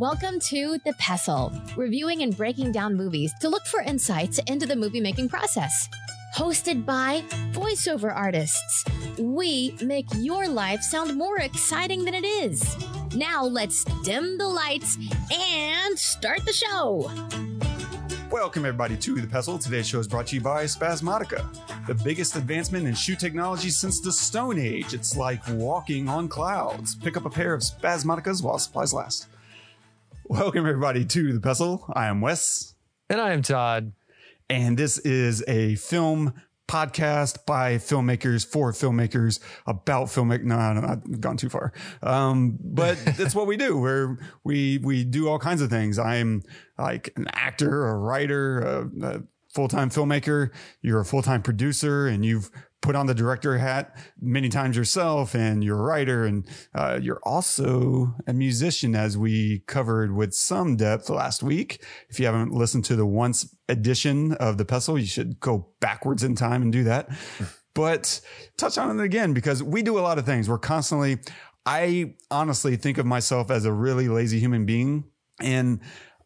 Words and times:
Welcome 0.00 0.40
to 0.44 0.78
The 0.86 0.94
Pestle, 0.94 1.52
reviewing 1.76 2.22
and 2.22 2.34
breaking 2.34 2.72
down 2.72 2.96
movies 2.96 3.34
to 3.42 3.50
look 3.50 3.66
for 3.66 3.82
insights 3.82 4.38
into 4.46 4.64
the 4.64 4.74
movie 4.74 4.98
making 4.98 5.28
process. 5.28 5.90
Hosted 6.34 6.86
by 6.86 7.22
voiceover 7.52 8.10
artists, 8.10 8.86
we 9.18 9.76
make 9.82 10.06
your 10.16 10.48
life 10.48 10.80
sound 10.80 11.18
more 11.18 11.40
exciting 11.40 12.06
than 12.06 12.14
it 12.14 12.24
is. 12.24 12.78
Now 13.14 13.44
let's 13.44 13.84
dim 14.02 14.38
the 14.38 14.48
lights 14.48 14.96
and 15.30 15.98
start 15.98 16.46
the 16.46 16.52
show. 16.54 17.10
Welcome, 18.30 18.64
everybody, 18.64 18.96
to 18.96 19.20
The 19.20 19.26
Pestle. 19.26 19.58
Today's 19.58 19.86
show 19.86 19.98
is 19.98 20.08
brought 20.08 20.28
to 20.28 20.36
you 20.36 20.40
by 20.40 20.64
Spasmodica, 20.64 21.44
the 21.86 21.94
biggest 21.94 22.36
advancement 22.36 22.86
in 22.86 22.94
shoe 22.94 23.16
technology 23.16 23.68
since 23.68 24.00
the 24.00 24.12
Stone 24.12 24.58
Age. 24.58 24.94
It's 24.94 25.14
like 25.14 25.46
walking 25.50 26.08
on 26.08 26.26
clouds. 26.26 26.94
Pick 26.94 27.18
up 27.18 27.26
a 27.26 27.30
pair 27.30 27.52
of 27.52 27.60
Spasmodicas 27.60 28.42
while 28.42 28.58
supplies 28.58 28.94
last. 28.94 29.26
Welcome, 30.30 30.64
everybody, 30.64 31.04
to 31.06 31.32
The 31.32 31.40
Pestle. 31.40 31.84
I 31.92 32.06
am 32.06 32.20
Wes, 32.20 32.76
And 33.08 33.20
I 33.20 33.32
am 33.32 33.42
Todd. 33.42 33.90
and 34.48 34.76
this 34.78 34.98
is 34.98 35.42
a 35.48 35.74
film 35.74 36.34
podcast 36.68 37.44
by 37.46 37.78
filmmakers 37.78 38.46
for 38.46 38.70
filmmakers 38.70 39.40
about 39.66 40.06
filmmaking. 40.06 40.44
No, 40.44 40.72
no, 40.74 40.86
I've 40.86 41.20
gone 41.20 41.36
too 41.36 41.48
far. 41.48 41.72
Um, 42.00 42.56
but 42.62 42.96
that's 43.16 43.34
what 43.34 43.48
we 43.48 43.56
do. 43.56 43.76
We're, 43.76 44.18
we, 44.44 44.78
we 44.78 45.02
do 45.02 45.28
all 45.28 45.40
kinds 45.40 45.62
of 45.62 45.68
things. 45.70 45.98
I'm 45.98 46.44
like 46.78 47.12
an 47.16 47.26
actor, 47.32 47.88
a 47.88 47.96
writer, 47.98 48.60
a, 48.60 48.90
a 49.02 49.22
full-time 49.52 49.90
filmmaker. 49.90 50.50
You're 50.80 51.00
a 51.00 51.04
full-time 51.04 51.42
producer 51.42 52.06
and 52.06 52.24
you've 52.24 52.52
put 52.82 52.96
on 52.96 53.06
the 53.06 53.14
director 53.14 53.58
hat 53.58 53.94
many 54.20 54.48
times 54.48 54.76
yourself 54.76 55.34
and 55.34 55.62
you're 55.62 55.78
a 55.78 55.82
writer 55.82 56.24
and 56.24 56.46
uh, 56.74 56.98
you're 57.00 57.20
also 57.24 58.14
a 58.26 58.32
musician 58.32 58.94
as 58.94 59.18
we 59.18 59.60
covered 59.66 60.14
with 60.14 60.32
some 60.32 60.76
depth 60.76 61.10
last 61.10 61.42
week. 61.42 61.84
If 62.08 62.18
you 62.18 62.26
haven't 62.26 62.52
listened 62.52 62.84
to 62.86 62.96
the 62.96 63.06
once 63.06 63.54
edition 63.68 64.32
of 64.34 64.56
the 64.56 64.64
pestle, 64.64 64.98
you 64.98 65.06
should 65.06 65.40
go 65.40 65.68
backwards 65.80 66.24
in 66.24 66.34
time 66.34 66.62
and 66.62 66.72
do 66.72 66.84
that. 66.84 67.08
But 67.72 68.20
touch 68.56 68.78
on 68.78 68.98
it 68.98 69.02
again 69.02 69.32
because 69.32 69.62
we 69.62 69.82
do 69.82 69.96
a 69.96 70.00
lot 70.00 70.18
of 70.18 70.26
things. 70.26 70.48
We're 70.48 70.58
constantly, 70.58 71.18
I 71.64 72.14
honestly 72.30 72.76
think 72.76 72.98
of 72.98 73.06
myself 73.06 73.48
as 73.50 73.64
a 73.64 73.72
really 73.72 74.08
lazy 74.08 74.40
human 74.40 74.66
being. 74.66 75.04
And 75.40 75.80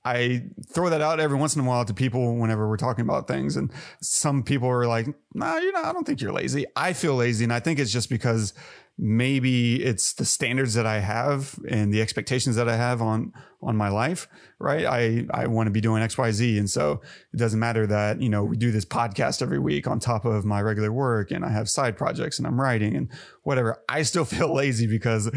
I 0.04 0.44
throw 0.68 0.90
that 0.90 1.00
out 1.00 1.18
every 1.18 1.38
once 1.38 1.56
in 1.56 1.62
a 1.62 1.64
while 1.64 1.84
to 1.84 1.94
people 1.94 2.36
whenever 2.36 2.68
we're 2.68 2.76
talking 2.76 3.04
about 3.04 3.26
things. 3.26 3.56
And 3.56 3.72
some 4.02 4.42
people 4.42 4.68
are 4.68 4.86
like, 4.86 5.06
nah, 5.32 5.56
you 5.56 5.72
know, 5.72 5.82
I 5.82 5.92
don't 5.92 6.06
think 6.06 6.20
you're 6.20 6.32
lazy. 6.32 6.66
I 6.76 6.92
feel 6.92 7.14
lazy. 7.16 7.44
And 7.44 7.52
I 7.52 7.60
think 7.60 7.78
it's 7.78 7.92
just 7.92 8.10
because 8.10 8.52
maybe 8.96 9.82
it's 9.82 10.12
the 10.12 10.24
standards 10.24 10.74
that 10.74 10.86
I 10.86 11.00
have 11.00 11.58
and 11.68 11.92
the 11.92 12.00
expectations 12.00 12.54
that 12.56 12.68
I 12.68 12.76
have 12.76 13.00
on, 13.00 13.32
on 13.62 13.76
my 13.76 13.88
life, 13.88 14.28
right? 14.58 14.84
I, 14.84 15.26
I 15.32 15.46
want 15.46 15.66
to 15.66 15.72
be 15.72 15.80
doing 15.80 16.02
X, 16.02 16.18
Y, 16.18 16.30
Z. 16.30 16.58
And 16.58 16.68
so 16.68 17.00
it 17.32 17.38
doesn't 17.38 17.58
matter 17.58 17.86
that, 17.86 18.20
you 18.20 18.28
know, 18.28 18.44
we 18.44 18.56
do 18.56 18.70
this 18.70 18.84
podcast 18.84 19.40
every 19.40 19.58
week 19.58 19.88
on 19.88 19.98
top 20.00 20.26
of 20.26 20.44
my 20.44 20.60
regular 20.60 20.92
work 20.92 21.30
and 21.30 21.44
I 21.44 21.48
have 21.48 21.68
side 21.68 21.96
projects 21.96 22.38
and 22.38 22.46
I'm 22.46 22.60
writing 22.60 22.94
and 22.94 23.10
whatever. 23.42 23.82
I 23.88 24.02
still 24.02 24.24
feel 24.26 24.54
lazy 24.54 24.86
because 24.86 25.30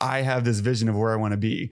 I 0.00 0.22
have 0.22 0.44
this 0.44 0.60
vision 0.60 0.88
of 0.88 0.96
where 0.96 1.12
I 1.12 1.16
want 1.16 1.32
to 1.32 1.38
be. 1.38 1.70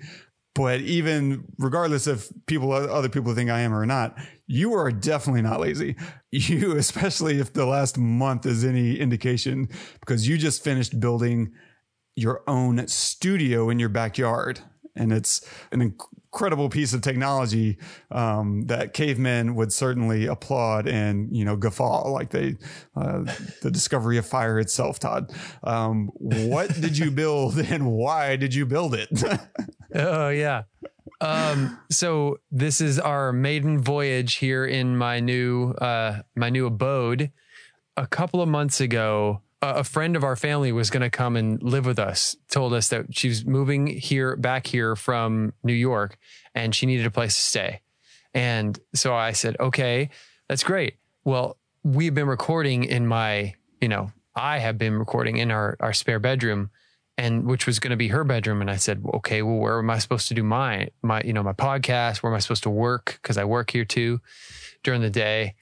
But 0.55 0.81
even 0.81 1.45
regardless 1.59 2.07
of 2.07 2.29
people, 2.47 2.73
other 2.73 3.09
people 3.09 3.35
think 3.35 3.49
I 3.51 3.61
am 3.61 3.73
or 3.73 3.87
not, 3.87 4.19
you 4.47 4.75
are 4.75 4.93
definitely 4.93 5.43
not 5.43 5.61
lazy. 5.61 5.97
You, 6.31 6.73
especially 6.77 7.39
if 7.39 7.53
the 7.53 7.67
last 7.67 7.97
month 7.97 8.45
is 8.45 8.65
any 8.65 8.97
indication, 8.97 9.69
because 10.01 10.29
you 10.29 10.37
just 10.37 10.63
finished 10.63 11.01
building 11.01 11.53
your 12.17 12.43
own 12.47 12.87
studio 12.89 13.71
in 13.71 13.79
your 13.79 13.89
backyard. 13.89 14.61
And 14.95 15.11
it's 15.11 15.47
an 15.71 15.81
incredible 15.81 16.69
piece 16.69 16.93
of 16.93 17.01
technology 17.01 17.79
um, 18.11 18.67
that 18.67 18.93
cavemen 18.93 19.55
would 19.55 19.73
certainly 19.73 20.27
applaud 20.27 20.87
and 20.87 21.35
you 21.35 21.47
know 21.47 21.57
guffaw 21.57 22.11
like 22.11 22.29
they 22.29 22.57
uh, 22.95 23.25
the 23.63 23.71
discovery 23.71 24.19
of 24.19 24.27
fire 24.27 24.59
itself. 24.59 24.99
Todd, 24.99 25.33
um, 25.65 26.11
what 26.15 26.79
did 26.79 26.99
you 26.99 27.11
build 27.23 27.59
and 27.59 27.91
why 27.91 28.37
did 28.37 28.55
you 28.55 28.67
build 28.67 28.95
it? 28.95 29.09
Oh 29.95 30.29
yeah. 30.29 30.65
Um, 31.21 31.79
so 31.91 32.39
this 32.51 32.81
is 32.81 32.99
our 32.99 33.33
maiden 33.33 33.81
voyage 33.81 34.37
here 34.37 34.65
in 34.65 34.97
my 34.97 35.21
new 35.21 35.73
uh, 35.73 36.23
my 36.35 36.51
new 36.51 36.67
abode. 36.67 37.31
A 37.97 38.07
couple 38.07 38.41
of 38.41 38.49
months 38.49 38.81
ago, 38.81 39.43
a 39.61 39.85
friend 39.85 40.17
of 40.17 40.25
our 40.25 40.35
family 40.35 40.73
was 40.73 40.91
going 40.91 41.03
to 41.03 41.11
come 41.11 41.37
and 41.37 41.63
live 41.63 41.87
with 41.87 41.99
us. 41.99 42.37
Told 42.51 42.73
us 42.73 42.89
that 42.89 43.15
she 43.15 43.29
was 43.29 43.45
moving 43.45 43.87
here 43.87 44.35
back 44.37 44.67
here 44.67 44.97
from 44.97 45.53
New 45.63 45.75
York, 45.75 46.19
and 46.55 46.75
she 46.75 46.87
needed 46.87 47.07
a 47.07 47.11
place 47.11 47.35
to 47.35 47.41
stay. 47.41 47.81
And 48.35 48.79
so 48.95 49.15
I 49.15 49.33
said, 49.33 49.57
"Okay, 49.61 50.11
that's 50.49 50.65
great." 50.65 50.97
Well, 51.25 51.59
we've 51.85 52.15
been 52.15 52.27
recording 52.27 52.85
in 52.85 53.07
my, 53.07 53.55
you 53.81 53.89
know, 53.89 54.11
I 54.35 54.59
have 54.59 54.79
been 54.79 54.99
recording 54.99 55.37
in 55.37 55.51
our 55.51 55.77
our 55.81 55.93
spare 55.93 56.19
bedroom 56.19 56.71
and 57.19 57.45
which 57.45 57.67
was 57.67 57.79
going 57.79 57.91
to 57.91 57.97
be 57.97 58.09
her 58.09 58.25
bedroom 58.25 58.61
and 58.61 58.71
i 58.71 58.77
said 58.77 59.05
okay 59.15 59.43
well 59.43 59.57
where 59.57 59.79
am 59.79 59.91
i 59.91 59.99
supposed 59.99 60.29
to 60.29 60.35
do 60.35 60.43
my 60.43 60.89
my 61.03 61.21
you 61.25 61.33
know 61.33 61.43
my 61.43 61.53
podcast? 61.53 62.23
Where 62.23 62.33
am 62.33 62.37
i 62.37 62.41
supposed 62.41 62.63
to 62.65 62.71
work? 62.71 63.19
Because 63.21 63.37
i 63.37 63.45
work 63.45 63.71
here 63.71 63.85
too 63.85 64.21
during 64.83 65.01
the 65.01 65.11
day. 65.11 65.55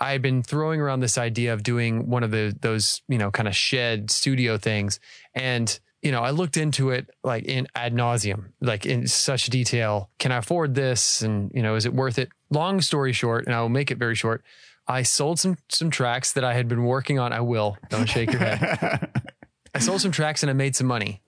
I 0.00 0.12
had 0.12 0.22
been 0.22 0.44
throwing 0.44 0.80
around 0.80 1.00
this 1.00 1.18
idea 1.18 1.52
of 1.52 1.62
doing 1.62 2.08
one 2.08 2.22
of 2.22 2.30
the 2.30 2.56
those 2.60 3.02
you 3.08 3.18
know 3.18 3.30
kind 3.30 3.48
of 3.48 3.56
shed 3.56 4.10
studio 4.10 4.56
things 4.58 5.00
and 5.34 5.78
you 6.02 6.12
know 6.12 6.22
i 6.22 6.30
looked 6.30 6.56
into 6.56 6.90
it 6.90 7.10
like 7.24 7.44
in 7.44 7.66
ad 7.74 7.94
nauseum 7.94 8.52
like 8.60 8.86
in 8.86 9.06
such 9.06 9.46
detail. 9.46 10.10
Can 10.18 10.30
i 10.32 10.36
afford 10.36 10.74
this? 10.74 11.22
And 11.22 11.50
you 11.54 11.62
know 11.62 11.74
is 11.74 11.86
it 11.86 11.94
worth 11.94 12.18
it? 12.18 12.28
Long 12.50 12.80
story 12.80 13.12
short 13.12 13.46
and 13.46 13.54
i 13.54 13.60
will 13.60 13.68
make 13.68 13.90
it 13.90 13.98
very 13.98 14.14
short 14.14 14.44
i 14.86 15.02
sold 15.02 15.38
some 15.38 15.56
some 15.68 15.90
tracks 15.90 16.32
that 16.32 16.44
i 16.44 16.54
had 16.54 16.68
been 16.68 16.84
working 16.84 17.18
on. 17.18 17.32
I 17.32 17.40
will. 17.40 17.76
Don't 17.88 18.08
shake 18.08 18.30
your 18.30 18.40
head 18.40 19.10
I 19.78 19.80
sold 19.80 20.00
some 20.00 20.10
tracks 20.10 20.42
and 20.42 20.50
I 20.50 20.54
made 20.54 20.74
some 20.74 20.88
money 20.88 21.22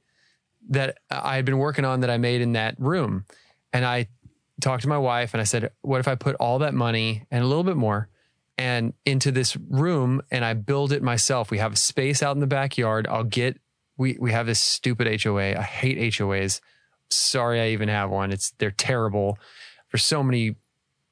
that 0.70 0.98
I 1.08 1.36
had 1.36 1.44
been 1.44 1.58
working 1.58 1.84
on 1.84 2.00
that 2.00 2.10
I 2.10 2.18
made 2.18 2.40
in 2.40 2.54
that 2.54 2.74
room. 2.80 3.24
And 3.72 3.84
I 3.84 4.08
talked 4.60 4.82
to 4.82 4.88
my 4.88 4.98
wife 4.98 5.34
and 5.34 5.40
I 5.40 5.44
said, 5.44 5.70
what 5.82 6.00
if 6.00 6.08
I 6.08 6.16
put 6.16 6.34
all 6.40 6.58
that 6.58 6.74
money 6.74 7.26
and 7.30 7.44
a 7.44 7.46
little 7.46 7.62
bit 7.62 7.76
more 7.76 8.08
and 8.58 8.92
into 9.06 9.30
this 9.30 9.56
room 9.56 10.20
and 10.32 10.44
I 10.44 10.54
build 10.54 10.90
it 10.90 11.00
myself? 11.00 11.52
We 11.52 11.58
have 11.58 11.74
a 11.74 11.76
space 11.76 12.24
out 12.24 12.34
in 12.34 12.40
the 12.40 12.48
backyard. 12.48 13.06
I'll 13.08 13.22
get, 13.22 13.60
we, 13.96 14.16
we 14.18 14.32
have 14.32 14.46
this 14.46 14.58
stupid 14.58 15.22
HOA. 15.22 15.56
I 15.56 15.62
hate 15.62 16.14
HOAs. 16.14 16.60
Sorry, 17.08 17.60
I 17.60 17.68
even 17.68 17.88
have 17.88 18.10
one. 18.10 18.32
It's, 18.32 18.50
they're 18.58 18.72
terrible 18.72 19.38
for 19.86 19.96
so 19.96 20.24
many, 20.24 20.56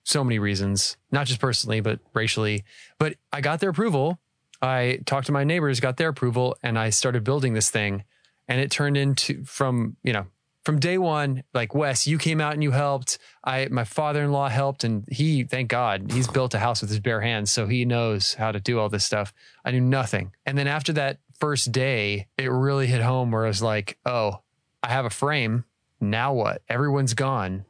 so 0.02 0.24
many 0.24 0.40
reasons, 0.40 0.96
not 1.12 1.28
just 1.28 1.38
personally, 1.38 1.78
but 1.78 2.00
racially. 2.14 2.64
But 2.98 3.14
I 3.32 3.42
got 3.42 3.60
their 3.60 3.70
approval 3.70 4.18
I 4.60 5.00
talked 5.06 5.26
to 5.26 5.32
my 5.32 5.44
neighbors, 5.44 5.80
got 5.80 5.96
their 5.96 6.08
approval, 6.08 6.56
and 6.62 6.78
I 6.78 6.90
started 6.90 7.24
building 7.24 7.54
this 7.54 7.70
thing. 7.70 8.04
And 8.48 8.60
it 8.60 8.70
turned 8.70 8.96
into 8.96 9.44
from, 9.44 9.96
you 10.02 10.12
know, 10.12 10.26
from 10.64 10.80
day 10.80 10.98
one, 10.98 11.44
like 11.54 11.74
Wes, 11.74 12.06
you 12.06 12.18
came 12.18 12.40
out 12.40 12.52
and 12.52 12.62
you 12.62 12.72
helped. 12.72 13.18
I 13.42 13.68
my 13.70 13.84
father-in-law 13.84 14.50
helped 14.50 14.84
and 14.84 15.06
he, 15.10 15.44
thank 15.44 15.70
God, 15.70 16.12
he's 16.12 16.28
built 16.28 16.52
a 16.52 16.58
house 16.58 16.82
with 16.82 16.90
his 16.90 17.00
bare 17.00 17.22
hands. 17.22 17.50
So 17.50 17.66
he 17.66 17.86
knows 17.86 18.34
how 18.34 18.52
to 18.52 18.60
do 18.60 18.78
all 18.78 18.90
this 18.90 19.04
stuff. 19.04 19.32
I 19.64 19.70
knew 19.70 19.80
nothing. 19.80 20.32
And 20.44 20.58
then 20.58 20.66
after 20.66 20.92
that 20.94 21.20
first 21.38 21.72
day, 21.72 22.26
it 22.36 22.50
really 22.50 22.86
hit 22.86 23.00
home 23.00 23.30
where 23.30 23.44
I 23.44 23.48
was 23.48 23.62
like, 23.62 23.98
oh, 24.04 24.42
I 24.82 24.88
have 24.88 25.06
a 25.06 25.10
frame. 25.10 25.64
Now 26.00 26.34
what? 26.34 26.60
Everyone's 26.68 27.14
gone. 27.14 27.64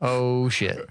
Oh 0.00 0.48
shit. 0.48 0.88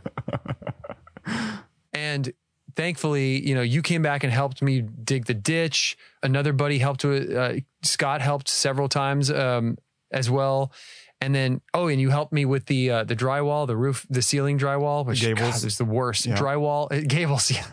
and 1.93 2.33
thankfully, 2.75 3.47
you 3.47 3.55
know, 3.55 3.61
you 3.61 3.81
came 3.81 4.01
back 4.01 4.23
and 4.23 4.31
helped 4.31 4.61
me 4.61 4.81
dig 4.81 5.25
the 5.25 5.33
ditch. 5.33 5.97
Another 6.23 6.53
buddy 6.53 6.79
helped 6.79 7.03
with 7.03 7.33
uh, 7.33 7.53
Scott 7.83 8.21
helped 8.21 8.47
several 8.47 8.89
times 8.89 9.31
um, 9.31 9.77
as 10.11 10.29
well. 10.29 10.71
And 11.19 11.35
then, 11.35 11.61
oh, 11.73 11.87
and 11.87 12.01
you 12.01 12.09
helped 12.09 12.33
me 12.33 12.45
with 12.45 12.65
the 12.65 12.89
uh, 12.89 13.03
the 13.03 13.15
drywall, 13.15 13.67
the 13.67 13.77
roof, 13.77 14.07
the 14.09 14.23
ceiling 14.23 14.57
drywall, 14.57 15.05
which 15.05 15.21
Gables. 15.21 15.61
God, 15.61 15.63
is 15.65 15.77
the 15.77 15.85
worst. 15.85 16.25
Yeah. 16.25 16.35
Drywall, 16.35 16.91
uh, 16.91 17.05
gables, 17.07 17.51
yeah. 17.51 17.65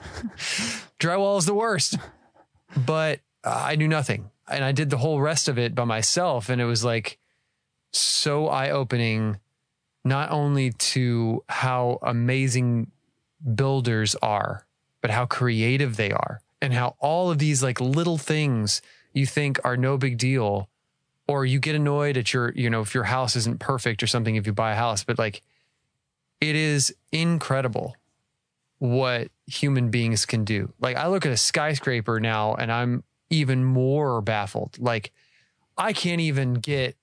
drywall 1.00 1.38
is 1.38 1.46
the 1.46 1.54
worst. 1.54 1.96
But 2.76 3.20
uh, 3.42 3.62
I 3.64 3.76
knew 3.76 3.88
nothing, 3.88 4.30
and 4.48 4.62
I 4.62 4.72
did 4.72 4.90
the 4.90 4.98
whole 4.98 5.20
rest 5.20 5.48
of 5.48 5.58
it 5.58 5.74
by 5.74 5.84
myself, 5.84 6.50
and 6.50 6.60
it 6.60 6.66
was 6.66 6.84
like 6.84 7.18
so 7.90 8.48
eye 8.48 8.68
opening, 8.68 9.38
not 10.04 10.30
only 10.30 10.72
to 10.72 11.42
how 11.48 11.98
amazing 12.02 12.90
builders 13.54 14.14
are, 14.16 14.66
but 15.00 15.10
how 15.10 15.26
creative 15.26 15.96
they 15.96 16.10
are 16.10 16.40
and 16.60 16.72
how 16.72 16.96
all 17.00 17.30
of 17.30 17.38
these 17.38 17.62
like 17.62 17.80
little 17.80 18.18
things 18.18 18.82
you 19.12 19.26
think 19.26 19.58
are 19.64 19.76
no 19.76 19.96
big 19.96 20.18
deal 20.18 20.68
or 21.26 21.44
you 21.44 21.58
get 21.58 21.74
annoyed 21.74 22.16
at 22.16 22.32
your 22.32 22.52
you 22.54 22.68
know 22.70 22.80
if 22.80 22.94
your 22.94 23.04
house 23.04 23.36
isn't 23.36 23.60
perfect 23.60 24.02
or 24.02 24.06
something 24.06 24.36
if 24.36 24.46
you 24.46 24.52
buy 24.52 24.72
a 24.72 24.76
house 24.76 25.04
but 25.04 25.18
like 25.18 25.42
it 26.40 26.56
is 26.56 26.94
incredible 27.12 27.96
what 28.78 29.28
human 29.46 29.90
beings 29.90 30.24
can 30.24 30.44
do 30.44 30.72
like 30.80 30.96
i 30.96 31.06
look 31.06 31.26
at 31.26 31.32
a 31.32 31.36
skyscraper 31.36 32.20
now 32.20 32.54
and 32.54 32.70
i'm 32.70 33.02
even 33.30 33.64
more 33.64 34.20
baffled 34.20 34.78
like 34.78 35.12
i 35.76 35.92
can't 35.92 36.20
even 36.20 36.54
get 36.54 36.96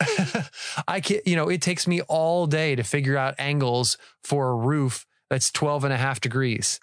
I 0.88 1.00
can't 1.00 1.26
you 1.26 1.36
know, 1.36 1.48
it 1.48 1.62
takes 1.62 1.86
me 1.86 2.00
all 2.02 2.46
day 2.46 2.74
to 2.74 2.82
figure 2.82 3.16
out 3.16 3.34
angles 3.38 3.98
for 4.22 4.50
a 4.50 4.54
roof 4.54 5.06
that's 5.28 5.50
12 5.50 5.84
and 5.84 5.92
a 5.92 5.96
half 5.96 6.20
degrees. 6.20 6.80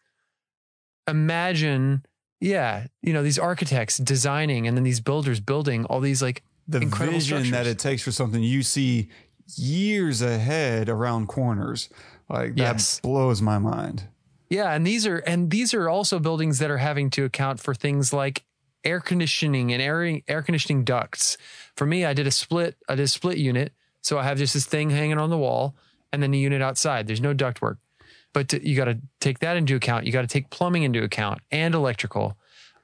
Imagine, 1.07 2.05
yeah, 2.39 2.87
you 3.01 3.13
know, 3.13 3.23
these 3.23 3.39
architects 3.39 3.97
designing 3.97 4.67
and 4.67 4.75
then 4.77 4.83
these 4.83 4.99
builders 4.99 5.39
building 5.39 5.85
all 5.85 5.99
these 5.99 6.21
like 6.21 6.43
the 6.67 6.79
incredible 6.79 7.19
vision 7.19 7.51
that 7.51 7.65
it 7.67 7.79
takes 7.79 8.01
for 8.03 8.11
something 8.11 8.43
you 8.43 8.61
see 8.61 9.09
years 9.55 10.21
ahead 10.21 10.89
around 10.89 11.27
corners. 11.27 11.89
Like 12.29 12.55
that 12.55 12.75
Yes. 12.75 12.99
blows 12.99 13.41
my 13.41 13.57
mind. 13.57 14.03
Yeah, 14.49 14.71
and 14.73 14.85
these 14.85 15.05
are 15.07 15.17
and 15.19 15.49
these 15.49 15.73
are 15.73 15.89
also 15.89 16.19
buildings 16.19 16.59
that 16.59 16.69
are 16.69 16.77
having 16.77 17.09
to 17.11 17.23
account 17.25 17.59
for 17.59 17.73
things 17.73 18.11
like 18.13 18.43
air 18.83 18.99
conditioning 18.99 19.71
and 19.73 19.81
air 19.81 20.19
air 20.27 20.41
conditioning 20.41 20.83
ducts. 20.83 21.37
For 21.75 21.85
me, 21.85 22.05
I 22.05 22.13
did 22.13 22.27
a 22.27 22.31
split 22.31 22.75
I 22.87 22.95
did 22.95 23.03
a 23.03 23.07
split 23.07 23.37
unit, 23.37 23.73
so 24.01 24.17
I 24.19 24.23
have 24.23 24.37
just 24.37 24.53
this 24.53 24.65
thing 24.65 24.89
hanging 24.89 25.17
on 25.17 25.29
the 25.29 25.37
wall 25.37 25.75
and 26.11 26.21
then 26.21 26.31
the 26.31 26.37
unit 26.37 26.61
outside. 26.61 27.07
There's 27.07 27.21
no 27.21 27.33
duct 27.33 27.61
work. 27.61 27.79
But 28.37 28.49
to- 28.49 28.67
you 28.69 28.75
got 28.75 28.85
to 28.85 28.99
take 29.19 29.39
that 29.39 29.57
into 29.57 29.75
account. 29.75 30.05
You 30.05 30.11
got 30.11 30.21
to 30.21 30.27
take 30.27 30.51
plumbing 30.51 30.83
into 30.83 31.01
account 31.03 31.39
and 31.51 31.73
electrical. 31.73 32.37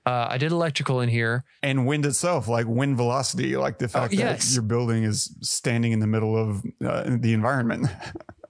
Uh, 0.05 0.25
I 0.31 0.37
did 0.39 0.51
electrical 0.51 0.99
in 0.99 1.09
here. 1.09 1.43
And 1.61 1.85
wind 1.85 2.05
itself, 2.05 2.47
like 2.47 2.65
wind 2.67 2.97
velocity, 2.97 3.55
like 3.55 3.77
the 3.77 3.87
fact 3.87 4.13
Oh, 4.13 4.17
yes. 4.17 4.47
that 4.49 4.53
your 4.55 4.63
building 4.63 5.03
is 5.03 5.33
standing 5.41 5.91
in 5.91 5.99
the 5.99 6.07
middle 6.07 6.35
of 6.35 6.63
uh, 6.83 7.03
the 7.19 7.33
environment. 7.33 7.87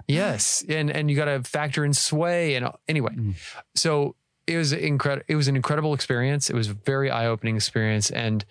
Yes, 0.08 0.64
and 0.68 0.92
and 0.92 1.10
you 1.10 1.16
got 1.16 1.26
to 1.26 1.44
factor 1.44 1.86
in 1.86 1.94
sway 1.94 2.56
and 2.56 2.68
anyway. 2.90 3.14
Mm. 3.16 3.36
So 3.76 4.16
it 4.46 4.58
was 4.58 4.74
incredible. 4.74 5.26
It 5.30 5.38
was 5.38 5.48
an 5.48 5.56
incredible 5.56 5.94
experience. 5.94 6.50
It 6.50 6.56
was 6.56 6.68
a 6.70 6.74
very 6.74 7.10
eye 7.10 7.26
opening 7.28 7.56
experience, 7.56 8.12
and 8.12 8.44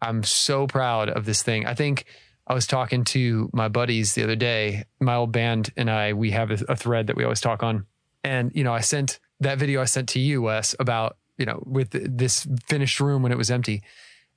I'm 0.00 0.22
so 0.22 0.68
proud 0.68 1.08
of 1.10 1.24
this 1.24 1.42
thing. 1.42 1.66
I 1.66 1.74
think 1.74 2.04
I 2.46 2.54
was 2.54 2.64
talking 2.66 3.02
to 3.06 3.50
my 3.52 3.66
buddies 3.68 4.14
the 4.14 4.22
other 4.22 4.36
day. 4.36 4.84
My 5.00 5.16
old 5.16 5.32
band 5.32 5.70
and 5.76 5.90
I, 5.90 6.12
we 6.12 6.30
have 6.30 6.52
a, 6.52 6.58
a 6.68 6.76
thread 6.76 7.08
that 7.08 7.16
we 7.16 7.24
always 7.24 7.40
talk 7.40 7.64
on, 7.64 7.86
and 8.24 8.52
you 8.54 8.64
know, 8.64 8.72
I 8.72 8.80
sent 8.80 9.18
that 9.40 9.58
video 9.58 9.80
I 9.80 9.86
sent 9.86 10.08
to 10.10 10.20
you, 10.20 10.42
Wes, 10.42 10.74
about 10.78 11.16
you 11.38 11.46
know 11.46 11.62
with 11.66 11.90
this 11.90 12.46
finished 12.66 13.00
room 13.00 13.22
when 13.22 13.32
it 13.32 13.38
was 13.38 13.50
empty. 13.50 13.82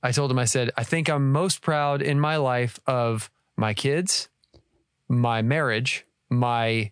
I 0.02 0.12
told 0.12 0.30
him, 0.30 0.38
I 0.38 0.44
said, 0.44 0.70
I 0.76 0.84
think 0.84 1.08
I'm 1.08 1.32
most 1.32 1.62
proud 1.62 2.02
in 2.02 2.20
my 2.20 2.36
life 2.36 2.78
of 2.86 3.30
my 3.56 3.72
kids, 3.72 4.28
my 5.08 5.40
marriage, 5.40 6.04
my 6.28 6.90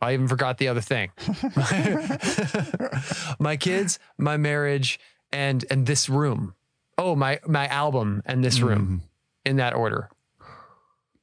I 0.00 0.12
even 0.12 0.28
forgot 0.28 0.58
the 0.58 0.68
other 0.68 0.80
thing. 0.80 1.10
my 3.38 3.56
kids, 3.56 3.98
my 4.18 4.36
marriage, 4.36 5.00
and 5.32 5.64
and 5.70 5.86
this 5.86 6.08
room. 6.08 6.54
Oh, 6.98 7.16
my 7.16 7.40
my 7.46 7.66
album 7.68 8.22
and 8.26 8.44
this 8.44 8.60
room 8.60 8.82
mm-hmm. 8.82 8.96
in 9.44 9.56
that 9.56 9.74
order. 9.74 10.10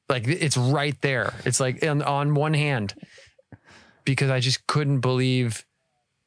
Like 0.10 0.28
it's 0.28 0.58
right 0.58 1.00
there. 1.02 1.34
It's 1.46 1.60
like 1.60 1.86
on, 1.86 2.02
on 2.02 2.34
one 2.34 2.54
hand 2.54 2.96
because 4.12 4.30
I 4.30 4.42
just 4.42 4.68
couldn't 4.68 5.00
believe 5.00 5.66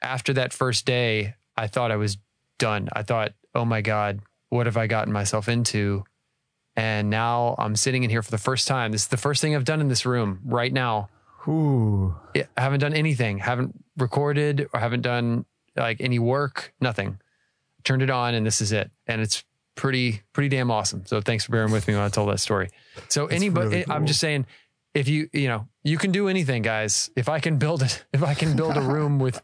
after 0.00 0.32
that 0.32 0.54
first 0.54 0.86
day, 0.86 1.34
I 1.54 1.66
thought 1.66 1.90
I 1.90 1.96
was 1.96 2.16
done. 2.56 2.88
I 2.94 3.02
thought, 3.02 3.34
"Oh 3.54 3.66
my 3.66 3.82
god, 3.82 4.20
what 4.48 4.64
have 4.64 4.78
I 4.78 4.86
gotten 4.86 5.12
myself 5.12 5.50
into?" 5.50 6.04
And 6.76 7.10
now 7.10 7.54
I'm 7.58 7.76
sitting 7.76 8.02
in 8.02 8.08
here 8.08 8.22
for 8.22 8.30
the 8.30 8.38
first 8.38 8.66
time. 8.66 8.92
This 8.92 9.02
is 9.02 9.08
the 9.08 9.18
first 9.18 9.42
thing 9.42 9.54
I've 9.54 9.66
done 9.66 9.82
in 9.82 9.88
this 9.88 10.06
room 10.06 10.40
right 10.46 10.72
now. 10.72 11.10
Ooh. 11.46 12.16
I 12.34 12.46
haven't 12.56 12.80
done 12.80 12.94
anything. 12.94 13.38
Haven't 13.38 13.84
recorded 13.98 14.66
or 14.72 14.80
haven't 14.80 15.02
done 15.02 15.44
like 15.76 16.00
any 16.00 16.18
work. 16.18 16.72
Nothing. 16.80 17.20
Turned 17.84 18.02
it 18.02 18.08
on, 18.08 18.34
and 18.34 18.46
this 18.46 18.62
is 18.62 18.72
it. 18.72 18.90
And 19.06 19.20
it's 19.20 19.44
pretty 19.74 20.22
pretty 20.32 20.48
damn 20.48 20.70
awesome. 20.70 21.04
So 21.04 21.20
thanks 21.20 21.44
for 21.44 21.52
bearing 21.52 21.70
with 21.70 21.86
me 21.86 21.94
when 21.94 22.02
I 22.02 22.08
told 22.08 22.30
that 22.30 22.40
story. 22.40 22.70
So 23.08 23.26
anybody, 23.26 23.68
really 23.68 23.84
I'm 23.90 24.06
just 24.06 24.20
saying, 24.20 24.46
if 24.94 25.08
you 25.08 25.28
you 25.32 25.48
know 25.48 25.68
you 25.82 25.98
can 25.98 26.12
do 26.12 26.28
anything, 26.28 26.62
guys. 26.62 27.10
If 27.16 27.28
I 27.28 27.40
can 27.40 27.58
build 27.58 27.82
it, 27.82 28.04
if 28.12 28.22
I 28.22 28.34
can 28.34 28.56
build 28.56 28.76
a 28.76 28.80
room 28.80 29.18
with 29.18 29.42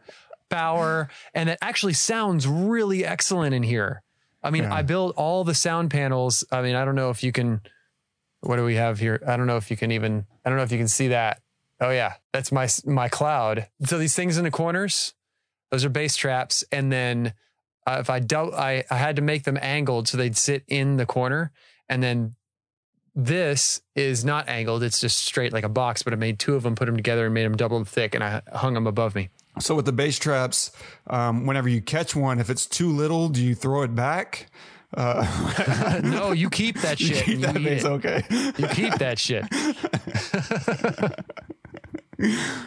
power 0.48 1.08
and 1.34 1.48
it 1.48 1.58
actually 1.62 1.92
sounds 1.92 2.46
really 2.46 3.04
excellent 3.04 3.54
in 3.54 3.62
here. 3.62 4.02
I 4.42 4.50
mean, 4.50 4.64
Yeah. 4.64 4.74
I 4.74 4.82
built 4.82 5.14
all 5.16 5.44
the 5.44 5.54
sound 5.54 5.90
panels. 5.90 6.44
I 6.50 6.62
mean, 6.62 6.74
I 6.74 6.84
don't 6.84 6.94
know 6.94 7.10
if 7.10 7.22
you 7.22 7.32
can. 7.32 7.60
What 8.40 8.56
do 8.56 8.64
we 8.64 8.76
have 8.76 8.98
here? 8.98 9.22
I 9.26 9.36
don't 9.36 9.46
know 9.46 9.58
if 9.58 9.70
you 9.70 9.76
can 9.76 9.92
even. 9.92 10.24
I 10.44 10.48
don't 10.48 10.56
know 10.56 10.64
if 10.64 10.72
you 10.72 10.78
can 10.78 10.88
see 10.88 11.08
that. 11.08 11.42
Oh 11.80 11.90
yeah, 11.90 12.14
that's 12.32 12.50
my 12.52 12.68
my 12.86 13.08
cloud. 13.08 13.68
So 13.84 13.98
these 13.98 14.14
things 14.14 14.38
in 14.38 14.44
the 14.44 14.50
corners, 14.50 15.14
those 15.70 15.84
are 15.84 15.90
bass 15.90 16.16
traps, 16.16 16.64
and 16.72 16.90
then 16.90 17.34
uh, 17.86 17.98
if 18.00 18.08
I 18.08 18.18
doubt, 18.20 18.54
I 18.54 18.84
I 18.90 18.96
had 18.96 19.16
to 19.16 19.22
make 19.22 19.44
them 19.44 19.58
angled 19.60 20.08
so 20.08 20.16
they'd 20.16 20.36
sit 20.36 20.64
in 20.68 20.96
the 20.96 21.06
corner, 21.06 21.52
and 21.88 22.02
then 22.02 22.34
this 23.14 23.80
is 23.94 24.24
not 24.24 24.48
angled; 24.48 24.82
it's 24.82 25.00
just 25.00 25.18
straight 25.24 25.52
like 25.52 25.64
a 25.64 25.68
box. 25.68 26.02
But 26.02 26.12
I 26.12 26.16
made 26.16 26.38
two 26.38 26.54
of 26.54 26.62
them, 26.62 26.74
put 26.74 26.86
them 26.86 26.96
together, 26.96 27.24
and 27.24 27.34
made 27.34 27.44
them 27.44 27.56
double 27.56 27.82
thick, 27.84 28.14
and 28.14 28.22
I 28.22 28.42
hung 28.52 28.74
them 28.74 28.86
above 28.86 29.14
me. 29.14 29.30
So 29.58 29.74
with 29.74 29.84
the 29.84 29.92
bass 29.92 30.18
traps, 30.18 30.70
um, 31.08 31.46
whenever 31.46 31.68
you 31.68 31.82
catch 31.82 32.14
one, 32.14 32.38
if 32.38 32.50
it's 32.50 32.66
too 32.66 32.88
little, 32.88 33.28
do 33.28 33.44
you 33.44 33.54
throw 33.54 33.82
it 33.82 33.94
back? 33.94 34.50
Uh, 34.96 36.00
no, 36.04 36.32
you 36.32 36.50
keep 36.50 36.80
that 36.80 36.98
shit. 36.98 37.24
keep 37.24 37.40
that 37.40 37.60
you, 37.60 37.68
it. 37.68 37.84
okay. 37.84 38.24
you 38.30 38.68
keep 38.68 38.94
that 38.94 39.18
shit. 39.18 39.44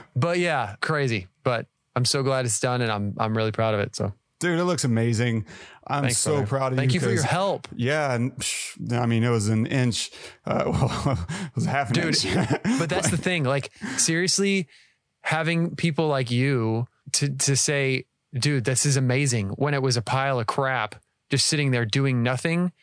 but 0.16 0.40
yeah, 0.40 0.76
crazy. 0.82 1.28
But 1.44 1.68
I'm 1.96 2.06
so 2.06 2.24
glad 2.24 2.46
it's 2.46 2.60
done, 2.60 2.82
and 2.82 2.92
I'm 2.92 3.14
I'm 3.18 3.36
really 3.36 3.52
proud 3.52 3.74
of 3.74 3.80
it. 3.82 3.96
So 3.96 4.14
Dude, 4.44 4.60
it 4.60 4.66
looks 4.66 4.84
amazing. 4.84 5.46
I'm 5.88 6.04
thanks, 6.04 6.18
so 6.18 6.32
brother. 6.34 6.48
proud 6.48 6.72
of 6.74 6.78
Thank 6.78 6.94
you. 6.94 7.00
Thank 7.00 7.12
you 7.12 7.18
for 7.18 7.22
your 7.22 7.32
help. 7.32 7.70
Yeah, 7.78 8.14
and 8.14 8.34
psh, 8.36 8.92
I 8.92 9.06
mean, 9.06 9.24
it 9.24 9.30
was 9.30 9.48
an 9.48 9.66
inch. 9.68 10.12
Uh, 10.46 10.64
well, 10.66 11.18
it 11.46 11.56
was 11.56 11.64
half 11.64 11.88
an 11.88 11.94
Dude, 11.94 12.26
inch. 12.26 12.36
but 12.78 12.90
that's 12.90 13.10
the 13.10 13.16
thing. 13.30 13.46
Like 13.46 13.72
seriously, 13.96 14.68
having 15.22 15.78
people 15.78 16.10
like 16.10 16.30
you 16.30 16.88
to 17.14 17.30
to 17.30 17.56
say, 17.56 18.04
dude, 18.34 18.66
this 18.66 18.86
is 18.86 18.98
amazing. 18.98 19.52
When 19.52 19.74
it 19.74 19.82
was 19.82 19.96
a 19.96 20.02
pile 20.02 20.42
of 20.42 20.46
crap, 20.46 20.96
just 21.30 21.46
sitting 21.46 21.72
there 21.72 21.86
doing 21.86 22.22
nothing, 22.22 22.74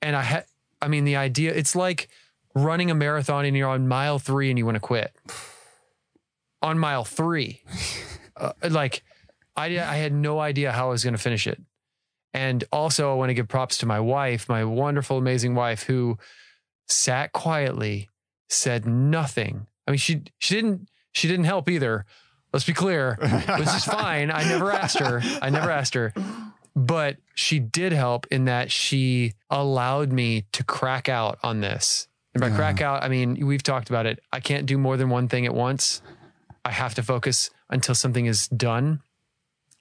and 0.00 0.16
I 0.16 0.22
had, 0.22 0.46
I 0.80 0.88
mean, 0.88 1.04
the 1.04 1.16
idea. 1.16 1.52
It's 1.52 1.76
like 1.76 2.08
running 2.54 2.90
a 2.90 2.94
marathon 2.94 3.44
and 3.44 3.54
you're 3.54 3.68
on 3.68 3.86
mile 3.86 4.18
three 4.18 4.48
and 4.48 4.58
you 4.58 4.64
want 4.64 4.76
to 4.76 4.80
quit. 4.80 5.12
On 6.62 6.78
mile 6.78 7.04
three, 7.04 7.62
uh, 8.38 8.52
like 8.70 9.02
I 9.56 9.66
I 9.78 9.96
had 9.96 10.12
no 10.12 10.38
idea 10.38 10.72
how 10.72 10.88
I 10.88 10.90
was 10.90 11.04
going 11.04 11.14
to 11.14 11.22
finish 11.22 11.46
it. 11.46 11.60
And 12.32 12.62
also, 12.70 13.10
I 13.10 13.14
want 13.14 13.30
to 13.30 13.34
give 13.34 13.48
props 13.48 13.78
to 13.78 13.86
my 13.86 13.98
wife, 13.98 14.48
my 14.48 14.64
wonderful, 14.64 15.18
amazing 15.18 15.54
wife, 15.54 15.82
who 15.84 16.16
sat 16.86 17.32
quietly, 17.32 18.08
said 18.48 18.86
nothing. 18.86 19.66
I 19.86 19.90
mean, 19.90 19.98
she 19.98 20.22
she 20.38 20.54
didn't 20.54 20.88
she 21.12 21.28
didn't 21.28 21.46
help 21.46 21.68
either. 21.68 22.06
Let's 22.52 22.64
be 22.64 22.72
clear, 22.72 23.16
which 23.20 23.68
is 23.68 23.84
fine. 23.84 24.30
I 24.30 24.44
never 24.44 24.72
asked 24.72 24.98
her. 24.98 25.22
I 25.40 25.50
never 25.50 25.70
asked 25.70 25.94
her, 25.94 26.12
but 26.74 27.16
she 27.34 27.58
did 27.58 27.92
help 27.92 28.26
in 28.30 28.46
that 28.46 28.70
she 28.70 29.34
allowed 29.48 30.12
me 30.12 30.46
to 30.52 30.64
crack 30.64 31.08
out 31.08 31.38
on 31.42 31.60
this. 31.60 32.08
And 32.34 32.40
by 32.40 32.50
crack 32.50 32.80
out, 32.80 33.02
I 33.02 33.08
mean 33.08 33.44
we've 33.46 33.62
talked 33.62 33.88
about 33.88 34.06
it. 34.06 34.20
I 34.32 34.40
can't 34.40 34.66
do 34.66 34.78
more 34.78 34.96
than 34.96 35.10
one 35.10 35.28
thing 35.28 35.46
at 35.46 35.54
once. 35.54 36.02
I 36.64 36.70
have 36.70 36.94
to 36.94 37.02
focus 37.02 37.50
until 37.68 37.94
something 37.94 38.26
is 38.26 38.48
done. 38.48 39.00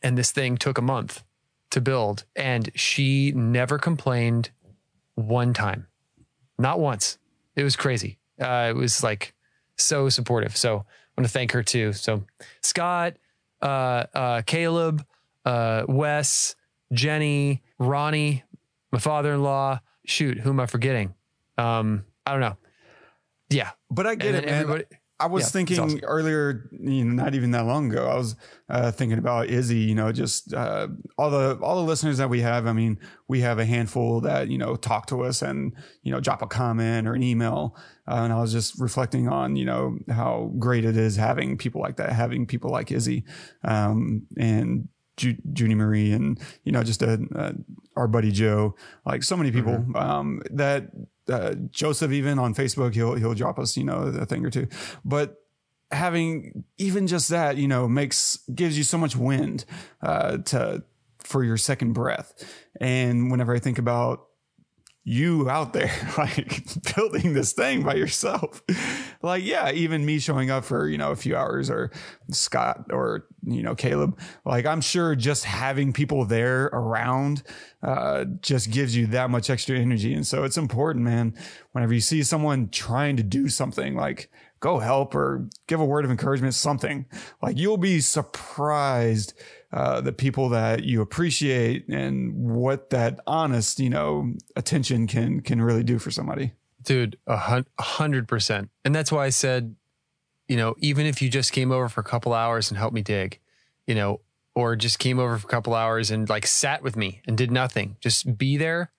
And 0.01 0.17
this 0.17 0.31
thing 0.31 0.57
took 0.57 0.77
a 0.77 0.81
month 0.81 1.23
to 1.71 1.81
build, 1.81 2.25
and 2.35 2.71
she 2.75 3.31
never 3.31 3.77
complained 3.77 4.51
one 5.15 5.53
time. 5.53 5.87
Not 6.57 6.79
once. 6.79 7.17
It 7.55 7.63
was 7.63 7.75
crazy. 7.75 8.17
Uh, 8.39 8.67
it 8.69 8.75
was 8.75 9.03
like 9.03 9.33
so 9.77 10.09
supportive. 10.09 10.55
So 10.55 10.77
I 10.77 11.21
want 11.21 11.27
to 11.27 11.29
thank 11.29 11.51
her 11.51 11.63
too. 11.63 11.93
So 11.93 12.25
Scott, 12.61 13.17
uh, 13.61 14.05
uh, 14.13 14.41
Caleb, 14.43 15.05
uh, 15.45 15.83
Wes, 15.87 16.55
Jenny, 16.93 17.61
Ronnie, 17.77 18.43
my 18.91 18.99
father-in-law. 18.99 19.79
Shoot, 20.05 20.39
who 20.39 20.49
am 20.49 20.59
I 20.59 20.65
forgetting? 20.65 21.13
Um, 21.57 22.05
I 22.25 22.31
don't 22.31 22.41
know. 22.41 22.57
Yeah, 23.49 23.71
but 23.91 24.07
I 24.07 24.15
get 24.15 24.35
it, 24.35 24.45
man. 24.45 24.83
I 25.19 25.27
was 25.27 25.43
Yeah, 25.43 25.49
thinking 25.49 25.79
awesome. 25.79 25.99
earlier, 26.03 26.69
you 26.71 27.03
know, 27.03 27.23
not 27.23 27.35
even 27.35 27.51
that 27.51 27.65
long 27.65 27.91
ago. 27.91 28.07
I 28.07 28.15
was 28.15 28.35
uh, 28.69 28.91
thinking 28.91 29.17
about 29.17 29.47
Izzy. 29.47 29.79
You 29.79 29.95
know, 29.95 30.11
just 30.13 30.53
uh, 30.53 30.87
all 31.17 31.29
the 31.29 31.59
all 31.61 31.75
the 31.75 31.83
listeners 31.87 32.17
that 32.19 32.29
we 32.29 32.39
have. 32.41 32.65
I 32.67 32.73
mean, 32.73 32.97
we 33.27 33.41
have 33.41 33.59
a 33.59 33.65
handful 33.65 34.21
that 34.21 34.47
you 34.47 34.57
know 34.57 34.75
talk 34.75 35.07
to 35.07 35.23
us 35.23 35.41
and 35.41 35.73
you 36.03 36.11
know 36.11 36.19
drop 36.21 36.41
a 36.41 36.47
comment 36.47 37.07
or 37.07 37.13
an 37.13 37.23
email. 37.23 37.75
Uh, 38.07 38.21
and 38.23 38.33
I 38.33 38.39
was 38.39 38.51
just 38.51 38.79
reflecting 38.79 39.27
on 39.27 39.55
you 39.57 39.65
know 39.65 39.97
how 40.09 40.53
great 40.57 40.85
it 40.85 40.95
is 40.95 41.17
having 41.17 41.57
people 41.57 41.81
like 41.81 41.97
that, 41.97 42.11
having 42.13 42.45
people 42.45 42.71
like 42.71 42.89
Izzy 42.91 43.25
um, 43.63 44.25
and 44.37 44.87
Ju- 45.17 45.37
Junie 45.53 45.75
Marie, 45.75 46.13
and 46.13 46.39
you 46.63 46.71
know 46.71 46.81
just 46.83 47.01
a, 47.01 47.19
uh, 47.35 47.51
our 47.97 48.07
buddy 48.07 48.31
Joe. 48.31 48.75
Like 49.05 49.23
so 49.23 49.35
many 49.35 49.51
people 49.51 49.85
um, 49.95 50.41
that 50.51 50.89
uh, 51.29 51.55
Joseph 51.69 52.11
even 52.11 52.39
on 52.39 52.53
Facebook, 52.53 52.93
he'll 52.93 53.15
he'll 53.15 53.33
drop 53.33 53.59
us, 53.59 53.77
you 53.77 53.83
know, 53.83 53.99
a 53.99 54.25
thing 54.25 54.45
or 54.45 54.49
two. 54.49 54.67
But 55.03 55.35
having 55.91 56.63
even 56.77 57.07
just 57.07 57.29
that, 57.29 57.57
you 57.57 57.67
know, 57.67 57.87
makes 57.87 58.37
gives 58.53 58.77
you 58.77 58.83
so 58.83 58.97
much 58.97 59.15
wind 59.15 59.65
uh, 60.01 60.37
to 60.37 60.83
for 61.19 61.43
your 61.43 61.57
second 61.57 61.93
breath. 61.93 62.33
And 62.79 63.29
whenever 63.29 63.53
I 63.53 63.59
think 63.59 63.77
about 63.77 64.28
you 65.03 65.49
out 65.49 65.73
there 65.73 65.91
like 66.17 66.63
building 66.95 67.33
this 67.33 67.53
thing 67.53 67.83
by 67.83 67.95
yourself. 67.95 68.61
like, 69.21 69.43
yeah, 69.43 69.71
even 69.71 70.05
me 70.05 70.19
showing 70.19 70.51
up 70.51 70.63
for, 70.63 70.87
you 70.87 70.97
know, 70.97 71.11
a 71.11 71.15
few 71.15 71.35
hours 71.35 71.69
or 71.69 71.91
Scott 72.29 72.85
or, 72.91 73.25
you 73.43 73.63
know, 73.63 73.75
Caleb, 73.75 74.19
like 74.45 74.65
I'm 74.65 74.81
sure 74.81 75.15
just 75.15 75.45
having 75.45 75.93
people 75.93 76.25
there 76.25 76.65
around, 76.65 77.43
uh, 77.81 78.25
just 78.41 78.71
gives 78.71 78.95
you 78.95 79.07
that 79.07 79.29
much 79.29 79.49
extra 79.49 79.77
energy. 79.77 80.13
And 80.13 80.27
so 80.27 80.43
it's 80.43 80.57
important, 80.57 81.05
man, 81.05 81.33
whenever 81.71 81.93
you 81.93 82.01
see 82.01 82.21
someone 82.23 82.69
trying 82.69 83.17
to 83.17 83.23
do 83.23 83.47
something 83.47 83.95
like, 83.95 84.29
go 84.59 84.79
help 84.79 85.15
or 85.15 85.47
give 85.67 85.79
a 85.79 85.85
word 85.85 86.05
of 86.05 86.11
encouragement, 86.11 86.53
something 86.53 87.05
like 87.41 87.57
you'll 87.57 87.77
be 87.77 87.99
surprised 88.01 89.33
uh, 89.71 90.01
the 90.01 90.11
people 90.11 90.49
that 90.49 90.83
you 90.83 91.01
appreciate 91.01 91.87
and 91.87 92.33
what 92.33 92.89
that 92.89 93.19
honest, 93.27 93.79
you 93.79 93.89
know, 93.89 94.33
attention 94.55 95.07
can 95.07 95.41
can 95.41 95.61
really 95.61 95.83
do 95.83 95.99
for 95.99 96.11
somebody. 96.11 96.53
Dude, 96.83 97.17
a 97.27 97.63
hundred 97.79 98.27
percent. 98.27 98.69
And 98.83 98.95
that's 98.95 99.11
why 99.11 99.25
I 99.25 99.29
said, 99.29 99.75
you 100.47 100.57
know, 100.57 100.75
even 100.79 101.05
if 101.05 101.21
you 101.21 101.29
just 101.29 101.51
came 101.51 101.71
over 101.71 101.89
for 101.89 102.01
a 102.01 102.05
couple 102.05 102.33
hours 102.33 102.71
and 102.71 102.77
helped 102.77 102.95
me 102.95 103.01
dig, 103.01 103.39
you 103.85 103.95
know, 103.95 104.21
or 104.55 104.75
just 104.75 104.97
came 104.97 105.19
over 105.19 105.37
for 105.37 105.45
a 105.45 105.49
couple 105.49 105.75
hours 105.75 106.09
and 106.09 106.27
like 106.29 106.47
sat 106.47 106.81
with 106.81 106.95
me 106.95 107.21
and 107.27 107.37
did 107.37 107.51
nothing, 107.51 107.97
just 107.99 108.37
be 108.37 108.57
there 108.57 108.91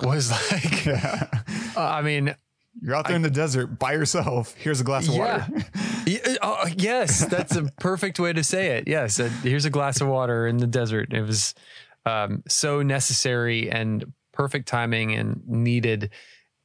was 0.00 0.30
like, 0.52 0.84
yeah. 0.86 1.28
uh, 1.76 1.80
I 1.80 2.02
mean, 2.02 2.34
you're 2.80 2.94
out 2.94 3.06
there 3.06 3.14
I, 3.14 3.16
in 3.16 3.22
the 3.22 3.30
desert 3.30 3.78
by 3.78 3.92
yourself. 3.92 4.54
Here's 4.58 4.80
a 4.80 4.84
glass 4.84 5.08
of 5.08 5.14
yeah. 5.14 5.48
water. 5.48 5.64
yeah, 6.06 6.36
uh, 6.42 6.68
yes, 6.76 7.24
that's 7.26 7.54
a 7.56 7.64
perfect 7.80 8.18
way 8.18 8.32
to 8.32 8.42
say 8.42 8.76
it. 8.76 8.88
Yes, 8.88 9.20
uh, 9.20 9.28
here's 9.42 9.64
a 9.64 9.70
glass 9.70 10.00
of 10.00 10.08
water 10.08 10.46
in 10.46 10.56
the 10.56 10.66
desert. 10.66 11.12
It 11.12 11.22
was 11.22 11.54
um, 12.06 12.42
so 12.48 12.82
necessary 12.82 13.70
and 13.70 14.12
perfect 14.32 14.68
timing 14.68 15.12
and 15.12 15.46
needed. 15.46 16.10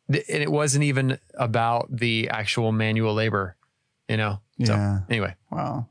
And 0.08 0.24
it 0.28 0.52
wasn't 0.52 0.86
even 0.86 1.20
about 1.34 1.96
the 1.96 2.30
actual 2.30 2.72
manual 2.72 3.14
labor, 3.14 3.58
you 4.08 4.18
know? 4.18 4.40
So, 4.64 4.74
yeah. 4.74 5.00
Anyway. 5.10 5.36
Wow. 5.52 5.90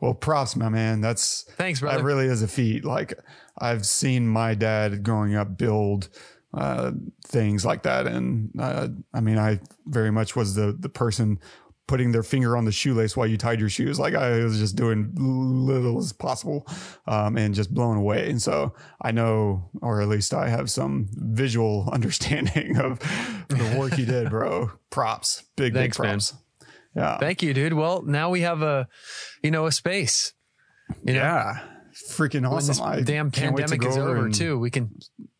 Well, 0.00 0.14
props, 0.14 0.56
my 0.56 0.68
man. 0.68 1.00
That's 1.00 1.42
thanks, 1.56 1.80
brother. 1.80 1.98
That 1.98 2.04
really 2.04 2.26
is 2.26 2.42
a 2.42 2.48
feat. 2.48 2.84
Like 2.84 3.14
I've 3.58 3.86
seen 3.86 4.28
my 4.28 4.54
dad 4.54 5.02
growing 5.02 5.34
up 5.34 5.56
build 5.56 6.08
uh, 6.56 6.92
things 7.24 7.64
like 7.64 7.82
that. 7.82 8.06
And 8.06 8.50
uh, 8.58 8.88
I 9.12 9.20
mean, 9.20 9.38
I 9.38 9.60
very 9.86 10.10
much 10.10 10.34
was 10.34 10.54
the 10.54 10.76
the 10.78 10.88
person 10.88 11.38
putting 11.86 12.10
their 12.10 12.22
finger 12.22 12.56
on 12.56 12.64
the 12.64 12.72
shoelace 12.72 13.16
while 13.16 13.26
you 13.26 13.36
tied 13.36 13.60
your 13.60 13.68
shoes. 13.68 14.00
Like 14.00 14.14
I 14.14 14.42
was 14.42 14.58
just 14.58 14.74
doing 14.74 15.12
little 15.14 15.98
as 15.98 16.12
possible, 16.12 16.66
um, 17.06 17.36
and 17.36 17.54
just 17.54 17.72
blown 17.72 17.96
away. 17.96 18.28
And 18.30 18.40
so 18.42 18.74
I 19.00 19.12
know, 19.12 19.70
or 19.82 20.00
at 20.00 20.08
least 20.08 20.34
I 20.34 20.48
have 20.48 20.70
some 20.70 21.08
visual 21.12 21.88
understanding 21.92 22.78
of 22.78 22.98
the 23.48 23.76
work 23.78 23.98
you 23.98 24.06
did, 24.06 24.30
bro. 24.30 24.72
Props, 24.90 25.44
big, 25.56 25.74
Thanks, 25.74 25.96
big 25.96 26.04
props. 26.04 26.32
Man. 26.32 26.42
Yeah. 26.96 27.18
Thank 27.18 27.42
you, 27.42 27.52
dude. 27.52 27.74
Well, 27.74 28.02
now 28.02 28.30
we 28.30 28.40
have 28.40 28.62
a, 28.62 28.88
you 29.42 29.50
know, 29.50 29.66
a 29.66 29.72
space. 29.72 30.32
You 31.04 31.12
know? 31.12 31.20
Yeah. 31.20 31.58
Freaking 32.10 32.50
awesome. 32.50 32.82
When 32.82 32.96
this 32.96 33.06
damn 33.06 33.30
pandemic 33.30 33.84
is 33.84 33.98
over, 33.98 34.16
over 34.16 34.30
too. 34.30 34.58
We 34.58 34.70
can 34.70 34.98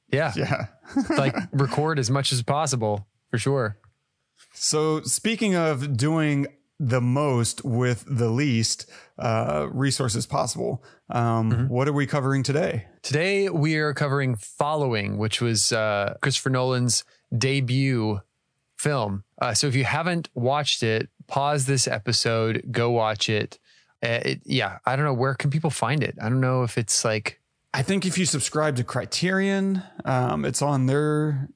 yeah. 0.08 0.32
Yeah. 0.36 0.66
like 1.16 1.36
record 1.52 1.98
as 1.98 2.10
much 2.10 2.32
as 2.32 2.42
possible 2.42 3.06
for 3.30 3.38
sure. 3.38 3.78
So 4.52 5.02
speaking 5.02 5.54
of 5.54 5.96
doing 5.96 6.46
the 6.78 7.00
most 7.00 7.64
with 7.64 8.04
the 8.06 8.28
least 8.28 8.90
uh, 9.18 9.68
resources 9.70 10.26
possible, 10.26 10.84
um, 11.10 11.52
mm-hmm. 11.52 11.68
what 11.68 11.88
are 11.88 11.92
we 11.92 12.06
covering 12.06 12.42
today? 12.42 12.86
Today 13.02 13.48
we 13.48 13.76
are 13.76 13.94
covering 13.94 14.36
Following, 14.36 15.18
which 15.18 15.40
was 15.40 15.72
uh, 15.72 16.14
Christopher 16.22 16.50
Nolan's 16.50 17.04
debut 17.36 18.20
film. 18.76 19.24
Uh, 19.40 19.54
so 19.54 19.66
if 19.66 19.74
you 19.74 19.84
haven't 19.84 20.28
watched 20.34 20.82
it, 20.82 21.08
pause 21.26 21.66
this 21.66 21.88
episode, 21.88 22.64
go 22.70 22.90
watch 22.90 23.28
it. 23.28 23.58
Uh, 24.02 24.20
it. 24.24 24.40
Yeah, 24.44 24.78
I 24.84 24.96
don't 24.96 25.04
know 25.04 25.14
where 25.14 25.34
can 25.34 25.50
people 25.50 25.70
find 25.70 26.02
it. 26.02 26.16
I 26.20 26.28
don't 26.28 26.40
know 26.40 26.62
if 26.62 26.76
it's 26.76 27.04
like 27.04 27.40
I 27.74 27.82
think 27.82 28.06
if 28.06 28.16
you 28.16 28.24
subscribe 28.24 28.76
to 28.76 28.84
Criterion, 28.84 29.82
um, 30.04 30.44
it's 30.44 30.62
on 30.62 30.86
there. 30.86 31.48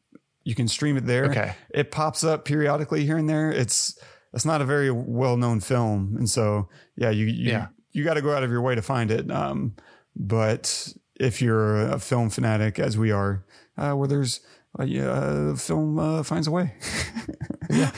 You 0.44 0.54
can 0.54 0.68
stream 0.68 0.96
it 0.96 1.06
there. 1.06 1.26
Okay. 1.26 1.54
It 1.70 1.90
pops 1.90 2.24
up 2.24 2.44
periodically 2.44 3.04
here 3.04 3.16
and 3.16 3.28
there. 3.28 3.50
It's 3.50 3.98
it's 4.32 4.44
not 4.44 4.60
a 4.60 4.64
very 4.64 4.90
well 4.90 5.36
known 5.36 5.60
film, 5.60 6.16
and 6.18 6.28
so 6.28 6.68
yeah, 6.96 7.10
you 7.10 7.26
you, 7.26 7.50
yeah. 7.50 7.68
you 7.92 8.04
got 8.04 8.14
to 8.14 8.22
go 8.22 8.34
out 8.34 8.42
of 8.42 8.50
your 8.50 8.62
way 8.62 8.74
to 8.74 8.82
find 8.82 9.10
it. 9.10 9.30
Um, 9.30 9.74
but 10.16 10.92
if 11.18 11.42
you're 11.42 11.82
a 11.82 11.98
film 11.98 12.30
fanatic, 12.30 12.78
as 12.78 12.96
we 12.96 13.10
are, 13.10 13.44
uh, 13.76 13.92
where 13.92 14.08
there's 14.08 14.40
uh, 14.78 14.84
yeah, 14.84 15.54
film 15.54 15.98
uh, 15.98 16.22
finds 16.22 16.46
a 16.46 16.50
way. 16.50 16.74
yeah. 17.70 17.90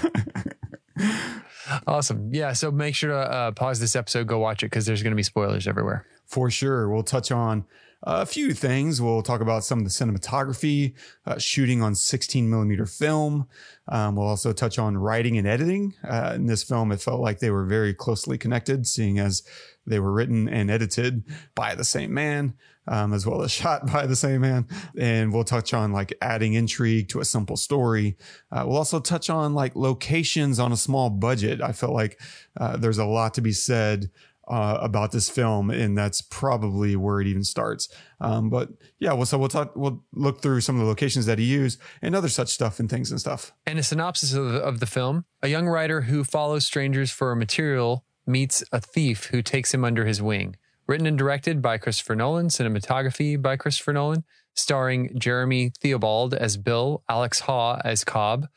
awesome. 1.87 2.31
Yeah. 2.33 2.53
So 2.53 2.71
make 2.71 2.95
sure 2.95 3.11
to 3.11 3.17
uh, 3.17 3.51
pause 3.53 3.79
this 3.81 3.95
episode, 3.95 4.27
go 4.27 4.39
watch 4.39 4.63
it 4.63 4.67
because 4.67 4.87
there's 4.87 5.03
going 5.03 5.13
to 5.13 5.17
be 5.17 5.23
spoilers 5.23 5.67
everywhere. 5.67 6.07
For 6.27 6.51
sure. 6.51 6.89
We'll 6.89 7.03
touch 7.03 7.31
on 7.31 7.67
a 8.05 8.27
few 8.27 8.53
things. 8.53 9.01
We'll 9.01 9.23
talk 9.23 9.41
about 9.41 9.65
some 9.65 9.79
of 9.79 9.85
the 9.85 9.91
cinematography, 9.91 10.95
uh, 11.27 11.39
shooting 11.39 11.83
on 11.83 11.95
16 11.95 12.49
millimeter 12.49 12.87
film. 12.87 13.47
Um, 13.89 14.17
we'll 14.17 14.27
also 14.27 14.53
touch 14.53 14.79
on 14.79 14.97
writing 14.97 15.39
and 15.39 15.47
editing. 15.47 15.95
Uh, 16.09 16.33
in 16.35 16.47
this 16.47 16.63
film, 16.63 16.93
it 16.93 17.01
felt 17.01 17.21
like 17.21 17.39
they 17.39 17.51
were 17.51 17.65
very 17.65 17.95
closely 17.95 18.39
connected, 18.39 18.87
seeing 18.87 19.19
as 19.19 19.43
they 19.87 19.99
were 19.99 20.13
written 20.13 20.49
and 20.49 20.71
edited 20.71 21.25
by 21.55 21.75
the 21.75 21.85
same 21.85 22.15
man, 22.15 22.55
um, 22.87 23.13
as 23.13 23.27
well 23.27 23.43
as 23.43 23.51
shot 23.53 23.87
by 23.87 24.07
the 24.07 24.17
same 24.17 24.41
man. 24.41 24.67
And 24.99 25.33
we'll 25.33 25.45
touch 25.45 25.75
on 25.75 25.93
like 25.93 26.13
adding 26.21 26.55
intrigue 26.55 27.09
to 27.11 27.21
a 27.21 27.25
simple 27.25 27.57
story. 27.57 28.17
Uh, 28.51 28.65
we'll 28.67 28.79
also 28.79 29.01
touch 29.01 29.31
on 29.31 29.55
like 29.55 29.77
locations 29.77 30.59
on 30.59 30.73
a 30.73 30.77
small 30.77 31.11
budget. 31.11 31.61
I 31.61 31.73
felt 31.73 31.93
like 31.93 32.21
uh, 32.57 32.77
there's 32.77 32.99
a 32.99 33.05
lot 33.05 33.35
to 33.35 33.41
be 33.41 33.53
said 33.53 34.11
uh, 34.49 34.79
about 34.81 35.13
this 35.13 35.29
film, 35.29 35.71
and 35.71 35.97
that's 35.97 36.21
probably 36.21 36.97
where 36.97 37.21
it 37.21 37.27
even 37.27 37.45
starts. 37.45 37.89
Um, 38.21 38.51
but 38.51 38.71
yeah, 38.99 39.13
well, 39.13 39.27
so 39.27 39.39
we'll 39.39 39.49
talk, 39.49 39.75
we'll 39.77 40.05
look 40.13 40.43
through 40.43 40.61
some 40.61 40.77
of 40.77 40.81
the 40.81 40.87
locations 40.87 41.27
that 41.27 41.39
he 41.39 41.45
used 41.45 41.81
and 42.01 42.15
other 42.15 42.29
such 42.29 42.49
stuff 42.49 42.81
and 42.81 42.91
things 42.91 43.11
and 43.11 43.21
stuff. 43.21 43.53
And 43.67 43.79
a 43.79 43.83
synopsis 43.83 44.33
of, 44.33 44.47
of 44.55 44.81
the 44.81 44.87
film: 44.87 45.25
A 45.43 45.49
young 45.49 45.69
writer 45.69 46.03
who 46.03 46.25
follows 46.25 46.67
strangers 46.67 47.11
for 47.11 47.35
material 47.35 48.05
meets 48.27 48.63
a 48.73 48.81
thief 48.81 49.27
who 49.27 49.43
takes 49.43 49.73
him 49.73 49.85
under 49.85 50.07
his 50.07 50.23
wing. 50.23 50.57
Written 50.89 51.07
and 51.07 51.17
directed 51.17 51.63
by 51.63 51.79
Christopher 51.79 52.17
Nolan, 52.17 52.49
cinematography 52.49 53.41
by 53.41 53.57
Christopher 53.57 53.93
Nolan, 53.93 54.25
starring 54.55 55.17
Jeremy 55.19 55.73
Theobald 55.81 56.35
as 56.35 56.57
Bill, 56.57 57.05
Alex 57.09 57.41
Haw 57.41 57.81
as 57.85 58.05
Cobb, 58.05 58.49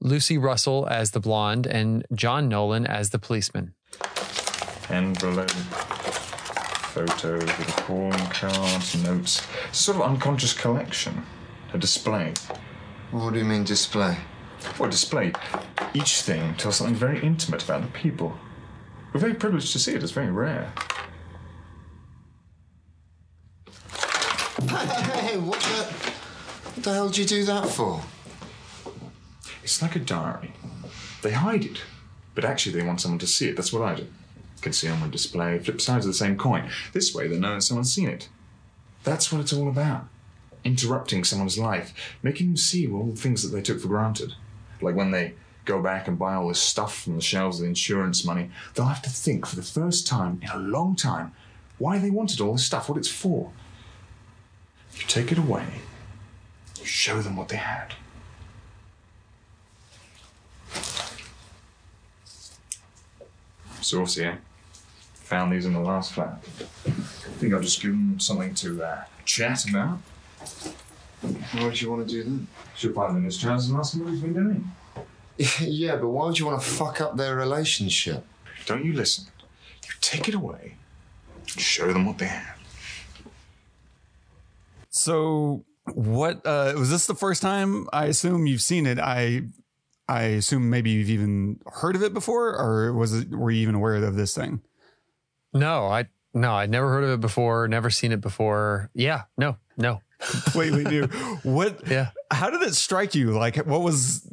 Lucy 0.00 0.36
Russell 0.36 0.86
as 0.90 1.12
the 1.12 1.20
blonde, 1.20 1.66
and 1.66 2.04
John 2.14 2.48
Nolan 2.48 2.86
as 2.86 3.10
the 3.10 3.18
policeman 3.18 3.74
envelope, 4.90 5.50
photos 6.90 7.44
with 7.44 7.70
form, 7.80 8.12
cards, 8.12 9.02
notes. 9.02 9.46
Sort 9.72 9.96
of 9.96 10.02
unconscious 10.02 10.52
collection, 10.52 11.22
a 11.72 11.78
display. 11.78 12.34
What 13.10 13.32
do 13.32 13.38
you 13.38 13.44
mean 13.44 13.64
display? 13.64 14.16
Well, 14.78 14.90
display. 14.90 15.32
Each 15.94 16.22
thing 16.22 16.54
tells 16.54 16.76
something 16.76 16.94
very 16.94 17.20
intimate 17.20 17.64
about 17.64 17.82
the 17.82 17.88
people. 17.88 18.36
We're 19.12 19.20
very 19.20 19.34
privileged 19.34 19.72
to 19.72 19.78
see 19.78 19.94
it. 19.94 20.02
It's 20.02 20.12
very 20.12 20.30
rare. 20.30 20.72
Hey, 24.68 25.38
what 25.38 25.60
the, 25.60 25.84
what 26.74 26.84
the 26.84 26.92
hell 26.92 27.08
did 27.08 27.18
you 27.18 27.24
do 27.24 27.44
that 27.44 27.68
for? 27.68 28.02
It's 29.62 29.80
like 29.80 29.96
a 29.96 30.00
diary. 30.00 30.52
They 31.22 31.32
hide 31.32 31.64
it, 31.64 31.80
but 32.34 32.44
actually 32.44 32.78
they 32.78 32.86
want 32.86 33.00
someone 33.00 33.18
to 33.20 33.26
see 33.26 33.48
it. 33.48 33.56
That's 33.56 33.72
what 33.72 33.82
I 33.82 33.94
do 33.94 34.06
conceal 34.62 34.94
and 34.94 35.10
display, 35.10 35.58
flip 35.58 35.80
sides 35.80 36.06
of 36.06 36.12
the 36.12 36.18
same 36.18 36.36
coin. 36.36 36.70
This 36.92 37.14
way 37.14 37.28
they 37.28 37.38
know 37.38 37.54
that 37.54 37.62
someone's 37.62 37.92
seen 37.92 38.08
it. 38.08 38.28
That's 39.04 39.32
what 39.32 39.40
it's 39.40 39.52
all 39.52 39.68
about. 39.68 40.06
Interrupting 40.64 41.24
someone's 41.24 41.58
life, 41.58 41.92
making 42.22 42.48
them 42.48 42.56
see 42.56 42.86
all 42.90 43.06
the 43.06 43.20
things 43.20 43.42
that 43.42 43.54
they 43.54 43.62
took 43.62 43.80
for 43.80 43.88
granted. 43.88 44.34
Like 44.80 44.94
when 44.94 45.10
they 45.10 45.34
go 45.64 45.80
back 45.80 46.08
and 46.08 46.18
buy 46.18 46.34
all 46.34 46.48
this 46.48 46.60
stuff 46.60 47.02
from 47.02 47.16
the 47.16 47.22
shelves 47.22 47.58
of 47.58 47.62
the 47.62 47.68
insurance 47.68 48.24
money, 48.24 48.50
they'll 48.74 48.86
have 48.86 49.02
to 49.02 49.10
think 49.10 49.46
for 49.46 49.56
the 49.56 49.62
first 49.62 50.06
time 50.06 50.40
in 50.42 50.48
a 50.48 50.58
long 50.58 50.96
time 50.96 51.32
why 51.78 51.98
they 51.98 52.10
wanted 52.10 52.40
all 52.40 52.52
this 52.52 52.64
stuff, 52.64 52.88
what 52.88 52.98
it's 52.98 53.08
for. 53.08 53.52
You 54.96 55.06
take 55.06 55.32
it 55.32 55.38
away, 55.38 55.64
you 56.78 56.84
show 56.84 57.22
them 57.22 57.36
what 57.36 57.48
they 57.48 57.56
had. 57.56 57.94
Saucy? 63.80 64.30
Found 65.30 65.52
these 65.52 65.64
in 65.64 65.72
the 65.72 65.80
last 65.80 66.12
flat. 66.12 66.42
I 66.86 66.90
think 67.38 67.54
I'll 67.54 67.60
just 67.60 67.80
give 67.80 67.92
them 67.92 68.18
something 68.18 68.52
to 68.54 68.82
uh, 68.82 69.04
chat 69.24 69.64
about. 69.68 69.98
Why 71.52 71.64
would 71.64 71.80
you 71.80 71.88
want 71.90 72.08
to 72.08 72.12
do 72.12 72.24
that? 72.24 72.46
Should 72.76 72.94
find 72.94 73.10
them 73.10 73.18
in 73.18 73.24
his 73.24 73.38
trousers 73.38 73.70
and 73.70 73.78
ask 73.78 73.94
him 73.94 74.04
what 74.04 74.10
he's 74.10 74.20
been 74.20 74.34
doing. 74.34 74.70
yeah, 75.60 75.94
but 75.94 76.08
why 76.08 76.26
would 76.26 76.38
you 76.38 76.46
want 76.46 76.60
to 76.60 76.66
fuck 76.68 77.00
up 77.00 77.16
their 77.16 77.36
relationship? 77.36 78.26
Don't 78.66 78.84
you 78.84 78.92
listen. 78.92 79.26
You 79.84 79.90
take 80.00 80.28
it 80.28 80.34
away 80.34 80.74
and 81.38 81.60
show 81.60 81.92
them 81.92 82.06
what 82.06 82.18
they 82.18 82.26
have. 82.26 82.58
So 84.90 85.64
What 85.94 86.44
uh, 86.44 86.74
was 86.76 86.90
this 86.90 87.06
the 87.06 87.14
first 87.14 87.40
time? 87.40 87.88
I 87.92 88.06
assume 88.06 88.46
you've 88.46 88.62
seen 88.62 88.86
it. 88.86 88.98
I 88.98 89.42
I 90.08 90.22
assume 90.22 90.68
maybe 90.70 90.90
you've 90.90 91.10
even 91.10 91.60
heard 91.66 91.94
of 91.94 92.02
it 92.02 92.12
before, 92.12 92.56
or 92.58 92.92
was 92.92 93.14
it? 93.14 93.30
Were 93.30 93.50
you 93.50 93.62
even 93.62 93.76
aware 93.76 93.94
of 93.94 94.16
this 94.16 94.34
thing? 94.34 94.60
No, 95.52 95.86
I 95.86 96.06
no, 96.32 96.54
I'd 96.54 96.70
never 96.70 96.88
heard 96.88 97.04
of 97.04 97.10
it 97.10 97.20
before, 97.20 97.66
never 97.68 97.90
seen 97.90 98.12
it 98.12 98.20
before. 98.20 98.90
Yeah, 98.94 99.22
no, 99.36 99.56
no. 99.76 100.00
Completely 100.20 100.84
new. 100.84 101.06
What? 101.42 101.86
Yeah. 101.90 102.10
How 102.30 102.50
did 102.50 102.62
it 102.62 102.74
strike 102.74 103.14
you? 103.14 103.32
Like, 103.32 103.56
what 103.56 103.80
was 103.80 104.28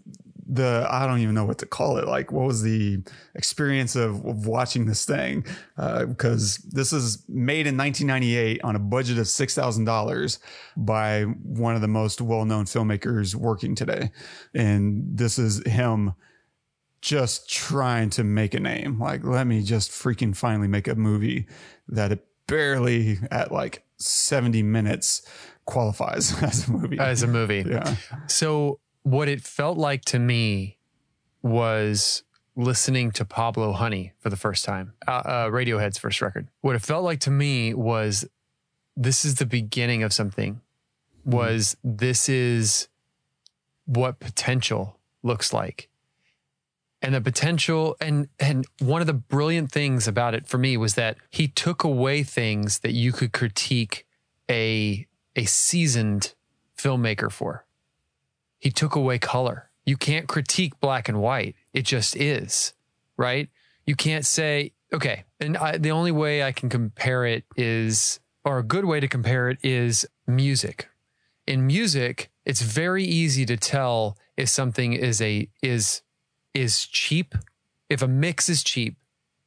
the? 0.47 0.85
I 0.89 1.07
don't 1.07 1.19
even 1.19 1.33
know 1.33 1.45
what 1.45 1.57
to 1.59 1.65
call 1.65 1.97
it. 1.97 2.05
Like, 2.07 2.31
what 2.31 2.45
was 2.45 2.61
the 2.61 2.99
experience 3.33 3.95
of, 3.95 4.23
of 4.23 4.45
watching 4.45 4.85
this 4.85 5.05
thing? 5.05 5.45
Uh, 5.77 6.05
because 6.05 6.57
this 6.57 6.93
is 6.93 7.23
made 7.27 7.65
in 7.65 7.77
1998 7.77 8.61
on 8.63 8.75
a 8.75 8.79
budget 8.79 9.17
of 9.17 9.27
six 9.27 9.55
thousand 9.55 9.85
dollars 9.85 10.39
by 10.75 11.23
one 11.23 11.73
of 11.73 11.81
the 11.81 11.87
most 11.87 12.21
well-known 12.21 12.65
filmmakers 12.65 13.33
working 13.33 13.73
today, 13.73 14.11
and 14.53 15.17
this 15.17 15.39
is 15.39 15.65
him 15.65 16.13
just 17.07 17.49
trying 17.49 18.09
to 18.09 18.21
make 18.21 18.53
a 18.53 18.59
name. 18.59 18.99
Like, 18.99 19.23
let 19.23 19.47
me 19.47 19.63
just 19.63 19.91
freaking 19.91 20.35
finally 20.35 20.67
make 20.67 20.89
a 20.89 20.95
movie 20.95 21.47
that 21.87 22.11
it 22.11 22.27
barely 22.47 23.17
at 23.31 23.49
like 23.49 23.85
70 23.95 24.61
minutes 24.63 25.21
qualifies 25.63 26.43
as 26.43 26.67
a 26.67 26.71
movie. 26.73 26.99
As 26.99 27.23
a 27.23 27.27
movie. 27.27 27.63
yeah. 27.65 27.95
So 28.27 28.81
what 29.03 29.29
it 29.29 29.39
felt 29.39 29.77
like 29.77 30.03
to 30.05 30.19
me 30.19 30.79
was 31.41 32.23
listening 32.57 33.11
to 33.11 33.23
Pablo 33.23 33.71
Honey 33.71 34.11
for 34.19 34.29
the 34.29 34.35
first 34.35 34.65
time, 34.65 34.91
uh, 35.07 35.11
uh, 35.11 35.47
Radiohead's 35.47 35.97
first 35.97 36.21
record. 36.21 36.49
What 36.59 36.75
it 36.75 36.81
felt 36.81 37.05
like 37.05 37.21
to 37.21 37.31
me 37.31 37.73
was 37.73 38.27
this 38.97 39.23
is 39.23 39.35
the 39.35 39.45
beginning 39.45 40.03
of 40.03 40.11
something. 40.11 40.59
Was 41.23 41.77
this 41.85 42.27
is 42.27 42.89
what 43.85 44.19
potential 44.19 44.99
looks 45.23 45.53
like. 45.53 45.87
And 47.01 47.13
the 47.13 47.21
potential 47.21 47.95
and 48.01 48.27
and 48.39 48.65
one 48.79 49.01
of 49.01 49.07
the 49.07 49.13
brilliant 49.13 49.71
things 49.71 50.07
about 50.07 50.33
it 50.33 50.47
for 50.47 50.57
me 50.57 50.77
was 50.77 50.95
that 50.95 51.17
he 51.29 51.47
took 51.47 51.83
away 51.83 52.23
things 52.23 52.79
that 52.79 52.93
you 52.93 53.11
could 53.11 53.33
critique 53.33 54.05
a 54.49 55.07
a 55.35 55.45
seasoned 55.45 56.33
filmmaker 56.75 57.31
for 57.31 57.67
he 58.59 58.71
took 58.71 58.95
away 58.95 59.19
color. 59.19 59.69
You 59.85 59.97
can't 59.97 60.27
critique 60.27 60.79
black 60.79 61.07
and 61.07 61.21
white. 61.21 61.55
It 61.73 61.83
just 61.83 62.15
is, 62.15 62.73
right? 63.15 63.49
You 63.85 63.95
can't 63.95 64.25
say, 64.25 64.73
okay, 64.91 65.23
and 65.39 65.55
I, 65.57 65.77
the 65.77 65.91
only 65.91 66.11
way 66.11 66.43
I 66.43 66.51
can 66.51 66.69
compare 66.69 67.25
it 67.25 67.45
is, 67.55 68.19
or 68.43 68.57
a 68.57 68.63
good 68.63 68.85
way 68.85 68.99
to 68.99 69.07
compare 69.07 69.49
it 69.49 69.59
is 69.63 70.05
music. 70.25 70.89
In 71.45 71.65
music, 71.65 72.29
it's 72.45 72.61
very 72.61 73.03
easy 73.03 73.45
to 73.45 73.55
tell 73.55 74.17
if 74.35 74.49
something 74.49 74.93
is 74.93 75.21
a 75.21 75.47
is 75.61 76.01
is 76.53 76.85
cheap, 76.85 77.35
if 77.89 78.01
a 78.01 78.07
mix 78.07 78.49
is 78.49 78.63
cheap, 78.63 78.97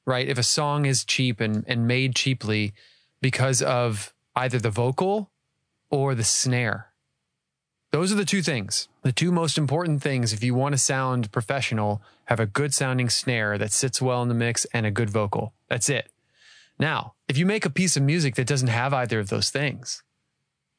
right? 0.07 0.29
If 0.29 0.39
a 0.39 0.43
song 0.43 0.87
is 0.87 1.05
cheap 1.05 1.41
and 1.41 1.65
and 1.67 1.87
made 1.87 2.15
cheaply 2.15 2.73
because 3.21 3.63
of 3.63 4.15
either 4.35 4.59
the 4.59 4.71
vocal 4.71 5.31
or 5.91 6.15
the 6.15 6.25
snare. 6.25 6.91
Those 7.93 8.13
are 8.13 8.17
the 8.17 8.25
two 8.25 8.43
things. 8.43 8.89
The 9.03 9.13
two 9.13 9.33
most 9.33 9.59
important 9.59 10.01
things 10.01 10.33
if 10.33 10.45
you 10.45 10.55
want 10.55 10.75
to 10.75 10.79
sound 10.79 11.33
professional, 11.33 12.03
have 12.27 12.39
a 12.39 12.47
good 12.47 12.73
sounding 12.73 13.11
snare 13.11 13.59
that 13.59 13.73
sits 13.73 14.01
well 14.01 14.23
in 14.23 14.29
the 14.29 14.35
mix 14.35 14.65
and 14.67 14.87
a 14.87 14.93
good 14.93 15.11
vocal. 15.11 15.53
That's 15.69 15.89
it. 15.89 16.11
Now, 16.79 17.15
if 17.29 17.37
you 17.37 17.45
make 17.45 17.67
a 17.67 17.71
piece 17.71 17.97
of 17.97 18.03
music 18.03 18.37
that 18.37 18.47
doesn't 18.47 18.69
have 18.69 18.95
either 18.95 19.19
of 19.19 19.29
those 19.29 19.51
things, 19.51 20.03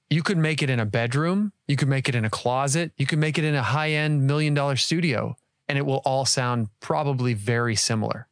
you 0.10 0.24
could 0.24 0.38
make 0.38 0.64
it 0.64 0.70
in 0.70 0.80
a 0.80 0.86
bedroom, 0.86 1.52
you 1.68 1.76
could 1.76 1.88
make 1.88 2.08
it 2.08 2.16
in 2.16 2.26
a 2.26 2.30
closet, 2.30 2.92
you 2.98 3.06
could 3.06 3.20
make 3.20 3.38
it 3.38 3.44
in 3.44 3.56
a 3.56 3.62
high 3.62 3.92
end 3.92 4.26
million 4.26 4.54
dollar 4.54 4.78
studio, 4.78 5.36
and 5.72 5.78
it 5.78 5.86
will 5.86 6.02
all 6.04 6.26
sound 6.26 6.68
probably 6.82 7.34
very 7.34 7.78
similar. 7.78 8.28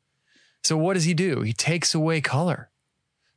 So 0.61 0.75
what 0.75 0.95
does 0.95 1.05
he 1.05 1.13
do? 1.13 1.39
He 1.39 1.53
takes 1.53 1.95
away 1.95 2.19
color. 2.19 2.69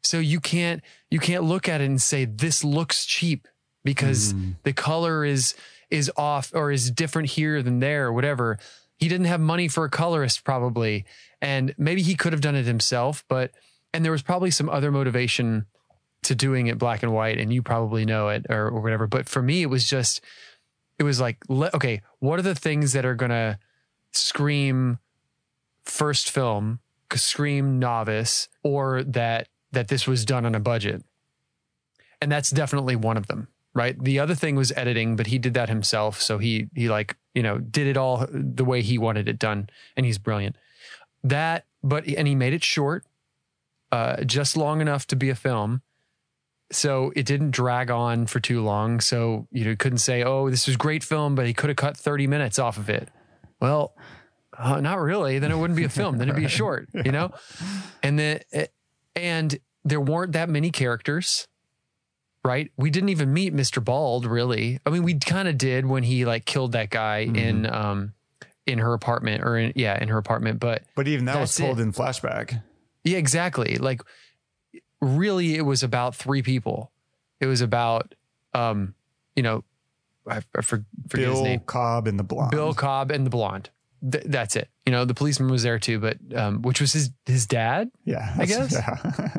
So 0.02 0.18
you 0.18 0.40
can't 0.40 0.82
you 1.08 1.20
can't 1.20 1.44
look 1.44 1.68
at 1.68 1.80
it 1.80 1.84
and 1.84 2.02
say 2.02 2.24
this 2.24 2.64
looks 2.64 3.06
cheap 3.06 3.46
because 3.84 4.32
hmm. 4.32 4.50
the 4.64 4.72
color 4.72 5.24
is 5.24 5.54
is 5.88 6.10
off 6.16 6.50
or 6.52 6.72
is 6.72 6.90
different 6.90 7.30
here 7.30 7.62
than 7.62 7.78
there 7.78 8.06
or 8.06 8.12
whatever. 8.12 8.58
He 8.98 9.06
didn't 9.08 9.26
have 9.26 9.40
money 9.40 9.68
for 9.68 9.84
a 9.84 9.88
colorist 9.88 10.42
probably 10.42 11.04
and 11.40 11.72
maybe 11.78 12.02
he 12.02 12.16
could 12.16 12.32
have 12.32 12.42
done 12.42 12.56
it 12.56 12.66
himself 12.66 13.24
but 13.28 13.52
and 13.94 14.04
there 14.04 14.10
was 14.10 14.22
probably 14.22 14.50
some 14.50 14.68
other 14.68 14.90
motivation 14.90 15.66
to 16.24 16.34
doing 16.34 16.66
it 16.66 16.76
black 16.76 17.04
and 17.04 17.12
white 17.12 17.38
and 17.38 17.52
you 17.52 17.62
probably 17.62 18.04
know 18.04 18.30
it 18.30 18.46
or, 18.50 18.66
or 18.66 18.80
whatever 18.80 19.06
but 19.06 19.28
for 19.28 19.42
me 19.42 19.62
it 19.62 19.70
was 19.70 19.88
just 19.88 20.20
it 20.98 21.04
was 21.04 21.20
like 21.20 21.38
okay 21.48 22.02
what 22.18 22.40
are 22.40 22.42
the 22.42 22.56
things 22.56 22.94
that 22.94 23.04
are 23.04 23.14
going 23.14 23.30
to 23.30 23.56
scream 24.12 24.98
first 25.84 26.30
film 26.30 26.80
scream 27.14 27.78
novice 27.78 28.48
or 28.62 29.02
that 29.04 29.48
that 29.72 29.88
this 29.88 30.06
was 30.06 30.24
done 30.24 30.46
on 30.46 30.54
a 30.54 30.60
budget. 30.60 31.02
And 32.20 32.30
that's 32.30 32.50
definitely 32.50 32.96
one 32.96 33.16
of 33.16 33.26
them 33.26 33.48
right? 33.74 34.02
The 34.02 34.18
other 34.18 34.34
thing 34.34 34.56
was 34.56 34.72
editing 34.76 35.16
but 35.16 35.28
he 35.28 35.38
did 35.38 35.54
that 35.54 35.68
himself. 35.68 36.20
So 36.20 36.38
he 36.38 36.68
he 36.74 36.88
like 36.88 37.16
you 37.34 37.42
know 37.42 37.58
did 37.58 37.86
it 37.86 37.96
all 37.96 38.26
the 38.30 38.64
way 38.64 38.82
he 38.82 38.98
wanted 38.98 39.28
it 39.28 39.38
done 39.38 39.68
and 39.96 40.06
he's 40.06 40.18
brilliant. 40.18 40.56
That 41.24 41.64
but 41.82 42.06
and 42.06 42.28
he 42.28 42.34
made 42.34 42.52
it 42.52 42.64
short 42.64 43.04
uh 43.90 44.24
just 44.24 44.56
long 44.56 44.80
enough 44.80 45.06
to 45.08 45.16
be 45.16 45.30
a 45.30 45.34
film. 45.34 45.82
So 46.70 47.12
it 47.14 47.26
didn't 47.26 47.50
drag 47.50 47.90
on 47.90 48.26
for 48.26 48.40
too 48.40 48.62
long. 48.62 49.00
So 49.00 49.46
you 49.50 49.64
know 49.64 49.76
couldn't 49.76 49.98
say 49.98 50.22
oh 50.22 50.50
this 50.50 50.66
was 50.66 50.76
great 50.76 51.02
film 51.02 51.34
but 51.34 51.46
he 51.46 51.54
could 51.54 51.70
have 51.70 51.76
cut 51.76 51.96
30 51.96 52.26
minutes 52.26 52.58
off 52.58 52.76
of 52.76 52.90
it 52.90 53.08
well 53.62 53.94
uh, 54.58 54.78
not 54.80 54.98
really 55.00 55.38
then 55.38 55.50
it 55.50 55.56
wouldn't 55.56 55.76
be 55.78 55.84
a 55.84 55.88
film 55.88 56.18
then 56.18 56.28
it'd 56.28 56.36
be 56.38 56.44
a 56.44 56.48
short 56.60 56.88
you 56.92 57.10
know 57.12 57.30
and 58.02 58.18
then 58.18 58.40
and 59.16 59.58
there 59.84 60.00
weren't 60.00 60.32
that 60.32 60.48
many 60.50 60.70
characters 60.70 61.48
right 62.44 62.70
we 62.76 62.90
didn't 62.90 63.08
even 63.08 63.32
meet 63.32 63.54
mr 63.54 63.82
bald 63.82 64.26
really 64.26 64.78
i 64.84 64.90
mean 64.90 65.02
we 65.04 65.14
kind 65.14 65.48
of 65.48 65.56
did 65.56 65.86
when 65.86 66.02
he 66.02 66.24
like 66.26 66.44
killed 66.44 66.72
that 66.72 66.90
guy 66.90 67.18
in 67.20 67.64
um 67.72 68.12
in 68.66 68.78
her 68.78 68.92
apartment 68.92 69.42
or 69.42 69.56
in 69.56 69.72
yeah 69.74 70.00
in 70.00 70.08
her 70.08 70.18
apartment 70.18 70.60
but 70.60 70.82
But 70.94 71.08
even 71.08 71.24
that 71.24 71.40
was 71.40 71.56
told 71.56 71.78
it. 71.80 71.82
in 71.82 71.92
flashback. 71.92 72.62
yeah, 73.04 73.18
exactly. 73.18 73.76
Like 73.76 74.02
really 75.00 75.56
it 75.56 75.62
was 75.62 75.82
about 75.82 76.14
three 76.14 76.42
people. 76.42 76.92
It 77.40 77.46
was 77.46 77.60
about 77.60 78.14
um, 78.54 78.94
you 79.34 79.42
know, 79.42 79.64
I, 80.28 80.38
I 80.56 80.62
for, 80.62 80.84
forget 81.08 81.28
his 81.28 81.36
Bill 81.36 81.44
name. 81.44 81.60
Cobb 81.60 82.06
and 82.06 82.18
the 82.18 82.24
blonde. 82.24 82.50
Bill 82.50 82.74
Cobb 82.74 83.10
and 83.10 83.26
the 83.26 83.30
blonde. 83.30 83.70
Th- 84.10 84.24
that's 84.26 84.56
it. 84.56 84.68
You 84.84 84.90
know, 84.90 85.04
the 85.04 85.14
policeman 85.14 85.48
was 85.48 85.62
there 85.62 85.78
too, 85.78 86.00
but 86.00 86.18
um, 86.34 86.62
which 86.62 86.80
was 86.80 86.92
his 86.92 87.10
his 87.24 87.46
dad. 87.46 87.88
Yeah. 88.04 88.34
I 88.36 88.46
guess. 88.46 88.72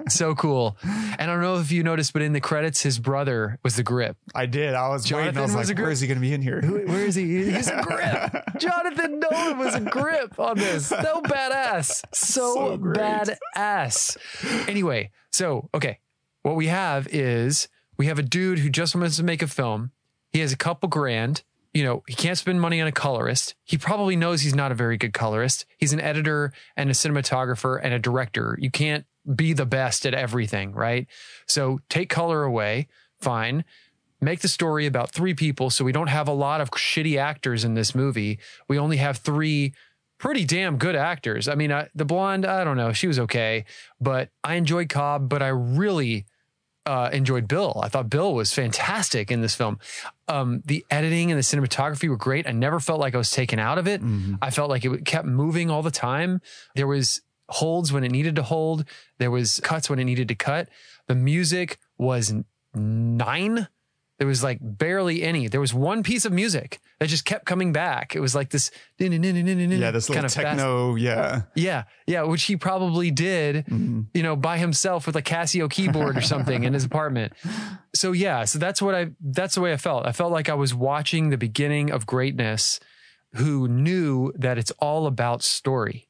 Yeah. 0.04 0.10
So 0.10 0.36
cool. 0.36 0.78
And 0.84 1.22
I 1.22 1.26
don't 1.26 1.41
know 1.41 1.60
if 1.60 1.72
you 1.72 1.82
noticed, 1.84 2.13
but 2.13 2.22
in 2.22 2.34
the 2.34 2.41
credits, 2.41 2.82
his 2.82 3.00
brother 3.00 3.58
was 3.63 3.76
the 3.78 3.84
grip. 3.84 4.17
I 4.36 4.46
did. 4.46 4.74
I 4.74 4.89
was 4.89 5.04
waiting. 5.04 5.17
I 5.17 5.32
Jonathan 5.32 5.41
was, 5.43 5.56
was 5.56 5.69
like, 5.69 5.78
where 5.78 5.91
is 5.91 6.00
he 6.02 6.08
going 6.08 6.17
to 6.17 6.22
be 6.22 6.34
in 6.34 6.41
here? 6.41 6.62
Where 6.62 7.06
is 7.06 7.15
he? 7.15 7.52
He's 7.52 7.67
a 7.69 7.82
grip. 7.82 8.43
Jonathan 8.58 9.19
Nolan 9.19 9.58
was 9.58 9.76
a 9.76 9.82
grip 9.82 10.38
on 10.39 10.58
this. 10.58 10.88
So 10.88 11.22
badass. 11.24 12.04
So, 12.13 12.54
So 12.54 12.78
badass. 12.78 14.17
Anyway, 14.67 15.12
so 15.32 15.69
okay. 15.74 16.00
What 16.41 16.56
we 16.56 16.67
have 16.67 17.08
is 17.08 17.69
we 17.98 18.08
have 18.08 18.19
a 18.19 18.24
dude 18.24 18.60
who 18.60 18.69
just 18.69 18.96
wants 18.96 19.17
to 19.17 19.24
make 19.24 19.41
a 19.41 19.48
film. 19.48 19.91
He 20.34 20.39
has 20.39 20.52
a 20.52 20.58
couple 20.58 20.89
grand. 20.89 21.43
You 21.74 21.84
know, 21.84 22.04
he 22.08 22.13
can't 22.13 22.38
spend 22.38 22.62
money 22.62 22.82
on 22.82 22.88
a 22.88 22.91
colorist. 22.91 23.56
He 23.63 23.78
probably 23.78 24.15
knows 24.15 24.41
he's 24.41 24.54
not 24.54 24.72
a 24.72 24.76
very 24.76 24.98
good 24.98 25.13
colorist. 25.13 25.65
He's 25.78 25.93
an 25.93 26.02
editor 26.02 26.52
and 26.76 26.89
a 26.89 26.93
cinematographer 26.93 27.80
and 27.82 27.93
a 27.93 28.00
director. 28.00 28.58
You 28.60 28.69
can't 28.69 29.06
be 29.36 29.54
the 29.54 29.65
best 29.65 30.06
at 30.06 30.13
everything, 30.13 30.74
right? 30.74 31.08
So 31.48 31.80
take 31.89 32.10
color 32.10 32.43
away. 32.43 32.88
Fine 33.22 33.63
make 34.24 34.39
the 34.39 34.48
story 34.48 34.86
about 34.86 35.12
three 35.12 35.34
people 35.34 35.69
so 35.69 35.84
we 35.84 35.91
don't 35.91 36.08
have 36.08 36.28
a 36.28 36.34
lot 36.34 36.62
of 36.62 36.72
shitty 36.72 37.17
actors 37.17 37.63
in 37.63 37.74
this 37.74 37.93
movie. 37.93 38.39
We 38.67 38.80
only 38.80 38.98
have 38.98 39.17
three 39.17 39.74
pretty 40.17 40.46
damn 40.46 40.78
good 40.78 40.96
actors. 40.96 41.48
I 41.48 41.56
mean, 41.56 41.72
I, 41.72 41.89
the 41.93 42.06
blonde, 42.06 42.46
I 42.46 42.63
don't 42.63 42.78
know, 42.78 42.93
she 42.93 43.08
was 43.08 43.19
okay, 43.19 43.65
but 44.00 44.30
I 44.43 44.56
enjoyed 44.56 44.89
Cobb, 44.89 45.28
but 45.28 45.41
I 45.41 45.50
really 45.50 46.26
uh, 46.86 47.10
enjoyed 47.13 47.48
Bill. 47.48 47.80
I 47.84 47.89
thought 47.89 48.10
Bill 48.10 48.34
was 48.34 48.54
fantastic 48.54 49.32
in 49.32 49.41
this 49.41 49.56
film. 49.56 49.80
Um, 50.28 50.62
the 50.65 50.86
editing 50.89 51.32
and 51.32 51.38
the 51.38 51.43
cinematography 51.43 52.10
were 52.10 52.17
great. 52.17 52.48
I 52.48 52.52
never 52.52 52.80
felt 52.80 53.00
like 53.00 53.15
I 53.15 53.17
was 53.17 53.32
taken 53.32 53.60
out 53.60 53.78
of 53.78 53.88
it. 53.88 54.02
I 54.41 54.50
felt 54.50 54.69
like 54.69 54.84
it 54.86 55.06
kept 55.06 55.26
moving 55.28 55.69
all 55.69 55.82
the 55.82 55.91
time. 55.91 56.41
There 56.76 56.88
was 56.88 57.22
holds 57.50 57.91
when 57.91 58.04
it 58.04 58.12
needed 58.12 58.36
to 58.38 58.43
hold. 58.43 58.86
There 59.19 59.32
was 59.32 59.60
cuts 59.62 59.89
when 59.89 60.00
it 60.00 60.06
needed 60.06 60.28
to 60.30 60.36
cut. 60.36 60.69
The 61.08 61.15
music 61.15 61.78
was 61.98 62.34
nine 62.74 63.67
There 64.19 64.28
was 64.28 64.43
like 64.43 64.60
barely 64.62 65.23
any. 65.23 65.47
There 65.47 65.60
was 65.60 65.73
one 65.73 66.04
piece 66.04 66.23
of 66.23 66.32
music 66.32 66.80
that 66.99 67.10
just 67.10 67.26
kept 67.26 67.45
coming 67.45 67.73
back. 67.73 68.15
It 68.15 68.19
was 68.19 68.36
like 68.36 68.49
this, 68.49 68.69
yeah, 69.82 69.91
this 69.91 70.08
little 70.08 70.21
kind 70.21 70.26
of 70.26 70.34
fast- 70.34 70.60
techno. 70.60 70.95
yeah. 70.95 71.41
yeah, 71.56 71.84
yeah, 72.06 72.23
which 72.23 72.43
he 72.43 72.56
probably 72.56 73.10
did, 73.10 73.65
mm-hmm. 73.65 74.02
you 74.13 74.21
know, 74.21 74.36
by 74.36 74.60
himself 74.60 75.08
with 75.08 75.15
a 75.15 75.21
Casio 75.21 75.69
keyboard 75.69 76.15
or 76.15 76.21
something 76.21 76.63
in 76.63 76.73
his 76.73 76.86
apartment. 76.86 77.34
So 77.95 78.12
yeah, 78.12 78.45
so 78.45 78.58
that's 78.58 78.82
what 78.82 78.95
I 78.95 79.12
that's 79.21 79.54
the 79.54 79.62
way 79.62 79.71
I 79.71 79.78
felt. 79.78 80.08
I 80.08 80.13
felt 80.13 80.32
like 80.32 80.49
I 80.49 80.56
was 80.56 80.73
watching 80.73 81.30
the 81.30 81.38
beginning 81.38 81.91
of 81.91 82.08
greatness 82.08 82.80
who 83.36 83.67
knew 83.67 84.32
that 84.36 84.58
it's 84.58 84.71
all 84.80 85.06
about 85.06 85.43
story 85.43 86.10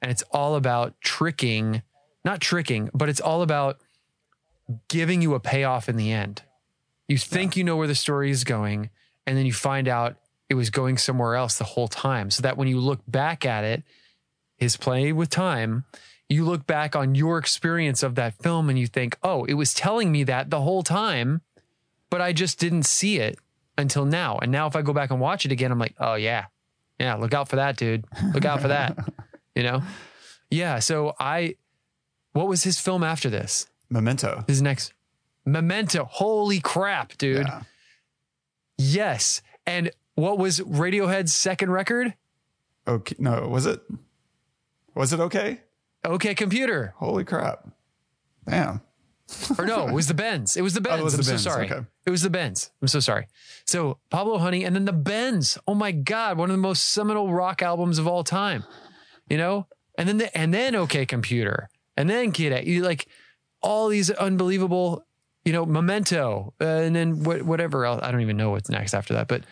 and 0.00 0.12
it's 0.12 0.22
all 0.30 0.54
about 0.54 0.94
tricking, 1.00 1.82
not 2.24 2.40
tricking, 2.40 2.88
but 2.94 3.08
it's 3.08 3.20
all 3.20 3.42
about 3.42 3.78
giving 4.88 5.22
you 5.22 5.34
a 5.34 5.40
payoff 5.40 5.88
in 5.88 5.96
the 5.96 6.12
end. 6.12 6.42
You 7.08 7.18
think 7.18 7.56
you 7.56 7.64
know 7.64 7.76
where 7.76 7.86
the 7.86 7.94
story 7.94 8.30
is 8.30 8.44
going 8.44 8.90
and 9.26 9.36
then 9.36 9.46
you 9.46 9.52
find 9.52 9.88
out 9.88 10.16
it 10.48 10.54
was 10.54 10.70
going 10.70 10.98
somewhere 10.98 11.34
else 11.34 11.58
the 11.58 11.64
whole 11.64 11.88
time 11.88 12.30
so 12.30 12.42
that 12.42 12.56
when 12.56 12.68
you 12.68 12.78
look 12.78 13.00
back 13.06 13.44
at 13.44 13.64
it 13.64 13.82
his 14.56 14.76
play 14.76 15.12
with 15.12 15.30
time, 15.30 15.84
you 16.28 16.44
look 16.44 16.66
back 16.66 16.96
on 16.96 17.14
your 17.14 17.38
experience 17.38 18.02
of 18.02 18.14
that 18.14 18.34
film 18.42 18.70
and 18.70 18.78
you 18.78 18.86
think, 18.86 19.18
oh, 19.22 19.44
it 19.44 19.54
was 19.54 19.74
telling 19.74 20.10
me 20.10 20.24
that 20.24 20.50
the 20.50 20.60
whole 20.60 20.82
time, 20.82 21.42
but 22.10 22.20
I 22.20 22.32
just 22.32 22.58
didn't 22.58 22.84
see 22.84 23.18
it 23.18 23.38
until 23.76 24.04
now. 24.04 24.38
And 24.38 24.50
now 24.50 24.66
if 24.66 24.76
I 24.76 24.82
go 24.82 24.92
back 24.92 25.10
and 25.10 25.20
watch 25.20 25.44
it 25.44 25.52
again, 25.52 25.70
I'm 25.70 25.78
like, 25.78 25.94
oh, 25.98 26.14
yeah. 26.14 26.46
Yeah, 26.98 27.14
look 27.16 27.34
out 27.34 27.48
for 27.48 27.56
that, 27.56 27.76
dude. 27.76 28.04
Look 28.32 28.44
out 28.44 28.60
for 28.60 28.68
that. 28.68 28.96
You 29.56 29.62
know? 29.62 29.82
Yeah. 30.50 30.80
So 30.80 31.14
I, 31.20 31.54
what 32.32 32.48
was 32.48 32.64
his 32.64 32.80
film 32.80 33.04
after 33.04 33.30
this? 33.30 33.68
Memento. 33.88 34.42
His 34.48 34.60
next 34.60 34.92
Memento. 35.44 36.04
Holy 36.10 36.60
crap, 36.60 37.16
dude. 37.18 37.46
Yeah. 37.46 37.62
Yes. 38.78 39.42
And 39.66 39.90
what 40.14 40.38
was 40.38 40.60
Radiohead's 40.60 41.34
second 41.34 41.70
record? 41.70 42.14
Okay. 42.86 43.16
No, 43.18 43.48
was 43.48 43.66
it? 43.66 43.80
Was 44.94 45.12
it 45.12 45.20
okay? 45.20 45.60
Okay, 46.04 46.34
computer. 46.34 46.94
Holy 46.96 47.24
crap. 47.24 47.66
Damn. 48.48 48.80
Or 49.58 49.64
no, 49.64 49.88
it 49.88 49.94
was 49.94 50.06
the 50.06 50.14
Bends. 50.14 50.56
It 50.56 50.62
was 50.62 50.74
the 50.74 50.80
oh, 50.84 50.84
Bends. 50.84 51.00
Oh, 51.00 51.04
was 51.04 51.14
I'm 51.14 51.18
the 51.18 51.24
so 51.24 51.30
Bends, 51.32 51.42
sorry. 51.42 51.70
okay. 51.70 51.86
It 52.06 52.10
was 52.10 52.22
the 52.22 52.30
Bends. 52.30 52.70
I'm 52.82 52.88
so 52.88 53.00
sorry. 53.00 53.26
So 53.64 53.98
Pablo 54.10 54.38
Honey 54.38 54.64
and 54.64 54.74
then 54.76 54.84
the 54.84 54.92
Bends. 54.92 55.56
Oh 55.66 55.74
my 55.74 55.92
God, 55.92 56.36
one 56.36 56.50
of 56.50 56.56
the 56.56 56.60
most 56.62 56.90
seminal 56.90 57.32
rock 57.32 57.62
albums 57.62 57.98
of 57.98 58.06
all 58.06 58.22
time. 58.22 58.64
You 59.28 59.38
know? 59.38 59.66
And 59.96 60.08
then 60.08 60.18
the, 60.18 60.36
and 60.36 60.52
then 60.52 60.74
OK 60.74 61.06
Computer. 61.06 61.70
And 61.96 62.10
then 62.10 62.32
Kid 62.32 62.52
A. 62.52 62.66
You 62.68 62.82
like 62.82 63.06
all 63.62 63.88
these 63.88 64.10
unbelievable, 64.10 65.06
you 65.44 65.52
know, 65.52 65.66
Memento. 65.66 66.54
Uh, 66.60 66.64
and 66.64 66.96
then 66.96 67.22
what, 67.22 67.42
whatever 67.42 67.84
else. 67.84 68.00
I 68.02 68.10
don't 68.10 68.22
even 68.22 68.36
know 68.36 68.50
what's 68.50 68.70
next 68.70 68.94
after 68.94 69.14
that. 69.14 69.28
But 69.28 69.44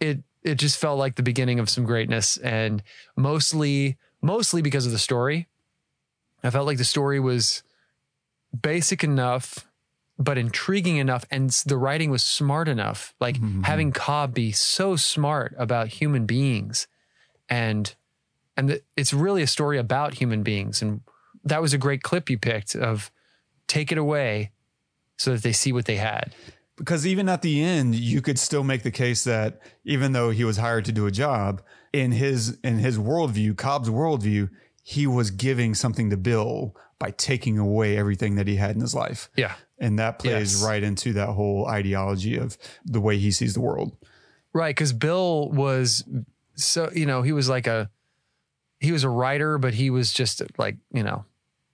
it 0.00 0.22
it 0.42 0.54
just 0.54 0.78
felt 0.78 0.98
like 0.98 1.16
the 1.16 1.22
beginning 1.22 1.58
of 1.58 1.68
some 1.68 1.84
greatness 1.84 2.36
and 2.38 2.82
mostly 3.16 3.98
mostly 4.22 4.62
because 4.62 4.86
of 4.86 4.92
the 4.92 4.98
story. 4.98 5.48
I 6.42 6.50
felt 6.50 6.66
like 6.66 6.78
the 6.78 6.84
story 6.84 7.20
was 7.20 7.62
basic 8.60 9.04
enough 9.04 9.66
but 10.18 10.36
intriguing 10.36 10.98
enough 10.98 11.24
and 11.30 11.50
the 11.64 11.78
writing 11.78 12.10
was 12.10 12.22
smart 12.22 12.68
enough 12.68 13.14
like 13.20 13.36
having 13.62 13.90
cobb 13.90 14.34
be 14.34 14.52
so 14.52 14.96
smart 14.96 15.54
about 15.56 15.88
human 15.88 16.26
beings 16.26 16.86
and 17.48 17.94
and 18.56 18.68
the, 18.68 18.82
it's 18.96 19.14
really 19.14 19.42
a 19.42 19.46
story 19.46 19.78
about 19.78 20.14
human 20.14 20.42
beings 20.42 20.82
and 20.82 21.00
that 21.44 21.62
was 21.62 21.72
a 21.72 21.78
great 21.78 22.02
clip 22.02 22.28
you 22.28 22.38
picked 22.38 22.74
of 22.74 23.10
take 23.66 23.90
it 23.90 23.98
away 23.98 24.50
so 25.20 25.32
that 25.32 25.42
they 25.42 25.52
see 25.52 25.72
what 25.72 25.84
they 25.84 25.96
had 25.96 26.34
because 26.76 27.06
even 27.06 27.28
at 27.28 27.42
the 27.42 27.62
end 27.62 27.94
you 27.94 28.20
could 28.22 28.38
still 28.38 28.64
make 28.64 28.82
the 28.82 28.90
case 28.90 29.24
that 29.24 29.60
even 29.84 30.12
though 30.12 30.30
he 30.30 30.44
was 30.44 30.56
hired 30.56 30.84
to 30.84 30.92
do 30.92 31.06
a 31.06 31.10
job 31.10 31.60
in 31.92 32.10
his 32.12 32.56
in 32.64 32.78
his 32.78 32.96
worldview 32.98 33.54
cobb's 33.56 33.90
worldview 33.90 34.48
he 34.82 35.06
was 35.06 35.30
giving 35.30 35.74
something 35.74 36.08
to 36.10 36.16
bill 36.16 36.74
by 36.98 37.10
taking 37.10 37.58
away 37.58 37.96
everything 37.98 38.34
that 38.36 38.46
he 38.48 38.56
had 38.56 38.74
in 38.74 38.80
his 38.80 38.94
life 38.94 39.28
yeah 39.36 39.54
and 39.78 39.98
that 39.98 40.18
plays 40.18 40.54
Yes. 40.54 40.64
right 40.64 40.82
into 40.82 41.12
that 41.14 41.28
whole 41.28 41.66
ideology 41.66 42.36
of 42.38 42.56
the 42.86 43.00
way 43.00 43.18
he 43.18 43.30
sees 43.30 43.52
the 43.54 43.60
world 43.60 43.96
Right, 44.52 44.74
because 44.74 44.92
Bill 44.92 45.48
was 45.50 46.02
so 46.56 46.90
you 46.92 47.06
know 47.06 47.22
he 47.22 47.30
was 47.30 47.48
like 47.48 47.68
a 47.68 47.88
he 48.80 48.90
was 48.90 49.04
a 49.04 49.08
writer, 49.08 49.58
but 49.58 49.74
he 49.74 49.90
was 49.90 50.12
just 50.12 50.42
like 50.58 50.76
you 50.92 51.04
know 51.04 51.24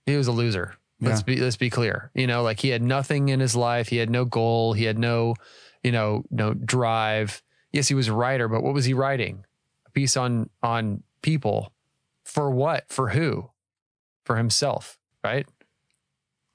he 0.05 0.15
was 0.15 0.27
a 0.27 0.31
loser. 0.31 0.76
Let's 0.99 1.21
be 1.21 1.35
let's 1.37 1.57
be 1.57 1.69
clear. 1.69 2.11
You 2.15 2.25
know, 2.27 2.41
like 2.43 2.59
he 2.59 2.69
had 2.69 2.81
nothing 2.81 3.29
in 3.29 3.39
his 3.39 3.55
life. 3.55 3.89
He 3.89 3.97
had 3.97 4.09
no 4.09 4.25
goal. 4.25 4.73
He 4.73 4.85
had 4.85 4.97
no 4.97 5.35
you 5.83 5.91
know 5.91 6.23
no 6.31 6.53
drive. 6.53 7.43
Yes, 7.71 7.87
he 7.87 7.93
was 7.93 8.07
a 8.07 8.13
writer, 8.13 8.47
but 8.47 8.63
what 8.63 8.73
was 8.73 8.85
he 8.85 8.93
writing? 8.93 9.45
A 9.85 9.91
piece 9.91 10.17
on 10.17 10.49
on 10.63 11.03
people 11.21 11.71
for 12.23 12.49
what? 12.49 12.85
For 12.89 13.09
who? 13.09 13.51
For 14.25 14.37
himself, 14.37 14.97
right? 15.23 15.45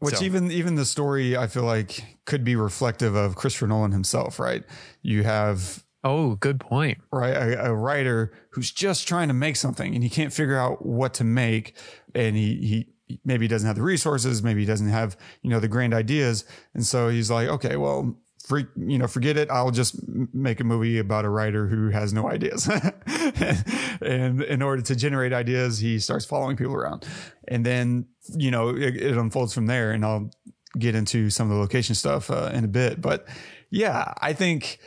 Which 0.00 0.16
So- 0.16 0.24
even 0.24 0.50
even 0.50 0.74
the 0.74 0.85
story 0.85 1.37
I 1.37 1.46
feel 1.46 1.62
like 1.64 2.18
could 2.24 2.42
be 2.42 2.57
reflective 2.57 3.14
of 3.14 3.37
Christopher 3.37 3.68
Nolan 3.68 3.92
himself, 3.92 4.38
right? 4.40 4.64
You 5.02 5.22
have 5.22 5.85
Oh, 6.05 6.35
good 6.35 6.59
point. 6.59 6.98
right 7.12 7.33
a, 7.33 7.66
a 7.66 7.74
writer 7.74 8.33
who's 8.50 8.72
just 8.72 9.07
trying 9.07 9.28
to 9.28 9.35
make 9.35 9.55
something 9.55 9.94
and 9.94 10.02
he 10.02 10.11
can't 10.11 10.33
figure 10.33 10.59
out 10.59 10.85
what 10.85 11.14
to 11.14 11.24
make 11.24 11.76
and 12.12 12.35
he 12.35 12.57
he 12.57 12.88
maybe 13.25 13.44
he 13.44 13.48
doesn't 13.48 13.66
have 13.66 13.77
the 13.77 13.83
resources, 13.83 14.42
maybe 14.42 14.61
he 14.61 14.66
doesn't 14.66 14.88
have, 14.88 15.16
you 15.42 15.51
know, 15.51 15.61
the 15.61 15.68
grand 15.68 15.94
ideas. 15.94 16.44
And 16.75 16.87
so 16.87 17.09
he's 17.09 17.31
like, 17.31 17.48
okay, 17.48 17.77
well, 17.77 18.16
freak, 18.44 18.66
you 18.77 18.98
know, 18.98 19.07
forget 19.07 19.37
it. 19.37 19.51
I'll 19.51 19.70
just 19.70 19.96
make 20.33 20.61
a 20.61 20.64
movie 20.64 20.98
about 20.98 21.25
a 21.25 21.29
writer 21.29 21.68
who 21.68 21.90
has 21.90 22.12
no 22.12 22.29
ideas. 22.29 22.68
and 24.01 24.42
in 24.42 24.62
order 24.62 24.83
to 24.83 24.96
generate 24.96 25.33
ideas, 25.33 25.79
he 25.79 25.98
starts 25.98 26.25
following 26.25 26.57
people 26.57 26.75
around. 26.75 27.07
And 27.48 27.64
then, 27.64 28.07
you 28.37 28.51
know, 28.51 28.70
it, 28.70 28.96
it 28.96 29.16
unfolds 29.16 29.55
from 29.55 29.66
there. 29.66 29.92
And 29.92 30.05
I'll 30.05 30.31
get 30.79 30.94
into 30.94 31.31
some 31.31 31.51
of 31.51 31.57
the 31.57 31.61
location 31.61 31.94
stuff 31.94 32.31
uh, 32.31 32.51
in 32.53 32.64
a 32.64 32.68
bit. 32.68 33.01
But 33.01 33.27
yeah, 33.70 34.12
I 34.20 34.33
think 34.33 34.79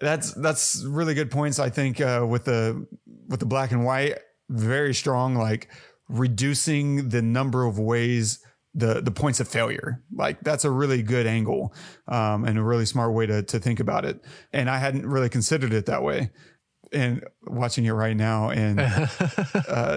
that's 0.00 0.32
that's 0.34 0.84
really 0.84 1.14
good 1.14 1.30
points. 1.30 1.58
I 1.58 1.70
think 1.70 2.00
uh, 2.00 2.26
with 2.28 2.44
the 2.44 2.86
with 3.28 3.40
the 3.40 3.46
black 3.46 3.72
and 3.72 3.84
white, 3.84 4.18
very 4.48 4.94
strong, 4.94 5.34
like 5.34 5.68
reducing 6.08 7.08
the 7.08 7.22
number 7.22 7.64
of 7.64 7.78
ways 7.78 8.40
the 8.74 9.00
the 9.00 9.10
points 9.10 9.40
of 9.40 9.48
failure. 9.48 10.02
Like 10.12 10.40
that's 10.40 10.64
a 10.64 10.70
really 10.70 11.02
good 11.02 11.26
angle 11.26 11.72
um, 12.08 12.44
and 12.44 12.58
a 12.58 12.62
really 12.62 12.86
smart 12.86 13.12
way 13.14 13.26
to 13.26 13.42
to 13.42 13.58
think 13.58 13.80
about 13.80 14.04
it. 14.04 14.24
And 14.52 14.68
I 14.68 14.78
hadn't 14.78 15.06
really 15.06 15.28
considered 15.28 15.72
it 15.72 15.86
that 15.86 16.02
way. 16.02 16.30
And 16.92 17.24
watching 17.42 17.86
it 17.86 17.90
right 17.90 18.16
now, 18.16 18.50
and 18.50 18.78
uh, 18.80 19.06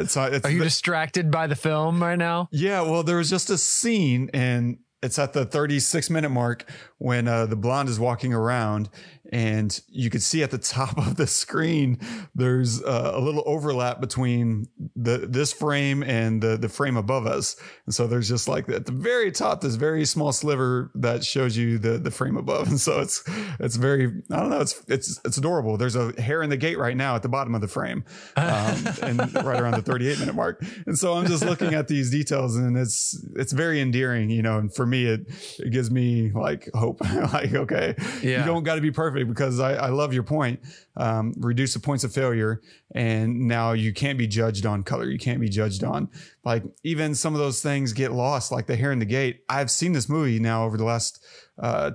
it's, 0.01 0.17
it's 0.17 0.45
Are 0.45 0.49
you 0.49 0.63
distracted 0.63 1.29
by 1.29 1.45
the 1.45 1.55
film 1.55 2.01
right 2.01 2.17
now? 2.17 2.49
yeah, 2.51 2.81
well, 2.81 3.03
there 3.03 3.17
was 3.17 3.29
just 3.29 3.51
a 3.51 3.57
scene, 3.59 4.31
and 4.33 4.79
it's 5.03 5.19
at 5.19 5.33
the 5.33 5.45
36 5.45 6.09
minute 6.09 6.29
mark 6.29 6.67
when 6.97 7.27
uh, 7.27 7.45
the 7.45 7.55
blonde 7.55 7.89
is 7.89 7.99
walking 7.99 8.33
around, 8.33 8.89
and 9.31 9.79
you 9.89 10.09
could 10.09 10.21
see 10.23 10.43
at 10.43 10.51
the 10.51 10.57
top 10.77 10.97
of 10.97 11.15
the 11.15 11.27
screen 11.27 11.99
there's 12.35 12.81
uh, 12.83 13.11
a 13.13 13.19
little 13.19 13.43
overlap 13.45 13.99
between 14.01 14.67
the 14.95 15.19
this 15.29 15.53
frame 15.53 16.03
and 16.03 16.41
the 16.41 16.57
the 16.57 16.69
frame 16.69 16.97
above 16.97 17.25
us, 17.25 17.55
and 17.85 17.93
so 17.95 18.07
there's 18.07 18.27
just 18.29 18.47
like 18.47 18.67
at 18.69 18.85
the 18.85 18.91
very 18.91 19.31
top 19.31 19.61
this 19.61 19.75
very 19.75 20.05
small 20.05 20.31
sliver 20.31 20.91
that 20.95 21.23
shows 21.23 21.55
you 21.57 21.77
the 21.77 21.97
the 21.97 22.11
frame 22.11 22.37
above, 22.37 22.67
and 22.69 22.79
so 22.79 22.99
it's 23.01 23.23
it's 23.59 23.75
very 23.75 24.07
I 24.31 24.39
don't 24.39 24.49
know 24.49 24.61
it's 24.61 24.83
it's 24.87 25.19
it's 25.25 25.37
adorable. 25.37 25.77
There's 25.77 25.95
a 25.95 26.19
hair 26.21 26.41
in 26.43 26.49
the 26.49 26.57
gate 26.57 26.77
right 26.77 26.95
now 26.97 27.15
at 27.15 27.23
the 27.23 27.29
bottom 27.29 27.55
of 27.55 27.61
the 27.61 27.67
frame, 27.67 28.03
um, 28.35 28.45
and 29.01 29.19
right 29.35 29.59
around 29.59 29.73
the 29.75 29.81
38 29.81 30.19
minute 30.19 30.35
mark, 30.35 30.63
and 30.85 30.97
so 30.97 31.13
I'm 31.13 31.25
just 31.27 31.43
looking 31.45 31.73
at 31.73 31.87
these 31.87 32.11
details, 32.11 32.55
and 32.55 32.77
it's 32.77 33.19
it's 33.35 33.51
very 33.51 33.81
endearing, 33.81 34.29
you 34.29 34.41
know. 34.41 34.57
And 34.57 34.73
for 34.73 34.85
me, 34.85 35.05
it 35.05 35.21
it 35.59 35.71
gives 35.71 35.89
me 35.91 36.31
like 36.31 36.69
hope, 36.73 37.01
like 37.33 37.53
okay, 37.53 37.95
Yeah. 38.21 38.39
you 38.39 38.45
don't 38.45 38.63
got 38.63 38.75
to 38.75 38.81
be 38.81 38.91
perfect 38.91 39.16
because 39.23 39.59
I, 39.59 39.73
I 39.73 39.87
love 39.89 40.13
your 40.13 40.23
point. 40.23 40.59
Um, 40.95 41.33
reduce 41.37 41.73
the 41.73 41.79
points 41.79 42.03
of 42.03 42.13
failure, 42.13 42.61
and 42.93 43.47
now 43.47 43.73
you 43.73 43.93
can't 43.93 44.17
be 44.17 44.27
judged 44.27 44.65
on 44.65 44.83
color. 44.83 45.09
You 45.09 45.19
can't 45.19 45.39
be 45.39 45.49
judged 45.49 45.83
on 45.83 46.09
like 46.43 46.63
even 46.83 47.13
some 47.13 47.33
of 47.33 47.39
those 47.39 47.61
things 47.61 47.93
get 47.93 48.11
lost, 48.11 48.51
like 48.51 48.67
the 48.67 48.75
hair 48.75 48.91
in 48.91 48.99
the 48.99 49.05
gate. 49.05 49.41
I've 49.49 49.69
seen 49.69 49.91
this 49.91 50.07
movie 50.07 50.39
now 50.39 50.65
over 50.65 50.77
the 50.77 50.85
last 50.85 51.23
uh, 51.59 51.91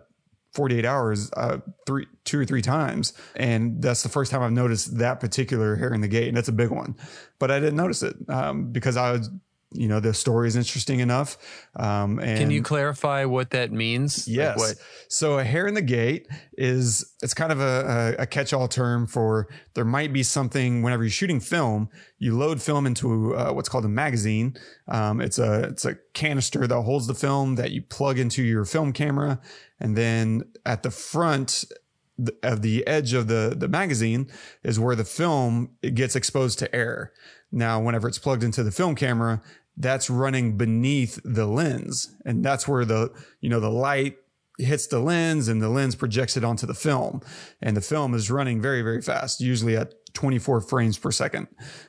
48 0.53 0.85
hours, 0.85 1.31
uh, 1.33 1.59
three, 1.87 2.07
two 2.25 2.41
or 2.41 2.45
three 2.45 2.63
times. 2.63 3.15
And 3.37 3.81
that's 3.83 4.03
the 4.03 4.09
first 4.09 4.31
time 4.31 4.43
I've 4.43 4.53
noticed 4.53 4.99
that 4.99 5.21
particular 5.21 5.77
hair 5.77 5.93
in 5.95 6.01
the 6.01 6.09
gate. 6.09 6.29
And 6.29 6.37
that's 6.37 6.49
a 6.49 6.53
big 6.53 6.71
one, 6.71 6.97
but 7.39 7.51
I 7.51 7.59
didn't 7.59 7.77
notice 7.77 8.03
it, 8.03 8.17
um, 8.29 8.71
because 8.71 8.97
I 8.97 9.13
was, 9.13 9.31
you 9.75 9.89
know 9.89 10.01
the 10.01 10.15
story 10.15 10.49
is 10.49 10.57
interesting 10.57 11.01
enough. 11.01 11.37
Um, 11.77 12.19
and 12.19 12.39
Can 12.39 12.51
you 12.51 12.63
clarify 12.63 13.25
what 13.25 13.51
that 13.51 13.73
means? 13.73 14.27
Like 14.29 14.37
Yes. 14.37 14.59
what? 14.59 14.75
So 15.09 15.39
a 15.39 15.45
hair 15.45 15.67
in 15.67 15.75
the 15.75 15.83
gate 15.83 16.27
is 16.57 17.15
it's 17.23 17.35
kind 17.35 17.53
of 17.53 17.61
a, 17.61 18.15
a, 18.19 18.23
a 18.23 18.27
catch-all 18.27 18.69
term 18.69 19.07
for 19.07 19.49
there 19.75 19.85
might 19.85 20.13
be 20.13 20.23
something 20.23 20.83
whenever 20.83 21.03
you're 21.03 21.11
shooting 21.11 21.41
film, 21.41 21.89
you 22.19 22.37
load 22.37 22.61
film 22.61 22.87
into 22.87 23.35
uh, 23.35 23.53
what's 23.53 23.69
called 23.69 23.85
a 23.85 23.89
magazine. 23.89 24.55
Um, 24.89 25.21
it's 25.21 25.39
a 25.39 25.65
it's 25.65 25.85
a 25.85 25.97
canister 26.15 26.67
that 26.67 26.83
holds 26.83 27.07
the 27.07 27.15
film 27.15 27.57
that 27.57 27.71
you 27.71 27.83
plug 27.83 28.19
into 28.19 28.43
your 28.43 28.65
film 28.65 28.93
camera, 28.93 29.41
and 29.81 29.97
then 29.97 30.43
at 30.65 30.83
the 30.83 30.91
front 30.91 31.65
of 32.43 32.63
the 32.63 32.87
edge 32.87 33.15
of 33.15 33.27
the 33.27 33.55
the 33.57 33.69
magazine 33.69 34.31
is 34.63 34.79
where 34.79 34.95
the 34.95 35.05
film 35.05 35.71
it 35.83 35.95
gets 35.95 36.15
exposed 36.15 36.59
to 36.59 36.75
air. 36.75 37.13
Now, 37.51 37.81
whenever 37.83 38.09
it's 38.09 38.19
plugged 38.19 38.45
into 38.45 38.63
the 38.63 38.71
film 38.71 38.95
camera, 38.95 39.43
that's 39.77 40.11
running 40.11 40.57
beneath 40.57 41.19
the 41.25 41.47
lens, 41.47 42.15
and 42.25 42.45
that's 42.45 42.69
where 42.69 42.85
the 42.85 43.13
you 43.41 43.49
know 43.49 43.61
the 43.61 43.71
light 43.71 44.17
hits 44.59 44.87
the 44.87 44.99
lens 44.99 45.49
and 45.49 45.63
the 45.63 45.69
lens 45.69 45.95
projects 45.95 46.37
it 46.37 46.45
onto 46.45 46.67
the 46.67 46.75
film. 46.75 47.21
And 47.61 47.77
the 47.77 47.81
film 47.81 48.15
is 48.15 48.31
running 48.31 48.61
very 48.61 48.83
very 48.83 49.01
fast 49.01 49.41
usually 49.41 49.77
at 49.77 49.95
24 50.15 50.61
frames 50.61 50.99
per 50.99 51.11
second 51.11 51.49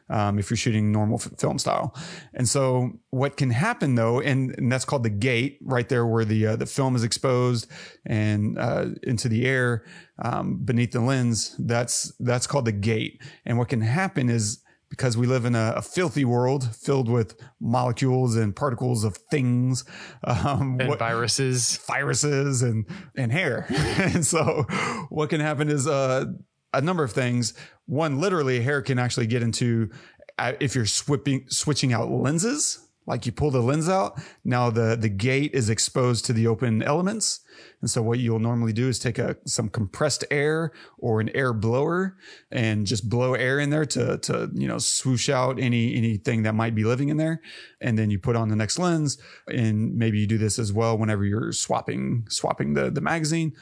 um, 0.09 0.39
if 0.39 0.49
you're 0.49 0.57
shooting 0.57 0.91
normal 0.91 1.19
f- 1.19 1.37
film 1.37 1.59
style. 1.59 1.93
And 2.33 2.47
so 2.47 2.91
what 3.09 3.35
can 3.35 3.49
happen 3.49 3.95
though 3.95 4.21
and, 4.21 4.55
and 4.57 4.71
that's 4.71 4.85
called 4.85 5.03
the 5.03 5.09
gate 5.09 5.59
right 5.61 5.87
there 5.89 6.05
where 6.05 6.23
the 6.23 6.47
uh, 6.47 6.55
the 6.55 6.65
film 6.65 6.95
is 6.95 7.03
exposed 7.03 7.69
and 8.05 8.57
uh, 8.57 8.87
into 9.03 9.27
the 9.27 9.45
air 9.45 9.83
um, 10.19 10.61
beneath 10.63 10.91
the 10.91 11.01
lens 11.01 11.55
that's 11.59 12.13
that's 12.19 12.47
called 12.47 12.65
the 12.65 12.71
gate. 12.71 13.21
And 13.45 13.57
what 13.57 13.69
can 13.69 13.81
happen 13.81 14.29
is 14.29 14.62
because 14.93 15.17
we 15.17 15.25
live 15.25 15.43
in 15.43 15.55
a, 15.55 15.73
a 15.77 15.81
filthy 15.81 16.23
world 16.23 16.75
filled 16.75 17.09
with 17.09 17.35
molecules 17.59 18.35
and 18.35 18.55
particles 18.55 19.03
of 19.03 19.17
things 19.31 19.83
um, 20.23 20.77
And 20.79 20.87
what- 20.89 20.99
viruses. 20.99 21.77
viruses 21.87 22.61
and 22.61 22.85
and 23.17 23.31
hair. 23.31 23.65
and 23.97 24.23
so 24.23 24.65
what 25.09 25.31
can 25.31 25.41
happen 25.41 25.67
is 25.67 25.87
uh, 25.87 26.25
a 26.73 26.81
number 26.81 27.03
of 27.03 27.11
things. 27.11 27.53
One, 27.87 28.19
literally, 28.21 28.61
hair 28.61 28.81
can 28.83 28.99
actually 28.99 29.25
get 29.27 29.41
into 29.41 29.89
uh, 30.37 30.53
if 30.59 30.75
you're 30.75 30.85
swipping 30.85 31.45
switching 31.49 31.91
out 31.91 32.11
lenses. 32.11 32.79
Like 33.05 33.25
you 33.25 33.33
pull 33.33 33.51
the 33.51 33.61
lens 33.61 33.89
out, 33.89 34.21
now 34.45 34.69
the 34.69 34.95
the 34.95 35.09
gate 35.09 35.51
is 35.53 35.69
exposed 35.69 36.23
to 36.25 36.33
the 36.33 36.47
open 36.47 36.81
elements, 36.81 37.41
and 37.81 37.89
so 37.89 38.01
what 38.01 38.19
you'll 38.19 38.39
normally 38.39 38.71
do 38.71 38.87
is 38.87 38.97
take 38.97 39.19
a 39.19 39.35
some 39.45 39.67
compressed 39.67 40.23
air 40.31 40.71
or 40.97 41.19
an 41.19 41.29
air 41.35 41.51
blower 41.51 42.15
and 42.49 42.87
just 42.87 43.09
blow 43.09 43.33
air 43.33 43.59
in 43.59 43.71
there 43.71 43.85
to 43.87 44.17
to 44.19 44.49
you 44.53 44.69
know 44.69 44.77
swoosh 44.77 45.27
out 45.27 45.59
any 45.59 45.93
anything 45.95 46.43
that 46.43 46.55
might 46.55 46.75
be 46.75 46.85
living 46.85 47.09
in 47.09 47.17
there, 47.17 47.41
and 47.81 47.97
then 47.97 48.09
you 48.09 48.19
put 48.19 48.37
on 48.37 48.47
the 48.47 48.55
next 48.55 48.79
lens, 48.79 49.17
and 49.49 49.95
maybe 49.95 50.19
you 50.19 50.27
do 50.27 50.37
this 50.37 50.57
as 50.57 50.71
well 50.71 50.97
whenever 50.97 51.25
you're 51.25 51.51
swapping 51.51 52.25
swapping 52.29 52.73
the 52.73 52.89
the 52.89 53.01
magazine. 53.01 53.53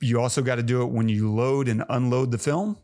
You 0.00 0.20
also 0.20 0.40
got 0.42 0.56
to 0.56 0.62
do 0.62 0.82
it 0.82 0.92
when 0.92 1.08
you 1.08 1.32
load 1.32 1.66
and 1.66 1.82
unload 1.88 2.30
the 2.30 2.38
film, 2.38 2.78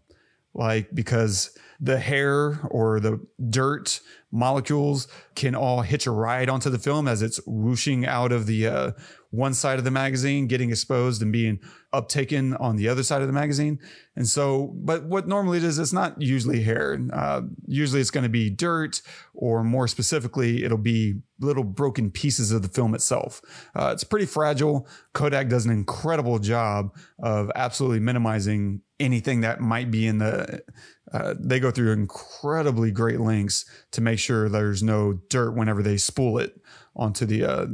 like 0.55 0.93
because 0.93 1.57
the 1.81 1.99
hair 1.99 2.61
or 2.71 3.01
the 3.01 3.25
dirt 3.51 4.01
molecules 4.31 5.07
can 5.37 5.55
all 5.55 5.83
hitch 5.83 6.07
a 6.07 6.11
ride 6.11 6.49
onto 6.49 6.69
the 6.69 6.79
film 6.79 7.07
as 7.07 7.23
it's 7.23 7.41
whooshing 7.47 8.05
out 8.05 8.33
of 8.33 8.47
the 8.47 8.67
uh, 8.67 8.91
one 9.31 9.55
side 9.55 9.79
of 9.79 9.85
the 9.85 9.91
magazine, 9.91 10.47
getting 10.47 10.71
exposed 10.71 11.23
and 11.23 11.33
being 11.33 11.61
uptaken 11.93 12.59
on 12.61 12.77
the 12.77 12.89
other 12.89 13.03
side 13.03 13.21
of 13.21 13.29
the 13.29 13.33
magazine. 13.33 13.79
And 14.17 14.27
so, 14.29 14.73
but 14.75 15.05
what 15.05 15.29
normally 15.29 15.59
it 15.59 15.65
is, 15.65 15.79
it's 15.79 15.93
not 15.93 16.21
usually 16.21 16.63
hair. 16.63 16.99
Uh, 17.13 17.43
usually 17.67 18.01
it's 18.01 18.11
going 18.11 18.25
to 18.25 18.31
be 18.31 18.51
dirt, 18.51 19.01
or 19.33 19.63
more 19.63 19.87
specifically, 19.89 20.65
it'll 20.65 20.79
be 20.79 21.21
little 21.41 21.65
broken 21.65 22.11
pieces 22.11 22.51
of 22.51 22.63
the 22.63 22.69
film 22.69 22.95
itself. 22.95 23.41
Uh, 23.75 23.91
it's 23.93 24.05
pretty 24.05 24.27
fragile. 24.27 24.89
Kodak 25.13 25.49
does 25.49 25.65
an 25.65 25.73
incredible 25.73 26.39
job 26.39 26.95
of 27.21 27.51
absolutely 27.55 28.01
minimizing 28.01 28.83
anything 29.01 29.41
that 29.41 29.61
might 29.61 29.91
be 29.91 30.07
in 30.07 30.19
the 30.19 30.63
uh, 31.15 31.33
they 31.39 31.61
go 31.61 31.71
through 31.71 31.93
incredibly 31.93 32.91
great 32.91 33.21
lengths 33.21 33.65
to 33.93 34.01
make 34.01 34.19
sure 34.19 34.49
there's 34.49 34.83
no 34.83 35.13
dirt 35.31 35.53
whenever 35.53 35.81
they 35.81 35.97
spool 35.97 36.39
it 36.39 36.61
onto 36.97 37.25
the 37.25 37.45
uh, 37.45 37.67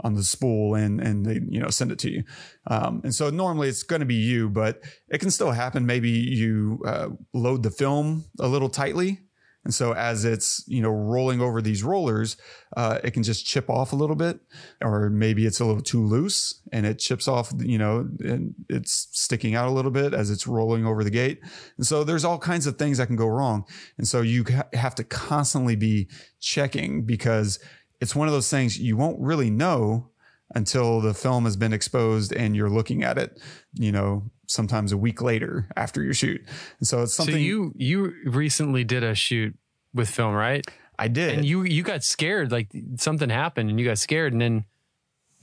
on 0.00 0.14
the 0.14 0.22
spool 0.22 0.76
and 0.76 1.00
and 1.00 1.26
they 1.26 1.40
you 1.48 1.58
know 1.58 1.70
send 1.70 1.90
it 1.90 1.98
to 1.98 2.10
you. 2.10 2.22
Um, 2.68 3.00
and 3.02 3.12
so 3.12 3.30
normally 3.30 3.68
it's 3.68 3.82
going 3.82 3.98
to 3.98 4.06
be 4.06 4.14
you, 4.14 4.48
but 4.48 4.80
it 5.08 5.18
can 5.18 5.32
still 5.32 5.50
happen. 5.50 5.84
Maybe 5.84 6.10
you 6.10 6.82
uh, 6.86 7.08
load 7.32 7.64
the 7.64 7.70
film 7.70 8.26
a 8.38 8.46
little 8.46 8.68
tightly. 8.68 9.23
And 9.64 9.72
so 9.72 9.92
as 9.92 10.24
it's, 10.24 10.62
you 10.66 10.82
know, 10.82 10.90
rolling 10.90 11.40
over 11.40 11.62
these 11.62 11.82
rollers, 11.82 12.36
uh, 12.76 12.98
it 13.02 13.12
can 13.12 13.22
just 13.22 13.46
chip 13.46 13.70
off 13.70 13.92
a 13.92 13.96
little 13.96 14.16
bit, 14.16 14.40
or 14.82 15.08
maybe 15.08 15.46
it's 15.46 15.60
a 15.60 15.64
little 15.64 15.82
too 15.82 16.04
loose 16.04 16.60
and 16.70 16.84
it 16.84 16.98
chips 16.98 17.26
off, 17.26 17.52
you 17.58 17.78
know, 17.78 18.08
and 18.20 18.54
it's 18.68 19.08
sticking 19.12 19.54
out 19.54 19.68
a 19.68 19.72
little 19.72 19.90
bit 19.90 20.12
as 20.12 20.30
it's 20.30 20.46
rolling 20.46 20.86
over 20.86 21.02
the 21.02 21.10
gate. 21.10 21.40
And 21.78 21.86
so 21.86 22.04
there's 22.04 22.24
all 22.24 22.38
kinds 22.38 22.66
of 22.66 22.76
things 22.76 22.98
that 22.98 23.06
can 23.06 23.16
go 23.16 23.26
wrong. 23.26 23.64
And 23.96 24.06
so 24.06 24.20
you 24.20 24.44
have 24.74 24.94
to 24.96 25.04
constantly 25.04 25.76
be 25.76 26.08
checking 26.40 27.06
because 27.06 27.58
it's 28.00 28.14
one 28.14 28.28
of 28.28 28.34
those 28.34 28.50
things 28.50 28.78
you 28.78 28.96
won't 28.96 29.20
really 29.20 29.50
know 29.50 30.10
until 30.54 31.00
the 31.00 31.14
film 31.14 31.44
has 31.44 31.56
been 31.56 31.72
exposed 31.72 32.32
and 32.32 32.54
you're 32.54 32.68
looking 32.68 33.02
at 33.02 33.16
it, 33.16 33.40
you 33.72 33.90
know, 33.90 34.30
sometimes 34.46 34.92
a 34.92 34.96
week 34.96 35.22
later 35.22 35.68
after 35.76 36.02
your 36.02 36.14
shoot. 36.14 36.44
And 36.78 36.86
so 36.86 37.02
it's 37.02 37.14
something 37.14 37.34
so 37.34 37.38
you 37.38 37.72
you 37.76 38.12
recently 38.26 38.84
did 38.84 39.02
a 39.02 39.14
shoot 39.14 39.56
with 39.92 40.08
film, 40.08 40.34
right? 40.34 40.64
I 40.98 41.08
did. 41.08 41.34
And 41.34 41.44
you 41.44 41.62
you 41.62 41.82
got 41.82 42.04
scared, 42.04 42.52
like 42.52 42.70
something 42.96 43.30
happened, 43.30 43.70
and 43.70 43.78
you 43.78 43.86
got 43.86 43.98
scared, 43.98 44.32
and 44.32 44.40
then 44.40 44.64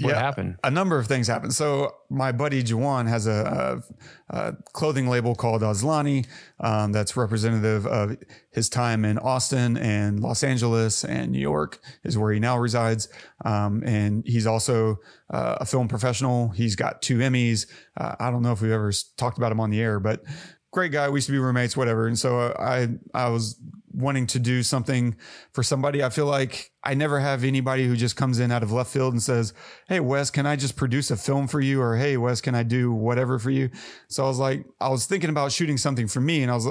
what 0.01 0.11
Yeah. 0.13 0.19
happened? 0.19 0.57
a 0.63 0.71
number 0.71 0.97
of 0.99 1.07
things 1.07 1.27
happened. 1.27 1.53
So 1.53 1.95
my 2.09 2.31
buddy 2.31 2.63
Juwan 2.63 3.07
has 3.07 3.27
a, 3.27 3.81
a, 4.29 4.35
a 4.37 4.53
clothing 4.73 5.07
label 5.07 5.35
called 5.35 5.61
Auslany 5.61 6.27
um, 6.59 6.91
that's 6.91 7.15
representative 7.17 7.85
of 7.87 8.17
his 8.51 8.69
time 8.69 9.05
in 9.05 9.17
Austin 9.17 9.77
and 9.77 10.19
Los 10.19 10.43
Angeles 10.43 11.03
and 11.05 11.31
New 11.31 11.39
York 11.39 11.79
is 12.03 12.17
where 12.17 12.31
he 12.33 12.39
now 12.39 12.57
resides. 12.57 13.07
Um, 13.45 13.81
and 13.85 14.23
he's 14.25 14.45
also 14.47 14.97
uh, 15.29 15.57
a 15.61 15.65
film 15.65 15.87
professional. 15.87 16.49
He's 16.49 16.75
got 16.75 17.01
two 17.01 17.19
Emmys. 17.19 17.67
Uh, 17.95 18.15
I 18.19 18.29
don't 18.31 18.41
know 18.41 18.51
if 18.51 18.61
we've 18.61 18.71
ever 18.71 18.91
talked 19.17 19.37
about 19.37 19.51
him 19.51 19.59
on 19.59 19.69
the 19.69 19.79
air, 19.81 19.99
but 19.99 20.23
great 20.71 20.91
guy. 20.91 21.09
We 21.09 21.17
used 21.17 21.27
to 21.27 21.31
be 21.33 21.39
roommates, 21.39 21.75
whatever. 21.77 22.07
And 22.07 22.17
so 22.19 22.39
uh, 22.39 22.53
I 22.59 22.87
I 23.13 23.29
was 23.29 23.59
wanting 23.93 24.27
to 24.27 24.39
do 24.39 24.63
something 24.63 25.15
for 25.53 25.63
somebody. 25.63 26.03
I 26.03 26.09
feel 26.09 26.25
like 26.25 26.71
I 26.83 26.93
never 26.93 27.19
have 27.19 27.43
anybody 27.43 27.87
who 27.87 27.95
just 27.95 28.15
comes 28.15 28.39
in 28.39 28.51
out 28.51 28.63
of 28.63 28.71
left 28.71 28.91
field 28.91 29.13
and 29.13 29.21
says, 29.21 29.53
Hey, 29.87 29.99
Wes, 29.99 30.31
can 30.31 30.45
I 30.45 30.55
just 30.55 30.75
produce 30.75 31.11
a 31.11 31.17
film 31.17 31.47
for 31.47 31.59
you? 31.61 31.81
Or 31.81 31.95
Hey, 31.95 32.17
Wes, 32.17 32.41
can 32.41 32.55
I 32.55 32.63
do 32.63 32.91
whatever 32.91 33.39
for 33.39 33.51
you? 33.51 33.69
So 34.07 34.23
I 34.23 34.27
was 34.27 34.39
like, 34.39 34.65
I 34.79 34.89
was 34.89 35.05
thinking 35.05 35.29
about 35.29 35.51
shooting 35.51 35.77
something 35.77 36.07
for 36.07 36.21
me 36.21 36.41
and 36.41 36.51
I 36.51 36.55
was 36.55 36.67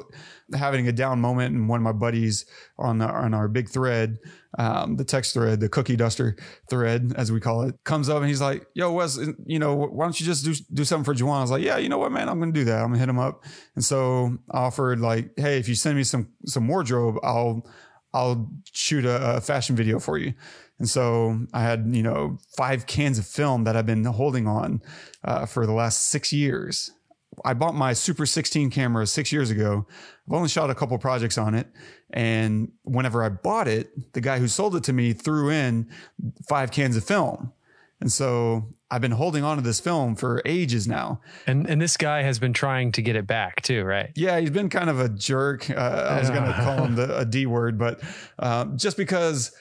having 0.54 0.88
a 0.88 0.92
down 0.92 1.20
moment. 1.20 1.54
And 1.54 1.68
one 1.68 1.80
of 1.80 1.84
my 1.84 1.92
buddies 1.92 2.46
on 2.78 2.98
the, 2.98 3.06
on 3.06 3.34
our 3.34 3.48
big 3.48 3.68
thread, 3.68 4.18
um, 4.58 4.96
the 4.96 5.04
text 5.04 5.34
thread, 5.34 5.60
the 5.60 5.68
cookie 5.68 5.96
duster 5.96 6.36
thread, 6.68 7.12
as 7.16 7.30
we 7.30 7.40
call 7.40 7.62
it, 7.62 7.76
comes 7.84 8.08
up 8.08 8.18
and 8.18 8.26
he's 8.26 8.40
like, 8.40 8.66
Yo, 8.74 8.92
Wes, 8.92 9.18
you 9.46 9.58
know, 9.58 9.74
why 9.74 10.04
don't 10.04 10.18
you 10.18 10.26
just 10.26 10.44
do, 10.44 10.54
do 10.72 10.84
something 10.84 11.04
for 11.04 11.14
Juwan? 11.14 11.38
I 11.38 11.40
was 11.42 11.50
like, 11.50 11.62
Yeah, 11.62 11.78
you 11.78 11.88
know 11.88 11.98
what, 11.98 12.12
man, 12.12 12.28
I'm 12.28 12.40
to 12.40 12.52
do 12.52 12.64
that. 12.64 12.80
I'm 12.80 12.88
gonna 12.88 12.98
hit 12.98 13.08
him 13.08 13.18
up. 13.18 13.44
And 13.76 13.84
so 13.84 14.38
I 14.50 14.58
offered 14.58 15.00
like, 15.00 15.30
Hey, 15.36 15.58
if 15.58 15.68
you 15.68 15.74
send 15.74 15.96
me 15.96 16.04
some, 16.04 16.28
some 16.46 16.66
wardrobe, 16.66 17.16
I'll, 17.22 17.64
I'll 18.12 18.50
shoot 18.72 19.04
a, 19.04 19.36
a 19.36 19.40
fashion 19.40 19.76
video 19.76 20.00
for 20.00 20.18
you. 20.18 20.34
And 20.80 20.88
so 20.88 21.46
I 21.52 21.62
had, 21.62 21.94
you 21.94 22.02
know, 22.02 22.38
five 22.56 22.86
cans 22.86 23.18
of 23.18 23.26
film 23.26 23.64
that 23.64 23.76
I've 23.76 23.86
been 23.86 24.04
holding 24.04 24.48
on 24.48 24.82
uh, 25.22 25.46
for 25.46 25.66
the 25.66 25.74
last 25.74 26.08
six 26.08 26.32
years. 26.32 26.90
I 27.44 27.54
bought 27.54 27.74
my 27.74 27.92
Super 27.92 28.26
16 28.26 28.70
camera 28.70 29.06
six 29.06 29.30
years 29.30 29.50
ago. 29.50 29.86
I've 30.26 30.34
only 30.34 30.48
shot 30.48 30.70
a 30.70 30.74
couple 30.74 30.96
projects 30.98 31.38
on 31.38 31.54
it. 31.54 31.68
And 32.12 32.72
whenever 32.82 33.22
I 33.22 33.28
bought 33.28 33.68
it, 33.68 34.12
the 34.14 34.20
guy 34.20 34.38
who 34.38 34.48
sold 34.48 34.74
it 34.76 34.84
to 34.84 34.92
me 34.92 35.12
threw 35.12 35.50
in 35.50 35.88
five 36.48 36.70
cans 36.72 36.96
of 36.96 37.04
film. 37.04 37.52
And 38.00 38.10
so 38.10 38.74
I've 38.90 39.00
been 39.02 39.12
holding 39.12 39.44
on 39.44 39.56
to 39.58 39.62
this 39.62 39.78
film 39.78 40.16
for 40.16 40.42
ages 40.44 40.88
now. 40.88 41.20
And 41.46 41.68
and 41.68 41.80
this 41.80 41.96
guy 41.96 42.22
has 42.22 42.38
been 42.38 42.52
trying 42.52 42.92
to 42.92 43.02
get 43.02 43.14
it 43.14 43.26
back 43.26 43.62
too, 43.62 43.84
right? 43.84 44.10
Yeah, 44.16 44.40
he's 44.40 44.50
been 44.50 44.70
kind 44.70 44.90
of 44.90 44.98
a 44.98 45.08
jerk. 45.08 45.70
Uh, 45.70 45.74
I 45.74 46.18
was 46.18 46.30
going 46.30 46.44
to 46.44 46.52
call 46.54 46.84
him 46.84 46.96
the, 46.96 47.18
a 47.18 47.24
D 47.24 47.46
word, 47.46 47.78
but 47.78 48.00
um, 48.38 48.76
just 48.78 48.96
because 48.96 49.52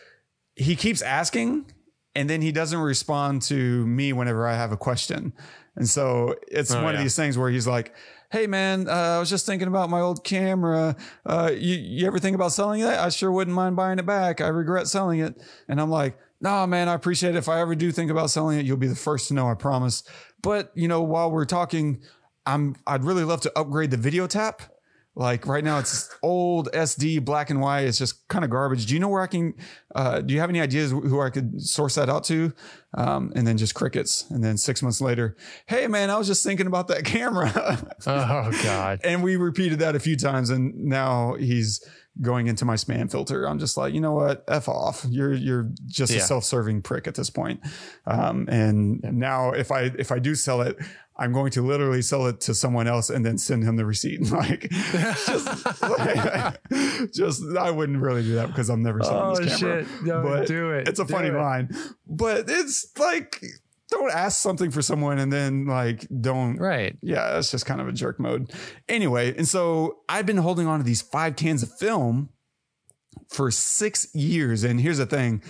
he 0.55 0.75
keeps 0.75 1.01
asking 1.01 1.71
and 2.15 2.29
then 2.29 2.41
he 2.41 2.51
doesn't 2.51 2.79
respond 2.79 3.41
to 3.43 3.85
me 3.85 4.13
whenever 4.13 4.47
I 4.47 4.55
have 4.55 4.71
a 4.71 4.77
question. 4.77 5.33
And 5.75 5.87
so 5.87 6.35
it's 6.47 6.73
Oh, 6.73 6.83
one 6.83 6.95
of 6.95 7.01
these 7.01 7.15
things 7.15 7.37
where 7.37 7.49
he's 7.49 7.67
like, 7.67 7.93
Hey 8.31 8.45
man, 8.45 8.87
uh, 8.87 8.91
I 8.91 9.19
was 9.19 9.31
just 9.31 9.47
thinking 9.47 9.67
about 9.67 9.89
my 9.89 10.01
old 10.01 10.23
camera. 10.23 10.95
Uh, 11.25 11.49
you, 11.51 11.75
you 11.77 12.05
ever 12.05 12.19
think 12.19 12.35
about 12.35 12.51
selling 12.51 12.81
that? 12.81 12.99
I 12.99 13.09
sure 13.09 13.31
wouldn't 13.31 13.55
mind 13.55 13.75
buying 13.75 13.97
it 13.97 14.05
back. 14.05 14.39
I 14.39 14.49
regret 14.49 14.87
selling 14.87 15.19
it. 15.19 15.41
And 15.67 15.81
I'm 15.81 15.89
like, 15.89 16.15
no, 16.39 16.67
man, 16.67 16.87
I 16.89 16.93
appreciate 16.93 17.33
it. 17.33 17.39
If 17.39 17.49
I 17.49 17.59
ever 17.59 17.73
do 17.73 17.91
think 17.91 18.11
about 18.11 18.29
selling 18.29 18.59
it, 18.59 18.67
you'll 18.67 18.77
be 18.77 18.85
the 18.85 18.95
first 18.95 19.29
to 19.29 19.33
know, 19.33 19.49
I 19.49 19.55
promise. 19.55 20.03
But 20.43 20.71
you 20.75 20.87
know, 20.87 21.01
while 21.01 21.31
we're 21.31 21.45
talking, 21.45 22.03
I'm, 22.45 22.75
I'd 22.85 23.03
really 23.03 23.23
love 23.23 23.41
to 23.41 23.59
upgrade 23.59 23.89
the 23.89 23.97
video 23.97 24.27
tap. 24.27 24.61
Like 25.19 25.47
right 25.47 25.65
now, 25.65 25.79
it's 25.79 26.09
old 26.23 26.71
SD 26.71 27.25
black 27.25 27.49
and 27.49 27.59
white. 27.59 27.81
It's 27.81 27.97
just 27.97 28.25
kind 28.29 28.45
of 28.45 28.49
garbage. 28.49 28.85
Do 28.85 28.93
you 28.93 29.01
know 29.01 29.09
where 29.09 29.21
I 29.21 29.27
can? 29.27 29.53
Uh, 29.93 30.21
do 30.21 30.33
you 30.33 30.39
have 30.39 30.49
any 30.49 30.61
ideas 30.61 30.91
who 30.91 31.19
I 31.19 31.29
could 31.29 31.61
source 31.61 31.95
that 31.95 32.07
out 32.07 32.23
to? 32.25 32.53
Um, 32.93 33.33
and 33.35 33.45
then 33.45 33.57
just 33.57 33.75
crickets. 33.75 34.31
And 34.31 34.41
then 34.41 34.55
six 34.57 34.81
months 34.81 35.01
later, 35.01 35.35
hey 35.65 35.87
man, 35.87 36.09
I 36.09 36.17
was 36.17 36.25
just 36.25 36.41
thinking 36.45 36.67
about 36.67 36.87
that 36.87 37.03
camera. 37.03 37.49
Oh 38.07 38.51
God. 38.63 39.01
and 39.03 39.21
we 39.21 39.35
repeated 39.35 39.79
that 39.79 39.93
a 39.93 39.99
few 39.99 40.15
times, 40.15 40.49
and 40.49 40.73
now 40.85 41.35
he's 41.37 41.85
going 42.21 42.47
into 42.47 42.63
my 42.63 42.75
spam 42.75 43.11
filter. 43.11 43.47
I'm 43.47 43.59
just 43.59 43.75
like, 43.75 43.93
you 43.93 43.99
know 44.01 44.13
what? 44.13 44.45
F 44.47 44.69
off. 44.69 45.05
You're 45.09 45.33
you're 45.33 45.69
just 45.85 46.13
a 46.13 46.19
self-serving 46.21 46.81
prick 46.81 47.07
at 47.07 47.15
this 47.15 47.29
point. 47.29 47.59
Um, 48.07 48.47
and 48.49 49.01
now 49.03 49.51
if 49.51 49.71
I 49.71 49.91
if 49.99 50.11
I 50.11 50.19
do 50.19 50.33
sell 50.35 50.61
it, 50.61 50.77
I'm 51.19 51.33
going 51.33 51.51
to 51.51 51.61
literally 51.61 52.01
sell 52.01 52.25
it 52.27 52.39
to 52.41 52.55
someone 52.55 52.87
else 52.87 53.09
and 53.09 53.25
then 53.25 53.37
send 53.37 53.63
him 53.63 53.75
the 53.75 53.85
receipt. 53.85 54.21
Like 54.31 54.69
just, 54.69 55.81
like, 55.81 56.59
just 57.13 57.43
I 57.57 57.71
wouldn't 57.71 58.01
really 58.01 58.23
do 58.23 58.35
that 58.35 58.47
because 58.47 58.69
I'm 58.69 58.81
never 58.81 59.03
selling 59.03 59.37
Oh 59.37 59.43
this 59.43 59.59
camera. 59.59 59.85
shit. 59.85 60.03
No, 60.03 60.23
But 60.23 60.47
do 60.47 60.71
it. 60.71 60.87
It's 60.87 60.99
a 60.99 61.05
Do 61.05 61.13
funny 61.13 61.27
it. 61.29 61.33
line. 61.35 61.69
But 62.07 62.45
it's 62.47 62.87
like 62.97 63.43
don't 63.91 64.11
ask 64.13 64.39
something 64.41 64.69
for 64.71 64.81
someone 64.83 65.17
and 65.19 65.33
then 65.33 65.65
like 65.65 66.07
don't 66.21 66.57
Right. 66.57 66.95
yeah, 67.01 67.33
that's 67.33 67.51
just 67.51 67.65
kind 67.65 67.81
of 67.81 67.87
a 67.87 67.91
jerk 67.91 68.19
mode. 68.19 68.51
Anyway, 68.87 69.35
and 69.35 69.47
so 69.47 69.99
I've 70.07 70.25
been 70.25 70.37
holding 70.37 70.67
on 70.67 70.79
to 70.79 70.85
these 70.85 71.01
five 71.01 71.35
cans 71.35 71.63
of 71.63 71.75
film 71.77 72.29
for 73.29 73.49
six 73.51 74.13
years. 74.15 74.63
And 74.63 74.79
here's 74.79 74.99
the 74.99 75.05
thing 75.05 75.41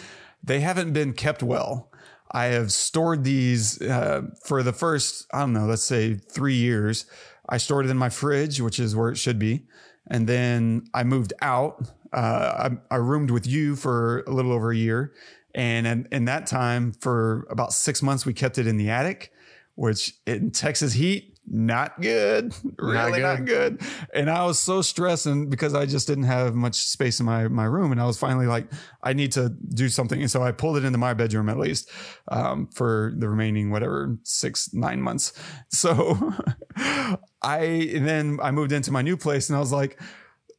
they 0.41 0.61
haven't 0.61 0.93
been 0.93 1.13
kept 1.13 1.43
well. 1.43 1.88
I 2.31 2.45
have 2.45 2.71
stored 2.71 3.23
these 3.23 3.81
uh, 3.81 4.21
for 4.43 4.61
the 4.63 4.73
first, 4.73 5.27
I 5.33 5.39
don't 5.39 5.53
know, 5.53 5.65
let's 5.65 5.83
say 5.83 6.15
three 6.15 6.55
years. 6.55 7.05
I 7.47 7.57
stored 7.57 7.85
it 7.85 7.89
in 7.89 7.97
my 7.97 8.09
fridge, 8.09 8.61
which 8.61 8.79
is 8.79 8.95
where 8.95 9.09
it 9.09 9.17
should 9.17 9.39
be. 9.39 9.65
And 10.07 10.27
then 10.27 10.87
I 10.93 11.03
moved 11.03 11.33
out. 11.41 11.89
Uh, 12.13 12.69
I, 12.91 12.95
I 12.95 12.97
roomed 12.97 13.31
with 13.31 13.47
you 13.47 13.75
for 13.75 14.21
a 14.27 14.31
little 14.31 14.51
over 14.51 14.71
a 14.71 14.75
year. 14.75 15.13
And 15.55 15.87
in, 15.87 16.07
in 16.11 16.25
that 16.25 16.45
time, 16.45 16.93
for 16.93 17.47
about 17.49 17.73
six 17.73 18.03
months, 18.03 18.25
we 18.25 18.33
kept 18.33 18.57
it 18.57 18.67
in 18.67 18.77
the 18.77 18.89
attic, 18.89 19.31
which 19.75 20.13
in 20.27 20.51
Texas 20.51 20.93
heat, 20.93 21.38
not 21.49 21.99
good. 22.01 22.53
Really 22.79 23.21
not 23.21 23.45
good. 23.45 23.81
And 24.13 24.29
I 24.29 24.45
was 24.45 24.57
so 24.57 24.81
stressing 24.81 25.49
because 25.49 25.73
I 25.73 25.85
just 25.85 26.07
didn't 26.07 26.23
have 26.23 26.55
much 26.55 26.75
space 26.75 27.19
in 27.19 27.25
my, 27.25 27.47
my 27.47 27.65
room. 27.65 27.91
And 27.91 28.01
I 28.01 28.05
was 28.05 28.17
finally 28.17 28.47
like, 28.47 28.67
I 29.03 29.13
need 29.13 29.31
to 29.33 29.49
do 29.49 29.89
something. 29.89 30.21
And 30.21 30.31
so 30.31 30.41
I 30.41 30.51
pulled 30.51 30.77
it 30.77 30.85
into 30.85 30.97
my 30.97 31.13
bedroom 31.13 31.49
at 31.49 31.57
least 31.57 31.91
um, 32.29 32.67
for 32.67 33.13
the 33.17 33.27
remaining, 33.27 33.69
whatever, 33.69 34.17
six, 34.23 34.73
nine 34.73 35.01
months. 35.01 35.33
So 35.71 36.33
I, 36.75 37.57
and 37.93 38.07
then 38.07 38.39
I 38.41 38.51
moved 38.51 38.71
into 38.71 38.91
my 38.91 39.01
new 39.01 39.15
place 39.17 39.49
and 39.49 39.55
I 39.55 39.59
was 39.59 39.71
like, 39.71 40.01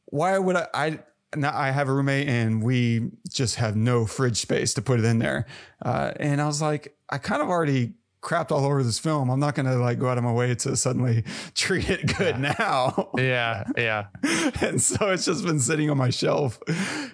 why 0.05 0.37
would 0.37 0.55
I, 0.55 0.67
I, 0.73 0.99
now 1.35 1.57
I 1.57 1.71
have 1.71 1.89
a 1.89 1.93
roommate 1.93 2.27
and 2.27 2.63
we 2.63 3.11
just 3.29 3.55
have 3.55 3.75
no 3.75 4.05
fridge 4.05 4.37
space 4.37 4.73
to 4.75 4.81
put 4.81 4.99
it 4.99 5.05
in 5.05 5.19
there. 5.19 5.47
Uh, 5.83 6.11
and 6.19 6.41
I 6.41 6.45
was 6.45 6.61
like, 6.61 6.95
I 7.09 7.17
kind 7.17 7.41
of 7.41 7.49
already 7.49 7.93
crapped 8.21 8.51
all 8.51 8.65
over 8.65 8.83
this 8.83 8.99
film. 8.99 9.29
I'm 9.29 9.39
not 9.39 9.55
going 9.55 9.65
to 9.65 9.75
like 9.77 9.99
go 9.99 10.07
out 10.07 10.17
of 10.17 10.23
my 10.23 10.31
way 10.31 10.53
to 10.55 10.75
suddenly 10.75 11.23
treat 11.55 11.89
it 11.89 12.17
good 12.17 12.39
now. 12.39 13.09
Yeah. 13.17 13.63
Yeah. 13.75 14.07
and 14.61 14.81
so 14.81 15.11
it's 15.11 15.25
just 15.25 15.43
been 15.43 15.59
sitting 15.59 15.89
on 15.89 15.97
my 15.97 16.09
shelf 16.09 16.59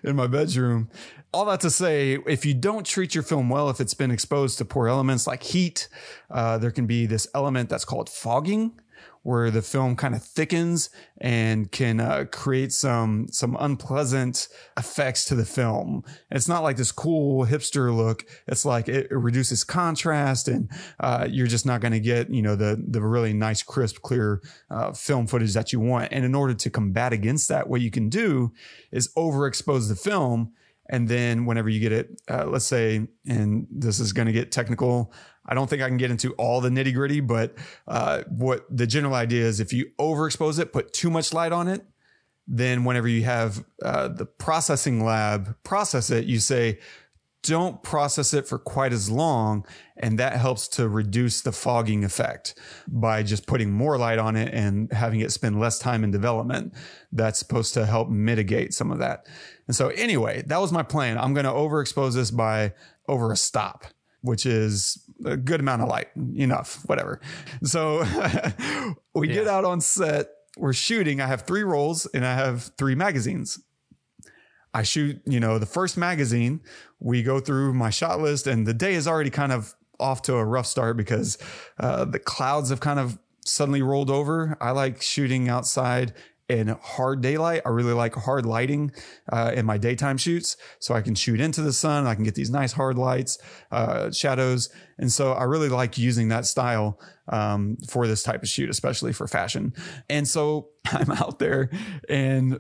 in 0.04 0.16
my 0.16 0.28
bedroom. 0.28 0.90
All 1.34 1.46
that 1.46 1.60
to 1.62 1.70
say, 1.70 2.18
if 2.26 2.46
you 2.46 2.54
don't 2.54 2.86
treat 2.86 3.14
your 3.14 3.24
film 3.24 3.50
well, 3.50 3.70
if 3.70 3.80
it's 3.82 3.94
been 3.94 4.12
exposed 4.12 4.58
to 4.60 4.66
poor 4.66 4.88
elements 4.88 5.28
like 5.28 5.44
heat, 5.44 5.88
uh, 6.32 6.58
there 6.58 6.72
can 6.72 6.88
be 6.88 7.06
this 7.06 7.28
element 7.36 7.70
that's 7.70 7.86
called 7.86 8.10
fogging, 8.10 8.80
where 9.28 9.52
the 9.52 9.62
film 9.62 9.94
kind 9.94 10.16
of 10.16 10.24
thickens 10.24 10.90
and 11.20 11.70
can 11.70 12.00
uh, 12.00 12.24
create 12.32 12.72
some 12.72 13.28
some 13.30 13.58
unpleasant 13.60 14.48
effects 14.78 15.26
to 15.26 15.36
the 15.36 15.44
film. 15.44 16.02
It's 16.32 16.48
not 16.48 16.64
like 16.64 16.78
this 16.78 16.94
cool 16.94 17.46
hipster 17.46 17.94
look. 17.94 18.24
It's 18.48 18.64
like 18.64 18.88
it, 18.88 19.12
it 19.12 19.18
reduces 19.18 19.66
contrast, 19.66 20.48
and 20.48 20.72
uh, 21.02 21.28
you're 21.30 21.48
just 21.48 21.66
not 21.66 21.82
going 21.82 21.92
to 21.92 22.00
get 22.00 22.30
you 22.30 22.42
know 22.42 22.56
the 22.56 22.82
the 22.88 23.02
really 23.02 23.34
nice, 23.34 23.62
crisp, 23.62 24.02
clear 24.02 24.42
uh, 24.72 24.94
film 24.94 25.28
footage 25.28 25.54
that 25.56 25.74
you 25.74 25.82
want. 25.82 26.14
And 26.14 26.24
in 26.24 26.34
order 26.34 26.54
to 26.54 26.70
combat 26.70 27.12
against 27.12 27.50
that, 27.50 27.68
what 27.68 27.82
you 27.82 27.92
can 27.92 28.08
do 28.08 28.54
is 28.94 29.14
overexpose 29.18 29.90
the 29.90 29.98
film. 29.98 30.54
And 30.90 31.10
then 31.10 31.46
whenever 31.46 31.68
you 31.68 31.82
get 31.82 31.92
it, 31.92 32.22
uh, 32.30 32.46
let's 32.46 32.64
say, 32.64 33.10
and 33.28 33.68
this 33.70 34.00
is 34.00 34.14
going 34.14 34.28
to 34.28 34.32
get 34.32 34.54
technical. 34.54 35.12
I 35.48 35.54
don't 35.54 35.70
think 35.70 35.82
I 35.82 35.88
can 35.88 35.98
get 35.98 36.12
into 36.12 36.34
all 36.34 36.62
the 36.62 36.70
nitty 36.70 36.94
gritty, 36.94 37.20
but 37.20 37.56
uh, 37.88 38.24
what 38.30 38.66
the 38.70 38.88
general 38.88 39.16
idea 39.16 39.46
is 39.46 39.60
if 39.60 39.74
you 39.74 39.92
overexpose 40.00 40.60
it, 40.60 40.74
put 40.74 40.94
too 40.94 41.10
much 41.10 41.34
light 41.34 41.52
on 41.52 41.68
it, 41.68 41.86
then 42.48 42.86
whenever 42.86 43.08
you 43.08 43.24
have 43.24 43.64
uh, 43.84 44.08
the 44.08 44.26
processing 44.26 45.04
lab 45.04 45.56
process 45.64 46.10
it, 46.10 46.26
you 46.26 46.40
say, 46.40 46.80
don't 47.44 47.82
process 47.82 48.34
it 48.34 48.48
for 48.48 48.58
quite 48.58 48.92
as 48.92 49.10
long. 49.10 49.66
And 49.96 50.20
that 50.20 50.34
helps 50.34 50.68
to 50.70 50.88
reduce 50.88 51.42
the 51.42 51.52
fogging 51.52 52.04
effect 52.04 52.56
by 52.88 53.24
just 53.24 53.48
putting 53.48 53.72
more 53.72 53.98
light 53.98 54.20
on 54.20 54.36
it 54.36 54.54
and 54.54 54.92
having 54.92 55.22
it 55.22 55.32
spend 55.32 55.60
less 55.60 55.80
time 55.80 56.04
in 56.04 56.12
development. 56.12 56.74
That's 57.12 57.40
supposed 57.40 57.74
to 57.76 57.86
help 57.86 58.10
mitigate 58.10 58.74
some 58.74 58.92
of 58.92 59.00
that. 59.00 59.28
And 59.68 59.76
so 59.76 59.90
anyway, 59.90 60.44
that 60.48 60.60
was 60.60 60.72
my 60.72 60.84
plan. 60.84 61.18
I'm 61.18 61.34
going 61.34 61.46
to 61.46 61.52
overexpose 61.52 62.16
this 62.16 62.32
by 62.32 62.74
over 63.08 63.32
a 63.32 63.38
stop, 63.38 63.86
which 64.22 64.46
is 64.46 65.04
a 65.26 65.38
good 65.38 65.60
amount 65.60 65.82
of 65.82 65.90
light, 65.90 66.08
enough, 66.36 66.84
whatever. 66.88 67.22
So 67.64 68.04
we 69.16 69.28
get 69.28 69.48
out 69.48 69.66
on 69.66 69.82
set. 69.82 70.30
We're 70.58 70.74
shooting. 70.74 71.22
I 71.22 71.28
have 71.28 71.44
three 71.44 71.64
rolls 71.64 72.06
and 72.14 72.26
I 72.26 72.34
have 72.34 72.72
three 72.78 72.96
magazines. 72.96 73.60
I 74.74 74.84
shoot, 74.84 75.22
you 75.26 75.40
know, 75.40 75.60
the 75.60 75.66
first 75.66 75.98
magazine. 75.98 76.62
We 77.00 77.24
go 77.24 77.40
through 77.40 77.74
my 77.74 77.90
shot 77.90 78.20
list, 78.20 78.48
and 78.48 78.68
the 78.68 78.74
day 78.74 78.94
is 78.94 79.08
already 79.08 79.30
kind 79.30 79.52
of 79.52 79.74
off 80.00 80.22
to 80.24 80.36
a 80.36 80.46
rough 80.46 80.68
start 80.68 80.98
because 80.98 81.38
uh, 81.80 82.06
the 82.06 82.20
clouds 82.20 82.70
have 82.70 82.80
kind 82.80 83.00
of 83.00 83.18
suddenly 83.46 83.82
rolled 83.82 84.12
over. 84.12 84.58
I 84.62 84.72
like 84.72 85.02
shooting 85.02 85.50
outside 85.50 86.14
in 86.50 86.68
hard 86.82 87.22
daylight. 87.22 87.62
I 87.66 87.70
really 87.70 87.94
like 87.94 88.16
hard 88.16 88.46
lighting 88.46 88.92
uh, 89.32 89.52
in 89.54 89.66
my 89.66 89.78
daytime 89.78 90.18
shoots, 90.18 90.58
so 90.80 90.94
I 90.94 91.02
can 91.02 91.16
shoot 91.16 91.40
into 91.40 91.62
the 91.62 91.74
sun. 91.74 92.08
I 92.08 92.16
can 92.16 92.24
get 92.24 92.36
these 92.36 92.50
nice 92.50 92.72
hard 92.72 92.98
lights, 92.98 93.38
uh, 93.72 94.12
shadows, 94.12 94.70
and 94.98 95.12
so 95.12 95.34
I 95.34 95.44
really 95.44 95.70
like 95.70 95.98
using 95.98 96.30
that 96.30 96.46
style 96.46 97.00
um, 97.30 97.78
for 97.90 98.08
this 98.08 98.24
type 98.24 98.44
of 98.44 98.50
shoot, 98.50 98.70
especially 98.70 99.14
for 99.14 99.28
fashion. 99.28 99.74
And 100.10 100.28
so 100.28 100.70
I'm 100.92 101.12
out 101.12 101.40
there 101.40 101.70
and 102.10 102.60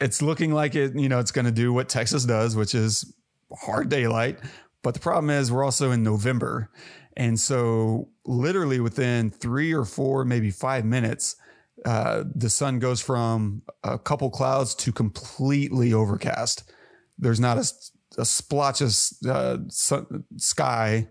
it's 0.00 0.20
looking 0.20 0.52
like 0.52 0.74
it, 0.74 0.98
you 0.98 1.08
know, 1.08 1.20
it's 1.20 1.30
going 1.30 1.44
to 1.44 1.52
do 1.52 1.72
what 1.72 1.88
Texas 1.88 2.24
does, 2.24 2.56
which 2.56 2.74
is 2.74 3.14
hard 3.52 3.88
daylight. 3.88 4.38
But 4.82 4.94
the 4.94 5.00
problem 5.00 5.30
is 5.30 5.52
we're 5.52 5.64
also 5.64 5.92
in 5.92 6.02
November. 6.02 6.70
And 7.16 7.38
so 7.38 8.08
literally 8.24 8.80
within 8.80 9.30
three 9.30 9.72
or 9.72 9.84
four, 9.84 10.24
maybe 10.24 10.50
five 10.50 10.84
minutes, 10.84 11.36
uh, 11.84 12.24
the 12.34 12.50
sun 12.50 12.78
goes 12.78 13.00
from 13.00 13.62
a 13.82 13.98
couple 13.98 14.30
clouds 14.30 14.74
to 14.76 14.92
completely 14.92 15.92
overcast. 15.92 16.70
There's 17.18 17.40
not 17.40 17.58
a, 17.58 17.72
a 18.18 18.24
splotch 18.24 18.80
of 18.80 18.94
uh, 19.28 19.58
sun, 19.68 20.24
sky 20.36 21.08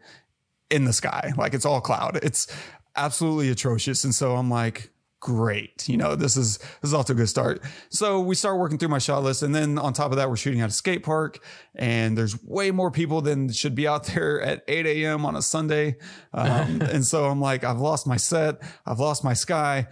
in 0.70 0.86
the 0.86 0.94
sky. 0.94 1.34
Like 1.38 1.54
it's 1.54 1.66
all 1.66 1.82
cloud. 1.82 2.20
It's 2.24 2.48
absolutely 2.96 3.50
atrocious. 3.50 4.04
And 4.04 4.16
so 4.16 4.36
I'm 4.36 4.50
like, 4.50 4.92
great. 5.22 5.88
You 5.88 5.96
know, 5.96 6.16
this 6.16 6.36
is 6.36 6.58
this 6.58 6.90
is 6.90 6.94
off 6.94 7.06
to 7.06 7.14
a 7.14 7.16
good 7.16 7.30
start. 7.30 7.62
So 7.90 8.20
we 8.20 8.36
start 8.36 8.60
working 8.60 8.78
through 8.78 8.90
my 8.90 8.98
shot 8.98 9.24
list, 9.24 9.44
and 9.44 9.56
then 9.56 9.78
on 9.78 9.94
top 9.94 10.12
of 10.12 10.18
that, 10.18 10.30
we're 10.30 10.36
shooting 10.36 10.60
at 10.60 10.70
a 10.70 10.74
skate 10.74 11.04
park, 11.04 11.40
and 11.76 12.18
there's 12.18 12.44
way 12.44 12.72
more 12.72 12.92
people 12.92 13.22
than 13.22 13.50
should 13.52 13.76
be 13.76 13.88
out 13.88 14.04
there 14.08 14.42
at 14.42 14.64
8 14.68 14.86
a.m. 14.86 15.26
on 15.26 15.38
a 15.38 15.42
Sunday. 15.42 15.96
Um, 16.34 16.82
and 16.82 17.06
so 17.06 17.26
I'm 17.26 17.40
like, 17.40 17.64
I've 17.64 17.80
lost 17.80 18.06
my 18.06 18.18
set, 18.18 18.62
I've 18.86 19.00
lost 19.00 19.24
my 19.24 19.34
sky. 19.34 19.88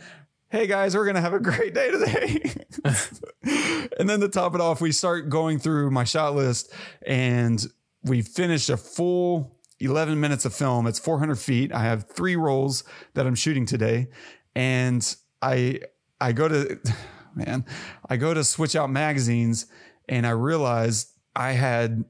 Hey 0.52 0.66
guys, 0.66 0.96
we're 0.96 1.06
gonna 1.06 1.22
have 1.22 1.36
a 1.36 1.40
great 1.40 1.76
day 1.76 1.92
today. 1.92 2.42
and 4.00 4.10
then 4.10 4.20
to 4.20 4.28
top 4.28 4.56
it 4.56 4.62
off, 4.62 4.82
we 4.82 4.92
start 4.92 5.30
going 5.30 5.60
through 5.60 5.92
my 5.92 6.04
shot 6.04 6.34
list, 6.34 6.74
and 7.06 7.64
we 8.04 8.24
finished 8.24 8.68
a 8.72 8.78
full 8.78 9.60
11 9.80 10.20
minutes 10.20 10.46
of 10.46 10.56
film. 10.56 10.88
It's 10.88 10.98
400 10.98 11.36
feet. 11.36 11.72
I 11.72 11.84
have 11.84 12.10
three 12.10 12.36
rolls 12.36 12.84
that 13.14 13.28
I'm 13.28 13.36
shooting 13.36 13.68
today 13.68 14.08
and 14.56 15.16
I 15.40 15.82
I 16.20 16.32
go 16.32 16.48
to 16.48 16.80
man, 17.36 17.64
I 18.10 18.18
go 18.18 18.34
to 18.34 18.44
switch 18.44 18.76
out 18.76 18.90
magazines 18.90 19.68
and 20.08 20.26
I 20.26 20.32
realized 20.32 21.10
I 21.36 21.52
had 21.52 22.06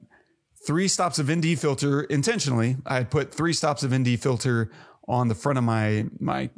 three 0.65 0.87
stops 0.87 1.19
of 1.19 1.29
ND 1.29 1.59
filter 1.59 2.03
intentionally. 2.03 2.77
I 2.85 2.95
had 2.95 3.11
put 3.11 3.33
three 3.33 3.53
stops 3.53 3.83
of 3.83 3.93
ND 3.93 4.17
filter 4.17 4.71
on 5.09 5.27
the 5.27 5.35
front 5.35 5.57
of 5.57 5.65
my 5.65 6.05
my 6.19 6.49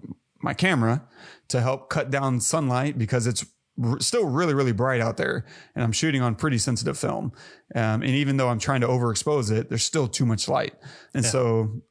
my 0.44 0.54
camera 0.54 1.04
to 1.52 1.62
help 1.62 1.90
cut 1.90 2.12
down 2.12 2.40
sunlight 2.40 2.98
because 2.98 3.28
it's 3.28 3.46
r- 3.82 4.00
still 4.00 4.26
really 4.26 4.54
really 4.54 4.72
bright 4.72 5.02
out 5.02 5.18
there 5.18 5.46
and 5.76 5.84
I'm 5.84 5.92
shooting 5.92 6.22
on 6.22 6.36
pretty 6.36 6.58
sensitive 6.58 6.98
film. 6.98 7.32
Um, 7.76 8.02
and 8.02 8.12
even 8.12 8.38
though 8.38 8.50
I'm 8.50 8.60
trying 8.60 8.82
to 8.82 8.88
overexpose 8.88 9.52
it, 9.52 9.70
there's 9.70 9.84
still 9.84 10.08
too 10.08 10.26
much 10.26 10.48
light. 10.48 10.74
And 11.14 11.26
so 11.26 11.82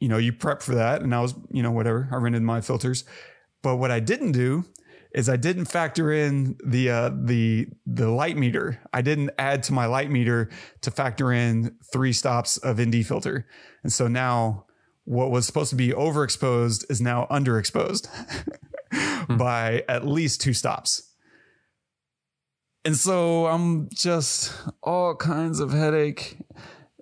you 0.00 0.08
know, 0.08 0.18
you 0.18 0.32
prep 0.32 0.62
for 0.62 0.74
that. 0.74 1.02
And 1.02 1.14
I 1.14 1.20
was, 1.20 1.34
you 1.50 1.62
know, 1.62 1.70
whatever, 1.70 2.08
I 2.12 2.16
rented 2.16 2.42
my 2.42 2.60
filters. 2.60 3.04
But 3.62 3.76
what 3.76 3.90
I 3.90 4.00
didn't 4.00 4.32
do 4.32 4.64
is 5.12 5.28
I 5.28 5.36
didn't 5.36 5.64
factor 5.64 6.12
in 6.12 6.56
the 6.64 6.90
uh, 6.90 7.10
the 7.14 7.68
the 7.86 8.10
light 8.10 8.36
meter. 8.36 8.80
I 8.92 9.00
didn't 9.00 9.30
add 9.38 9.62
to 9.64 9.72
my 9.72 9.86
light 9.86 10.10
meter 10.10 10.50
to 10.82 10.90
factor 10.90 11.32
in 11.32 11.76
three 11.92 12.12
stops 12.12 12.58
of 12.58 12.78
ND 12.78 13.06
filter, 13.06 13.46
and 13.82 13.92
so 13.92 14.08
now 14.08 14.66
what 15.04 15.30
was 15.30 15.46
supposed 15.46 15.70
to 15.70 15.76
be 15.76 15.90
overexposed 15.90 16.84
is 16.90 17.00
now 17.00 17.26
underexposed 17.30 18.08
by 19.38 19.84
at 19.88 20.06
least 20.06 20.40
two 20.40 20.52
stops. 20.52 21.02
And 22.84 22.96
so 22.96 23.46
I'm 23.46 23.88
just 23.92 24.52
all 24.82 25.16
kinds 25.16 25.58
of 25.60 25.72
headache. 25.72 26.38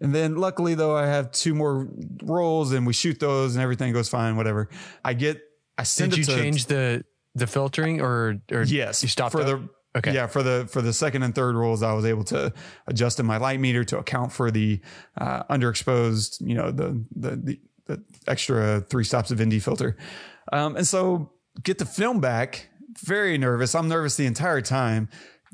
And 0.01 0.15
then 0.15 0.37
luckily 0.37 0.75
though, 0.75 0.97
I 0.97 1.07
have 1.07 1.31
two 1.31 1.55
more 1.55 1.89
rolls 2.23 2.73
and 2.73 2.87
we 2.87 2.93
shoot 2.93 3.21
those 3.21 3.55
and 3.55 3.63
everything 3.63 3.93
goes 3.93 4.09
fine, 4.09 4.37
whatever. 4.37 4.71
I 5.05 5.13
get, 5.13 5.43
I 5.77 5.83
send 5.83 6.13
Did 6.13 6.19
you 6.19 6.25
to, 6.25 6.35
change 6.35 6.67
the 6.67 7.05
the 7.35 7.47
filtering 7.47 8.01
or 8.01 8.41
or 8.53 8.63
Yes. 8.63 9.03
you 9.03 9.09
stopped 9.09 9.33
for 9.33 9.43
out? 9.43 9.47
the 9.47 9.69
Okay. 9.97 10.13
Yeah, 10.13 10.27
for 10.27 10.43
the 10.43 10.67
for 10.69 10.83
the 10.83 10.93
second 10.93 11.23
and 11.23 11.33
third 11.35 11.55
rolls, 11.55 11.83
I 11.83 11.93
was 11.93 12.05
able 12.05 12.25
to 12.25 12.53
adjust 12.89 13.21
in 13.21 13.27
my 13.27 13.37
light 13.37 13.61
meter 13.61 13.85
to 13.85 13.99
account 13.99 14.33
for 14.33 14.51
the 14.51 14.81
uh, 15.17 15.45
underexposed, 15.45 16.45
you 16.45 16.57
know, 16.57 16.73
the, 16.73 17.01
the 17.15 17.37
the 17.37 17.61
the 17.87 18.05
extra 18.27 18.81
three 18.81 19.05
stops 19.05 19.31
of 19.31 19.41
ND 19.41 19.63
filter, 19.63 19.97
um, 20.53 20.75
and 20.75 20.85
so 20.85 21.31
get 21.63 21.79
the 21.79 21.87
film 21.87 22.21
back. 22.21 22.69
Very 23.03 23.39
nervous. 23.39 23.75
I'm 23.75 23.89
nervous 23.89 24.17
the 24.17 24.27
entire 24.27 24.61
time 24.61 25.09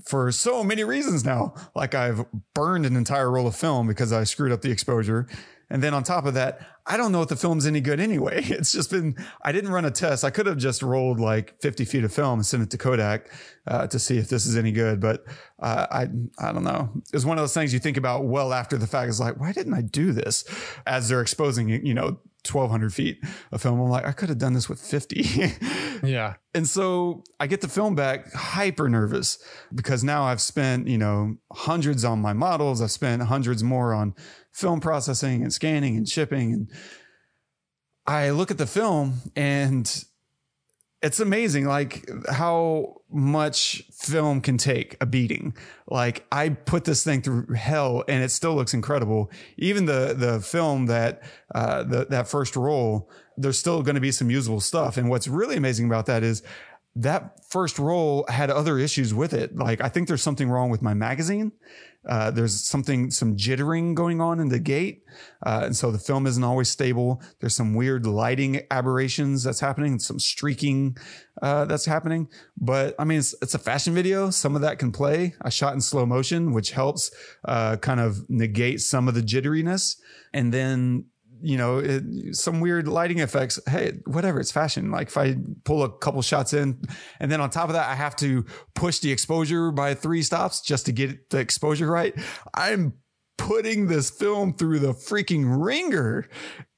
for 0.07 0.31
so 0.33 0.65
many 0.65 0.85
reasons 0.85 1.25
now. 1.25 1.55
Like 1.75 1.95
I've 1.95 2.25
burned 2.55 2.87
an 2.87 2.97
entire 2.97 3.31
roll 3.31 3.47
of 3.47 3.57
film 3.57 3.87
because 3.87 4.13
I 4.13 4.25
screwed 4.25 4.53
up 4.53 4.63
the 4.63 4.71
exposure. 4.71 5.27
And 5.73 5.83
then 5.83 5.95
on 5.95 6.03
top 6.03 6.27
of 6.27 6.35
that, 6.35 6.67
I 6.85 6.97
don't 6.97 7.13
know 7.13 7.23
if 7.23 7.29
the 7.29 7.37
film's 7.37 7.65
any 7.65 7.81
good 7.81 8.01
anyway. 8.01 8.43
It's 8.51 8.73
just 8.73 8.91
been, 8.91 9.15
I 9.45 9.53
didn't 9.53 9.71
run 9.71 9.85
a 9.85 9.91
test. 9.91 10.25
I 10.25 10.31
could 10.31 10.47
have 10.47 10.57
just 10.57 10.83
rolled 10.83 11.21
like 11.21 11.61
50 11.63 11.85
feet 11.85 12.03
of 12.03 12.13
film 12.13 12.41
and 12.41 12.47
sent 12.47 12.65
it 12.65 12.71
to 12.71 12.79
Kodak 12.79 13.31
uh, 13.69 13.87
to 13.87 13.99
see 13.99 14.19
if 14.19 14.29
this 14.29 14.47
is 14.47 14.57
any 14.57 14.73
good. 14.73 15.01
But 15.01 15.25
uh, 15.61 15.87
I, 15.91 16.09
I 16.41 16.53
don't 16.53 16.65
know. 16.65 16.91
It's 17.13 17.25
one 17.25 17.39
of 17.39 17.43
those 17.43 17.55
things 17.55 17.73
you 17.73 17.79
think 17.79 17.97
about 17.97 18.25
well 18.25 18.53
after 18.53 18.77
the 18.77 18.89
fact. 18.89 19.09
It's 19.09 19.21
like, 19.21 19.39
why 19.39 19.53
didn't 19.53 19.75
I 19.75 19.83
do 19.83 20.13
this 20.13 20.45
as 20.87 21.09
they're 21.09 21.21
exposing, 21.21 21.69
you 21.69 21.95
know, 21.95 22.19
1200 22.47 22.93
feet 22.93 23.19
of 23.53 23.63
film? 23.63 23.81
I'm 23.81 23.89
like, 23.89 24.05
I 24.05 24.13
could 24.13 24.29
have 24.29 24.39
done 24.39 24.53
this 24.53 24.69
with 24.69 24.81
50. 24.81 25.25
yeah. 26.03 26.35
And 26.55 26.69
so 26.69 27.25
I 27.39 27.47
get 27.47 27.61
the 27.61 27.69
film 27.69 27.95
back 27.95 28.33
hyper 28.33 28.89
nervous 28.89 29.39
because 29.75 30.03
now 30.03 30.25
I've 30.25 30.41
spent, 30.41 30.89
you 30.89 30.99
know, 30.99 31.37
hundreds 31.53 32.05
on 32.05 32.21
my 32.21 32.33
models. 32.33 32.83
I've 32.83 32.91
spent 32.91 33.23
hundreds 33.23 33.63
more 33.63 33.95
on 33.95 34.15
film 34.53 34.81
processing 34.81 35.43
and 35.43 35.53
scanning 35.53 35.97
and 35.97 36.09
shipping. 36.09 36.53
And 36.53 36.71
I 38.07 38.31
look 38.31 38.51
at 38.51 38.59
the 38.59 38.67
film 38.67 39.21
and 39.37 40.05
it's 41.03 41.19
amazing 41.19 41.65
like 41.65 42.09
how 42.29 43.01
much 43.11 43.83
film 43.93 44.41
can 44.41 44.59
take 44.59 44.97
a 45.01 45.07
beating. 45.07 45.55
Like 45.89 46.27
i 46.31 46.51
put 46.51 46.85
this 46.85 47.03
thing 47.03 47.23
through 47.23 47.55
hell 47.55 48.05
and 48.09 48.23
it 48.23 48.31
still 48.31 48.55
looks 48.55 48.75
incredible. 48.75 49.31
Even 49.57 49.87
the 49.87 50.15
the 50.17 50.41
film 50.41 50.87
that 50.87 51.23
uh 51.55 51.83
the, 51.85 52.07
that 52.07 52.29
first 52.29 52.57
roll 52.57 53.11
there's 53.37 53.59
still 53.59 53.83
going 53.83 53.95
to 53.95 54.01
be 54.01 54.13
some 54.13 54.31
usable 54.31 54.61
stuff. 54.61 54.99
And 54.99 55.09
what's 55.09 55.27
really 55.27 55.57
amazing 55.57 55.87
about 55.87 56.07
that 56.07 56.23
is 56.23 56.43
that 56.97 57.41
first 57.49 57.79
roll 57.79 58.27
had 58.29 58.51
other 58.51 58.79
issues 58.79 59.15
with 59.15 59.33
it. 59.33 59.57
Like 59.57 59.81
i 59.81 59.89
think 59.89 60.09
there's 60.09 60.23
something 60.23 60.51
wrong 60.51 60.71
with 60.71 60.83
my 60.83 60.95
magazine 60.95 61.53
uh, 62.09 62.31
there's 62.31 62.59
something, 62.59 63.11
some 63.11 63.37
jittering 63.37 63.95
going 63.95 64.21
on 64.21 64.41
in 64.41 64.49
the 64.49 64.59
gate. 64.59 65.05
Uh, 65.45 65.63
and 65.65 65.77
so 65.77 65.91
the 65.91 65.99
film 65.99 66.27
isn't 66.27 66.45
always 66.45 66.69
stable. 66.69 67.23
There's 67.41 67.55
some 67.55 67.75
weird 67.75 68.07
lighting 68.07 68.63
aberrations 68.71 69.43
that's 69.45 69.61
happening, 69.61 69.99
some 69.99 70.19
streaking 70.19 70.97
uh, 71.43 71.67
that's 71.67 71.85
happening. 71.85 72.29
But 72.57 72.95
I 72.99 73.05
mean, 73.05 73.19
it's, 73.19 73.35
it's 73.43 73.55
a 73.55 73.59
fashion 73.59 73.95
video. 73.95 74.31
Some 74.31 74.57
of 74.57 74.63
that 74.63 74.79
can 74.79 74.93
play. 74.93 75.35
I 75.43 75.51
shot 75.51 75.75
in 75.75 75.81
slow 75.81 76.07
motion, 76.07 76.53
which 76.53 76.71
helps 76.71 77.11
uh, 77.45 77.77
kind 77.77 78.01
of 78.01 78.29
negate 78.31 78.81
some 78.81 79.07
of 79.07 79.15
the 79.15 79.23
jitteriness. 79.23 79.97
And 80.33 80.55
then 80.55 81.07
you 81.43 81.57
know, 81.57 81.79
it, 81.79 82.37
some 82.37 82.61
weird 82.61 82.89
lighting 82.89 83.19
effects. 83.19 83.59
Hey, 83.69 83.93
whatever, 84.07 84.41
it's 84.41 84.53
fashion. 84.53 84.91
Like 84.91 85.09
if 85.09 85.17
I 85.17 85.37
pull 85.65 85.83
a 85.83 85.91
couple 85.99 86.23
shots 86.23 86.53
in 86.53 86.81
and 87.19 87.31
then 87.31 87.41
on 87.41 87.51
top 87.51 87.69
of 87.69 87.75
that, 87.75 87.89
I 87.89 87.95
have 87.95 88.17
to 88.17 88.45
push 88.75 88.99
the 88.99 89.13
exposure 89.13 89.71
by 89.71 89.95
three 89.95 90.23
stops 90.23 90.61
just 90.61 90.87
to 90.87 90.93
get 90.93 91.31
the 91.31 91.39
exposure 91.39 91.91
right. 91.91 92.15
I'm 92.55 92.95
putting 93.39 93.87
this 93.87 94.11
film 94.11 94.53
through 94.53 94.79
the 94.81 94.93
freaking 94.93 95.65
ringer 95.65 96.29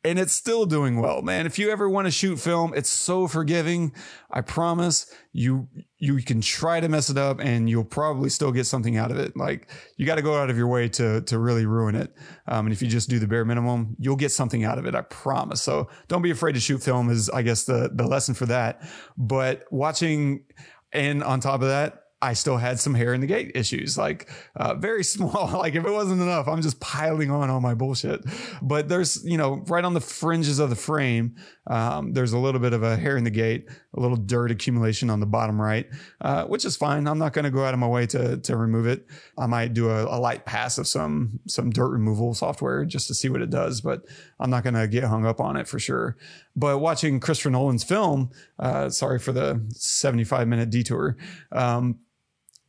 and 0.04 0.18
it's 0.18 0.32
still 0.32 0.66
doing 0.66 1.00
well, 1.00 1.22
man. 1.22 1.46
If 1.46 1.58
you 1.58 1.70
ever 1.70 1.88
want 1.88 2.06
to 2.06 2.10
shoot 2.10 2.40
film, 2.40 2.74
it's 2.74 2.90
so 2.90 3.28
forgiving. 3.28 3.92
I 4.30 4.40
promise 4.40 5.06
you, 5.32 5.68
you 5.98 6.16
can 6.16 6.40
try 6.40 6.80
to 6.80 6.88
mess 6.88 7.08
it 7.08 7.16
up 7.16 7.38
and 7.40 7.70
you'll 7.70 7.84
probably 7.84 8.28
still 8.28 8.50
get 8.50 8.66
something 8.66 8.96
out 8.96 9.12
of 9.12 9.18
it. 9.18 9.36
Like 9.36 9.70
you 9.96 10.04
got 10.04 10.16
to 10.16 10.22
go 10.22 10.36
out 10.36 10.50
of 10.50 10.56
your 10.56 10.66
way 10.66 10.88
to, 10.88 11.20
to 11.22 11.38
really 11.38 11.66
ruin 11.66 11.94
it. 11.94 12.12
Um, 12.48 12.66
and 12.66 12.72
if 12.72 12.82
you 12.82 12.88
just 12.88 13.08
do 13.08 13.20
the 13.20 13.28
bare 13.28 13.44
minimum, 13.44 13.96
you'll 14.00 14.16
get 14.16 14.32
something 14.32 14.64
out 14.64 14.78
of 14.78 14.86
it. 14.86 14.94
I 14.96 15.02
promise. 15.02 15.62
So 15.62 15.88
don't 16.08 16.22
be 16.22 16.32
afraid 16.32 16.54
to 16.54 16.60
shoot 16.60 16.82
film 16.82 17.08
is, 17.08 17.30
I 17.30 17.42
guess, 17.42 17.64
the, 17.64 17.88
the 17.92 18.06
lesson 18.06 18.34
for 18.34 18.46
that. 18.46 18.82
But 19.16 19.64
watching 19.70 20.44
and 20.92 21.22
on 21.22 21.38
top 21.38 21.62
of 21.62 21.68
that, 21.68 22.01
I 22.22 22.34
still 22.34 22.56
had 22.56 22.78
some 22.78 22.94
hair 22.94 23.12
in 23.14 23.20
the 23.20 23.26
gate 23.26 23.50
issues, 23.56 23.98
like 23.98 24.30
uh, 24.54 24.74
very 24.74 25.02
small. 25.14 25.50
Like 25.58 25.74
if 25.74 25.84
it 25.84 25.90
wasn't 25.90 26.22
enough, 26.22 26.46
I'm 26.46 26.62
just 26.62 26.78
piling 26.80 27.30
on 27.30 27.50
all 27.50 27.60
my 27.60 27.74
bullshit. 27.74 28.22
But 28.62 28.88
there's, 28.88 29.22
you 29.24 29.36
know, 29.36 29.64
right 29.66 29.84
on 29.84 29.94
the 29.94 30.00
fringes 30.00 30.60
of 30.60 30.70
the 30.70 30.76
frame, 30.76 31.34
um, 31.66 32.12
there's 32.12 32.32
a 32.32 32.38
little 32.38 32.60
bit 32.60 32.72
of 32.72 32.84
a 32.84 32.96
hair 32.96 33.16
in 33.16 33.24
the 33.24 33.30
gate, 33.30 33.68
a 33.94 34.00
little 34.00 34.16
dirt 34.16 34.52
accumulation 34.52 35.10
on 35.10 35.18
the 35.18 35.26
bottom 35.26 35.60
right, 35.60 35.86
uh, 36.20 36.44
which 36.44 36.64
is 36.64 36.76
fine. 36.76 37.08
I'm 37.08 37.18
not 37.18 37.32
going 37.32 37.44
to 37.44 37.50
go 37.50 37.64
out 37.64 37.74
of 37.74 37.80
my 37.80 37.88
way 37.88 38.06
to 38.06 38.38
to 38.38 38.56
remove 38.56 38.86
it. 38.86 39.06
I 39.36 39.46
might 39.46 39.74
do 39.74 39.90
a, 39.90 40.04
a 40.04 40.18
light 40.18 40.44
pass 40.46 40.78
of 40.78 40.86
some 40.86 41.40
some 41.48 41.70
dirt 41.70 41.90
removal 41.90 42.34
software 42.34 42.84
just 42.84 43.08
to 43.08 43.14
see 43.14 43.28
what 43.28 43.42
it 43.42 43.50
does, 43.50 43.80
but 43.80 44.02
I'm 44.38 44.50
not 44.50 44.62
going 44.62 44.74
to 44.74 44.86
get 44.86 45.04
hung 45.04 45.26
up 45.26 45.40
on 45.40 45.56
it 45.56 45.66
for 45.66 45.80
sure. 45.80 46.16
But 46.54 46.78
watching 46.78 47.18
Christopher 47.18 47.50
Nolan's 47.50 47.84
film, 47.84 48.30
uh, 48.58 48.90
sorry 48.90 49.18
for 49.18 49.32
the 49.32 49.64
75 49.70 50.46
minute 50.46 50.70
detour. 50.70 51.16
Um, 51.50 51.98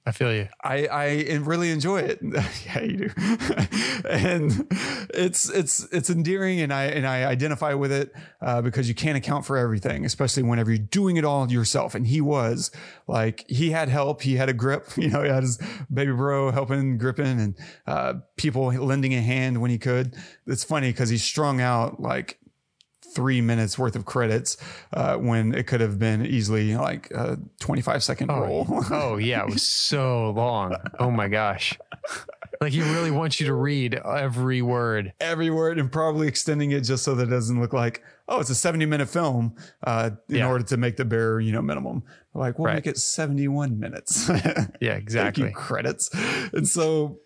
I 0.06 0.12
feel 0.12 0.34
you. 0.34 0.50
I, 0.62 0.88
I 0.88 1.36
really 1.42 1.72
enjoy 1.72 2.00
it. 2.00 2.20
yeah, 2.66 2.82
you 2.82 2.98
do. 2.98 3.10
and 4.10 4.68
it's, 5.14 5.50
it's, 5.50 5.88
it's 5.94 6.10
endearing 6.10 6.60
and 6.60 6.74
I, 6.74 6.86
and 6.86 7.08
I 7.08 7.24
identify 7.24 7.74
with 7.74 7.92
it, 7.92 8.12
uh, 8.42 8.62
because 8.62 8.90
you 8.90 8.96
can't 8.96 9.18
account 9.18 9.46
for 9.46 9.58
everything, 9.58 10.04
especially 10.04 10.44
whenever 10.44 10.72
you're 10.72 10.80
doing 10.80 11.16
it 11.16 11.24
all 11.24 11.50
yourself. 11.50 11.96
And 11.96 12.06
he 12.06 12.20
was 12.20 12.70
like, 13.08 13.46
he 13.48 13.72
had 13.72 13.88
help. 13.88 14.24
He 14.24 14.36
had 14.36 14.50
a 14.50 14.54
grip, 14.54 14.90
you 14.98 15.10
know, 15.10 15.24
he 15.24 15.30
had 15.30 15.44
his 15.44 15.58
baby 15.92 16.12
bro 16.12 16.52
helping, 16.52 16.98
gripping 16.98 17.40
and, 17.40 17.56
uh, 17.88 18.16
people 18.36 18.66
lending 18.66 19.14
a 19.14 19.22
hand 19.22 19.62
when 19.62 19.72
he 19.72 19.78
could. 19.78 20.16
It's 20.46 20.66
funny 20.66 20.90
because 20.90 21.10
he's 21.10 21.24
strung 21.24 21.62
out 21.62 22.02
like 22.02 22.40
three 23.14 23.42
minutes 23.42 23.78
worth 23.78 23.96
of 23.96 24.06
credits 24.06 24.58
uh, 24.94 25.18
when 25.18 25.54
it 25.54 25.68
could 25.68 25.82
have 25.82 26.00
been 26.00 26.26
easily 26.26 26.76
like 26.76 27.12
a 27.12 27.38
25 27.60 28.04
second 28.04 28.28
roll. 28.30 28.66
oh 28.92 29.18
yeah, 29.18 29.44
it 29.44 29.50
was 29.50 29.64
so 29.66 30.32
long. 30.32 30.76
Oh 31.00 31.12
my 31.12 31.28
gosh. 31.28 31.78
Like 32.64 32.74
he 32.74 32.82
really 32.82 33.12
wants 33.12 33.40
you 33.40 33.46
to 33.48 33.54
read 33.54 33.94
every 33.96 34.62
word. 34.62 35.14
Every 35.20 35.50
word 35.50 35.78
and 35.80 35.92
probably 35.92 36.28
extending 36.28 36.72
it 36.72 36.82
just 36.82 37.04
so 37.04 37.14
that 37.16 37.24
it 37.28 37.30
doesn't 37.30 37.60
look 37.60 37.74
like, 37.74 38.02
oh, 38.30 38.40
it's 38.40 38.50
a 38.50 38.56
70 38.56 38.86
minute 38.86 39.10
film 39.10 39.56
uh, 39.86 40.12
in 40.30 40.38
Yeah. 40.38 40.48
order 40.48 40.64
to 40.66 40.78
make 40.78 40.96
the 40.98 41.04
bare, 41.06 41.40
you 41.42 41.52
know, 41.52 41.62
minimum. 41.62 42.04
Like, 42.34 42.58
we'll 42.58 42.68
Right. 42.68 42.76
make 42.76 42.88
it 42.88 42.98
71 42.98 43.80
minutes. 43.80 44.30
Yeah, 44.82 44.94
exactly. 44.94 45.52
credits. 45.52 46.10
And 46.54 46.68
so 46.68 47.20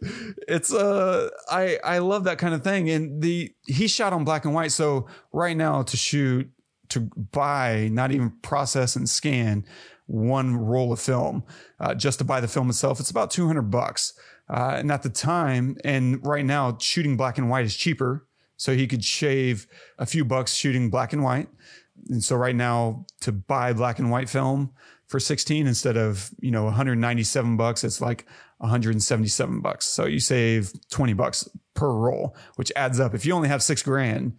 it's 0.48 0.74
uh 0.74 1.30
I 1.50 1.78
I 1.84 1.98
love 2.00 2.24
that 2.26 2.38
kind 2.40 2.54
of 2.54 2.64
thing. 2.64 2.90
And 2.90 3.22
the 3.22 3.52
he 3.68 3.88
shot 3.88 4.14
on 4.14 4.24
black 4.24 4.46
and 4.46 4.54
white. 4.54 4.72
So 4.72 5.08
right 5.32 5.56
now 5.56 5.84
to 5.84 5.98
shoot 5.98 6.50
to 6.90 7.02
buy, 7.32 7.90
not 7.92 8.12
even 8.12 8.32
process 8.42 8.96
and 8.96 9.08
scan 9.10 9.66
one 10.06 10.56
roll 10.56 10.94
of 10.94 11.00
film, 11.02 11.44
uh, 11.82 11.94
just 11.94 12.20
to 12.20 12.24
buy 12.26 12.40
the 12.40 12.48
film 12.48 12.70
itself, 12.70 13.00
it's 13.00 13.10
about 13.12 13.30
200 13.30 13.64
bucks. 13.64 14.14
Uh, 14.50 14.76
and 14.78 14.92
at 14.92 15.04
the 15.04 15.10
time, 15.10 15.78
and 15.84 16.26
right 16.26 16.46
now, 16.46 16.78
shooting 16.80 17.18
black 17.18 17.38
and 17.38 17.50
white 17.50 17.66
is 17.66 17.76
cheaper. 17.76 18.26
So 18.56 18.76
he 18.76 18.88
could 18.88 19.04
shave 19.04 19.68
a 20.00 20.06
few 20.06 20.26
bucks 20.26 20.54
shooting 20.54 20.90
black 20.90 21.14
and 21.14 21.24
white. 21.24 21.48
And 22.10 22.24
so 22.24 22.36
right 22.36 22.56
now 22.56 23.06
to 23.22 23.32
buy 23.32 23.74
black 23.74 24.00
and 24.00 24.10
white 24.10 24.30
film 24.30 24.72
for 25.06 25.20
16 25.20 25.68
instead 25.68 25.96
of, 25.96 26.32
you 26.40 26.52
know, 26.52 26.66
197 26.66 27.56
bucks, 27.56 27.84
it's 27.84 28.02
like 28.02 28.26
177 28.58 29.62
bucks. 29.62 29.86
So 29.86 30.06
you 30.06 30.20
save 30.20 30.72
20 30.90 31.14
bucks 31.14 31.48
per 31.76 31.92
roll, 31.92 32.36
which 32.56 32.72
adds 32.76 33.00
up. 33.00 33.14
If 33.14 33.26
you 33.26 33.34
only 33.34 33.50
have 33.50 33.62
six 33.62 33.84
grand, 33.84 34.36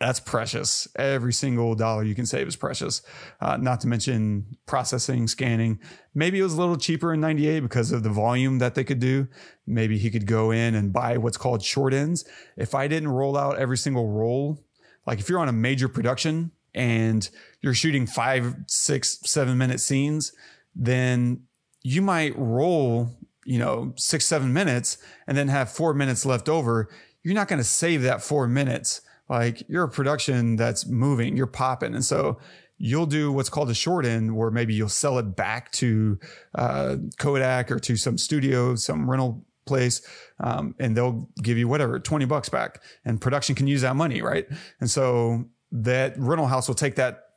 that's 0.00 0.20
precious. 0.20 0.86
Every 0.94 1.32
single 1.32 1.74
dollar 1.74 2.04
you 2.04 2.14
can 2.14 2.26
save 2.26 2.46
is 2.46 2.54
precious. 2.54 3.02
Uh, 3.40 3.56
not 3.56 3.80
to 3.80 3.88
mention 3.88 4.56
processing, 4.64 5.26
scanning. 5.26 5.80
Maybe 6.14 6.38
it 6.38 6.44
was 6.44 6.54
a 6.54 6.60
little 6.60 6.76
cheaper 6.76 7.12
in 7.12 7.20
98 7.20 7.60
because 7.60 7.90
of 7.90 8.04
the 8.04 8.10
volume 8.10 8.58
that 8.58 8.76
they 8.76 8.84
could 8.84 9.00
do. 9.00 9.26
Maybe 9.66 9.98
he 9.98 10.10
could 10.10 10.26
go 10.26 10.52
in 10.52 10.76
and 10.76 10.92
buy 10.92 11.16
what's 11.16 11.36
called 11.36 11.62
short 11.62 11.92
ends. 11.92 12.24
If 12.56 12.74
I 12.74 12.86
didn't 12.86 13.08
roll 13.08 13.36
out 13.36 13.58
every 13.58 13.76
single 13.76 14.08
roll, 14.08 14.64
like 15.04 15.18
if 15.18 15.28
you're 15.28 15.40
on 15.40 15.48
a 15.48 15.52
major 15.52 15.88
production 15.88 16.52
and 16.74 17.28
you're 17.60 17.74
shooting 17.74 18.06
five, 18.06 18.54
six, 18.68 19.18
seven 19.24 19.58
minute 19.58 19.80
scenes, 19.80 20.32
then 20.76 21.42
you 21.82 22.02
might 22.02 22.38
roll, 22.38 23.18
you 23.44 23.58
know, 23.58 23.94
six, 23.96 24.26
seven 24.26 24.52
minutes 24.52 24.98
and 25.26 25.36
then 25.36 25.48
have 25.48 25.72
four 25.72 25.92
minutes 25.92 26.24
left 26.24 26.48
over. 26.48 26.88
You're 27.24 27.34
not 27.34 27.48
going 27.48 27.58
to 27.58 27.64
save 27.64 28.02
that 28.02 28.22
four 28.22 28.46
minutes. 28.46 29.00
Like 29.28 29.62
you're 29.68 29.84
a 29.84 29.88
production 29.88 30.56
that's 30.56 30.86
moving, 30.86 31.36
you're 31.36 31.46
popping. 31.46 31.94
And 31.94 32.04
so 32.04 32.38
you'll 32.78 33.06
do 33.06 33.32
what's 33.32 33.50
called 33.50 33.70
a 33.70 33.74
short 33.74 34.06
end 34.06 34.36
where 34.36 34.50
maybe 34.50 34.72
you'll 34.72 34.88
sell 34.88 35.18
it 35.18 35.36
back 35.36 35.70
to 35.72 36.18
uh, 36.54 36.96
Kodak 37.18 37.70
or 37.70 37.78
to 37.80 37.96
some 37.96 38.16
studio, 38.16 38.74
some 38.76 39.10
rental 39.10 39.44
place, 39.66 40.00
um, 40.40 40.74
and 40.78 40.96
they'll 40.96 41.28
give 41.42 41.58
you 41.58 41.68
whatever, 41.68 41.98
20 41.98 42.24
bucks 42.24 42.48
back. 42.48 42.82
And 43.04 43.20
production 43.20 43.54
can 43.54 43.66
use 43.66 43.82
that 43.82 43.96
money, 43.96 44.22
right? 44.22 44.46
And 44.80 44.88
so 44.90 45.44
that 45.72 46.18
rental 46.18 46.46
house 46.46 46.68
will 46.68 46.74
take 46.74 46.94
that 46.96 47.27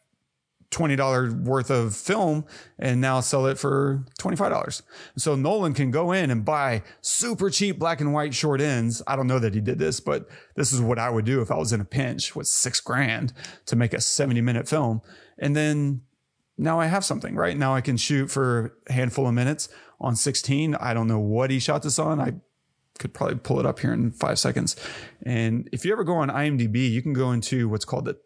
$20 0.71 1.43
worth 1.43 1.69
of 1.69 1.95
film 1.95 2.45
and 2.79 3.01
now 3.01 3.19
sell 3.19 3.45
it 3.45 3.59
for 3.59 4.05
$25. 4.19 4.81
So 5.17 5.35
Nolan 5.35 5.73
can 5.73 5.91
go 5.91 6.11
in 6.11 6.31
and 6.31 6.45
buy 6.45 6.83
super 7.01 7.49
cheap 7.49 7.77
black 7.77 7.99
and 7.99 8.13
white 8.13 8.33
short 8.33 8.61
ends. 8.61 9.03
I 9.05 9.15
don't 9.15 9.27
know 9.27 9.39
that 9.39 9.53
he 9.53 9.61
did 9.61 9.79
this, 9.79 9.99
but 9.99 10.29
this 10.55 10.71
is 10.71 10.81
what 10.81 10.97
I 10.97 11.09
would 11.09 11.25
do 11.25 11.41
if 11.41 11.51
I 11.51 11.57
was 11.57 11.73
in 11.73 11.81
a 11.81 11.85
pinch 11.85 12.35
with 12.35 12.47
six 12.47 12.79
grand 12.79 13.33
to 13.65 13.75
make 13.75 13.93
a 13.93 14.01
70 14.01 14.41
minute 14.41 14.67
film. 14.67 15.01
And 15.37 15.55
then 15.55 16.01
now 16.57 16.79
I 16.79 16.85
have 16.85 17.03
something, 17.03 17.35
right? 17.35 17.57
Now 17.57 17.75
I 17.75 17.81
can 17.81 17.97
shoot 17.97 18.31
for 18.31 18.77
a 18.87 18.93
handful 18.93 19.27
of 19.27 19.33
minutes 19.33 19.67
on 19.99 20.15
16. 20.15 20.75
I 20.75 20.93
don't 20.93 21.07
know 21.07 21.19
what 21.19 21.49
he 21.49 21.59
shot 21.59 21.83
this 21.83 21.99
on. 21.99 22.21
I 22.21 22.35
could 23.01 23.13
probably 23.13 23.35
pull 23.35 23.59
it 23.59 23.65
up 23.65 23.79
here 23.79 23.91
in 23.91 24.11
five 24.11 24.37
seconds. 24.39 24.75
And 25.23 25.67
if 25.71 25.83
you 25.83 25.91
ever 25.91 26.03
go 26.03 26.13
on 26.15 26.29
IMDb, 26.29 26.89
you 26.89 27.01
can 27.01 27.13
go 27.13 27.31
into 27.31 27.67
what's 27.67 27.83
called 27.83 28.05
the 28.05 28.17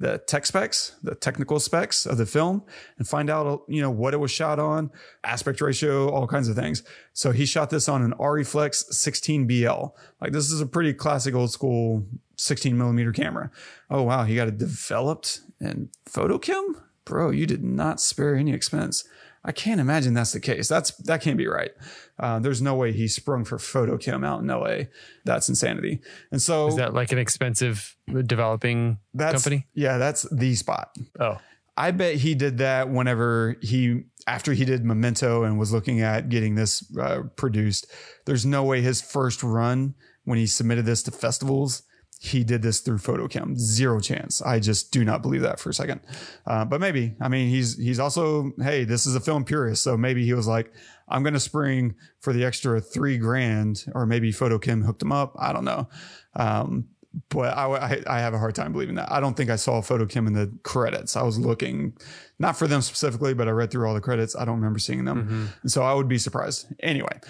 the 0.00 0.18
tech 0.26 0.44
specs, 0.44 0.96
the 1.02 1.14
technical 1.14 1.60
specs 1.60 2.04
of 2.04 2.18
the 2.18 2.26
film, 2.26 2.62
and 2.98 3.06
find 3.06 3.30
out 3.30 3.62
you 3.68 3.80
know 3.80 3.90
what 3.90 4.14
it 4.14 4.16
was 4.16 4.30
shot 4.30 4.58
on, 4.58 4.90
aspect 5.22 5.60
ratio, 5.60 6.08
all 6.10 6.26
kinds 6.26 6.48
of 6.48 6.56
things. 6.56 6.82
So 7.12 7.30
he 7.30 7.46
shot 7.46 7.70
this 7.70 7.88
on 7.88 8.02
an 8.02 8.14
Arriflex 8.14 8.90
16BL. 8.90 9.92
Like 10.20 10.32
this 10.32 10.50
is 10.50 10.60
a 10.60 10.66
pretty 10.66 10.94
classic 10.94 11.34
old 11.34 11.52
school 11.52 12.06
16 12.36 12.76
millimeter 12.76 13.12
camera. 13.12 13.50
Oh 13.90 14.02
wow, 14.02 14.24
he 14.24 14.34
got 14.34 14.48
it 14.48 14.58
developed 14.58 15.40
in 15.60 15.90
FotoKem, 16.08 16.82
bro. 17.04 17.30
You 17.30 17.46
did 17.46 17.62
not 17.62 18.00
spare 18.00 18.34
any 18.34 18.52
expense. 18.52 19.04
I 19.44 19.52
can't 19.52 19.80
imagine 19.80 20.14
that's 20.14 20.32
the 20.32 20.40
case. 20.40 20.68
That's 20.68 20.92
that 20.98 21.20
can't 21.20 21.36
be 21.36 21.48
right. 21.48 21.72
Uh, 22.18 22.38
there's 22.38 22.62
no 22.62 22.74
way 22.74 22.92
he 22.92 23.08
sprung 23.08 23.44
for 23.44 23.58
FotoKem 23.58 24.24
out 24.24 24.40
in 24.40 24.46
LA. 24.46 24.84
That's 25.24 25.48
insanity. 25.48 26.00
And 26.30 26.40
so 26.40 26.68
Is 26.68 26.76
that 26.76 26.94
like 26.94 27.10
an 27.10 27.18
expensive 27.18 27.96
developing 28.26 28.98
that's 29.14 29.32
company? 29.42 29.66
yeah, 29.74 29.98
that's 29.98 30.22
the 30.30 30.54
spot. 30.54 30.94
Oh, 31.18 31.38
I 31.76 31.90
bet 31.90 32.16
he 32.16 32.34
did 32.34 32.58
that 32.58 32.88
whenever 32.88 33.56
he 33.60 34.04
after 34.26 34.52
he 34.52 34.64
did 34.64 34.84
Memento 34.84 35.42
and 35.42 35.58
was 35.58 35.72
looking 35.72 36.00
at 36.02 36.28
getting 36.28 36.54
this 36.54 36.84
uh, 36.96 37.22
produced. 37.34 37.90
There's 38.26 38.46
no 38.46 38.62
way 38.62 38.80
his 38.80 39.02
first 39.02 39.42
run 39.42 39.94
when 40.24 40.38
he 40.38 40.46
submitted 40.46 40.84
this 40.86 41.02
to 41.04 41.10
festivals 41.10 41.82
he 42.24 42.44
did 42.44 42.62
this 42.62 42.78
through 42.78 42.98
FotoKem 42.98 43.58
zero 43.58 43.98
chance 43.98 44.40
i 44.42 44.60
just 44.60 44.92
do 44.92 45.04
not 45.04 45.22
believe 45.22 45.42
that 45.42 45.58
for 45.58 45.70
a 45.70 45.74
second 45.74 46.00
uh, 46.46 46.64
but 46.64 46.80
maybe 46.80 47.16
i 47.20 47.28
mean 47.28 47.48
he's 47.48 47.76
he's 47.76 47.98
also 47.98 48.52
hey 48.60 48.84
this 48.84 49.06
is 49.06 49.16
a 49.16 49.20
film 49.20 49.44
purist 49.44 49.82
so 49.82 49.96
maybe 49.96 50.24
he 50.24 50.32
was 50.32 50.46
like 50.46 50.72
i'm 51.08 51.24
going 51.24 51.34
to 51.34 51.40
spring 51.40 51.96
for 52.20 52.32
the 52.32 52.44
extra 52.44 52.80
three 52.80 53.18
grand 53.18 53.84
or 53.94 54.06
maybe 54.06 54.30
FotoKem 54.30 54.84
hooked 54.84 55.02
him 55.02 55.10
up 55.10 55.34
i 55.36 55.52
don't 55.52 55.64
know 55.64 55.88
um, 56.36 56.86
but 57.28 57.56
I, 57.56 57.66
I, 57.66 58.02
I 58.06 58.18
have 58.20 58.32
a 58.32 58.38
hard 58.38 58.54
time 58.54 58.72
believing 58.72 58.94
that. 58.94 59.12
I 59.12 59.20
don't 59.20 59.36
think 59.36 59.50
I 59.50 59.56
saw 59.56 59.82
FotoKem 59.82 60.26
in 60.26 60.32
the 60.32 60.50
credits. 60.62 61.14
I 61.14 61.22
was 61.22 61.38
looking 61.38 61.92
not 62.38 62.56
for 62.56 62.66
them 62.66 62.80
specifically, 62.80 63.34
but 63.34 63.48
I 63.48 63.50
read 63.50 63.70
through 63.70 63.86
all 63.86 63.92
the 63.92 64.00
credits. 64.00 64.34
I 64.34 64.46
don't 64.46 64.56
remember 64.56 64.78
seeing 64.78 65.04
them. 65.04 65.50
And 65.60 65.70
so 65.70 65.82
I 65.82 65.92
would 65.92 66.08
be 66.08 66.16
surprised. 66.16 66.68
Anyway, 66.80 67.20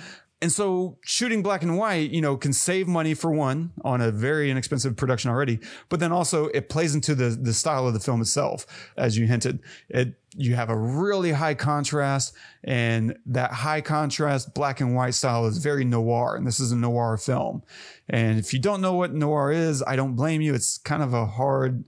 and 0.42 0.50
so 0.50 0.98
shooting 1.02 1.40
black 1.40 1.62
and 1.62 1.78
white, 1.78 2.10
you 2.10 2.20
know, 2.20 2.36
can 2.36 2.52
save 2.52 2.88
money 2.88 3.14
for 3.14 3.30
one 3.30 3.70
on 3.84 4.00
a 4.00 4.10
very 4.10 4.50
inexpensive 4.50 4.96
production 4.96 5.30
already, 5.30 5.60
but 5.88 6.00
then 6.00 6.10
also 6.10 6.46
it 6.48 6.68
plays 6.68 6.96
into 6.96 7.14
the 7.14 7.30
the 7.30 7.54
style 7.54 7.86
of 7.86 7.94
the 7.94 8.00
film 8.00 8.20
itself, 8.20 8.66
as 8.96 9.16
you 9.16 9.26
hinted. 9.26 9.60
It 9.88 10.14
you 10.36 10.56
have 10.56 10.68
a 10.68 10.76
really 10.76 11.30
high 11.30 11.54
contrast, 11.54 12.34
and 12.64 13.16
that 13.26 13.52
high 13.52 13.80
contrast 13.80 14.52
black 14.52 14.80
and 14.80 14.96
white 14.96 15.14
style 15.14 15.46
is 15.46 15.58
very 15.58 15.84
noir, 15.84 16.34
and 16.34 16.44
this 16.44 16.58
is 16.58 16.72
a 16.72 16.76
noir 16.76 17.16
film. 17.16 17.62
And 18.08 18.40
if 18.40 18.52
you 18.52 18.58
don't 18.58 18.80
know 18.80 18.94
what 18.94 19.14
noir 19.14 19.52
is, 19.52 19.82
I 19.86 19.94
don't 19.94 20.16
blame 20.16 20.40
you. 20.40 20.54
It's 20.54 20.76
kind 20.78 21.04
of 21.04 21.14
a 21.14 21.24
hard 21.24 21.84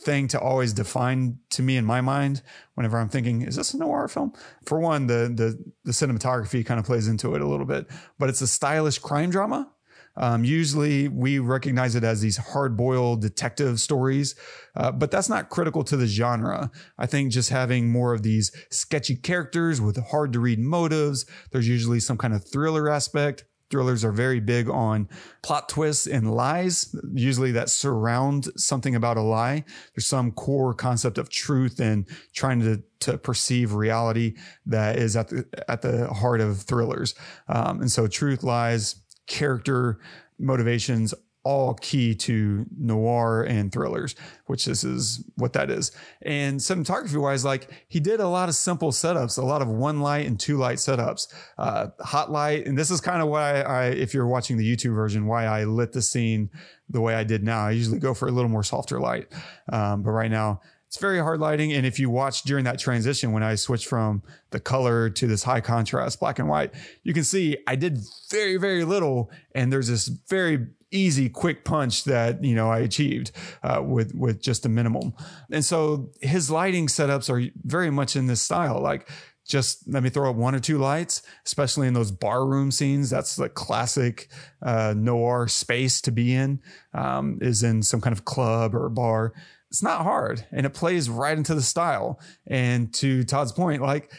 thing 0.00 0.28
to 0.28 0.40
always 0.40 0.72
define 0.72 1.38
to 1.50 1.62
me 1.62 1.76
in 1.76 1.84
my 1.84 2.00
mind 2.00 2.42
whenever 2.74 2.98
I'm 2.98 3.08
thinking, 3.08 3.42
is 3.42 3.56
this 3.56 3.74
a 3.74 3.78
noir 3.78 4.08
film? 4.08 4.32
For 4.64 4.78
one, 4.78 5.06
the 5.06 5.32
the 5.34 5.72
the 5.84 5.92
cinematography 5.92 6.64
kind 6.64 6.78
of 6.78 6.86
plays 6.86 7.08
into 7.08 7.34
it 7.34 7.42
a 7.42 7.46
little 7.46 7.66
bit, 7.66 7.86
but 8.18 8.28
it's 8.28 8.40
a 8.40 8.46
stylish 8.46 8.98
crime 8.98 9.30
drama. 9.30 9.70
Um, 10.16 10.44
usually 10.44 11.06
we 11.06 11.38
recognize 11.38 11.94
it 11.94 12.02
as 12.02 12.20
these 12.20 12.36
hard 12.36 12.76
boiled 12.76 13.22
detective 13.22 13.80
stories, 13.80 14.34
uh, 14.74 14.90
but 14.90 15.12
that's 15.12 15.28
not 15.28 15.48
critical 15.48 15.84
to 15.84 15.96
the 15.96 16.08
genre. 16.08 16.72
I 16.98 17.06
think 17.06 17.30
just 17.30 17.50
having 17.50 17.92
more 17.92 18.12
of 18.12 18.24
these 18.24 18.50
sketchy 18.68 19.14
characters 19.14 19.80
with 19.80 19.96
hard 20.08 20.32
to 20.32 20.40
read 20.40 20.58
motives, 20.58 21.24
there's 21.52 21.68
usually 21.68 22.00
some 22.00 22.18
kind 22.18 22.34
of 22.34 22.44
thriller 22.44 22.88
aspect. 22.88 23.44
Thrillers 23.70 24.04
are 24.04 24.12
very 24.12 24.40
big 24.40 24.68
on 24.68 25.08
plot 25.42 25.68
twists 25.68 26.06
and 26.06 26.34
lies, 26.34 26.94
usually 27.12 27.52
that 27.52 27.68
surround 27.68 28.48
something 28.56 28.94
about 28.94 29.16
a 29.16 29.22
lie. 29.22 29.64
There's 29.94 30.06
some 30.06 30.32
core 30.32 30.74
concept 30.74 31.18
of 31.18 31.28
truth 31.28 31.78
and 31.78 32.06
trying 32.34 32.60
to, 32.60 32.82
to 33.00 33.18
perceive 33.18 33.74
reality 33.74 34.36
that 34.66 34.96
is 34.96 35.16
at 35.16 35.28
the, 35.28 35.46
at 35.68 35.82
the 35.82 36.08
heart 36.08 36.40
of 36.40 36.62
thrillers. 36.62 37.14
Um, 37.46 37.80
and 37.80 37.92
so 37.92 38.06
truth, 38.06 38.42
lies, 38.42 38.96
character, 39.26 39.98
motivations, 40.38 41.12
all 41.48 41.72
key 41.72 42.14
to 42.14 42.66
noir 42.76 43.42
and 43.42 43.72
thrillers, 43.72 44.14
which 44.44 44.66
this 44.66 44.84
is 44.84 45.24
what 45.36 45.54
that 45.54 45.70
is. 45.70 45.92
And 46.20 46.60
cinematography 46.60 47.18
wise, 47.18 47.42
like 47.42 47.70
he 47.88 48.00
did 48.00 48.20
a 48.20 48.28
lot 48.28 48.50
of 48.50 48.54
simple 48.54 48.92
setups, 48.92 49.38
a 49.38 49.42
lot 49.42 49.62
of 49.62 49.68
one 49.68 50.00
light 50.00 50.26
and 50.26 50.38
two 50.38 50.58
light 50.58 50.76
setups, 50.76 51.32
uh, 51.56 51.86
hot 52.00 52.30
light. 52.30 52.66
And 52.66 52.76
this 52.76 52.90
is 52.90 53.00
kind 53.00 53.22
of 53.22 53.28
why 53.28 53.62
I, 53.62 53.86
if 53.86 54.12
you're 54.12 54.26
watching 54.26 54.58
the 54.58 54.76
YouTube 54.76 54.94
version, 54.94 55.24
why 55.24 55.46
I 55.46 55.64
lit 55.64 55.92
the 55.92 56.02
scene 56.02 56.50
the 56.90 57.00
way 57.00 57.14
I 57.14 57.24
did 57.24 57.42
now. 57.42 57.60
I 57.60 57.70
usually 57.70 57.98
go 57.98 58.12
for 58.12 58.28
a 58.28 58.30
little 58.30 58.50
more 58.50 58.62
softer 58.62 59.00
light. 59.00 59.28
Um, 59.72 60.02
but 60.02 60.10
right 60.10 60.30
now, 60.30 60.60
it's 60.86 60.98
very 60.98 61.18
hard 61.18 61.40
lighting. 61.40 61.72
And 61.72 61.86
if 61.86 61.98
you 61.98 62.10
watch 62.10 62.42
during 62.42 62.64
that 62.64 62.78
transition, 62.78 63.32
when 63.32 63.42
I 63.42 63.54
switched 63.54 63.86
from 63.86 64.22
the 64.50 64.60
color 64.60 65.08
to 65.08 65.26
this 65.26 65.44
high 65.44 65.62
contrast 65.62 66.20
black 66.20 66.38
and 66.38 66.48
white, 66.48 66.74
you 67.04 67.14
can 67.14 67.24
see 67.24 67.56
I 67.66 67.74
did 67.74 68.00
very, 68.30 68.58
very 68.58 68.84
little. 68.84 69.30
And 69.54 69.72
there's 69.72 69.88
this 69.88 70.08
very 70.08 70.66
easy, 70.90 71.28
quick 71.28 71.64
punch 71.64 72.04
that, 72.04 72.42
you 72.42 72.54
know, 72.54 72.70
I 72.70 72.78
achieved 72.80 73.32
uh, 73.62 73.82
with, 73.84 74.14
with 74.14 74.40
just 74.40 74.66
a 74.66 74.68
minimum. 74.68 75.14
And 75.50 75.64
so 75.64 76.10
his 76.20 76.50
lighting 76.50 76.86
setups 76.86 77.30
are 77.30 77.50
very 77.64 77.90
much 77.90 78.16
in 78.16 78.26
this 78.26 78.42
style. 78.42 78.80
Like, 78.80 79.08
just 79.46 79.88
let 79.88 80.02
me 80.02 80.10
throw 80.10 80.28
up 80.28 80.36
one 80.36 80.54
or 80.54 80.60
two 80.60 80.76
lights, 80.76 81.22
especially 81.46 81.88
in 81.88 81.94
those 81.94 82.10
bar 82.10 82.46
room 82.46 82.70
scenes. 82.70 83.08
That's 83.08 83.36
the 83.36 83.48
classic 83.48 84.28
uh, 84.62 84.94
noir 84.96 85.48
space 85.48 86.02
to 86.02 86.12
be 86.12 86.34
in, 86.34 86.60
um, 86.92 87.38
is 87.40 87.62
in 87.62 87.82
some 87.82 88.00
kind 88.00 88.12
of 88.12 88.24
club 88.24 88.74
or 88.74 88.88
bar 88.90 89.32
it's 89.70 89.82
not 89.82 90.02
hard 90.02 90.46
and 90.50 90.64
it 90.64 90.74
plays 90.74 91.10
right 91.10 91.36
into 91.36 91.54
the 91.54 91.62
style. 91.62 92.20
And 92.46 92.92
to 92.94 93.24
Todd's 93.24 93.52
point, 93.52 93.82
like 93.82 94.10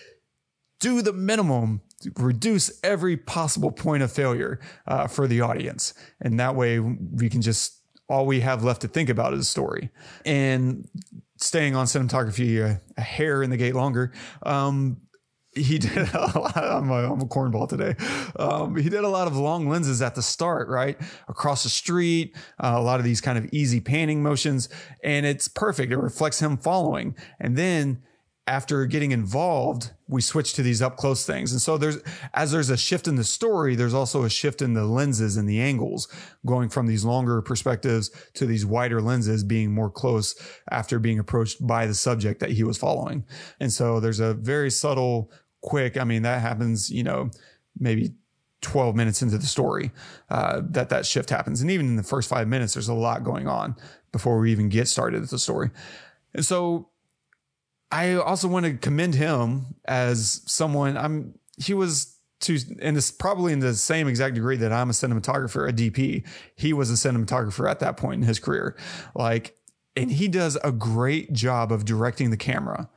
do 0.79 1.01
the 1.01 1.13
minimum, 1.13 1.81
reduce 2.17 2.71
every 2.83 3.17
possible 3.17 3.71
point 3.71 4.03
of 4.03 4.11
failure 4.11 4.59
uh, 4.87 5.07
for 5.07 5.27
the 5.27 5.41
audience. 5.41 5.93
And 6.21 6.39
that 6.39 6.55
way 6.55 6.79
we 6.79 7.29
can 7.29 7.41
just, 7.41 7.81
all 8.07 8.25
we 8.25 8.39
have 8.41 8.63
left 8.63 8.81
to 8.81 8.87
think 8.87 9.09
about 9.09 9.33
is 9.33 9.47
story. 9.47 9.89
And 10.25 10.87
staying 11.37 11.75
on 11.75 11.85
cinematography 11.85 12.59
a, 12.59 12.81
a 12.97 13.01
hair 13.01 13.43
in 13.43 13.49
the 13.49 13.57
gate 13.57 13.75
longer, 13.75 14.13
um, 14.43 14.97
he 15.55 15.77
did 15.79 16.13
a 16.13 16.39
lot. 16.39 16.57
I'm 16.57 16.89
a, 16.89 17.11
I'm 17.11 17.21
a 17.21 17.25
cornball 17.25 17.67
today. 17.67 17.95
Um, 18.37 18.75
he 18.75 18.89
did 18.89 19.03
a 19.03 19.09
lot 19.09 19.27
of 19.27 19.35
long 19.35 19.67
lenses 19.67 20.01
at 20.01 20.15
the 20.15 20.21
start, 20.21 20.67
right 20.69 20.97
across 21.27 21.63
the 21.63 21.69
street. 21.69 22.35
Uh, 22.59 22.75
a 22.75 22.81
lot 22.81 22.99
of 22.99 23.05
these 23.05 23.21
kind 23.21 23.37
of 23.37 23.47
easy 23.51 23.79
panning 23.79 24.21
motions, 24.23 24.69
and 25.03 25.25
it's 25.25 25.47
perfect. 25.47 25.91
It 25.91 25.97
reflects 25.97 26.39
him 26.39 26.57
following, 26.57 27.15
and 27.39 27.57
then 27.57 28.03
after 28.49 28.87
getting 28.87 29.11
involved, 29.11 29.91
we 30.07 30.21
switch 30.21 30.53
to 30.53 30.63
these 30.63 30.81
up 30.81 30.97
close 30.97 31.23
things. 31.23 31.51
And 31.51 31.61
so 31.61 31.77
there's, 31.77 31.99
as 32.33 32.51
there's 32.51 32.71
a 32.71 32.77
shift 32.77 33.07
in 33.07 33.15
the 33.15 33.23
story, 33.23 33.75
there's 33.75 33.93
also 33.93 34.23
a 34.23 34.29
shift 34.29 34.63
in 34.63 34.73
the 34.73 34.85
lenses 34.85 35.37
and 35.37 35.47
the 35.47 35.61
angles 35.61 36.07
going 36.47 36.69
from 36.69 36.87
these 36.87 37.05
longer 37.05 37.43
perspectives 37.43 38.09
to 38.33 38.47
these 38.47 38.65
wider 38.65 39.01
lenses 39.01 39.43
being 39.43 39.71
more 39.71 39.91
close 39.91 40.35
after 40.71 40.97
being 40.97 41.19
approached 41.19 41.65
by 41.65 41.85
the 41.85 41.93
subject 41.93 42.39
that 42.39 42.49
he 42.49 42.63
was 42.63 42.75
following. 42.75 43.23
And 43.59 43.71
so 43.71 43.99
there's 43.99 44.19
a 44.19 44.33
very 44.33 44.71
subtle, 44.71 45.31
quick, 45.61 45.95
I 45.95 46.03
mean, 46.03 46.23
that 46.23 46.41
happens, 46.41 46.89
you 46.89 47.03
know, 47.03 47.29
maybe 47.79 48.15
12 48.61 48.95
minutes 48.95 49.21
into 49.21 49.37
the 49.37 49.45
story, 49.45 49.91
uh, 50.31 50.61
that 50.71 50.89
that 50.89 51.05
shift 51.05 51.29
happens. 51.29 51.61
And 51.61 51.69
even 51.69 51.85
in 51.85 51.97
the 51.97 52.03
first 52.03 52.27
five 52.27 52.47
minutes, 52.47 52.73
there's 52.73 52.89
a 52.89 52.95
lot 52.95 53.23
going 53.23 53.47
on 53.47 53.75
before 54.11 54.39
we 54.39 54.51
even 54.51 54.69
get 54.69 54.87
started 54.87 55.21
with 55.21 55.29
the 55.29 55.37
story. 55.37 55.69
And 56.33 56.43
so 56.43 56.88
I 57.91 58.15
also 58.15 58.47
want 58.47 58.65
to 58.65 58.73
commend 58.73 59.15
him 59.15 59.75
as 59.85 60.41
someone 60.45 60.97
I'm 60.97 61.33
he 61.57 61.73
was 61.73 62.15
to 62.41 62.57
and 62.81 62.95
this 62.95 63.11
probably 63.11 63.51
in 63.51 63.59
the 63.59 63.73
same 63.73 64.07
exact 64.07 64.35
degree 64.35 64.57
that 64.57 64.71
I'm 64.71 64.89
a 64.89 64.93
cinematographer, 64.93 65.67
a 65.67 65.73
DP. 65.73 66.25
He 66.55 66.73
was 66.73 66.89
a 66.91 66.93
cinematographer 66.93 67.69
at 67.69 67.79
that 67.79 67.97
point 67.97 68.21
in 68.21 68.27
his 68.27 68.39
career. 68.39 68.77
Like 69.15 69.57
and 69.95 70.11
he 70.11 70.27
does 70.27 70.57
a 70.63 70.71
great 70.71 71.33
job 71.33 71.71
of 71.71 71.83
directing 71.83 72.29
the 72.29 72.37
camera 72.37 72.89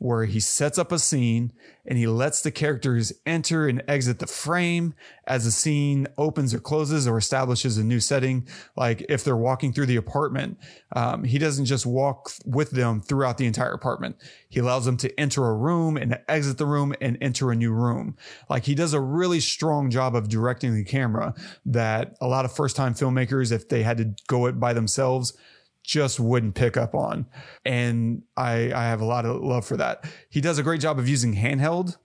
where 0.00 0.24
he 0.24 0.40
sets 0.40 0.78
up 0.78 0.92
a 0.92 0.98
scene 0.98 1.52
and 1.84 1.98
he 1.98 2.06
lets 2.06 2.40
the 2.40 2.50
characters 2.50 3.12
enter 3.26 3.68
and 3.68 3.82
exit 3.86 4.18
the 4.18 4.26
frame 4.26 4.94
as 5.26 5.44
the 5.44 5.50
scene 5.50 6.06
opens 6.16 6.54
or 6.54 6.58
closes 6.58 7.06
or 7.06 7.18
establishes 7.18 7.76
a 7.76 7.84
new 7.84 8.00
setting. 8.00 8.48
Like 8.74 9.04
if 9.10 9.22
they're 9.22 9.36
walking 9.36 9.74
through 9.74 9.86
the 9.86 9.96
apartment, 9.96 10.56
um, 10.96 11.24
he 11.24 11.36
doesn't 11.36 11.66
just 11.66 11.84
walk 11.84 12.30
with 12.46 12.70
them 12.70 13.02
throughout 13.02 13.36
the 13.36 13.44
entire 13.44 13.72
apartment. 13.72 14.16
He 14.48 14.58
allows 14.58 14.86
them 14.86 14.96
to 14.96 15.20
enter 15.20 15.46
a 15.46 15.54
room 15.54 15.98
and 15.98 16.18
exit 16.28 16.56
the 16.56 16.64
room 16.64 16.94
and 17.02 17.18
enter 17.20 17.50
a 17.52 17.56
new 17.56 17.72
room. 17.72 18.16
Like 18.48 18.64
he 18.64 18.74
does 18.74 18.94
a 18.94 19.00
really 19.00 19.40
strong 19.40 19.90
job 19.90 20.16
of 20.16 20.30
directing 20.30 20.74
the 20.74 20.84
camera 20.84 21.34
that 21.66 22.16
a 22.22 22.26
lot 22.26 22.46
of 22.46 22.52
first 22.52 22.74
time 22.74 22.94
filmmakers, 22.94 23.52
if 23.52 23.68
they 23.68 23.82
had 23.82 23.98
to 23.98 24.14
go 24.28 24.46
it 24.46 24.58
by 24.58 24.72
themselves, 24.72 25.36
just 25.82 26.20
wouldn't 26.20 26.54
pick 26.54 26.76
up 26.76 26.94
on. 26.94 27.26
And 27.64 28.22
I, 28.36 28.72
I 28.72 28.84
have 28.84 29.00
a 29.00 29.04
lot 29.04 29.26
of 29.26 29.42
love 29.42 29.64
for 29.64 29.76
that. 29.76 30.04
He 30.28 30.40
does 30.40 30.58
a 30.58 30.62
great 30.62 30.80
job 30.80 30.98
of 30.98 31.08
using 31.08 31.34
handheld, 31.34 31.96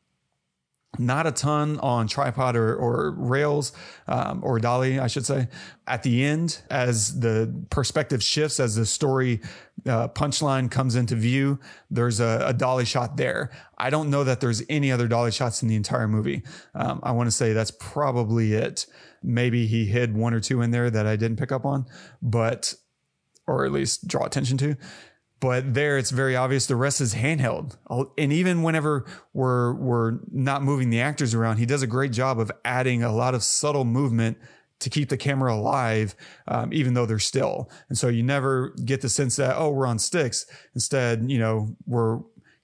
not 0.97 1.27
a 1.27 1.31
ton 1.31 1.79
on 1.79 2.07
tripod 2.07 2.55
or, 2.55 2.75
or 2.75 3.11
rails 3.11 3.73
um, 4.07 4.41
or 4.43 4.59
dolly, 4.59 4.99
I 4.99 5.07
should 5.07 5.25
say. 5.25 5.47
At 5.87 6.03
the 6.03 6.23
end, 6.23 6.61
as 6.69 7.19
the 7.19 7.53
perspective 7.69 8.23
shifts, 8.23 8.59
as 8.59 8.75
the 8.75 8.85
story 8.85 9.41
uh, 9.85 10.07
punchline 10.09 10.71
comes 10.71 10.95
into 10.95 11.15
view, 11.15 11.59
there's 11.91 12.19
a, 12.19 12.43
a, 12.47 12.53
dolly 12.53 12.85
shot 12.85 13.17
there. 13.17 13.51
I 13.77 13.89
don't 13.89 14.09
know 14.09 14.23
that 14.23 14.39
there's 14.39 14.63
any 14.69 14.91
other 14.91 15.07
dolly 15.07 15.31
shots 15.31 15.61
in 15.61 15.67
the 15.67 15.75
entire 15.75 16.07
movie. 16.07 16.43
Um, 16.73 17.01
I 17.03 17.11
want 17.11 17.27
to 17.27 17.31
say 17.31 17.53
that's 17.53 17.71
probably 17.71 18.53
it. 18.53 18.87
Maybe 19.21 19.67
he 19.67 19.85
hid 19.85 20.15
one 20.15 20.33
or 20.33 20.39
two 20.39 20.61
in 20.61 20.71
there 20.71 20.89
that 20.89 21.05
I 21.05 21.15
didn't 21.15 21.37
pick 21.37 21.51
up 21.51 21.65
on, 21.65 21.85
but 22.21 22.73
or 23.47 23.65
at 23.65 23.71
least 23.71 24.07
draw 24.07 24.25
attention 24.25 24.57
to. 24.59 24.75
But 25.39 25.73
there, 25.73 25.97
it's 25.97 26.11
very 26.11 26.35
obvious. 26.35 26.65
The 26.65 26.75
rest 26.75 27.01
is 27.01 27.13
handheld, 27.13 27.77
and 28.17 28.31
even 28.31 28.63
whenever 28.63 29.05
we're 29.33 29.73
we're 29.73 30.19
not 30.31 30.63
moving 30.63 30.89
the 30.89 31.01
actors 31.01 31.33
around, 31.33 31.57
he 31.57 31.65
does 31.65 31.81
a 31.81 31.87
great 31.87 32.13
job 32.13 32.39
of 32.39 32.51
adding 32.63 33.03
a 33.03 33.13
lot 33.13 33.35
of 33.35 33.43
subtle 33.43 33.83
movement 33.83 34.37
to 34.79 34.89
keep 34.89 35.09
the 35.09 35.17
camera 35.17 35.53
alive, 35.53 36.15
um, 36.47 36.71
even 36.73 36.93
though 36.93 37.05
they're 37.05 37.19
still. 37.19 37.69
And 37.89 37.97
so 37.97 38.07
you 38.07 38.23
never 38.23 38.69
get 38.85 39.01
the 39.01 39.09
sense 39.09 39.35
that 39.35 39.55
oh, 39.57 39.71
we're 39.71 39.87
on 39.87 39.99
sticks. 39.99 40.45
Instead, 40.73 41.29
you 41.29 41.37
know, 41.37 41.75
we're 41.85 42.19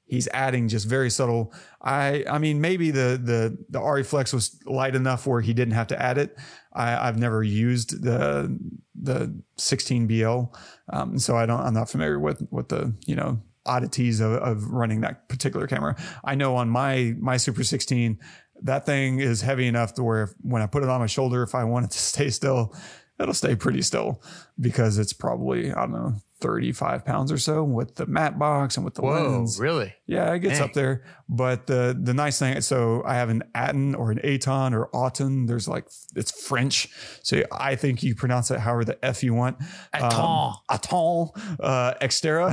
he's 0.06 0.28
adding 0.34 0.68
just 0.68 0.88
very 0.88 1.10
subtle. 1.10 1.54
I 1.82 2.24
I 2.30 2.38
mean 2.38 2.62
maybe 2.62 2.92
the 2.92 3.20
the 3.22 3.58
the 3.70 3.80
Arriflex 3.80 4.34
was 4.34 4.60
light 4.66 4.96
enough 4.96 5.28
where 5.28 5.42
he 5.42 5.54
didn't 5.54 5.74
have 5.74 5.88
to 5.88 6.02
add 6.02 6.18
it, 6.18 6.38
I, 6.74 7.06
have 7.06 7.18
never 7.18 7.44
used 7.44 8.04
the 8.04 8.58
the 8.96 9.36
16BL, 9.58 10.56
um, 10.92 11.18
so 11.20 11.36
I 11.36 11.46
don't. 11.46 11.60
I'm 11.60 11.74
not 11.74 11.90
familiar 11.90 12.20
with 12.20 12.42
what 12.50 12.70
the 12.70 12.94
you 13.06 13.16
know 13.16 13.42
oddities 13.66 14.20
of, 14.22 14.34
of 14.34 14.72
running 14.72 15.02
that 15.02 15.28
particular 15.30 15.68
camera. 15.68 15.96
I 16.24 16.36
know 16.36 16.56
on 16.56 16.70
my 16.70 17.16
my 17.20 17.38
Super 17.38 17.64
16, 17.64 18.20
that 18.64 18.86
thing 18.86 19.20
is 19.20 19.42
heavy 19.42 19.68
enough 19.68 19.94
to 19.96 20.04
where 20.04 20.24
if, 20.24 20.34
when 20.42 20.62
I 20.62 20.68
put 20.68 20.84
it 20.84 20.90
on 20.90 21.00
my 21.00 21.08
shoulder, 21.08 21.44
if 21.44 21.56
I 21.56 21.64
want 21.64 21.86
it 21.86 21.92
to 21.92 22.00
stay 22.14 22.30
still, 22.30 22.76
it'll 23.20 23.34
stay 23.34 23.56
pretty 23.56 23.82
still 23.82 24.22
because 24.60 24.98
it's 24.98 25.14
probably 25.14 25.72
I 25.72 25.82
don't 25.82 25.92
know 25.92 26.16
35 26.42 27.06
pounds 27.06 27.32
or 27.32 27.38
so 27.38 27.64
with 27.64 27.96
the 27.96 28.06
matte 28.08 28.38
box 28.38 28.76
and 28.76 28.84
with 28.84 28.96
the 28.96 29.02
Whoa, 29.04 29.30
lens. 29.38 29.60
really? 29.60 29.94
Yeah, 30.08 30.34
it 30.34 30.39
gets 30.39 30.56
Dang. 30.60 30.64
up 30.68 30.74
there. 30.74 31.06
But 31.30 31.68
the 31.68 31.98
the 31.98 32.14
nice 32.14 32.39
thing, 32.39 32.60
so 32.60 33.04
I 33.06 33.14
have 33.16 33.30
an 33.30 33.44
Aton 33.56 33.96
or 33.96 34.12
an 34.12 34.20
Aton 34.26 34.74
or 34.74 34.89
Auton. 34.94 35.46
There's 35.46 35.68
like 35.68 35.86
it's 36.16 36.46
French, 36.46 36.89
so 37.24 37.44
I 37.52 37.76
think 37.76 38.04
you 38.04 38.16
pronounce 38.16 38.52
it 38.52 38.60
however 38.60 38.84
the 38.84 39.06
f 39.06 39.24
you 39.24 39.34
want. 39.34 39.58
Aton. 39.94 40.14
um, 40.50 40.54
Aton, 40.70 41.30
uh, 41.62 41.94
Xterra. 42.02 42.52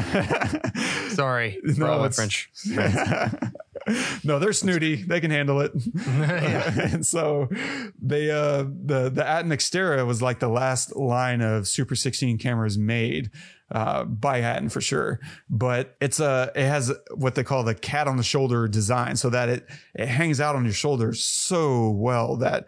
Sorry, 1.11 1.59
No, 1.65 1.87
all 1.87 1.99
the 2.03 2.05
it's- 2.07 2.15
French. 2.17 2.51
no, 4.25 4.39
they're 4.39 4.53
snooty. 4.53 5.03
They 5.03 5.21
can 5.21 5.31
handle 5.31 5.61
it. 5.61 5.73
and 6.07 7.05
so 7.07 7.49
they 8.01 8.31
uh 8.31 8.65
the 8.65 9.11
the 9.11 9.23
Aaton 9.23 9.49
Xterra 9.53 10.07
was 10.07 10.21
like 10.23 10.39
the 10.41 10.49
last 10.49 10.95
line 10.95 11.41
of 11.41 11.67
Super 11.67 11.95
16 11.97 12.39
cameras 12.39 12.77
made 12.79 13.31
uh 13.71 14.05
by 14.05 14.41
Aaton 14.41 14.71
for 14.71 14.81
sure. 14.81 15.21
But 15.51 15.97
it's 16.01 16.21
a 16.21 16.51
it 16.55 16.67
has 16.67 16.93
what 17.15 17.35
they 17.35 17.45
call 17.45 17.65
the 17.65 17.75
cat 17.75 18.09
on 18.09 18.17
the 18.17 18.23
shoulder 18.23 18.69
design 18.69 19.17
so 19.17 19.31
that 19.31 19.49
it 19.49 19.67
it 19.95 20.09
hangs 20.09 20.41
out 20.41 20.57
on 20.57 20.65
your 20.65 20.73
shoulder 20.73 21.13
so 21.13 21.91
well 21.91 22.37
that 22.37 22.67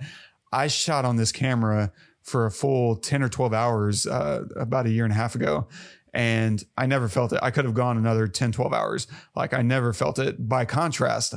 I 0.53 0.67
shot 0.67 1.05
on 1.05 1.17
this 1.17 1.33
camera 1.33 1.93
for 2.23 2.47
a 2.47 2.51
full 2.51 2.97
10 2.97 3.23
or 3.23 3.29
12 3.29 3.53
hours 3.55 4.07
uh, 4.07 4.45
about 4.57 4.87
a 4.87 4.91
year 4.91 5.05
and 5.05 5.13
a 5.13 5.17
half 5.17 5.35
ago. 5.35 5.69
And 6.13 6.63
I 6.77 6.87
never 6.87 7.09
felt 7.09 7.33
it. 7.33 7.39
I 7.43 7.51
could 7.51 7.65
have 7.65 7.75
gone 7.75 7.97
another 7.97 8.27
10, 8.27 8.53
12 8.53 8.73
hours. 8.73 9.07
Like 9.37 9.55
I 9.55 9.63
never 9.63 9.93
felt 9.93 10.19
it. 10.19 10.49
By 10.49 10.65
contrast, 10.65 11.35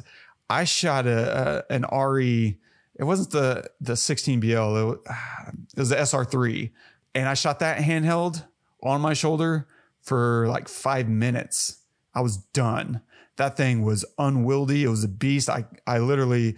I 0.50 0.64
shot 0.64 1.06
a, 1.06 1.64
a 1.70 1.74
an 1.74 1.84
ARRI. 1.84 2.58
It 2.96 3.04
wasn't 3.04 3.32
the 3.32 3.70
the 3.80 3.94
16BL. 3.94 4.44
It 4.44 4.86
was, 4.86 4.98
it 5.78 5.80
was 5.80 5.90
the 5.90 5.96
SR3, 5.96 6.72
and 7.16 7.30
I 7.30 7.34
shot 7.36 7.60
that 7.60 7.78
handheld 7.78 8.44
on 8.84 9.02
my 9.02 9.14
shoulder 9.14 9.68
for 10.02 10.48
like 10.48 10.68
five 10.68 11.08
minutes. 11.08 11.78
I 12.14 12.22
was 12.22 12.38
done. 12.38 13.02
That 13.38 13.58
thing 13.58 13.84
was 13.84 14.06
unwieldy. 14.20 14.84
It 14.84 14.90
was 14.90 15.04
a 15.04 15.08
beast. 15.08 15.50
I 15.50 15.66
I 15.88 15.98
literally 16.00 16.56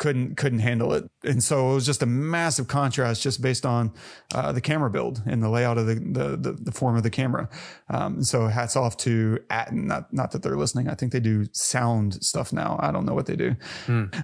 couldn't 0.00 0.36
couldn't 0.36 0.60
handle 0.60 0.94
it. 0.94 1.04
And 1.22 1.44
so 1.44 1.70
it 1.70 1.74
was 1.74 1.84
just 1.84 2.02
a 2.02 2.06
massive 2.06 2.68
contrast 2.68 3.22
just 3.22 3.42
based 3.42 3.66
on 3.66 3.92
uh, 4.34 4.50
the 4.50 4.60
camera 4.62 4.88
build 4.88 5.22
and 5.26 5.42
the 5.42 5.50
layout 5.50 5.76
of 5.76 5.86
the 5.86 5.96
the, 5.96 6.36
the, 6.38 6.52
the 6.58 6.72
form 6.72 6.96
of 6.96 7.02
the 7.02 7.10
camera. 7.10 7.50
Um, 7.90 8.24
so 8.24 8.46
hats 8.46 8.76
off 8.76 8.96
to 8.98 9.38
Aaton 9.50 9.84
not 9.84 10.10
not 10.10 10.32
that 10.32 10.42
they're 10.42 10.56
listening. 10.56 10.88
I 10.88 10.94
think 10.94 11.12
they 11.12 11.20
do 11.20 11.44
sound 11.52 12.24
stuff 12.24 12.50
now. 12.50 12.78
I 12.80 12.90
don't 12.92 13.04
know 13.04 13.12
what 13.12 13.26
they 13.26 13.36
do. 13.36 13.56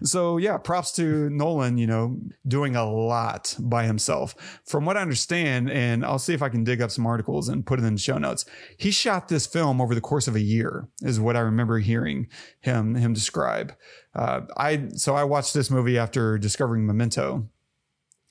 So 0.03 0.39
yeah 0.39 0.57
props 0.57 0.93
to 0.93 1.29
Nolan 1.29 1.77
you 1.77 1.87
know 1.87 2.19
doing 2.49 2.75
a 2.75 2.91
lot 2.91 3.55
by 3.61 3.85
himself. 3.85 4.35
From 4.65 4.87
what 4.87 4.97
I 4.97 5.03
understand 5.03 5.71
and 5.71 6.07
I'll 6.07 6.19
see 6.19 6.33
if 6.33 6.41
I 6.41 6.49
can 6.49 6.65
dig 6.65 6.81
up 6.81 6.91
some 6.91 7.07
articles 7.07 7.51
and 7.51 7.67
put 7.67 7.79
it 7.79 7.85
in 7.85 7.95
the 7.95 8.01
show 8.01 8.17
notes 8.17 8.47
he 8.79 8.91
shot 8.91 9.29
this 9.29 9.47
film 9.47 9.83
over 9.83 9.95
the 9.95 10.01
course 10.01 10.27
of 10.27 10.35
a 10.35 10.41
year 10.41 10.89
is 11.03 11.21
what 11.21 11.37
I 11.37 11.41
remember 11.41 11.81
hearing 11.81 12.29
him 12.61 12.95
him 12.95 13.13
describe 13.13 13.75
uh, 14.17 14.41
I 14.57 14.89
so 14.95 15.15
I 15.15 15.25
watched 15.25 15.53
this 15.53 15.71
movie 15.71 15.99
after 15.99 16.39
discovering 16.39 16.87
Memento. 16.87 17.49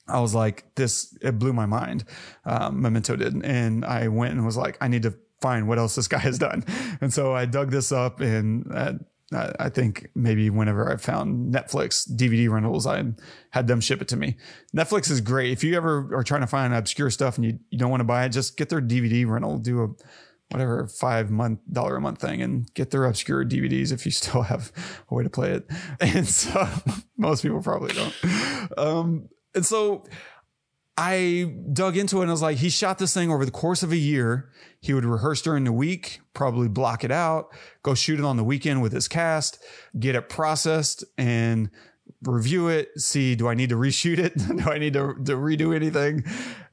I 0.08 0.20
was 0.20 0.34
like, 0.34 0.74
this 0.74 1.16
it 1.22 1.38
blew 1.38 1.52
my 1.52 1.66
mind. 1.66 2.04
Um, 2.44 2.82
Memento 2.82 3.14
did, 3.14 3.44
and 3.44 3.84
I 3.84 4.08
went 4.08 4.34
and 4.34 4.44
was 4.44 4.56
like, 4.56 4.76
I 4.80 4.88
need 4.88 5.04
to 5.04 5.14
find 5.40 5.68
what 5.68 5.78
else 5.78 5.94
this 5.94 6.08
guy 6.08 6.18
has 6.18 6.38
done. 6.38 6.64
And 7.00 7.12
so 7.12 7.34
I 7.34 7.44
dug 7.44 7.70
this 7.70 7.92
up, 7.92 8.20
and 8.20 8.66
uh, 8.74 8.94
I 9.32 9.52
I 9.60 9.68
think 9.68 10.10
maybe 10.16 10.50
whenever 10.50 10.92
I 10.92 10.96
found 10.96 11.54
Netflix 11.54 12.10
DVD 12.10 12.50
rentals, 12.50 12.86
I 12.86 13.04
had 13.50 13.68
them 13.68 13.80
ship 13.80 14.02
it 14.02 14.08
to 14.08 14.16
me. 14.16 14.36
Netflix 14.76 15.08
is 15.08 15.20
great. 15.20 15.52
If 15.52 15.62
you 15.62 15.76
ever 15.76 16.10
are 16.16 16.24
trying 16.24 16.40
to 16.40 16.46
find 16.48 16.74
obscure 16.74 17.10
stuff 17.10 17.36
and 17.36 17.44
you, 17.44 17.58
you 17.70 17.78
don't 17.78 17.90
want 17.90 18.00
to 18.00 18.04
buy 18.04 18.24
it, 18.24 18.30
just 18.30 18.56
get 18.56 18.70
their 18.70 18.80
DVD 18.80 19.24
rental. 19.24 19.58
Do 19.58 19.84
a 19.84 19.88
whatever 20.50 20.86
five 20.86 21.30
month 21.30 21.60
dollar 21.70 21.96
a 21.96 22.00
month 22.00 22.20
thing 22.20 22.40
and 22.40 22.72
get 22.74 22.90
their 22.90 23.04
obscure 23.04 23.44
DVDs 23.44 23.92
if 23.92 24.04
you 24.06 24.12
still 24.12 24.42
have 24.42 24.72
a 25.10 25.14
way 25.14 25.22
to 25.22 25.30
play 25.30 25.52
it. 25.52 25.68
And 26.00 26.26
so 26.26 26.66
most 27.16 27.42
people 27.42 27.62
probably 27.62 27.94
don't. 27.94 28.78
Um, 28.78 29.28
and 29.54 29.64
so 29.64 30.04
I 30.96 31.52
dug 31.72 31.96
into 31.96 32.18
it 32.18 32.22
and 32.22 32.30
I 32.30 32.32
was 32.32 32.42
like, 32.42 32.58
he 32.58 32.70
shot 32.70 32.98
this 32.98 33.12
thing 33.12 33.30
over 33.30 33.44
the 33.44 33.50
course 33.50 33.82
of 33.82 33.92
a 33.92 33.96
year. 33.96 34.50
He 34.80 34.94
would 34.94 35.04
rehearse 35.04 35.42
during 35.42 35.64
the 35.64 35.72
week, 35.72 36.20
probably 36.32 36.68
block 36.68 37.04
it 37.04 37.10
out, 37.10 37.48
go 37.82 37.94
shoot 37.94 38.18
it 38.18 38.24
on 38.24 38.36
the 38.36 38.44
weekend 38.44 38.82
with 38.82 38.92
his 38.92 39.08
cast, 39.08 39.62
get 39.98 40.14
it 40.14 40.28
processed 40.28 41.04
and 41.18 41.70
review 42.22 42.68
it, 42.68 42.88
see, 42.98 43.34
do 43.34 43.48
I 43.48 43.54
need 43.54 43.70
to 43.70 43.76
reshoot 43.76 44.18
it? 44.18 44.36
do 44.64 44.70
I 44.70 44.78
need 44.78 44.94
to, 44.94 45.14
to 45.24 45.32
redo 45.32 45.74
anything? 45.74 46.24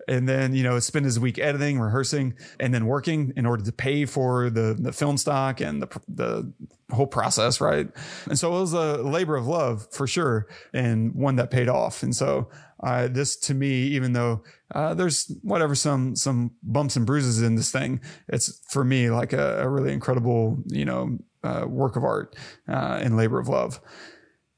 And 0.08 0.28
then, 0.28 0.54
you 0.54 0.64
know, 0.64 0.80
spend 0.80 1.06
his 1.06 1.20
week 1.20 1.40
editing, 1.40 1.80
rehearsing, 1.80 2.36
and 2.60 2.74
then 2.74 2.86
working 2.86 3.34
in 3.36 3.46
order 3.46 3.64
to 3.64 3.72
pay 3.72 4.06
for 4.06 4.50
the, 4.50 4.76
the 4.78 4.92
film 4.92 5.18
stock 5.18 5.62
and 5.62 5.82
the, 5.82 6.02
the 6.08 6.54
whole 6.92 7.08
process. 7.08 7.62
Right. 7.62 7.88
And 8.26 8.38
so 8.38 8.56
it 8.56 8.60
was 8.60 8.74
a 8.74 8.98
labor 8.98 9.36
of 9.36 9.48
love 9.48 9.88
for 9.92 10.08
sure. 10.08 10.48
And 10.74 11.16
one 11.16 11.38
that 11.38 11.52
paid 11.52 11.70
off. 11.70 12.04
And 12.04 12.16
so, 12.16 12.50
uh, 12.82 13.08
this 13.08 13.38
to 13.38 13.54
me, 13.54 13.84
even 13.84 14.12
though, 14.12 14.44
uh, 14.76 14.94
there's 14.94 15.32
whatever, 15.42 15.76
some, 15.76 16.16
some 16.16 16.52
bumps 16.64 16.98
and 16.98 17.06
bruises 17.06 17.42
in 17.42 17.56
this 17.56 17.72
thing, 17.72 18.02
it's 18.28 18.60
for 18.70 18.84
me 18.84 19.10
like 19.10 19.32
a, 19.32 19.62
a 19.64 19.70
really 19.70 19.94
incredible, 19.94 20.58
you 20.68 20.84
know, 20.84 21.18
uh, 21.44 21.66
work 21.68 21.96
of 21.96 22.04
art, 22.04 22.36
uh, 22.68 23.00
and 23.02 23.16
labor 23.16 23.40
of 23.40 23.48
love 23.48 23.80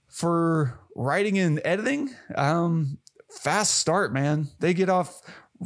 for 0.07 0.79
writing 0.95 1.37
and 1.37 1.61
editing. 1.65 2.09
Um, 2.35 2.97
fast 3.35 3.75
start, 3.75 4.13
man. 4.13 4.47
They 4.59 4.73
get 4.73 4.89
off 4.89 5.21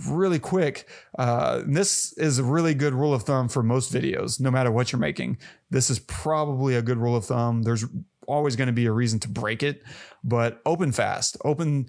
really 0.07 0.39
quick. 0.39 0.87
Uh, 1.17 1.63
this 1.65 2.13
is 2.17 2.39
a 2.39 2.43
really 2.43 2.73
good 2.73 2.93
rule 2.93 3.13
of 3.13 3.23
thumb 3.23 3.49
for 3.49 3.63
most 3.63 3.93
videos, 3.93 4.39
no 4.39 4.51
matter 4.51 4.71
what 4.71 4.91
you're 4.91 4.99
making. 4.99 5.37
This 5.69 5.89
is 5.89 5.99
probably 5.99 6.75
a 6.75 6.81
good 6.81 6.97
rule 6.97 7.15
of 7.15 7.25
thumb. 7.25 7.63
There's 7.63 7.85
always 8.27 8.55
going 8.55 8.67
to 8.67 8.73
be 8.73 8.85
a 8.85 8.91
reason 8.91 9.19
to 9.19 9.27
break 9.27 9.63
it, 9.63 9.83
but 10.23 10.61
open 10.65 10.91
fast, 10.91 11.37
open 11.43 11.87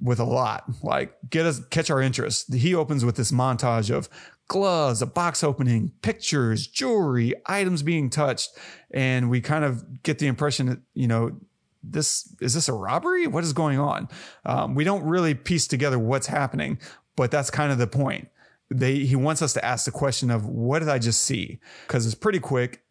with 0.00 0.20
a 0.20 0.24
lot. 0.24 0.64
Like 0.82 1.14
get 1.30 1.46
us 1.46 1.60
catch 1.70 1.90
our 1.90 2.02
interest. 2.02 2.52
He 2.52 2.74
opens 2.74 3.04
with 3.04 3.16
this 3.16 3.32
montage 3.32 3.94
of 3.94 4.08
gloves, 4.48 5.02
a 5.02 5.06
box 5.06 5.42
opening, 5.44 5.92
pictures, 6.02 6.66
jewelry, 6.66 7.34
items 7.46 7.82
being 7.82 8.10
touched, 8.10 8.50
and 8.90 9.30
we 9.30 9.40
kind 9.40 9.64
of 9.64 10.02
get 10.02 10.18
the 10.18 10.26
impression 10.26 10.66
that 10.66 10.78
you 10.94 11.06
know 11.06 11.38
this 11.82 12.34
is 12.40 12.54
this 12.54 12.68
a 12.68 12.72
robbery? 12.72 13.26
What 13.26 13.44
is 13.44 13.52
going 13.52 13.78
on? 13.78 14.08
Um, 14.44 14.74
we 14.74 14.84
don't 14.84 15.04
really 15.04 15.34
piece 15.34 15.66
together 15.66 15.98
what's 15.98 16.26
happening, 16.26 16.78
but 17.16 17.30
that's 17.30 17.50
kind 17.50 17.72
of 17.72 17.78
the 17.78 17.86
point. 17.86 18.28
They 18.70 18.96
he 18.98 19.16
wants 19.16 19.42
us 19.42 19.52
to 19.54 19.64
ask 19.64 19.84
the 19.84 19.90
question 19.90 20.30
of 20.30 20.46
what 20.46 20.80
did 20.80 20.88
I 20.88 20.98
just 20.98 21.22
see? 21.22 21.60
Because 21.86 22.06
it's 22.06 22.14
pretty 22.14 22.40
quick. 22.40 22.82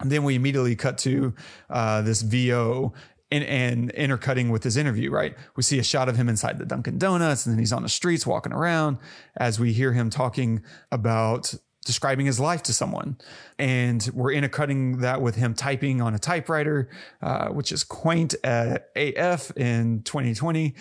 And 0.00 0.12
then 0.12 0.24
we 0.24 0.34
immediately 0.34 0.76
cut 0.76 0.98
to 0.98 1.34
uh, 1.70 2.02
this 2.02 2.20
VO 2.20 2.92
and, 3.30 3.44
and 3.44 3.90
intercutting 3.92 4.50
with 4.50 4.62
his 4.62 4.76
interview, 4.76 5.10
right? 5.10 5.34
We 5.56 5.62
see 5.62 5.78
a 5.78 5.82
shot 5.82 6.08
of 6.08 6.16
him 6.16 6.28
inside 6.28 6.58
the 6.58 6.66
Dunkin' 6.66 6.98
Donuts, 6.98 7.46
and 7.46 7.54
then 7.54 7.58
he's 7.58 7.72
on 7.72 7.82
the 7.82 7.88
streets 7.88 8.26
walking 8.26 8.52
around 8.52 8.98
as 9.36 9.58
we 9.58 9.72
hear 9.72 9.92
him 9.92 10.10
talking 10.10 10.62
about 10.92 11.54
describing 11.86 12.26
his 12.26 12.38
life 12.38 12.62
to 12.64 12.74
someone. 12.74 13.16
And 13.58 14.06
we're 14.12 14.32
intercutting 14.32 14.98
that 14.98 15.22
with 15.22 15.36
him 15.36 15.54
typing 15.54 16.02
on 16.02 16.14
a 16.14 16.18
typewriter, 16.18 16.90
uh, 17.22 17.48
which 17.48 17.72
is 17.72 17.84
quaint 17.84 18.34
uh, 18.44 18.78
AF 18.94 19.56
in 19.56 20.02
2020. 20.02 20.74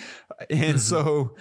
And 0.50 0.82
so 0.82 1.36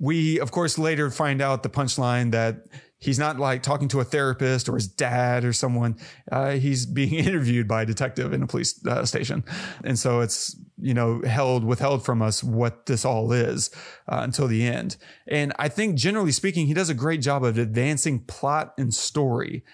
we, 0.00 0.40
of 0.40 0.50
course, 0.50 0.78
later 0.78 1.10
find 1.10 1.40
out 1.40 1.62
the 1.62 1.70
punchline 1.70 2.32
that 2.32 2.66
he's 2.98 3.18
not 3.18 3.38
like 3.38 3.62
talking 3.62 3.88
to 3.88 4.00
a 4.00 4.04
therapist 4.04 4.68
or 4.68 4.74
his 4.74 4.88
dad 4.88 5.44
or 5.44 5.52
someone. 5.52 5.96
Uh, 6.30 6.52
he's 6.52 6.86
being 6.86 7.14
interviewed 7.26 7.68
by 7.68 7.82
a 7.82 7.86
detective 7.86 8.32
in 8.32 8.42
a 8.42 8.46
police 8.46 8.84
uh, 8.86 9.04
station. 9.04 9.44
And 9.84 9.98
so 9.98 10.20
it's, 10.20 10.56
you 10.80 10.94
know, 10.94 11.20
held, 11.22 11.64
withheld 11.64 12.04
from 12.04 12.22
us 12.22 12.42
what 12.42 12.86
this 12.86 13.04
all 13.04 13.32
is 13.32 13.70
uh, 14.08 14.20
until 14.22 14.48
the 14.48 14.66
end. 14.66 14.96
And 15.28 15.52
I 15.58 15.68
think 15.68 15.96
generally 15.96 16.32
speaking, 16.32 16.66
he 16.66 16.74
does 16.74 16.88
a 16.88 16.94
great 16.94 17.20
job 17.20 17.44
of 17.44 17.58
advancing 17.58 18.20
plot 18.20 18.74
and 18.78 18.92
story 18.92 19.64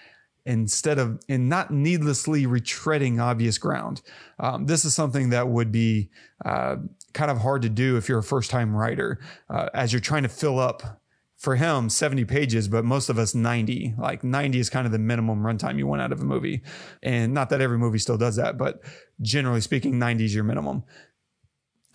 instead 0.45 0.97
of 0.97 1.19
and 1.29 1.47
not 1.47 1.71
needlessly 1.71 2.45
retreading 2.45 3.21
obvious 3.21 3.57
ground. 3.57 4.01
Um, 4.39 4.65
this 4.65 4.83
is 4.83 4.93
something 4.93 5.29
that 5.29 5.47
would 5.47 5.71
be 5.71 6.09
uh, 6.43 6.77
kind 7.13 7.29
of 7.29 7.39
hard 7.39 7.61
to 7.63 7.69
do 7.69 7.97
if 7.97 8.09
you're 8.09 8.19
a 8.19 8.23
first 8.23 8.49
time 8.49 8.75
writer, 8.75 9.19
uh, 9.49 9.69
as 9.73 9.93
you're 9.93 9.99
trying 9.99 10.23
to 10.23 10.29
fill 10.29 10.59
up 10.59 10.98
for 11.39 11.55
him 11.55 11.89
70 11.89 12.25
pages 12.25 12.67
but 12.67 12.83
most 12.85 13.09
of 13.09 13.17
us 13.17 13.33
90 13.33 13.95
like 13.97 14.23
90 14.23 14.59
is 14.59 14.69
kind 14.69 14.85
of 14.85 14.91
the 14.91 14.99
minimum 14.99 15.41
runtime 15.41 15.77
you 15.77 15.87
want 15.87 16.01
out 16.01 16.11
of 16.11 16.21
a 16.21 16.25
movie. 16.25 16.61
And 17.01 17.33
not 17.33 17.49
that 17.49 17.61
every 17.61 17.77
movie 17.77 17.97
still 17.97 18.17
does 18.17 18.35
that 18.35 18.57
but 18.57 18.81
generally 19.21 19.61
speaking 19.61 19.97
90 19.97 20.25
is 20.25 20.35
your 20.35 20.43
minimum 20.43 20.83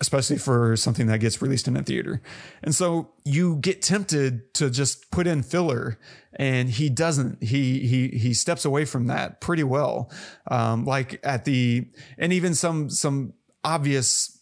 especially 0.00 0.38
for 0.38 0.76
something 0.76 1.06
that 1.06 1.18
gets 1.18 1.40
released 1.40 1.68
in 1.68 1.76
a 1.76 1.82
theater. 1.82 2.20
And 2.62 2.74
so 2.74 3.12
you 3.24 3.56
get 3.56 3.80
tempted 3.80 4.52
to 4.54 4.68
just 4.68 5.10
put 5.10 5.26
in 5.26 5.42
filler 5.42 5.98
and 6.34 6.68
he 6.68 6.88
doesn't. 6.88 7.42
He 7.42 7.86
he 7.86 8.08
he 8.08 8.34
steps 8.34 8.64
away 8.64 8.84
from 8.86 9.06
that 9.06 9.40
pretty 9.40 9.62
well. 9.62 10.10
Um 10.50 10.84
like 10.84 11.20
at 11.22 11.44
the 11.44 11.88
and 12.18 12.32
even 12.32 12.54
some 12.54 12.90
some 12.90 13.34
obvious 13.62 14.33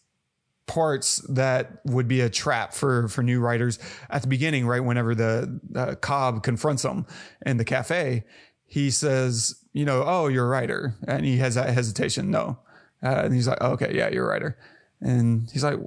parts 0.67 1.17
that 1.29 1.81
would 1.85 2.09
be 2.09 2.21
a 2.21 2.31
trap 2.31 2.73
for 2.73 3.09
for 3.09 3.23
new 3.23 3.41
writers 3.41 3.79
at 4.11 4.23
the 4.23 4.29
beginning 4.29 4.67
right? 4.67 4.81
Whenever 4.81 5.15
the 5.15 5.61
uh, 5.75 5.95
cobb 5.97 6.43
confronts 6.43 6.85
him 6.85 7.07
in 7.45 7.57
the 7.57 7.65
cafe 7.65 8.25
he 8.65 8.91
says 8.91 9.63
you 9.73 9.85
know 9.85 10.05
oh 10.07 10.29
you're 10.29 10.47
a 10.47 10.49
writer. 10.49 10.95
And 11.07 11.27
he 11.27 11.39
has 11.39 11.57
that 11.57 11.71
hesitation 11.71 12.31
no. 12.31 12.59
Uh, 13.03 13.23
and 13.25 13.35
he's 13.35 13.49
like 13.49 13.59
oh, 13.61 13.73
okay 13.73 13.93
yeah 13.95 14.09
you're 14.09 14.25
a 14.25 14.29
writer. 14.29 14.57
And 15.01 15.51
he's 15.51 15.65
like 15.65 15.79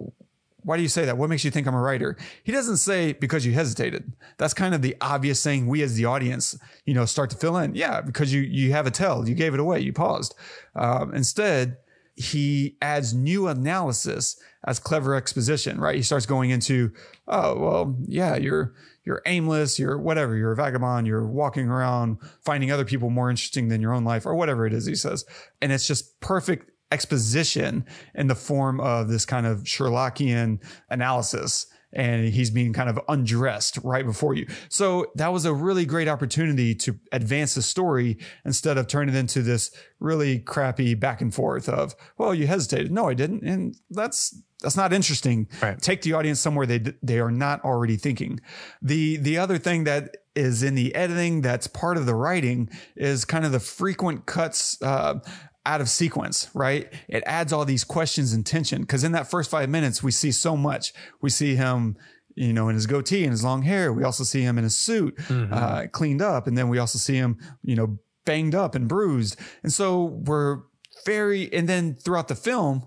why 0.64 0.78
do 0.78 0.84
you 0.84 0.90
say 0.90 1.06
that? 1.06 1.18
What 1.18 1.30
makes 1.30 1.46
you 1.46 1.52
think 1.52 1.68
i'm 1.68 1.76
a 1.76 1.80
writer? 1.80 2.18
He 2.44 2.52
doesn't 2.52 2.78
say 2.78 3.14
because 3.14 3.46
you 3.46 3.54
hesitated. 3.54 4.12
That's 4.38 4.54
kind 4.54 4.74
of 4.76 4.82
the 4.82 4.96
obvious 5.00 5.44
thing 5.44 5.68
we 5.68 5.84
as 5.84 5.96
the 5.96 6.06
audience 6.06 6.58
you 6.86 6.94
know 6.94 7.06
start 7.06 7.30
to 7.30 7.38
fill 7.38 7.58
in. 7.58 7.76
Yeah 7.76 8.02
because 8.02 8.34
you 8.34 8.42
you 8.42 8.74
have 8.74 8.88
a 8.88 8.92
tell. 8.92 9.28
You 9.28 9.36
gave 9.36 9.54
it 9.54 9.60
away. 9.60 9.80
You 9.80 9.94
paused. 9.94 10.36
Um, 10.76 11.14
instead 11.16 11.78
he 12.16 12.78
adds 12.82 13.14
new 13.14 13.48
analysis 13.48 14.40
as 14.66 14.80
clever 14.80 15.16
exposition, 15.16 15.80
right? 15.80 15.96
He 15.96 16.02
starts 16.02 16.26
going 16.26 16.50
into, 16.50 16.92
oh, 17.28 17.60
well, 17.60 17.96
yeah, 18.08 18.36
you're, 18.36 18.74
you're 19.04 19.22
aimless, 19.26 19.78
you're 19.78 20.00
whatever, 20.00 20.36
you're 20.36 20.54
a 20.54 20.56
vagabond, 20.56 21.08
you're 21.08 21.28
walking 21.28 21.68
around 21.68 22.18
finding 22.44 22.72
other 22.72 22.86
people 22.86 23.10
more 23.10 23.30
interesting 23.30 23.68
than 23.68 23.82
your 23.82 23.94
own 23.94 24.04
life 24.04 24.26
or 24.26 24.34
whatever 24.36 24.66
it 24.66 24.74
is 24.74 24.86
he 24.86 24.96
says. 24.96 25.26
And 25.62 25.72
it's 25.72 25.88
just 25.88 26.20
perfect 26.22 26.72
exposition 26.92 27.86
in 28.14 28.28
the 28.28 28.36
form 28.36 28.80
of 28.80 29.10
this 29.10 29.26
kind 29.26 29.46
of 29.46 29.60
Sherlockian 29.64 30.60
analysis 30.90 31.68
and 31.96 32.28
he's 32.28 32.52
being 32.52 32.74
kind 32.74 32.90
of 32.90 33.00
undressed 33.08 33.80
right 33.84 34.06
before 34.06 34.34
you. 34.34 34.48
So 34.70 35.08
that 35.16 35.32
was 35.32 35.46
a 35.46 35.54
really 35.54 35.86
great 35.86 36.08
opportunity 36.08 36.76
to 36.76 37.00
advance 37.12 37.56
the 37.56 37.62
story 37.62 38.18
instead 38.44 38.78
of 38.78 38.88
turning 38.88 39.16
it 39.16 39.18
into 39.18 39.42
this 39.42 39.72
really 40.00 40.40
crappy 40.40 40.94
back 40.94 41.22
and 41.22 41.34
forth 41.34 41.70
of, 41.70 41.96
well, 42.18 42.36
you 42.36 42.48
hesitated. 42.48 42.92
No, 42.92 43.08
I 43.08 43.14
didn't. 43.14 43.44
And 43.44 43.76
that's, 43.90 44.40
that's 44.62 44.78
not 44.78 44.94
interesting. 44.94 45.48
Right. 45.62 45.82
Take 45.82 46.02
the 46.02 46.14
audience 46.14 46.40
somewhere 46.40 46.66
they, 46.66 46.80
they 47.02 47.20
are 47.20 47.32
not 47.32 47.64
already 47.64 47.96
thinking. 47.96 48.42
The, 48.82 49.18
the 49.18 49.38
other 49.38 49.58
thing 49.58 49.86
that 49.86 50.18
is 50.36 50.64
in 50.64 50.76
the 50.76 50.94
editing 50.94 51.42
that's 51.42 51.68
part 51.68 51.96
of 51.96 52.06
the 52.06 52.16
writing 52.16 52.70
is 52.96 53.24
kind 53.24 53.46
of 53.46 53.54
the 53.54 53.60
frequent 53.60 54.26
cuts 54.26 54.82
uh, 54.82 55.20
out 55.66 55.82
of 55.82 55.90
sequence, 55.90 56.50
right? 56.54 56.92
It 57.08 57.24
adds 57.26 57.52
all 57.52 57.66
these 57.66 57.84
questions 57.84 58.34
and 58.34 58.46
tension 58.46 58.82
because 58.82 59.04
in 59.04 59.12
that 59.14 59.30
first 59.30 59.50
five 59.50 59.70
minutes, 59.70 60.04
we 60.04 60.12
see 60.12 60.32
so 60.32 60.56
much. 60.56 60.94
We 61.22 61.30
see 61.30 61.56
him, 61.56 61.98
you 62.36 62.54
know, 62.54 62.70
in 62.70 62.76
his 62.76 62.86
goatee 62.86 63.24
and 63.24 63.32
his 63.32 63.44
long 63.44 63.64
hair. 63.64 63.92
We 63.92 64.04
also 64.04 64.24
see 64.24 64.42
him 64.42 64.58
in 64.58 64.64
his 64.64 64.78
suit, 64.78 65.20
uh, 65.30 65.88
cleaned 65.92 66.22
up. 66.22 66.48
And 66.48 66.58
then 66.58 66.70
we 66.70 66.78
also 66.78 67.00
see 67.00 67.16
him, 67.16 67.38
you 67.64 67.76
know, 67.76 67.98
banged 68.26 68.56
up 68.56 68.76
and 68.76 68.88
bruised. 68.88 69.38
And 69.64 69.72
so 69.74 70.04
we're 70.04 70.62
very, 71.06 71.52
and 71.54 71.68
then 71.68 71.96
throughout 71.96 72.28
the 72.28 72.36
film, 72.36 72.86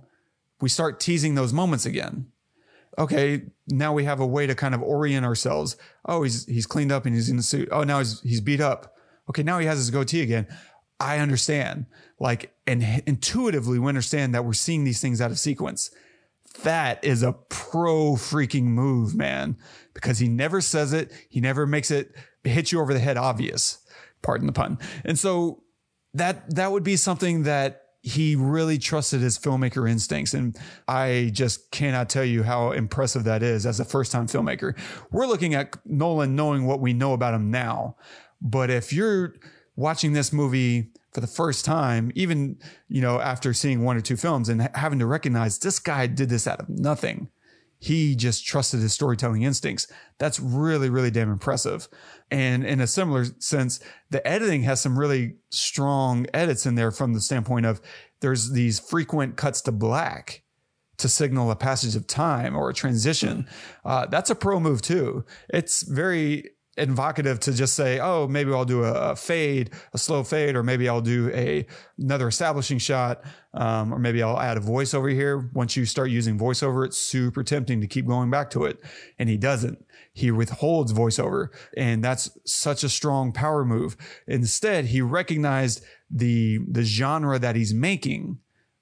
we 0.60 0.68
start 0.68 1.00
teasing 1.00 1.34
those 1.34 1.52
moments 1.52 1.86
again. 1.86 2.26
Okay, 2.98 3.42
now 3.68 3.92
we 3.92 4.04
have 4.04 4.18
a 4.18 4.26
way 4.26 4.46
to 4.46 4.56
kind 4.56 4.74
of 4.74 4.82
orient 4.82 5.24
ourselves. 5.24 5.76
Oh, 6.04 6.24
he's 6.24 6.44
he's 6.46 6.66
cleaned 6.66 6.90
up 6.90 7.06
and 7.06 7.14
he's 7.14 7.28
in 7.28 7.36
the 7.36 7.44
suit. 7.44 7.68
Oh, 7.70 7.84
now 7.84 7.98
he's 8.00 8.20
he's 8.22 8.40
beat 8.40 8.60
up. 8.60 8.92
Okay, 9.30 9.44
now 9.44 9.60
he 9.60 9.66
has 9.66 9.78
his 9.78 9.90
goatee 9.90 10.22
again. 10.22 10.48
I 11.00 11.18
understand. 11.18 11.86
Like, 12.18 12.52
and 12.66 13.02
intuitively 13.06 13.78
we 13.78 13.88
understand 13.88 14.34
that 14.34 14.44
we're 14.44 14.52
seeing 14.52 14.84
these 14.84 15.00
things 15.00 15.20
out 15.20 15.30
of 15.30 15.38
sequence. 15.38 15.90
That 16.62 17.02
is 17.04 17.22
a 17.22 17.32
pro 17.32 18.14
freaking 18.14 18.64
move, 18.64 19.14
man, 19.14 19.56
because 19.94 20.18
he 20.18 20.28
never 20.28 20.60
says 20.60 20.92
it. 20.92 21.12
He 21.28 21.40
never 21.40 21.66
makes 21.66 21.90
it 21.90 22.14
hit 22.42 22.72
you 22.72 22.80
over 22.80 22.92
the 22.92 23.00
head 23.00 23.16
obvious. 23.16 23.78
Pardon 24.22 24.46
the 24.46 24.52
pun. 24.52 24.78
And 25.04 25.18
so 25.18 25.62
that, 26.14 26.54
that 26.54 26.72
would 26.72 26.82
be 26.82 26.96
something 26.96 27.44
that 27.44 27.82
he 28.02 28.34
really 28.34 28.78
trusted 28.78 29.20
his 29.20 29.38
filmmaker 29.38 29.88
instincts. 29.88 30.34
And 30.34 30.56
I 30.86 31.30
just 31.32 31.70
cannot 31.70 32.08
tell 32.08 32.24
you 32.24 32.42
how 32.42 32.72
impressive 32.72 33.24
that 33.24 33.42
is 33.42 33.66
as 33.66 33.78
a 33.80 33.84
first 33.84 34.10
time 34.10 34.26
filmmaker. 34.26 34.76
We're 35.12 35.26
looking 35.26 35.54
at 35.54 35.76
Nolan 35.84 36.34
knowing 36.34 36.66
what 36.66 36.80
we 36.80 36.92
know 36.92 37.12
about 37.12 37.34
him 37.34 37.50
now. 37.50 37.96
But 38.40 38.70
if 38.70 38.92
you're 38.92 39.34
watching 39.78 40.12
this 40.12 40.32
movie 40.32 40.90
for 41.12 41.20
the 41.20 41.26
first 41.28 41.64
time, 41.64 42.10
even, 42.16 42.58
you 42.88 43.00
know, 43.00 43.20
after 43.20 43.54
seeing 43.54 43.84
one 43.84 43.96
or 43.96 44.00
two 44.00 44.16
films 44.16 44.48
and 44.48 44.68
having 44.74 44.98
to 44.98 45.06
recognize 45.06 45.56
this 45.60 45.78
guy 45.78 46.08
did 46.08 46.28
this 46.28 46.48
out 46.48 46.58
of 46.58 46.68
nothing. 46.68 47.28
He 47.78 48.16
just 48.16 48.44
trusted 48.44 48.80
his 48.80 48.92
storytelling 48.92 49.42
instincts. 49.42 49.86
That's 50.18 50.40
really, 50.40 50.90
really 50.90 51.12
damn 51.12 51.30
impressive. 51.30 51.88
And 52.28 52.66
in 52.66 52.80
a 52.80 52.88
similar 52.88 53.26
sense, 53.38 53.78
the 54.10 54.26
editing 54.26 54.64
has 54.64 54.80
some 54.80 54.98
really 54.98 55.36
strong 55.50 56.26
edits 56.34 56.66
in 56.66 56.74
there 56.74 56.90
from 56.90 57.14
the 57.14 57.20
standpoint 57.20 57.64
of 57.64 57.80
there's 58.18 58.50
these 58.50 58.80
frequent 58.80 59.36
cuts 59.36 59.60
to 59.62 59.72
black 59.72 60.42
to 60.96 61.08
signal 61.08 61.52
a 61.52 61.56
passage 61.56 61.94
of 61.94 62.08
time 62.08 62.56
or 62.56 62.68
a 62.68 62.74
transition. 62.74 63.46
Uh, 63.84 64.06
that's 64.06 64.30
a 64.30 64.34
pro 64.34 64.58
move 64.58 64.82
too. 64.82 65.24
It's 65.48 65.82
very 65.82 66.50
invocative 66.78 67.40
to 67.40 67.52
just 67.52 67.74
say, 67.74 67.98
oh, 68.00 68.28
maybe 68.28 68.52
I'll 68.52 68.64
do 68.64 68.84
a, 68.84 69.10
a 69.10 69.16
fade, 69.16 69.70
a 69.92 69.98
slow 69.98 70.22
fade, 70.22 70.56
or 70.56 70.62
maybe 70.62 70.88
I'll 70.88 71.00
do 71.00 71.30
a 71.34 71.66
another 71.98 72.28
establishing 72.28 72.78
shot, 72.78 73.22
um, 73.54 73.92
or 73.92 73.98
maybe 73.98 74.22
I'll 74.22 74.40
add 74.40 74.56
a 74.56 74.60
voiceover 74.60 75.12
here. 75.12 75.50
Once 75.52 75.76
you 75.76 75.84
start 75.84 76.10
using 76.10 76.38
voiceover, 76.38 76.86
it's 76.86 76.96
super 76.96 77.42
tempting 77.42 77.80
to 77.80 77.86
keep 77.86 78.06
going 78.06 78.30
back 78.30 78.50
to 78.50 78.64
it, 78.64 78.82
and 79.18 79.28
he 79.28 79.36
doesn't. 79.36 79.84
He 80.12 80.30
withholds 80.30 80.92
voiceover, 80.92 81.48
and 81.76 82.02
that's 82.02 82.30
such 82.44 82.82
a 82.82 82.88
strong 82.88 83.32
power 83.32 83.64
move. 83.64 83.96
Instead, 84.26 84.86
he 84.86 85.00
recognized 85.00 85.84
the 86.10 86.58
the 86.68 86.82
genre 86.82 87.38
that 87.38 87.56
he's 87.56 87.74
making 87.74 88.38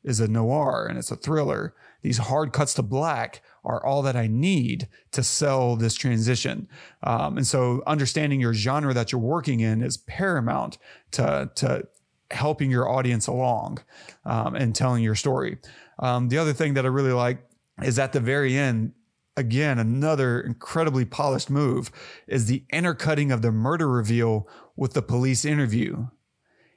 is 0.06 0.20
a 0.20 0.28
noir 0.28 0.86
and 0.88 0.96
it's 0.96 1.10
a 1.10 1.16
thriller. 1.16 1.74
These 2.00 2.18
hard 2.18 2.52
cuts 2.52 2.74
to 2.74 2.82
black 2.82 3.42
are 3.66 3.84
all 3.84 4.00
that 4.02 4.16
I 4.16 4.28
need 4.28 4.88
to 5.10 5.22
sell 5.22 5.76
this 5.76 5.94
transition. 5.94 6.68
Um, 7.02 7.36
and 7.36 7.46
so 7.46 7.82
understanding 7.86 8.40
your 8.40 8.54
genre 8.54 8.94
that 8.94 9.12
you're 9.12 9.20
working 9.20 9.60
in 9.60 9.82
is 9.82 9.96
paramount 9.96 10.78
to, 11.12 11.50
to 11.56 11.88
helping 12.30 12.70
your 12.70 12.88
audience 12.88 13.26
along 13.26 13.78
um, 14.24 14.54
and 14.54 14.74
telling 14.74 15.02
your 15.02 15.16
story. 15.16 15.58
Um, 15.98 16.28
the 16.28 16.38
other 16.38 16.52
thing 16.52 16.74
that 16.74 16.84
I 16.84 16.88
really 16.88 17.12
like 17.12 17.38
is 17.82 17.98
at 17.98 18.12
the 18.12 18.20
very 18.20 18.56
end, 18.56 18.92
again, 19.36 19.78
another 19.78 20.40
incredibly 20.40 21.04
polished 21.04 21.50
move 21.50 21.90
is 22.26 22.46
the 22.46 22.64
intercutting 22.72 23.32
of 23.32 23.42
the 23.42 23.52
murder 23.52 23.88
reveal 23.88 24.48
with 24.76 24.94
the 24.94 25.02
police 25.02 25.44
interview. 25.44 26.06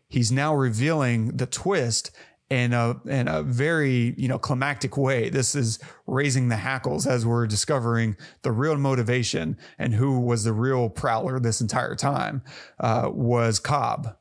He's 0.07 0.31
now 0.31 0.55
revealing 0.55 1.37
the 1.37 1.45
twist 1.45 2.09
in 2.49 2.73
a 2.73 2.99
in 3.05 3.27
a 3.27 3.43
very 3.43 4.13
you 4.17 4.27
know 4.27 4.39
climactic 4.39 4.97
way. 4.97 5.29
This 5.29 5.55
is 5.55 5.79
raising 6.07 6.49
the 6.49 6.55
hackles 6.57 7.05
as 7.05 7.25
we're 7.25 7.47
discovering 7.47 8.17
the 8.41 8.51
real 8.51 8.75
motivation 8.77 9.57
and 9.77 9.93
who 9.93 10.19
was 10.19 10.43
the 10.43 10.53
real 10.53 10.89
prowler 10.89 11.39
this 11.39 11.61
entire 11.61 11.95
time 11.95 12.41
uh, 12.79 13.09
was 13.11 13.59
Cobb, 13.59 14.15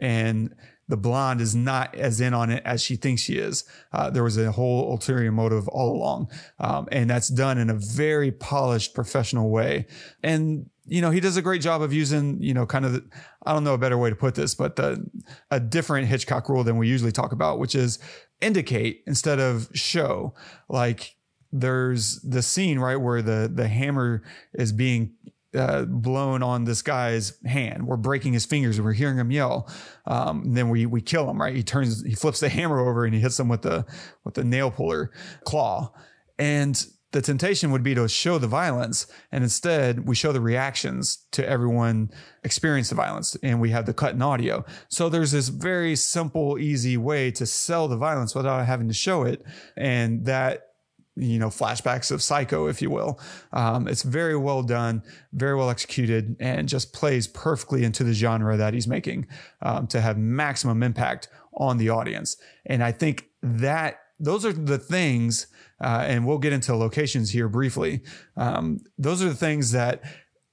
and 0.00 0.54
the 0.88 0.96
blonde 0.96 1.40
is 1.40 1.54
not 1.54 1.94
as 1.94 2.20
in 2.20 2.34
on 2.34 2.50
it 2.50 2.62
as 2.64 2.82
she 2.82 2.96
thinks 2.96 3.22
she 3.22 3.38
is. 3.38 3.64
Uh, 3.92 4.10
there 4.10 4.22
was 4.22 4.36
a 4.36 4.52
whole 4.52 4.90
ulterior 4.90 5.32
motive 5.32 5.66
all 5.68 5.96
along, 5.96 6.30
um, 6.60 6.86
and 6.92 7.08
that's 7.08 7.28
done 7.28 7.58
in 7.58 7.70
a 7.70 7.74
very 7.74 8.30
polished, 8.30 8.94
professional 8.94 9.50
way. 9.50 9.86
And 10.22 10.68
you 10.86 11.00
know, 11.00 11.10
he 11.10 11.20
does 11.20 11.36
a 11.36 11.42
great 11.42 11.62
job 11.62 11.80
of 11.80 11.92
using, 11.92 12.42
you 12.42 12.54
know, 12.54 12.66
kind 12.66 12.84
of, 12.84 12.92
the, 12.92 13.04
I 13.46 13.52
don't 13.52 13.64
know 13.64 13.74
a 13.74 13.78
better 13.78 13.98
way 13.98 14.10
to 14.10 14.16
put 14.16 14.34
this, 14.34 14.54
but 14.54 14.76
the, 14.76 15.08
a 15.50 15.60
different 15.60 16.08
Hitchcock 16.08 16.48
rule 16.48 16.64
than 16.64 16.76
we 16.76 16.88
usually 16.88 17.12
talk 17.12 17.32
about, 17.32 17.58
which 17.58 17.74
is 17.74 17.98
indicate 18.40 19.02
instead 19.06 19.38
of 19.38 19.68
show. 19.74 20.34
Like 20.68 21.16
there's 21.52 22.20
the 22.22 22.42
scene, 22.42 22.78
right, 22.78 22.96
where 22.96 23.22
the, 23.22 23.50
the 23.52 23.68
hammer 23.68 24.24
is 24.54 24.72
being 24.72 25.14
uh, 25.54 25.84
blown 25.84 26.42
on 26.42 26.64
this 26.64 26.82
guy's 26.82 27.38
hand. 27.44 27.86
We're 27.86 27.96
breaking 27.96 28.32
his 28.32 28.46
fingers 28.46 28.78
and 28.78 28.84
we're 28.84 28.94
hearing 28.94 29.18
him 29.18 29.30
yell. 29.30 29.70
Um, 30.06 30.54
then 30.54 30.68
we, 30.68 30.86
we 30.86 31.00
kill 31.00 31.30
him, 31.30 31.40
right? 31.40 31.54
He 31.54 31.62
turns, 31.62 32.02
he 32.04 32.14
flips 32.14 32.40
the 32.40 32.48
hammer 32.48 32.80
over 32.80 33.04
and 33.04 33.14
he 33.14 33.20
hits 33.20 33.38
him 33.38 33.48
with 33.48 33.62
the, 33.62 33.86
with 34.24 34.34
the 34.34 34.44
nail 34.44 34.70
puller 34.70 35.12
claw. 35.44 35.92
And 36.38 36.84
the 37.12 37.22
temptation 37.22 37.70
would 37.70 37.82
be 37.82 37.94
to 37.94 38.08
show 38.08 38.38
the 38.38 38.46
violence 38.46 39.06
and 39.30 39.44
instead 39.44 40.06
we 40.06 40.14
show 40.14 40.32
the 40.32 40.40
reactions 40.40 41.18
to 41.30 41.46
everyone 41.48 42.10
experience 42.42 42.88
the 42.88 42.94
violence 42.94 43.36
and 43.42 43.60
we 43.60 43.70
have 43.70 43.86
the 43.86 43.94
cut 43.94 44.14
in 44.14 44.22
audio. 44.22 44.64
So 44.88 45.08
there's 45.08 45.30
this 45.30 45.48
very 45.48 45.94
simple 45.94 46.58
easy 46.58 46.96
way 46.96 47.30
to 47.32 47.46
sell 47.46 47.86
the 47.86 47.96
violence 47.96 48.34
without 48.34 48.66
having 48.66 48.88
to 48.88 48.94
show 48.94 49.22
it 49.22 49.44
and 49.76 50.24
that 50.24 50.68
you 51.14 51.38
know 51.38 51.48
flashbacks 51.48 52.10
of 52.10 52.22
psycho 52.22 52.66
if 52.66 52.80
you 52.80 52.88
will. 52.88 53.20
Um, 53.52 53.86
it's 53.86 54.02
very 54.02 54.36
well 54.36 54.62
done 54.62 55.02
very 55.34 55.54
well 55.54 55.68
executed 55.68 56.34
and 56.40 56.66
just 56.66 56.94
plays 56.94 57.28
perfectly 57.28 57.84
into 57.84 58.04
the 58.04 58.14
genre 58.14 58.56
that 58.56 58.72
he's 58.72 58.88
making 58.88 59.26
um, 59.60 59.86
to 59.88 60.00
have 60.00 60.16
maximum 60.16 60.82
impact 60.82 61.28
on 61.54 61.76
the 61.76 61.90
audience. 61.90 62.38
And 62.64 62.82
i 62.82 62.90
think 62.90 63.28
that 63.42 63.98
those 64.18 64.46
are 64.46 64.52
the 64.52 64.78
things 64.78 65.48
uh, 65.82 66.04
and 66.06 66.26
we'll 66.26 66.38
get 66.38 66.52
into 66.52 66.74
locations 66.74 67.30
here 67.30 67.48
briefly. 67.48 68.02
Um, 68.36 68.78
those 68.96 69.22
are 69.22 69.28
the 69.28 69.34
things 69.34 69.72
that 69.72 70.02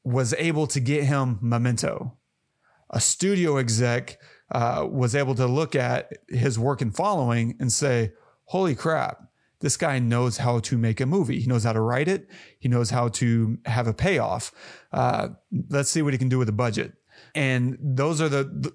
was 0.03 0.33
able 0.37 0.67
to 0.67 0.79
get 0.79 1.03
him 1.03 1.37
memento. 1.41 2.17
A 2.89 2.99
studio 2.99 3.57
exec 3.57 4.17
uh, 4.51 4.87
was 4.89 5.15
able 5.15 5.35
to 5.35 5.45
look 5.45 5.75
at 5.75 6.11
his 6.27 6.57
work 6.57 6.81
and 6.81 6.95
following 6.95 7.55
and 7.59 7.71
say, 7.71 8.13
"Holy 8.45 8.73
crap!" 8.73 9.29
This 9.61 9.77
guy 9.77 9.99
knows 9.99 10.37
how 10.37 10.59
to 10.59 10.77
make 10.77 11.01
a 11.01 11.05
movie. 11.05 11.39
He 11.39 11.47
knows 11.47 11.65
how 11.65 11.73
to 11.73 11.81
write 11.81 12.07
it. 12.07 12.27
He 12.59 12.69
knows 12.69 12.89
how 12.89 13.09
to 13.09 13.57
have 13.65 13.87
a 13.87 13.93
payoff. 13.93 14.51
Uh, 14.91 15.29
let's 15.69 15.89
see 15.89 16.01
what 16.01 16.13
he 16.13 16.17
can 16.17 16.29
do 16.29 16.39
with 16.39 16.49
a 16.49 16.53
budget. 16.53 16.93
And 17.35 17.77
those 17.81 18.21
are 18.21 18.29
the, 18.29 18.43
the 18.45 18.73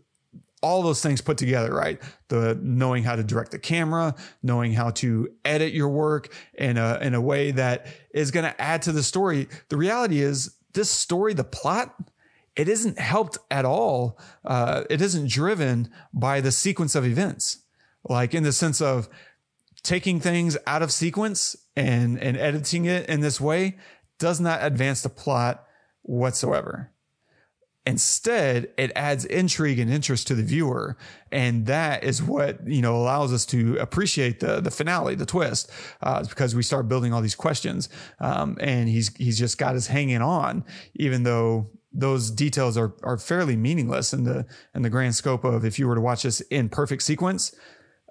all 0.65 0.83
those 0.83 1.03
things 1.03 1.21
put 1.21 1.37
together, 1.37 1.75
right? 1.75 2.01
The 2.29 2.59
knowing 2.63 3.05
how 3.05 3.17
to 3.17 3.23
direct 3.23 3.51
the 3.51 3.59
camera, 3.59 4.15
knowing 4.43 4.73
how 4.73 4.91
to 4.93 5.29
edit 5.45 5.75
your 5.75 5.91
work 5.91 6.33
in 6.55 6.79
a, 6.79 6.99
in 7.03 7.15
a 7.15 7.21
way 7.21 7.51
that 7.51 7.87
is 8.15 8.31
going 8.31 8.47
to 8.51 8.59
add 8.61 8.81
to 8.83 8.93
the 8.93 9.03
story. 9.03 9.47
The 9.69 9.77
reality 9.77 10.21
is 10.21 10.57
this 10.73 10.89
story, 10.89 11.35
the 11.35 11.45
plot, 11.45 11.95
it 12.57 12.67
isn't 12.67 12.99
helped 12.99 13.37
at 13.51 13.67
all. 13.67 14.19
Uh, 14.43 14.85
it 14.89 15.03
isn't 15.03 15.29
driven 15.29 15.91
by 16.15 16.41
the 16.41 16.51
sequence 16.51 16.95
of 16.95 17.05
events, 17.05 17.59
like 18.09 18.33
in 18.33 18.43
the 18.43 18.53
sense 18.53 18.81
of 18.81 19.11
taking 19.83 20.19
things 20.19 20.57
out 20.67 20.81
of 20.81 20.91
sequence 20.91 21.57
and, 21.77 22.19
and 22.19 22.39
editing 22.39 22.87
it 22.87 23.07
in 23.07 23.21
this 23.21 23.39
way 23.39 23.77
does 24.19 24.41
not 24.41 24.65
advance 24.65 25.03
the 25.03 25.11
plot 25.11 25.67
whatsoever. 26.01 26.94
Instead, 27.87 28.73
it 28.79 28.91
adds 28.97 29.27
intrigue 29.27 29.79
and 29.79 29.91
interest 29.91 30.27
to 30.29 30.35
the 30.35 30.43
viewer. 30.43 30.97
And 31.31 31.67
that 31.67 32.03
is 32.03 32.23
what, 32.23 32.67
you 32.67 32.81
know, 32.81 32.97
allows 32.97 33.31
us 33.31 33.45
to 33.47 33.77
appreciate 33.77 34.41
the, 34.41 34.61
the 34.61 34.71
finale, 34.71 35.15
the 35.15 35.27
twist, 35.27 35.71
uh, 36.03 36.25
because 36.25 36.55
we 36.55 36.63
start 36.63 36.89
building 36.89 37.13
all 37.13 37.21
these 37.21 37.35
questions. 37.35 37.91
Um, 38.21 38.57
and 38.61 38.89
he's, 38.89 39.15
he's 39.17 39.39
just 39.39 39.59
got 39.59 39.77
us 39.77 39.87
hanging 39.87 40.23
on, 40.23 40.65
even 40.95 41.25
though 41.25 41.71
those 41.93 42.31
details 42.31 42.79
are, 42.79 42.95
are 43.03 43.19
fairly 43.19 43.55
meaningless 43.55 44.15
in 44.15 44.25
the, 44.25 44.47
in 44.75 44.81
the 44.81 44.91
grand 44.91 45.15
scope 45.15 45.45
of 45.45 45.65
if 45.65 45.79
you 45.79 45.87
were 45.87 45.95
to 45.95 46.01
watch 46.01 46.23
this 46.23 46.41
in 46.43 46.71
perfect 46.71 47.03
sequence. 47.03 47.55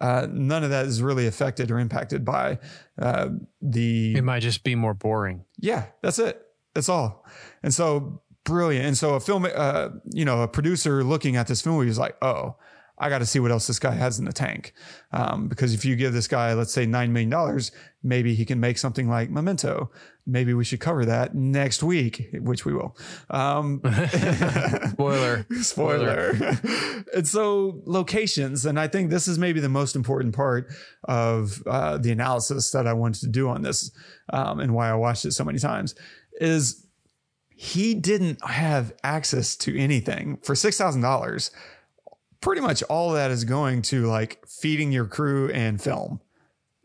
Uh, 0.01 0.27
none 0.29 0.63
of 0.63 0.69
that 0.69 0.85
is 0.85 1.01
really 1.01 1.27
affected 1.27 1.71
or 1.71 1.79
impacted 1.79 2.25
by 2.25 2.59
uh, 3.01 3.29
the. 3.61 4.15
It 4.15 4.23
might 4.23 4.41
just 4.41 4.63
be 4.63 4.75
more 4.75 4.93
boring. 4.93 5.45
Yeah, 5.59 5.85
that's 6.01 6.19
it. 6.19 6.41
That's 6.73 6.89
all. 6.89 7.25
And 7.61 7.73
so 7.73 8.21
brilliant. 8.43 8.85
And 8.85 8.97
so 8.97 9.15
a 9.15 9.19
film, 9.19 9.47
uh, 9.53 9.89
you 10.11 10.25
know, 10.25 10.41
a 10.41 10.47
producer 10.47 11.03
looking 11.03 11.35
at 11.35 11.47
this 11.47 11.61
film, 11.61 11.85
he's 11.85 11.97
like, 11.97 12.17
oh, 12.21 12.55
I 12.97 13.09
got 13.09 13.19
to 13.19 13.25
see 13.25 13.39
what 13.39 13.51
else 13.51 13.65
this 13.65 13.79
guy 13.79 13.91
has 13.91 14.19
in 14.19 14.25
the 14.25 14.33
tank. 14.33 14.73
Um, 15.11 15.47
because 15.47 15.73
if 15.73 15.83
you 15.83 15.95
give 15.95 16.13
this 16.13 16.27
guy, 16.27 16.53
let's 16.53 16.71
say 16.71 16.85
$9 16.85 17.09
million, 17.09 17.59
maybe 18.03 18.35
he 18.35 18.45
can 18.45 18.59
make 18.59 18.77
something 18.77 19.09
like 19.09 19.31
Memento. 19.31 19.91
Maybe 20.27 20.53
we 20.53 20.63
should 20.63 20.79
cover 20.79 21.03
that 21.05 21.33
next 21.33 21.81
week, 21.81 22.29
which 22.33 22.65
we 22.65 22.73
will. 22.73 22.95
Um, 23.31 23.81
spoiler. 24.91 25.45
spoiler. 25.61 26.29
and 27.13 27.27
so 27.27 27.81
locations. 27.85 28.65
And 28.65 28.79
I 28.79 28.87
think 28.87 29.09
this 29.09 29.27
is 29.27 29.39
maybe 29.39 29.59
the 29.59 29.69
most 29.69 29.95
important 29.95 30.35
part 30.35 30.71
of 31.03 31.63
uh, 31.65 31.97
the 31.97 32.11
analysis 32.11 32.71
that 32.71 32.85
I 32.85 32.93
wanted 32.93 33.21
to 33.21 33.27
do 33.27 33.49
on 33.49 33.63
this 33.63 33.91
um, 34.31 34.59
and 34.59 34.73
why 34.73 34.89
I 34.89 34.93
watched 34.93 35.25
it 35.25 35.31
so 35.31 35.43
many 35.43 35.59
times 35.59 35.95
is 36.39 36.82
he 37.55 37.93
didn't 37.93 38.43
have 38.45 38.93
access 39.03 39.55
to 39.57 39.77
anything 39.77 40.37
for 40.43 40.55
$6,000. 40.55 41.51
Pretty 42.41 42.61
much 42.61 42.83
all 42.83 43.13
that 43.13 43.31
is 43.31 43.45
going 43.45 43.81
to 43.83 44.05
like 44.05 44.45
feeding 44.47 44.91
your 44.91 45.05
crew 45.05 45.49
and 45.51 45.81
film. 45.81 46.19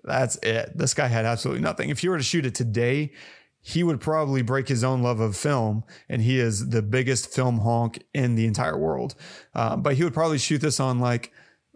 That's 0.04 0.36
it. 0.42 0.76
This 0.76 0.94
guy 0.94 1.08
had 1.08 1.24
absolutely 1.24 1.62
nothing. 1.62 1.90
If 1.90 2.04
you 2.04 2.10
were 2.10 2.18
to 2.18 2.24
shoot 2.24 2.46
it 2.46 2.54
today, 2.54 3.12
he 3.60 3.82
would 3.82 4.00
probably 4.00 4.42
break 4.42 4.68
his 4.68 4.84
own 4.84 5.02
love 5.02 5.20
of 5.20 5.36
film, 5.36 5.84
and 6.08 6.22
he 6.22 6.38
is 6.38 6.70
the 6.70 6.80
biggest 6.80 7.34
film 7.34 7.58
honk 7.58 8.02
in 8.14 8.34
the 8.34 8.46
entire 8.46 8.78
world. 8.78 9.14
Uh, 9.54 9.76
but 9.76 9.94
he 9.94 10.04
would 10.04 10.14
probably 10.14 10.38
shoot 10.38 10.60
this 10.60 10.80
on 10.80 11.00
like 11.00 11.32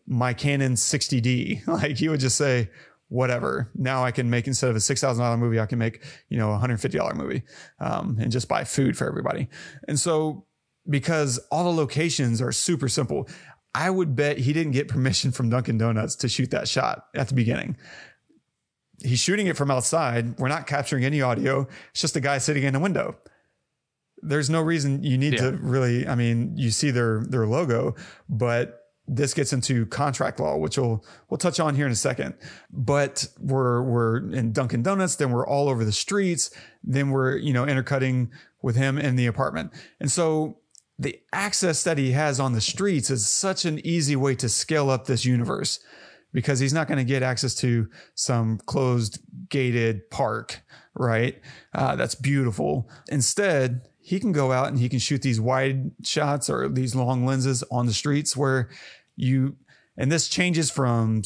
my 0.07 0.32
Canon 0.32 0.74
60D. 0.74 1.66
Like 1.66 1.99
he 1.99 2.09
would 2.09 2.20
just 2.20 2.38
say, 2.38 2.70
whatever. 3.13 3.71
Now 3.75 4.05
I 4.05 4.11
can 4.11 4.31
make 4.31 4.47
instead 4.47 4.71
of 4.71 4.77
a 4.77 4.81
six 4.81 5.01
thousand 5.01 5.23
dollar 5.23 5.37
movie, 5.37 5.61
I 5.61 5.67
can 5.67 5.79
make 5.79 6.03
you 6.31 6.39
know 6.39 6.53
a 6.53 6.59
hundred 6.59 6.81
fifty 6.81 6.99
dollar 6.99 7.15
movie, 7.15 7.43
um, 7.79 8.17
and 8.19 8.33
just 8.33 8.49
buy 8.49 8.65
food 8.65 8.97
for 8.97 9.07
everybody. 9.07 9.49
And 9.87 10.01
so 10.01 10.47
because 10.89 11.39
all 11.51 11.65
the 11.65 11.79
locations 11.79 12.41
are 12.41 12.53
super 12.53 12.89
simple, 12.89 13.29
I 13.75 13.91
would 13.91 14.17
bet 14.17 14.39
he 14.39 14.53
didn't 14.53 14.73
get 14.73 14.89
permission 14.89 15.31
from 15.31 15.51
Dunkin' 15.51 15.79
Donuts 15.79 16.17
to 16.17 16.29
shoot 16.29 16.51
that 16.51 16.69
shot 16.69 17.07
at 17.15 17.29
the 17.29 17.35
beginning. 17.35 17.77
He's 19.05 19.21
shooting 19.21 19.47
it 19.47 19.57
from 19.57 19.71
outside. 19.71 20.39
We're 20.39 20.49
not 20.49 20.67
capturing 20.67 21.05
any 21.05 21.21
audio. 21.21 21.69
It's 21.91 22.01
just 22.01 22.17
a 22.17 22.21
guy 22.21 22.39
sitting 22.39 22.63
in 22.63 22.75
a 22.75 22.81
window. 22.81 23.17
There's 24.23 24.49
no 24.49 24.63
reason 24.63 25.03
you 25.03 25.19
need 25.19 25.35
yeah. 25.35 25.51
to 25.51 25.59
really. 25.59 26.07
I 26.07 26.15
mean, 26.15 26.57
you 26.57 26.71
see 26.71 26.91
their 26.91 27.25
their 27.29 27.47
logo, 27.47 27.95
but 28.29 28.82
this 29.15 29.35
gets 29.35 29.53
into 29.53 29.87
contract 29.87 30.41
law, 30.41 30.57
which 30.57 30.79
we'll 30.79 31.05
we'll 31.29 31.39
touch 31.39 31.61
on 31.61 31.75
here 31.75 31.87
in 31.87 31.93
a 31.93 31.97
second. 31.97 32.35
But 32.71 33.29
we're 33.39 33.83
we're 33.83 34.33
in 34.33 34.53
Dunkin' 34.53 34.83
Donuts, 34.83 35.17
then 35.17 35.31
we're 35.31 35.47
all 35.47 35.69
over 35.69 35.85
the 35.85 35.93
streets, 35.93 36.51
then 36.83 37.11
we're 37.11 37.37
you 37.37 37.53
know 37.53 37.67
intercutting 37.67 38.31
with 38.63 38.77
him 38.77 38.99
in 38.99 39.17
the 39.17 39.27
apartment, 39.27 39.73
and 40.01 40.11
so 40.11 40.59
the 40.99 41.19
access 41.33 41.83
that 41.85 41.99
he 41.99 42.13
has 42.13 42.39
on 42.39 42.53
the 42.53 42.61
streets 42.61 43.11
is 43.11 43.29
such 43.29 43.65
an 43.65 43.85
easy 43.85 44.15
way 44.15 44.35
to 44.37 44.49
scale 44.49 44.89
up 44.89 45.07
this 45.07 45.25
universe 45.25 45.81
because 46.33 46.61
he's 46.61 46.73
not 46.73 46.87
going 46.87 46.99
to 46.99 47.05
get 47.05 47.23
access 47.23 47.55
to 47.57 47.89
some 48.15 48.59
closed 48.67 49.19
gated 49.49 50.09
park, 50.11 50.63
right? 50.95 51.41
Uh, 51.75 51.97
that's 51.97 52.15
beautiful. 52.15 52.89
Instead, 53.09 53.83
he 54.01 54.19
can 54.19 54.33
go 54.33 54.53
out 54.53 54.69
and 54.69 54.79
he 54.79 54.89
can 54.89 54.99
shoot 54.99 55.23
these 55.23 55.41
wide 55.41 55.93
shots 56.03 56.51
or 56.51 56.69
these 56.69 56.95
long 56.95 57.25
lenses 57.25 57.63
on 57.71 57.87
the 57.87 57.93
streets 57.93 58.37
where 58.37 58.69
you, 59.17 59.57
and 59.97 60.11
this 60.11 60.29
changes 60.29 60.71
from 60.71 61.23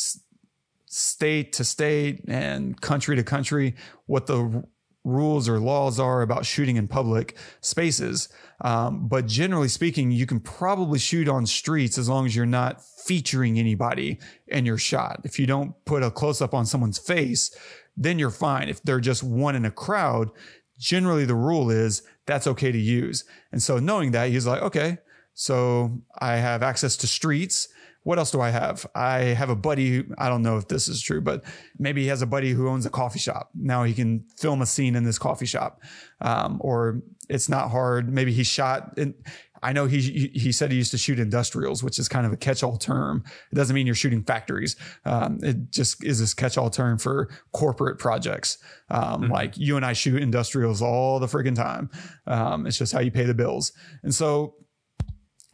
state 0.87 1.53
to 1.55 1.64
state 1.64 2.24
and 2.28 2.80
country 2.80 3.16
to 3.16 3.22
country, 3.22 3.74
what 4.07 4.26
the 4.26 4.64
rules 5.05 5.49
or 5.49 5.61
laws 5.61 6.01
are 6.01 6.20
about 6.20 6.45
shooting 6.45 6.76
in 6.76 6.89
public 6.89 7.37
spaces. 7.61 8.28
Um, 8.61 9.07
but 9.07 9.26
generally 9.26 9.68
speaking, 9.68 10.11
you 10.11 10.26
can 10.26 10.41
probably 10.41 10.99
shoot 10.99 11.28
on 11.28 11.47
streets 11.47 11.97
as 11.97 12.09
long 12.09 12.26
as 12.26 12.34
you're 12.34 12.45
not 12.45 12.82
featuring 12.84 13.59
anybody 13.59 14.18
in 14.49 14.66
your 14.66 14.78
shot. 14.78 15.20
If 15.22 15.39
you 15.39 15.47
don't 15.47 15.74
put 15.84 16.03
a 16.03 16.11
close 16.11 16.43
up 16.43 16.55
on 16.55 16.66
someone's 16.66 16.99
face, 16.99 17.57
then 17.97 18.18
you're 18.18 18.30
fine. 18.30 18.68
If 18.68 18.82
they're 18.82 19.01
just 19.01 19.22
one 19.22 19.55
in 19.55 19.64
a 19.64 19.70
crowd, 19.70 20.30
generally 20.78 21.24
the 21.24 21.34
rule 21.34 21.70
is 21.70 22.03
that's 22.26 22.49
okay 22.49 22.72
to 22.72 22.78
use. 22.78 23.24
And 23.53 23.62
so 23.62 23.78
knowing 23.78 24.11
that, 24.11 24.30
he's 24.30 24.47
like, 24.47 24.62
okay, 24.62 24.99
so 25.34 26.03
I 26.18 26.37
have 26.37 26.62
access 26.62 26.97
to 26.99 27.07
streets. 27.07 27.68
What 28.07 28.20
else 28.20 28.30
do 28.30 28.40
I 28.40 28.50
have? 28.50 28.86
I 28.94 29.18
have 29.18 29.50
a 29.50 29.57
buddy. 29.57 30.04
I 30.16 30.28
don't 30.28 30.42
know 30.42 30.59
if 30.59 30.68
this 30.68 30.86
is 30.86 31.02
true, 31.02 31.20
but 31.20 31.44
maybe 31.76 32.02
he 32.02 32.07
has 32.07 32.22
a 32.22 32.26
buddy 32.26 32.52
who 32.52 32.68
owns 32.68 32.86
a 32.86 32.90
coffee 32.90 33.18
shop. 33.18 33.50
Now 33.52 33.82
he 33.82 33.94
can 33.94 34.24
film 34.36 34.62
a 34.62 34.66
scene 34.66 34.94
in 34.94 35.02
this 35.02 35.18
coffee 35.18 35.44
shop. 35.44 35.82
Um, 36.20 36.59
or 36.61 37.02
it's 37.28 37.48
not 37.48 37.72
hard. 37.72 38.09
Maybe 38.09 38.32
he 38.32 38.44
shot 38.44 38.96
in, 38.96 39.16
I 39.61 39.72
know 39.72 39.86
he 39.86 40.30
he 40.32 40.52
said 40.52 40.70
he 40.70 40.76
used 40.76 40.92
to 40.92 40.98
shoot 40.98 41.18
industrials, 41.18 41.82
which 41.82 41.98
is 41.98 42.09
kind 42.09 42.24
of 42.24 42.32
a 42.32 42.36
catch-all 42.36 42.76
term. 42.76 43.24
It 43.50 43.57
doesn't 43.57 43.74
mean 43.74 43.86
you're 43.86 43.96
shooting 43.96 44.22
factories. 44.22 44.76
Um, 45.04 45.40
it 45.42 45.72
just 45.72 46.04
is 46.04 46.20
this 46.20 46.32
catch-all 46.32 46.70
term 46.70 46.98
for 46.98 47.28
corporate 47.50 47.98
projects. 47.98 48.59
Um, 48.88 49.22
mm-hmm. 49.22 49.32
Like 49.32 49.59
you 49.59 49.74
and 49.74 49.84
I 49.84 49.94
shoot 49.94 50.22
industrials 50.22 50.80
all 50.80 51.18
the 51.18 51.26
friggin' 51.26 51.57
time. 51.57 51.90
Um, 52.28 52.68
it's 52.68 52.78
just 52.78 52.92
how 52.92 53.00
you 53.00 53.11
pay 53.11 53.24
the 53.24 53.34
bills. 53.34 53.72
And 54.04 54.14
so 54.14 54.54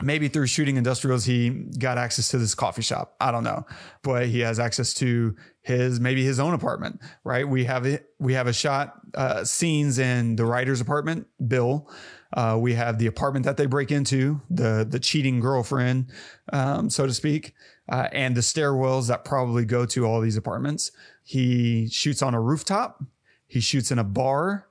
maybe 0.02 0.28
through 0.28 0.46
shooting 0.46 0.76
industrials 0.76 1.24
he 1.24 1.50
got 1.78 1.98
access 1.98 2.28
to 2.30 2.38
this 2.38 2.54
coffee 2.54 2.82
shop. 2.82 3.14
I 3.20 3.30
don't 3.30 3.44
know. 3.44 3.66
But 4.02 4.26
he 4.26 4.40
has 4.40 4.58
access 4.58 4.94
to 4.94 5.36
his 5.60 6.00
maybe 6.00 6.24
his 6.24 6.40
own 6.40 6.54
apartment 6.54 7.00
right? 7.24 7.48
We 7.48 7.64
have 7.64 7.86
it 7.86 8.10
we 8.18 8.34
have 8.34 8.46
a 8.46 8.52
shot 8.52 8.94
uh, 9.14 9.44
scenes 9.44 9.98
in 9.98 10.36
the 10.36 10.44
writer's 10.44 10.80
apartment 10.80 11.26
bill. 11.46 11.90
Uh, 12.34 12.56
we 12.58 12.74
have 12.74 12.98
the 12.98 13.06
apartment 13.06 13.44
that 13.44 13.56
they 13.56 13.66
break 13.66 13.90
into 13.90 14.40
the 14.50 14.86
the 14.88 14.98
cheating 14.98 15.40
girlfriend 15.40 16.10
um, 16.52 16.88
so 16.88 17.06
to 17.06 17.12
speak 17.12 17.54
uh, 17.88 18.08
and 18.12 18.36
the 18.36 18.40
stairwells 18.40 19.08
that 19.08 19.24
probably 19.24 19.64
go 19.64 19.84
to 19.86 20.06
all 20.06 20.20
these 20.20 20.36
apartments. 20.36 20.90
He 21.24 21.88
shoots 21.88 22.22
on 22.22 22.34
a 22.34 22.40
rooftop. 22.40 23.02
He 23.46 23.60
shoots 23.60 23.90
in 23.90 23.98
a 23.98 24.04
bar. 24.04 24.66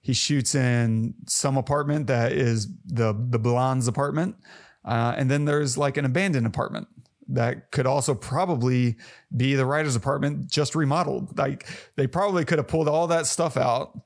He 0.00 0.12
shoots 0.12 0.54
in 0.54 1.14
some 1.26 1.56
apartment 1.56 2.06
that 2.06 2.32
is 2.32 2.68
the 2.86 3.12
the 3.12 3.38
blonde's 3.38 3.86
apartment 3.86 4.36
uh, 4.84 5.14
and 5.16 5.30
then 5.30 5.44
there's 5.44 5.76
like 5.76 5.96
an 5.96 6.04
abandoned 6.04 6.46
apartment 6.46 6.88
that 7.28 7.70
could 7.70 7.86
also 7.86 8.14
probably 8.14 8.96
be 9.36 9.54
the 9.54 9.64
writer's 9.64 9.96
apartment 9.96 10.50
just 10.50 10.74
remodeled. 10.74 11.36
Like 11.38 11.66
they 11.96 12.06
probably 12.06 12.44
could 12.44 12.58
have 12.58 12.68
pulled 12.68 12.88
all 12.88 13.06
that 13.08 13.26
stuff 13.26 13.56
out, 13.56 13.98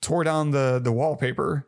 tore 0.00 0.24
down 0.24 0.50
the 0.50 0.80
the 0.82 0.92
wallpaper, 0.92 1.66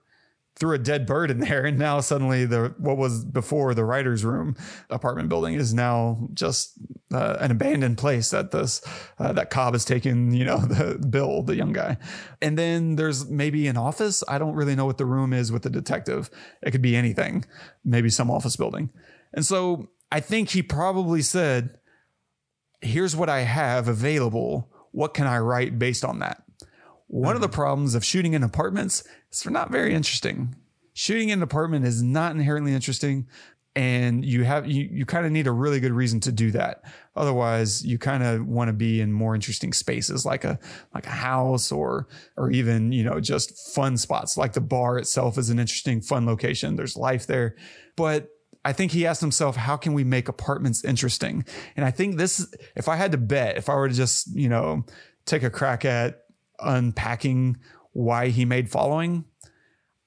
threw 0.56 0.74
a 0.74 0.78
dead 0.78 1.06
bird 1.06 1.30
in 1.30 1.40
there, 1.40 1.64
and 1.64 1.78
now 1.78 2.00
suddenly 2.00 2.44
the 2.44 2.74
what 2.78 2.96
was 2.96 3.24
before 3.24 3.74
the 3.74 3.84
writer's 3.84 4.24
room 4.24 4.56
apartment 4.90 5.28
building 5.28 5.54
is 5.54 5.72
now 5.72 6.28
just 6.34 6.72
uh, 7.12 7.36
an 7.40 7.50
abandoned 7.50 7.98
place 7.98 8.30
that 8.30 8.50
this 8.50 8.82
uh, 9.18 9.32
that 9.32 9.50
Cobb 9.50 9.74
has 9.74 9.84
taken. 9.84 10.32
You 10.32 10.44
know, 10.44 10.58
the 10.58 10.98
Bill, 10.98 11.42
the 11.42 11.56
young 11.56 11.72
guy, 11.72 11.96
and 12.42 12.58
then 12.58 12.96
there's 12.96 13.28
maybe 13.28 13.66
an 13.68 13.76
office. 13.76 14.22
I 14.28 14.38
don't 14.38 14.54
really 14.54 14.76
know 14.76 14.86
what 14.86 14.98
the 14.98 15.06
room 15.06 15.32
is 15.32 15.50
with 15.50 15.62
the 15.62 15.70
detective. 15.70 16.30
It 16.62 16.72
could 16.72 16.82
be 16.82 16.94
anything, 16.94 17.44
maybe 17.84 18.10
some 18.10 18.30
office 18.30 18.56
building, 18.56 18.90
and 19.32 19.44
so 19.44 19.88
I 20.12 20.20
think 20.20 20.50
he 20.50 20.62
probably 20.62 21.22
said, 21.22 21.78
"Here's 22.80 23.16
what 23.16 23.28
I 23.28 23.40
have 23.40 23.88
available. 23.88 24.70
What 24.92 25.14
can 25.14 25.26
I 25.26 25.38
write 25.38 25.78
based 25.78 26.04
on 26.04 26.18
that?" 26.18 26.42
One 27.10 27.34
of 27.34 27.40
the 27.40 27.48
mm-hmm. 27.48 27.56
problems 27.56 27.94
of 27.96 28.04
shooting 28.04 28.34
in 28.34 28.44
apartments 28.44 29.02
is 29.32 29.42
they're 29.42 29.52
not 29.52 29.72
very 29.72 29.94
interesting. 29.94 30.54
Shooting 30.92 31.30
in 31.30 31.40
an 31.40 31.42
apartment 31.42 31.84
is 31.84 32.02
not 32.04 32.32
inherently 32.32 32.72
interesting. 32.72 33.26
And 33.74 34.24
you 34.24 34.44
have, 34.44 34.68
you, 34.68 34.88
you 34.90 35.06
kind 35.06 35.26
of 35.26 35.32
need 35.32 35.48
a 35.48 35.52
really 35.52 35.80
good 35.80 35.90
reason 35.90 36.20
to 36.20 36.32
do 36.32 36.52
that. 36.52 36.82
Otherwise, 37.16 37.84
you 37.84 37.98
kind 37.98 38.22
of 38.22 38.46
want 38.46 38.68
to 38.68 38.72
be 38.72 39.00
in 39.00 39.12
more 39.12 39.34
interesting 39.34 39.72
spaces 39.72 40.24
like 40.24 40.44
a, 40.44 40.58
like 40.94 41.06
a 41.06 41.10
house 41.10 41.72
or, 41.72 42.06
or 42.36 42.52
even, 42.52 42.92
you 42.92 43.02
know, 43.02 43.18
just 43.18 43.74
fun 43.74 43.96
spots 43.96 44.36
like 44.36 44.52
the 44.52 44.60
bar 44.60 44.96
itself 44.96 45.36
is 45.36 45.50
an 45.50 45.58
interesting, 45.58 46.00
fun 46.00 46.26
location. 46.26 46.76
There's 46.76 46.96
life 46.96 47.26
there. 47.26 47.56
But 47.96 48.28
I 48.64 48.72
think 48.72 48.92
he 48.92 49.04
asked 49.04 49.20
himself, 49.20 49.56
how 49.56 49.76
can 49.76 49.94
we 49.94 50.04
make 50.04 50.28
apartments 50.28 50.84
interesting? 50.84 51.44
And 51.74 51.84
I 51.84 51.90
think 51.90 52.18
this, 52.18 52.46
if 52.76 52.88
I 52.88 52.94
had 52.94 53.12
to 53.12 53.18
bet, 53.18 53.56
if 53.56 53.68
I 53.68 53.74
were 53.74 53.88
to 53.88 53.94
just, 53.94 54.32
you 54.34 54.48
know, 54.48 54.84
take 55.26 55.42
a 55.42 55.50
crack 55.50 55.84
at 55.84 56.20
unpacking 56.62 57.56
why 57.92 58.28
he 58.28 58.44
made 58.44 58.70
following, 58.70 59.24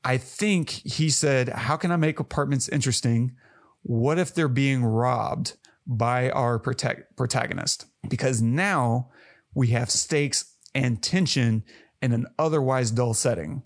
I 0.03 0.17
think 0.17 0.69
he 0.69 1.09
said, 1.09 1.49
How 1.49 1.77
can 1.77 1.91
I 1.91 1.95
make 1.95 2.19
apartments 2.19 2.69
interesting? 2.69 3.35
What 3.83 4.19
if 4.19 4.33
they're 4.33 4.47
being 4.47 4.83
robbed 4.83 5.53
by 5.85 6.29
our 6.29 6.59
protect- 6.59 7.15
protagonist? 7.15 7.85
Because 8.07 8.41
now 8.41 9.09
we 9.53 9.67
have 9.67 9.89
stakes 9.89 10.55
and 10.73 11.01
tension 11.01 11.63
in 12.01 12.11
an 12.11 12.25
otherwise 12.37 12.91
dull 12.91 13.13
setting. 13.13 13.63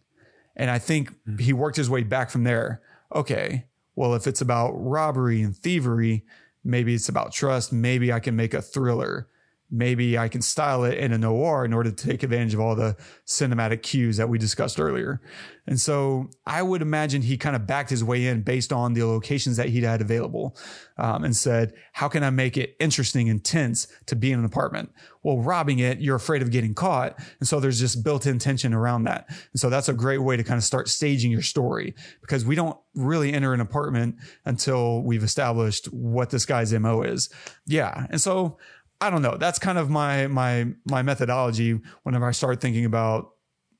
And 0.55 0.69
I 0.69 0.79
think 0.79 1.13
hmm. 1.25 1.37
he 1.37 1.53
worked 1.53 1.77
his 1.77 1.89
way 1.89 2.03
back 2.03 2.29
from 2.29 2.43
there. 2.43 2.81
Okay, 3.13 3.65
well, 3.95 4.13
if 4.13 4.27
it's 4.27 4.41
about 4.41 4.71
robbery 4.73 5.41
and 5.41 5.55
thievery, 5.55 6.25
maybe 6.63 6.93
it's 6.93 7.09
about 7.09 7.31
trust. 7.31 7.71
Maybe 7.71 8.11
I 8.11 8.19
can 8.19 8.35
make 8.35 8.53
a 8.53 8.61
thriller 8.61 9.27
maybe 9.69 10.17
I 10.17 10.29
can 10.29 10.41
style 10.41 10.85
it 10.85 10.97
in 10.97 11.11
a 11.11 11.17
noir 11.17 11.65
in 11.65 11.73
order 11.73 11.91
to 11.91 12.07
take 12.07 12.23
advantage 12.23 12.53
of 12.53 12.59
all 12.59 12.75
the 12.75 12.95
cinematic 13.25 13.81
cues 13.83 14.17
that 14.17 14.29
we 14.29 14.37
discussed 14.37 14.79
earlier. 14.79 15.21
And 15.67 15.79
so 15.79 16.29
I 16.45 16.61
would 16.61 16.81
imagine 16.81 17.21
he 17.21 17.37
kind 17.37 17.55
of 17.55 17.67
backed 17.67 17.89
his 17.89 18.01
way 18.01 18.27
in 18.27 18.41
based 18.41 18.71
on 18.71 18.93
the 18.93 19.03
locations 19.03 19.57
that 19.57 19.67
he'd 19.67 19.83
had 19.83 19.99
available 19.99 20.57
um, 20.97 21.25
and 21.25 21.35
said, 21.35 21.73
how 21.91 22.07
can 22.07 22.23
I 22.23 22.29
make 22.29 22.55
it 22.55 22.77
interesting 22.79 23.29
and 23.29 23.43
tense 23.43 23.87
to 24.05 24.15
be 24.15 24.31
in 24.31 24.39
an 24.39 24.45
apartment? 24.45 24.91
Well, 25.23 25.39
robbing 25.39 25.79
it, 25.79 25.99
you're 25.99 26.15
afraid 26.15 26.41
of 26.41 26.51
getting 26.51 26.73
caught. 26.73 27.19
And 27.39 27.47
so 27.49 27.59
there's 27.59 27.81
just 27.81 28.01
built 28.01 28.25
in 28.25 28.39
tension 28.39 28.73
around 28.73 29.03
that. 29.03 29.25
And 29.27 29.59
so 29.59 29.69
that's 29.69 29.89
a 29.89 29.93
great 29.93 30.19
way 30.19 30.37
to 30.37 30.43
kind 30.43 30.57
of 30.57 30.63
start 30.63 30.87
staging 30.87 31.31
your 31.31 31.41
story 31.41 31.93
because 32.21 32.45
we 32.45 32.55
don't 32.55 32.77
really 32.95 33.33
enter 33.33 33.53
an 33.53 33.59
apartment 33.59 34.15
until 34.45 35.03
we've 35.03 35.23
established 35.23 35.87
what 35.87 36.29
this 36.29 36.45
guy's 36.45 36.71
MO 36.71 37.01
is. 37.01 37.29
Yeah. 37.65 38.07
And 38.09 38.21
so 38.21 38.57
I 38.99 39.09
don't 39.09 39.21
know. 39.21 39.37
That's 39.37 39.59
kind 39.59 39.77
of 39.77 39.89
my 39.89 40.27
my 40.27 40.67
my 40.85 41.01
methodology 41.03 41.79
whenever 42.03 42.25
I 42.25 42.31
start 42.31 42.61
thinking 42.61 42.85
about 42.85 43.31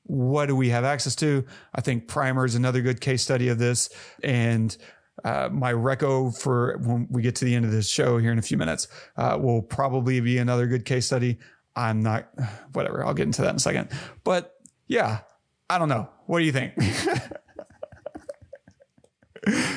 what 0.04 0.46
do 0.46 0.54
we 0.56 0.68
have 0.70 0.84
access 0.84 1.16
to. 1.16 1.44
I 1.74 1.80
think 1.80 2.06
Primer 2.06 2.44
is 2.44 2.54
another 2.54 2.80
good 2.82 3.00
case 3.00 3.22
study 3.22 3.48
of 3.48 3.58
this, 3.58 3.90
and 4.22 4.76
uh, 5.24 5.48
my 5.50 5.72
reco 5.72 6.36
for 6.36 6.78
when 6.78 7.08
we 7.10 7.22
get 7.22 7.34
to 7.36 7.44
the 7.44 7.54
end 7.54 7.64
of 7.64 7.72
this 7.72 7.90
show 7.90 8.18
here 8.18 8.30
in 8.30 8.38
a 8.38 8.42
few 8.42 8.56
minutes 8.56 8.86
uh, 9.16 9.36
will 9.40 9.62
probably 9.62 10.20
be 10.20 10.38
another 10.38 10.66
good 10.66 10.84
case 10.84 11.06
study. 11.06 11.38
I'm 11.74 12.02
not 12.02 12.28
whatever. 12.72 13.04
I'll 13.04 13.14
get 13.14 13.24
into 13.24 13.42
that 13.42 13.50
in 13.50 13.56
a 13.56 13.60
second. 13.60 13.90
But 14.22 14.54
yeah, 14.86 15.20
I 15.68 15.78
don't 15.78 15.88
know. 15.88 16.08
What 16.26 16.38
do 16.38 16.44
you 16.44 16.52
think? 16.52 16.74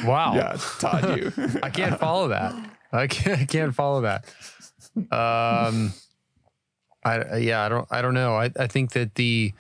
wow. 0.06 0.36
Yeah, 0.36 0.58
Todd, 0.80 1.18
you. 1.18 1.34
I 1.64 1.72
can't 1.72 2.00
follow 2.00 2.28
that. 2.28 2.54
I 2.92 3.08
can't, 3.08 3.42
I 3.42 3.46
can't 3.46 3.74
follow 3.74 4.02
that 4.02 4.26
um, 4.96 5.94
I 7.04 7.38
yeah, 7.38 7.64
I 7.64 7.70
don't 7.70 7.88
I 7.92 8.02
don't 8.02 8.14
know. 8.14 8.36
I 8.36 8.52
I 8.60 8.68
think 8.68 8.92
that 8.92 9.16
the 9.16 9.54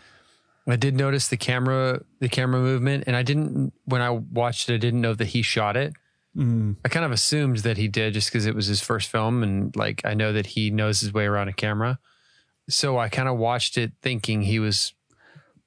I 0.67 0.75
did 0.75 0.95
notice 0.95 1.27
the 1.27 1.37
camera 1.37 2.01
the 2.19 2.29
camera 2.29 2.61
movement, 2.61 3.05
and 3.07 3.15
I 3.15 3.23
didn't 3.23 3.73
when 3.85 4.01
I 4.01 4.09
watched 4.09 4.69
it. 4.69 4.75
I 4.75 4.77
didn't 4.77 5.01
know 5.01 5.13
that 5.13 5.27
he 5.27 5.41
shot 5.41 5.75
it. 5.75 5.93
Mm. 6.35 6.77
I 6.85 6.89
kind 6.89 7.05
of 7.05 7.11
assumed 7.11 7.57
that 7.57 7.77
he 7.77 7.87
did 7.87 8.13
just 8.13 8.29
because 8.29 8.45
it 8.45 8.55
was 8.55 8.67
his 8.67 8.81
first 8.81 9.09
film, 9.09 9.43
and 9.43 9.75
like 9.75 10.01
I 10.05 10.13
know 10.13 10.31
that 10.33 10.47
he 10.47 10.69
knows 10.69 11.01
his 11.01 11.13
way 11.13 11.25
around 11.25 11.49
a 11.49 11.53
camera. 11.53 11.99
So 12.69 12.97
I 12.97 13.09
kind 13.09 13.27
of 13.27 13.37
watched 13.37 13.77
it 13.77 13.93
thinking 14.01 14.43
he 14.43 14.59
was 14.59 14.93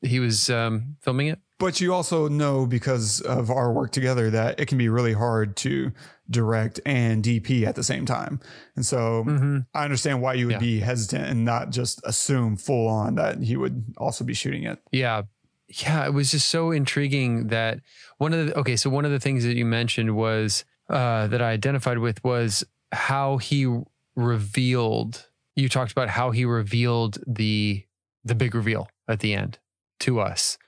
he 0.01 0.21
was 0.21 0.49
um, 0.49 0.97
filming 1.01 1.29
it. 1.29 1.41
But 1.59 1.81
you 1.81 1.95
also 1.95 2.29
know 2.29 2.67
because 2.67 3.21
of 3.21 3.51
our 3.51 3.73
work 3.73 3.93
together 3.93 4.31
that 4.31 4.59
it 4.59 4.67
can 4.67 4.77
be 4.77 4.89
really 4.89 5.13
hard 5.13 5.57
to 5.59 5.93
direct 6.29 6.81
and 6.85 7.23
DP 7.23 7.65
at 7.65 7.77
the 7.77 7.85
same 7.85 8.07
time. 8.07 8.41
And 8.75 8.85
so 8.85 9.25
mm-hmm. 9.27 9.59
I 9.73 9.85
understand 9.85 10.21
why 10.21 10.35
you 10.35 10.47
would 10.47 10.55
yeah. 10.55 10.59
be 10.59 10.81
hesitant 10.81 11.27
and 11.27 11.45
not 11.45 11.71
just 11.71 12.01
assume 12.05 12.57
full 12.57 12.89
on 12.89 13.15
that 13.17 13.41
he 13.41 13.57
would 13.57 13.95
also 13.99 14.25
be 14.25 14.35
shooting 14.35 14.65
it. 14.65 14.81
Yeah. 14.91 15.23
Yeah. 15.69 16.07
It 16.07 16.13
was 16.13 16.33
just 16.33 16.49
so 16.49 16.73
intriguing 16.73 17.49
that 17.49 17.81
one 18.19 18.33
of 18.33 18.49
the, 18.49 18.59
okay, 18.59 18.77
so 18.77 18.91
one 18.91 19.05
of 19.05 19.13
the 19.13 19.21
things 19.21 19.45
that 19.45 19.57
you 19.57 19.65
mentioned 19.65 20.17
was, 20.17 20.65
uh, 20.89 21.29
that 21.29 21.41
I 21.41 21.51
identified 21.51 21.99
with 21.99 22.23
was 22.25 22.65
how 22.93 23.39
he 23.39 23.73
revealed, 24.17 25.29
you 25.55 25.69
talked 25.69 25.93
about 25.93 26.09
how 26.11 26.33
he 26.33 26.45
revealed 26.45 27.19
the, 27.27 27.85
the 28.25 28.35
big 28.35 28.55
reveal 28.55 28.89
at 29.09 29.21
the 29.21 29.35
end 29.35 29.59
to 30.01 30.21
us 30.21 30.59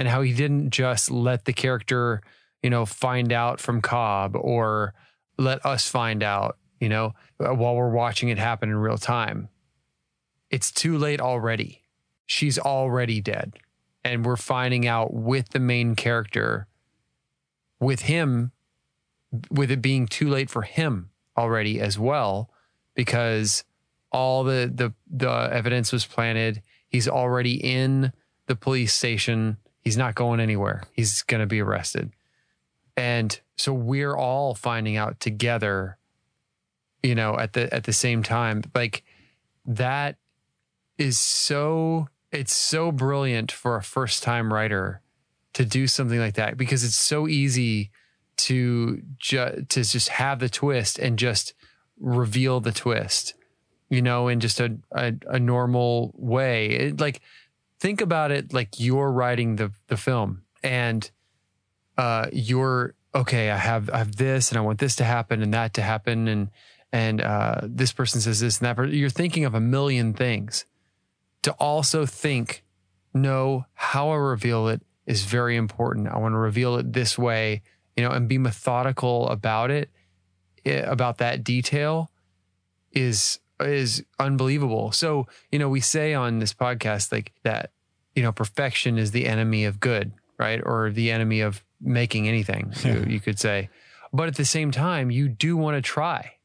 and 0.00 0.08
how 0.08 0.22
he 0.22 0.32
didn't 0.32 0.70
just 0.70 1.10
let 1.10 1.44
the 1.44 1.52
character 1.52 2.22
you 2.62 2.68
know, 2.68 2.84
find 2.84 3.32
out 3.32 3.58
from 3.58 3.80
Cobb 3.80 4.36
or 4.36 4.92
let 5.38 5.64
us 5.64 5.88
find 5.88 6.22
out, 6.22 6.58
you 6.78 6.90
know, 6.90 7.14
uh, 7.38 7.54
while 7.54 7.74
we're 7.74 7.88
watching 7.88 8.28
it 8.28 8.36
happen 8.36 8.68
in 8.68 8.76
real 8.76 8.98
time. 8.98 9.48
It's 10.50 10.70
too 10.70 10.98
late 10.98 11.22
already. 11.22 11.84
She's 12.26 12.58
already 12.58 13.22
dead. 13.22 13.58
and 14.04 14.24
we're 14.24 14.36
finding 14.36 14.86
out 14.86 15.12
with 15.12 15.50
the 15.50 15.58
main 15.58 15.94
character, 15.94 16.66
with 17.78 18.02
him, 18.02 18.52
with 19.50 19.70
it 19.70 19.82
being 19.82 20.06
too 20.06 20.28
late 20.28 20.50
for 20.50 20.62
him 20.62 21.10
already 21.36 21.80
as 21.80 21.98
well, 21.98 22.50
because 22.94 23.64
all 24.12 24.42
the 24.44 24.70
the 24.74 24.92
the 25.08 25.30
evidence 25.52 25.92
was 25.92 26.06
planted. 26.06 26.62
He's 26.88 27.08
already 27.08 27.54
in 27.54 28.12
the 28.46 28.56
police 28.56 28.92
station. 28.92 29.58
He's 29.90 29.96
not 29.96 30.14
going 30.14 30.38
anywhere. 30.38 30.84
He's 30.92 31.22
going 31.22 31.40
to 31.40 31.48
be 31.48 31.60
arrested. 31.60 32.12
And 32.96 33.40
so 33.56 33.72
we're 33.72 34.14
all 34.14 34.54
finding 34.54 34.96
out 34.96 35.18
together, 35.18 35.98
you 37.02 37.16
know, 37.16 37.36
at 37.36 37.54
the 37.54 37.74
at 37.74 37.82
the 37.82 37.92
same 37.92 38.22
time. 38.22 38.62
Like 38.72 39.02
that 39.66 40.14
is 40.96 41.18
so 41.18 42.06
it's 42.30 42.52
so 42.52 42.92
brilliant 42.92 43.50
for 43.50 43.74
a 43.74 43.82
first 43.82 44.22
time 44.22 44.52
writer 44.52 45.00
to 45.54 45.64
do 45.64 45.88
something 45.88 46.20
like 46.20 46.34
that 46.34 46.56
because 46.56 46.84
it's 46.84 46.94
so 46.94 47.26
easy 47.26 47.90
to 48.36 49.02
ju- 49.18 49.66
to 49.68 49.82
just 49.82 50.10
have 50.10 50.38
the 50.38 50.48
twist 50.48 51.00
and 51.00 51.18
just 51.18 51.52
reveal 51.98 52.60
the 52.60 52.70
twist 52.70 53.34
you 53.88 54.00
know 54.00 54.28
in 54.28 54.38
just 54.38 54.60
a 54.60 54.78
a, 54.92 55.12
a 55.26 55.40
normal 55.40 56.14
way 56.14 56.66
it, 56.68 57.00
like 57.00 57.20
think 57.80 58.00
about 58.00 58.30
it 58.30 58.52
like 58.52 58.78
you're 58.78 59.10
writing 59.10 59.56
the 59.56 59.72
the 59.88 59.96
film 59.96 60.42
and 60.62 61.10
uh 61.96 62.26
you're 62.32 62.94
okay 63.14 63.50
i 63.50 63.56
have 63.56 63.90
i 63.90 63.98
have 63.98 64.16
this 64.16 64.50
and 64.50 64.58
i 64.58 64.60
want 64.60 64.78
this 64.78 64.96
to 64.96 65.04
happen 65.04 65.42
and 65.42 65.52
that 65.54 65.74
to 65.74 65.82
happen 65.82 66.28
and 66.28 66.50
and 66.92 67.20
uh 67.20 67.60
this 67.62 67.92
person 67.92 68.20
says 68.20 68.40
this 68.40 68.60
and 68.60 68.66
that. 68.66 68.92
You're 68.92 69.10
thinking 69.10 69.44
of 69.44 69.54
a 69.54 69.60
million 69.60 70.12
things. 70.12 70.64
To 71.44 71.52
also 71.52 72.04
think 72.04 72.64
no 73.14 73.64
how 73.72 74.10
i 74.10 74.16
reveal 74.16 74.68
it 74.68 74.82
is 75.06 75.24
very 75.24 75.56
important. 75.56 76.08
I 76.08 76.18
want 76.18 76.34
to 76.34 76.38
reveal 76.38 76.76
it 76.76 76.92
this 76.92 77.16
way 77.16 77.62
you 77.96 78.08
know 78.08 78.12
and 78.12 78.28
be 78.28 78.38
methodical 78.38 79.28
about 79.28 79.70
it 79.70 79.90
eh, 80.64 80.80
about 80.80 81.18
that 81.18 81.44
detail 81.44 82.10
is 82.92 83.40
is 83.60 84.04
unbelievable. 84.18 84.92
So, 84.92 85.26
you 85.50 85.58
know, 85.58 85.68
we 85.68 85.80
say 85.80 86.14
on 86.14 86.38
this 86.38 86.54
podcast 86.54 87.12
like 87.12 87.32
that, 87.42 87.70
you 88.14 88.22
know, 88.22 88.32
perfection 88.32 88.98
is 88.98 89.10
the 89.12 89.26
enemy 89.26 89.64
of 89.64 89.80
good, 89.80 90.12
right? 90.38 90.60
Or 90.64 90.90
the 90.90 91.10
enemy 91.10 91.40
of 91.40 91.64
making 91.80 92.28
anything, 92.28 92.72
you, 92.84 93.04
you 93.08 93.20
could 93.20 93.38
say. 93.38 93.70
But 94.12 94.28
at 94.28 94.36
the 94.36 94.44
same 94.44 94.70
time, 94.70 95.10
you 95.10 95.28
do 95.28 95.56
want 95.56 95.76
to 95.76 95.82
try 95.82 96.36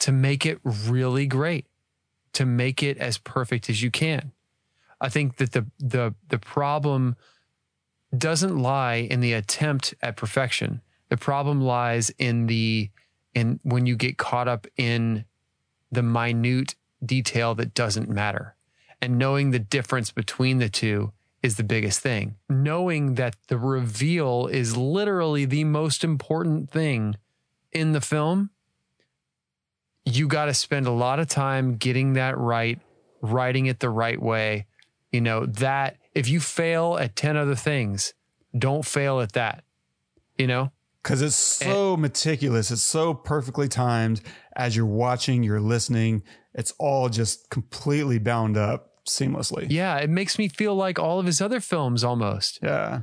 to 0.00 0.12
make 0.12 0.44
it 0.44 0.58
really 0.64 1.26
great, 1.26 1.66
to 2.32 2.44
make 2.44 2.82
it 2.82 2.98
as 2.98 3.18
perfect 3.18 3.70
as 3.70 3.82
you 3.82 3.90
can. 3.90 4.32
I 5.00 5.08
think 5.08 5.36
that 5.36 5.52
the 5.52 5.66
the 5.78 6.14
the 6.28 6.38
problem 6.38 7.16
doesn't 8.16 8.58
lie 8.58 8.96
in 8.96 9.20
the 9.20 9.32
attempt 9.32 9.94
at 10.02 10.16
perfection. 10.16 10.80
The 11.08 11.16
problem 11.16 11.60
lies 11.60 12.10
in 12.18 12.46
the 12.46 12.90
in 13.34 13.60
when 13.62 13.86
you 13.86 13.96
get 13.96 14.18
caught 14.18 14.48
up 14.48 14.66
in 14.76 15.24
the 15.90 16.02
minute 16.02 16.74
detail 17.04 17.54
that 17.54 17.74
doesn't 17.74 18.08
matter. 18.08 18.54
And 19.00 19.18
knowing 19.18 19.50
the 19.50 19.58
difference 19.58 20.10
between 20.10 20.58
the 20.58 20.68
two 20.68 21.12
is 21.42 21.56
the 21.56 21.64
biggest 21.64 22.00
thing. 22.00 22.36
Knowing 22.48 23.14
that 23.14 23.36
the 23.46 23.58
reveal 23.58 24.46
is 24.46 24.76
literally 24.76 25.44
the 25.44 25.64
most 25.64 26.02
important 26.02 26.70
thing 26.70 27.16
in 27.72 27.92
the 27.92 28.00
film, 28.00 28.50
you 30.04 30.26
got 30.26 30.46
to 30.46 30.54
spend 30.54 30.86
a 30.86 30.90
lot 30.92 31.20
of 31.20 31.28
time 31.28 31.76
getting 31.76 32.14
that 32.14 32.36
right, 32.36 32.80
writing 33.20 33.66
it 33.66 33.80
the 33.80 33.90
right 33.90 34.20
way. 34.20 34.66
You 35.12 35.20
know, 35.20 35.46
that 35.46 35.96
if 36.14 36.28
you 36.28 36.40
fail 36.40 36.98
at 36.98 37.14
10 37.14 37.36
other 37.36 37.54
things, 37.54 38.14
don't 38.56 38.84
fail 38.84 39.20
at 39.20 39.32
that. 39.32 39.62
You 40.36 40.46
know? 40.46 40.72
because 41.08 41.22
it's 41.22 41.36
so 41.36 41.96
meticulous. 41.96 42.70
It's 42.70 42.82
so 42.82 43.14
perfectly 43.14 43.66
timed. 43.66 44.20
As 44.58 44.76
you're 44.76 44.84
watching, 44.86 45.44
you're 45.44 45.60
listening. 45.60 46.24
It's 46.52 46.74
all 46.78 47.08
just 47.08 47.48
completely 47.48 48.18
bound 48.18 48.56
up 48.56 49.04
seamlessly. 49.06 49.68
Yeah, 49.70 49.96
it 49.98 50.10
makes 50.10 50.36
me 50.38 50.48
feel 50.48 50.74
like 50.74 50.98
all 50.98 51.20
of 51.20 51.26
his 51.26 51.40
other 51.40 51.60
films 51.60 52.02
almost. 52.02 52.58
Yeah. 52.62 53.02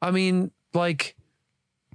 I 0.00 0.12
mean, 0.12 0.52
like, 0.72 1.16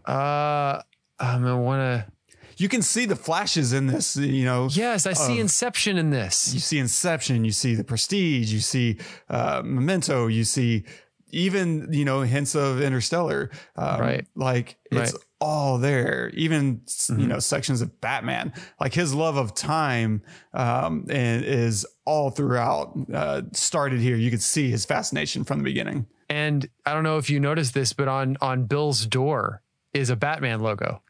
uh, 0.06 0.82
I 1.20 1.54
want 1.56 1.80
to. 1.80 2.12
You 2.58 2.70
can 2.70 2.82
see 2.82 3.06
the 3.06 3.16
flashes 3.18 3.74
in 3.74 3.88
this, 3.88 4.16
you 4.16 4.46
know. 4.46 4.70
Yes, 4.72 5.06
I 5.06 5.14
see 5.14 5.34
Of- 5.34 5.40
Inception 5.40 5.98
in 5.98 6.10
this. 6.10 6.54
You 6.54 6.60
see 6.60 6.80
Inception, 6.80 7.44
you 7.44 7.52
see 7.52 7.76
The 7.76 7.84
Prestige, 7.84 8.54
you 8.54 8.60
see 8.60 8.98
uh, 9.30 9.62
Memento, 9.66 10.28
you 10.28 10.44
see 10.46 10.86
even, 11.32 11.92
you 11.92 12.06
know, 12.06 12.22
hints 12.22 12.56
of 12.56 12.82
Interstellar. 12.82 13.50
Um, 13.76 14.00
Right. 14.02 14.28
Like 14.36 14.78
it's 14.92 15.14
Right. 15.14 15.22
all 15.42 15.78
there. 15.78 16.30
Even, 16.34 16.78
Mm-hmm. 16.86 17.20
you 17.20 17.28
know, 17.28 17.40
sections 17.40 17.82
of 17.82 18.00
Batman. 18.02 18.54
Like 18.80 18.94
his 18.94 19.14
love 19.14 19.38
of 19.38 19.54
time 19.56 20.22
um, 20.54 21.06
and 21.10 21.44
is 21.44 21.86
all 22.06 22.30
throughout. 22.30 22.98
Uh, 23.14 23.42
started 23.54 24.00
here. 24.00 24.16
You 24.16 24.30
could 24.32 24.42
see 24.44 24.70
his 24.70 24.86
fascination 24.86 25.44
from 25.44 25.60
the 25.60 25.64
beginning. 25.64 26.08
And 26.30 26.68
I 26.86 26.94
don't 26.94 27.04
know 27.04 27.18
if 27.18 27.30
you 27.30 27.40
noticed 27.40 27.74
this, 27.74 27.94
but 27.94 28.08
on 28.08 28.38
on 28.42 28.66
Bill's 28.66 29.06
door 29.06 29.62
is 29.94 30.10
a 30.10 30.16
Batman 30.16 30.60
logo. 30.60 31.02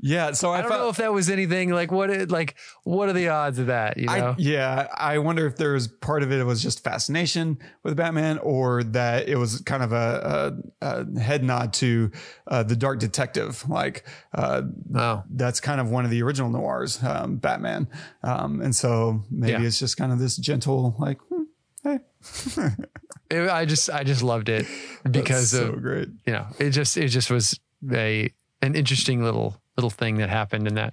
Yeah. 0.00 0.32
So 0.32 0.50
I, 0.50 0.58
I 0.58 0.60
don't 0.62 0.70
felt, 0.70 0.80
know 0.82 0.88
if 0.90 0.96
that 0.98 1.12
was 1.12 1.28
anything 1.28 1.70
like 1.70 1.90
what 1.90 2.10
it 2.10 2.30
like. 2.30 2.56
What 2.84 3.08
are 3.08 3.12
the 3.12 3.28
odds 3.28 3.58
of 3.58 3.66
that? 3.66 3.96
You 3.96 4.06
know, 4.06 4.12
I, 4.12 4.34
yeah, 4.38 4.86
I 4.96 5.18
wonder 5.18 5.46
if 5.46 5.56
there 5.56 5.72
was 5.72 5.88
part 5.88 6.22
of 6.22 6.30
it 6.30 6.44
was 6.44 6.62
just 6.62 6.84
fascination 6.84 7.58
with 7.82 7.96
Batman, 7.96 8.38
or 8.38 8.84
that 8.84 9.28
it 9.28 9.36
was 9.36 9.60
kind 9.62 9.82
of 9.82 9.92
a, 9.92 10.62
a, 10.80 10.86
a 11.16 11.20
head 11.20 11.42
nod 11.42 11.72
to 11.74 12.10
uh, 12.46 12.62
the 12.62 12.76
Dark 12.76 13.00
Detective. 13.00 13.68
Like 13.68 14.04
uh, 14.32 14.62
oh, 14.94 15.24
that's 15.30 15.58
kind 15.60 15.80
of 15.80 15.90
one 15.90 16.04
of 16.04 16.10
the 16.10 16.22
original 16.22 16.50
noirs, 16.50 17.02
um, 17.02 17.36
Batman, 17.36 17.88
um, 18.22 18.60
and 18.60 18.74
so 18.76 19.24
maybe 19.30 19.52
Yeah. 19.52 19.62
it's 19.66 19.78
just 19.78 19.96
kind 19.96 20.12
of 20.12 20.18
this 20.20 20.36
gentle, 20.36 20.94
like, 20.98 21.18
hmm, 21.28 21.42
hey, 21.82 21.98
It- 23.30 23.50
I 23.50 23.64
just 23.64 23.90
I 23.90 24.04
just 24.04 24.22
loved 24.22 24.48
it 24.48 24.66
because 25.10 25.50
so 25.50 25.66
of 25.72 25.82
great. 25.82 26.08
you 26.26 26.32
know 26.32 26.46
it 26.58 26.70
just 26.70 26.96
it 26.96 27.08
just 27.08 27.30
was 27.30 27.58
a 27.92 28.32
an 28.62 28.74
interesting 28.74 29.22
little 29.22 29.60
little 29.78 29.90
thing 29.90 30.16
that 30.16 30.28
happened 30.28 30.66
in 30.66 30.74
that. 30.74 30.92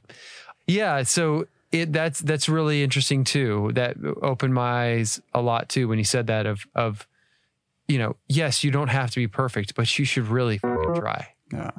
Yeah, 0.68 1.04
so 1.04 1.48
it 1.72 1.92
that's 1.92 2.20
that's 2.20 2.48
really 2.48 2.84
interesting 2.84 3.24
too. 3.24 3.72
That 3.74 3.98
opened 4.22 4.54
my 4.54 4.94
eyes 4.94 5.20
a 5.34 5.42
lot 5.42 5.70
too 5.70 5.88
when 5.88 5.98
you 5.98 6.06
said 6.06 6.28
that 6.28 6.46
of 6.46 6.66
of 6.76 7.08
you 7.88 7.98
know 7.98 8.16
yes 8.28 8.64
you 8.64 8.72
don't 8.72 8.88
have 8.88 9.12
to 9.12 9.18
be 9.20 9.28
perfect 9.28 9.76
but 9.76 10.00
you 10.00 10.06
should 10.06 10.28
really 10.28 10.58
fucking 10.58 10.96
try 10.96 11.28
Yeah, 11.52 11.72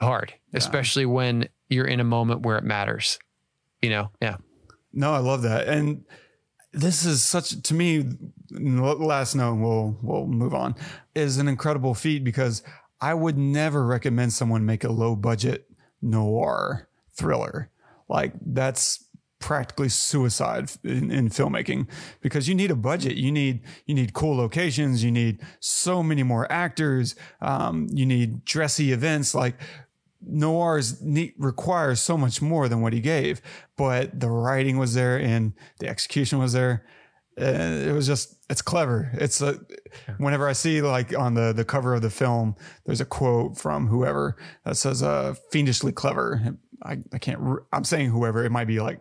hard 0.00 0.32
especially 0.54 1.04
when 1.04 1.48
you're 1.68 1.86
in 1.86 2.00
a 2.00 2.04
moment 2.04 2.42
where 2.42 2.56
it 2.56 2.64
matters. 2.64 3.18
You 3.82 3.90
know, 3.90 4.10
yeah. 4.20 4.36
no, 4.92 5.12
I 5.12 5.18
love 5.18 5.42
that, 5.42 5.66
and 5.66 6.04
this 6.72 7.06
is 7.06 7.24
such 7.24 7.62
to 7.62 7.74
me. 7.74 8.04
Last 8.50 9.34
note, 9.34 9.54
we'll 9.54 9.98
we'll 10.02 10.26
move 10.26 10.54
on. 10.54 10.74
Is 11.14 11.38
an 11.38 11.48
incredible 11.48 11.94
feat 11.94 12.22
because 12.24 12.62
I 13.00 13.14
would 13.14 13.38
never 13.38 13.86
recommend 13.86 14.34
someone 14.34 14.66
make 14.66 14.84
a 14.84 14.92
low 14.92 15.16
budget 15.16 15.69
noir 16.02 16.88
thriller. 17.12 17.70
Like 18.08 18.32
that's 18.44 19.06
practically 19.38 19.88
suicide 19.88 20.70
in, 20.84 21.10
in 21.10 21.28
filmmaking 21.30 21.88
because 22.20 22.48
you 22.48 22.54
need 22.54 22.70
a 22.70 22.76
budget. 22.76 23.16
You 23.16 23.32
need 23.32 23.62
you 23.86 23.94
need 23.94 24.12
cool 24.12 24.36
locations. 24.36 25.02
You 25.02 25.10
need 25.10 25.40
so 25.58 26.02
many 26.02 26.22
more 26.22 26.50
actors. 26.52 27.16
Um, 27.40 27.88
you 27.90 28.06
need 28.06 28.44
dressy 28.44 28.92
events. 28.92 29.34
Like 29.34 29.54
noirs 30.20 31.00
need, 31.00 31.32
require 31.38 31.94
so 31.94 32.16
much 32.16 32.42
more 32.42 32.68
than 32.68 32.80
what 32.80 32.92
he 32.92 33.00
gave, 33.00 33.40
but 33.76 34.20
the 34.20 34.30
writing 34.30 34.78
was 34.78 34.94
there 34.94 35.18
and 35.18 35.54
the 35.78 35.88
execution 35.88 36.38
was 36.38 36.52
there. 36.52 36.84
Uh, 37.40 37.88
it 37.88 37.92
was 37.92 38.06
just 38.06 38.36
it's 38.50 38.62
clever. 38.62 39.10
It's 39.14 39.40
a 39.40 39.58
whenever 40.18 40.48
I 40.48 40.52
see 40.52 40.82
like 40.82 41.16
on 41.16 41.34
the 41.34 41.52
the 41.52 41.64
cover 41.64 41.94
of 41.94 42.02
the 42.02 42.10
film, 42.10 42.56
there's 42.84 43.00
a 43.00 43.04
quote 43.06 43.56
from 43.58 43.86
whoever 43.88 44.36
that 44.64 44.76
says 44.76 45.02
uh 45.02 45.34
fiendishly 45.50 45.92
clever. 45.92 46.56
I, 46.82 46.98
I 47.12 47.18
can't 47.18 47.38
re- 47.40 47.62
I'm 47.72 47.84
saying 47.84 48.10
whoever 48.10 48.44
it 48.44 48.50
might 48.50 48.66
be 48.66 48.80
like 48.80 49.00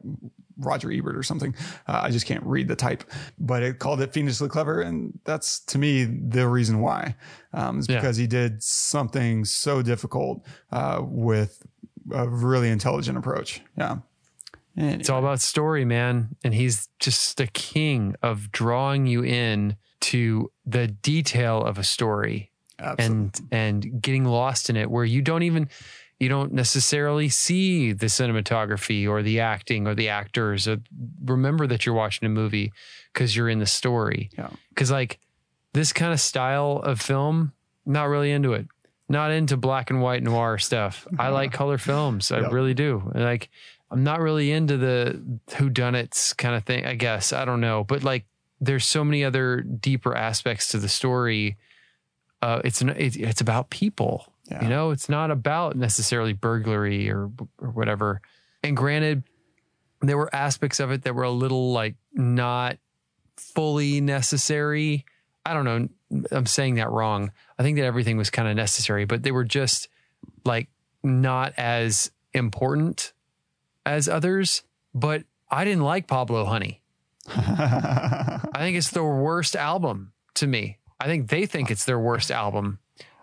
Roger 0.58 0.92
Ebert 0.92 1.16
or 1.16 1.24
something. 1.24 1.56
Uh, 1.88 2.02
I 2.04 2.10
just 2.12 2.26
can't 2.26 2.44
read 2.44 2.68
the 2.68 2.76
type, 2.76 3.04
but 3.40 3.64
it 3.64 3.80
called 3.80 4.02
it 4.02 4.12
fiendishly 4.14 4.50
clever, 4.50 4.82
and 4.82 5.18
that's 5.24 5.62
to 5.68 5.78
me 5.78 6.04
the 6.04 6.48
reason 6.48 6.82
why. 6.82 7.16
Um, 7.54 7.80
is 7.80 7.88
Yeah. 7.88 7.96
because 7.96 8.18
he 8.18 8.28
did 8.28 8.62
something 8.62 9.46
so 9.46 9.82
difficult 9.82 10.46
uh, 10.72 11.02
with 11.04 11.66
a 12.12 12.28
really 12.28 12.70
intelligent 12.70 13.18
approach. 13.18 13.62
Yeah. 13.78 14.00
Anyway. 14.80 14.96
It's 15.00 15.10
all 15.10 15.20
about 15.20 15.42
story, 15.42 15.84
man. 15.86 16.36
And 16.44 16.54
he's 16.54 16.88
just 17.00 17.38
the 17.38 17.48
king 17.48 18.16
of 18.22 18.52
drawing 18.52 19.06
you 19.08 19.24
in 19.24 19.76
to 20.02 20.52
the 20.66 20.88
detail 20.88 21.62
of 21.62 21.78
a 21.78 21.84
story 21.84 22.52
Absolutely. 22.80 23.16
and 23.18 23.42
and 23.52 24.02
getting 24.02 24.24
lost 24.24 24.70
in 24.70 24.78
it 24.78 24.90
where 24.90 25.04
you 25.04 25.22
don't 25.22 25.44
even 25.44 25.68
you 26.20 26.30
don't 26.30 26.54
necessarily 26.54 27.28
see 27.28 27.92
the 27.92 28.06
cinematography 28.06 29.08
or 29.08 29.22
the 29.22 29.42
acting 29.42 29.88
or 29.88 29.96
the 29.96 30.08
actors 30.10 30.68
or 30.68 30.78
remember 31.26 31.68
that 31.68 31.86
you're 31.86 31.96
watching 31.96 32.26
a 32.26 32.30
movie 32.30 32.72
because 33.14 33.36
you're 33.36 33.50
in 33.50 33.60
the 33.60 33.66
story 33.66 34.30
Yeah. 34.38 34.50
because 34.70 34.90
like 34.92 35.20
this 35.74 35.94
kind 35.94 36.14
of 36.14 36.20
style 36.20 36.82
of 36.84 37.00
film, 37.00 37.54
not 37.86 38.06
really 38.06 38.32
into 38.32 38.54
it. 38.54 38.68
Not 39.12 39.32
into 39.32 39.58
black 39.58 39.90
and 39.90 40.02
white 40.02 40.22
noir 40.24 40.58
stuff. 40.60 41.08
I 41.18 41.24
uh-huh. 41.26 41.34
like 41.34 41.52
color 41.52 41.78
films. 41.78 42.32
I 42.32 42.42
Yep. 42.42 42.52
really 42.52 42.74
do. 42.74 43.12
Like 43.14 43.50
I'm 43.92 44.04
not 44.04 44.20
really 44.20 44.52
into 44.52 44.78
the 44.78 45.22
whodunits 45.48 46.36
kind 46.38 46.56
of 46.56 46.64
thing, 46.64 46.86
I 46.86 46.96
guess. 46.96 47.34
I 47.34 47.46
don't 47.46 47.62
know. 47.62 47.84
But 47.84 48.04
like 48.04 48.26
there's 48.62 48.86
so 48.86 49.04
many 49.04 49.24
other 49.24 49.62
deeper 49.62 50.16
aspects 50.16 50.70
to 50.70 50.78
the 50.78 50.90
story. 50.90 51.58
Uh, 52.42 52.62
it's 52.64 52.82
an, 52.82 52.90
it's 52.90 53.16
it's 53.16 53.42
about 53.42 53.70
people. 53.70 54.32
Yeah. 54.50 54.64
You 54.64 54.70
know, 54.70 54.92
it's 54.92 55.10
not 55.10 55.32
about 55.32 55.76
necessarily 55.76 56.34
burglary 56.34 57.10
or 57.10 57.32
or 57.58 57.70
whatever. 57.70 58.22
And 58.64 58.78
granted, 58.78 59.24
there 60.02 60.18
were 60.18 60.34
aspects 60.34 60.80
of 60.80 60.92
it 60.92 61.04
that 61.04 61.16
were 61.16 61.24
a 61.24 61.32
little 61.32 61.72
like 61.72 61.96
not 62.14 62.78
fully 63.38 64.02
necessary. 64.02 65.06
I 65.46 65.54
don't 65.54 65.66
know. 65.66 65.90
I'm 66.32 66.46
saying 66.46 66.76
that 66.76 66.90
wrong. 66.90 67.32
I 67.58 67.64
think 67.64 67.78
that 67.78 67.86
everything 67.86 68.18
was 68.18 68.30
kind 68.30 68.48
of 68.48 68.56
necessary, 68.56 69.06
but 69.06 69.24
they 69.24 69.32
were 69.32 69.44
just 69.46 69.88
like 70.46 70.70
not 71.04 71.54
as 71.58 72.12
important 72.34 73.14
as 73.90 74.08
others. 74.08 74.64
But 74.94 75.24
I 75.50 75.64
didn't 75.66 75.84
like 75.84 76.08
Pablo 76.08 76.46
Honey. 76.46 76.82
I 77.28 78.40
think 78.58 78.78
it's 78.78 78.92
the 78.92 79.04
worst 79.04 79.56
album 79.56 80.14
to 80.36 80.48
me. 80.48 80.78
I 81.00 81.06
think 81.06 81.30
they 81.30 81.46
think 81.46 81.72
it's 81.72 81.86
their 81.86 82.00
worst 82.00 82.32
album. 82.32 82.80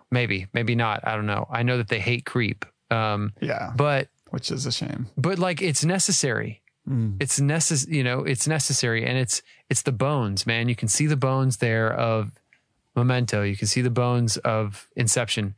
Maybe, 0.09 0.47
maybe 0.53 0.75
not. 0.75 1.05
I 1.05 1.15
don't 1.15 1.25
know. 1.25 1.47
I 1.51 1.63
know 1.63 1.77
that 1.77 1.89
they 1.89 1.99
hate 1.99 2.25
Creep. 2.25 2.65
Um, 2.89 3.33
yeah, 3.41 3.73
but 3.75 4.07
which 4.29 4.49
is 4.51 4.65
a 4.65 4.71
shame. 4.71 5.07
but 5.17 5.37
like 5.39 5.61
it's 5.61 5.83
necessary. 5.83 6.61
Mm. 6.87 7.17
It's 7.19 7.39
necess 7.39 7.87
you 7.87 8.03
know, 8.03 8.19
it's 8.21 8.47
necessary 8.47 9.05
and 9.05 9.17
it's 9.17 9.41
it's 9.69 9.81
the 9.81 9.91
bones, 9.91 10.47
man. 10.47 10.69
You 10.69 10.75
can 10.75 10.87
see 10.87 11.05
the 11.05 11.17
bones 11.17 11.57
there 11.57 11.91
of 11.91 12.31
Memento. 12.95 13.43
You 13.43 13.57
can 13.57 13.67
see 13.67 13.81
the 13.81 13.89
bones 13.89 14.37
of 14.37 14.87
Inception. 14.95 15.55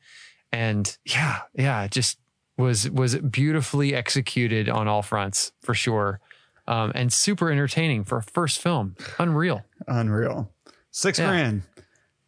And 0.52 0.98
yeah, 1.06 1.41
yeah, 1.53 1.88
just 1.88 2.18
was 2.60 2.90
was 2.90 3.15
beautifully 3.18 3.95
executed 3.95 4.68
on 4.69 4.88
all 4.88 5.02
fronts 5.02 5.52
for 5.61 5.73
sure. 5.73 6.19
Um, 6.68 6.91
and 6.94 7.11
super 7.11 7.49
entertaining 7.52 8.03
for 8.03 8.18
a 8.19 8.23
first 8.23 8.60
film. 8.61 8.95
Unreal. 9.18 9.64
Unreal. 9.88 10.52
Six 10.91 11.18
Yeah. 11.18 11.30
grand. 11.30 11.61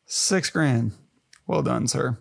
Six 0.05 0.49
grand. 0.49 0.93
Well 1.45 1.61
done, 1.61 1.87
sir. 1.87 2.17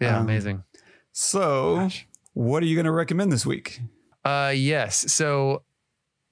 Yeah, 0.00 0.16
Um, 0.18 0.24
amazing. 0.24 0.64
So, 1.12 1.88
what 2.32 2.62
are 2.62 2.66
you 2.66 2.74
going 2.74 2.86
to 2.86 2.90
recommend 2.90 3.30
this 3.30 3.46
week? 3.46 3.80
Uh, 4.24 4.52
yes. 4.54 5.12
So 5.12 5.62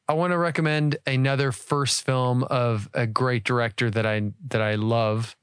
I 0.08 0.14
want 0.14 0.32
to 0.32 0.38
recommend 0.38 0.96
another 1.06 1.52
first 1.52 2.04
film 2.04 2.42
of 2.44 2.88
a 2.94 3.06
great 3.06 3.44
director 3.44 3.90
that 3.90 4.06
I 4.06 4.32
that 4.48 4.62
I 4.62 4.74
love, 4.74 5.36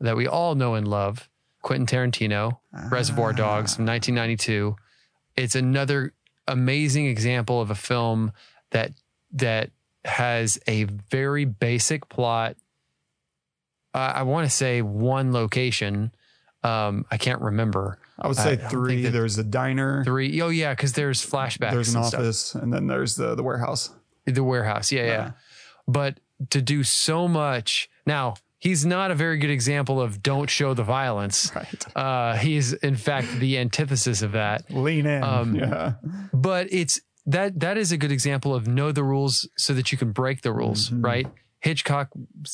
that 0.00 0.16
we 0.16 0.26
all 0.26 0.54
know 0.54 0.74
and 0.74 0.86
love, 0.88 1.28
Quentin 1.62 1.86
Tarantino, 1.86 2.58
Reservoir 2.90 3.32
Dogs 3.34 3.74
from 3.76 3.84
1992. 3.84 4.76
It's 5.36 5.54
another 5.54 6.12
amazing 6.46 7.06
example 7.06 7.60
of 7.60 7.70
a 7.70 7.74
film 7.74 8.32
that 8.70 8.92
that 9.32 9.70
has 10.04 10.58
a 10.66 10.84
very 10.84 11.44
basic 11.44 12.08
plot. 12.08 12.56
Uh, 13.92 14.12
I 14.16 14.22
want 14.22 14.48
to 14.48 14.54
say 14.54 14.82
one 14.82 15.32
location. 15.32 16.12
Um, 16.62 17.04
I 17.10 17.18
can't 17.18 17.40
remember 17.42 17.98
I 18.18 18.28
would 18.28 18.36
say 18.36 18.56
don't 18.56 18.70
three. 18.70 19.02
that- 19.02 19.10
there's 19.10 19.38
a 19.38 19.44
diner, 19.44 20.04
three. 20.04 20.40
Oh 20.40 20.48
yeah, 20.48 20.72
because 20.72 20.92
there's 20.92 21.24
flashbacks. 21.24 21.72
there's 21.72 21.90
an 21.94 21.98
and 22.00 22.06
stuff. 22.06 22.20
office, 22.20 22.54
and 22.54 22.72
then 22.72 22.86
there's 22.86 23.16
the 23.16 23.34
the 23.34 23.42
warehouse. 23.42 23.90
The 24.24 24.44
warehouse. 24.44 24.90
Yeah, 24.92 25.02
yeah. 25.02 25.08
Yeah. 25.08 25.30
But 25.86 26.20
to 26.50 26.62
do 26.62 26.82
so 26.82 27.28
much 27.28 27.90
now, 28.06 28.34
he's 28.64 28.84
not 28.84 29.10
a 29.10 29.14
very 29.14 29.36
good 29.38 29.50
example 29.50 30.00
of 30.00 30.22
don't 30.22 30.48
show 30.50 30.74
the 30.74 30.82
violence. 30.82 31.52
Right. 31.54 31.96
Uh, 31.96 32.36
he's 32.36 32.72
in 32.72 32.96
fact 32.96 33.28
the 33.38 33.58
antithesis 33.58 34.22
of 34.22 34.32
that. 34.32 34.68
Lean 34.70 35.06
in. 35.06 35.22
Um, 35.22 35.54
yeah. 35.54 35.92
But 36.32 36.66
it's 36.72 37.00
that 37.26 37.60
that 37.60 37.76
is 37.78 37.92
a 37.92 37.96
good 37.96 38.10
example 38.10 38.54
of 38.54 38.66
know 38.66 38.90
the 38.90 39.04
rules 39.04 39.48
so 39.56 39.72
that 39.74 39.92
you 39.92 39.98
can 39.98 40.10
break 40.12 40.42
the 40.42 40.52
rules, 40.52 40.90
Mhm. 40.90 41.04
right? 41.04 41.26
Hitchcock 41.60 42.08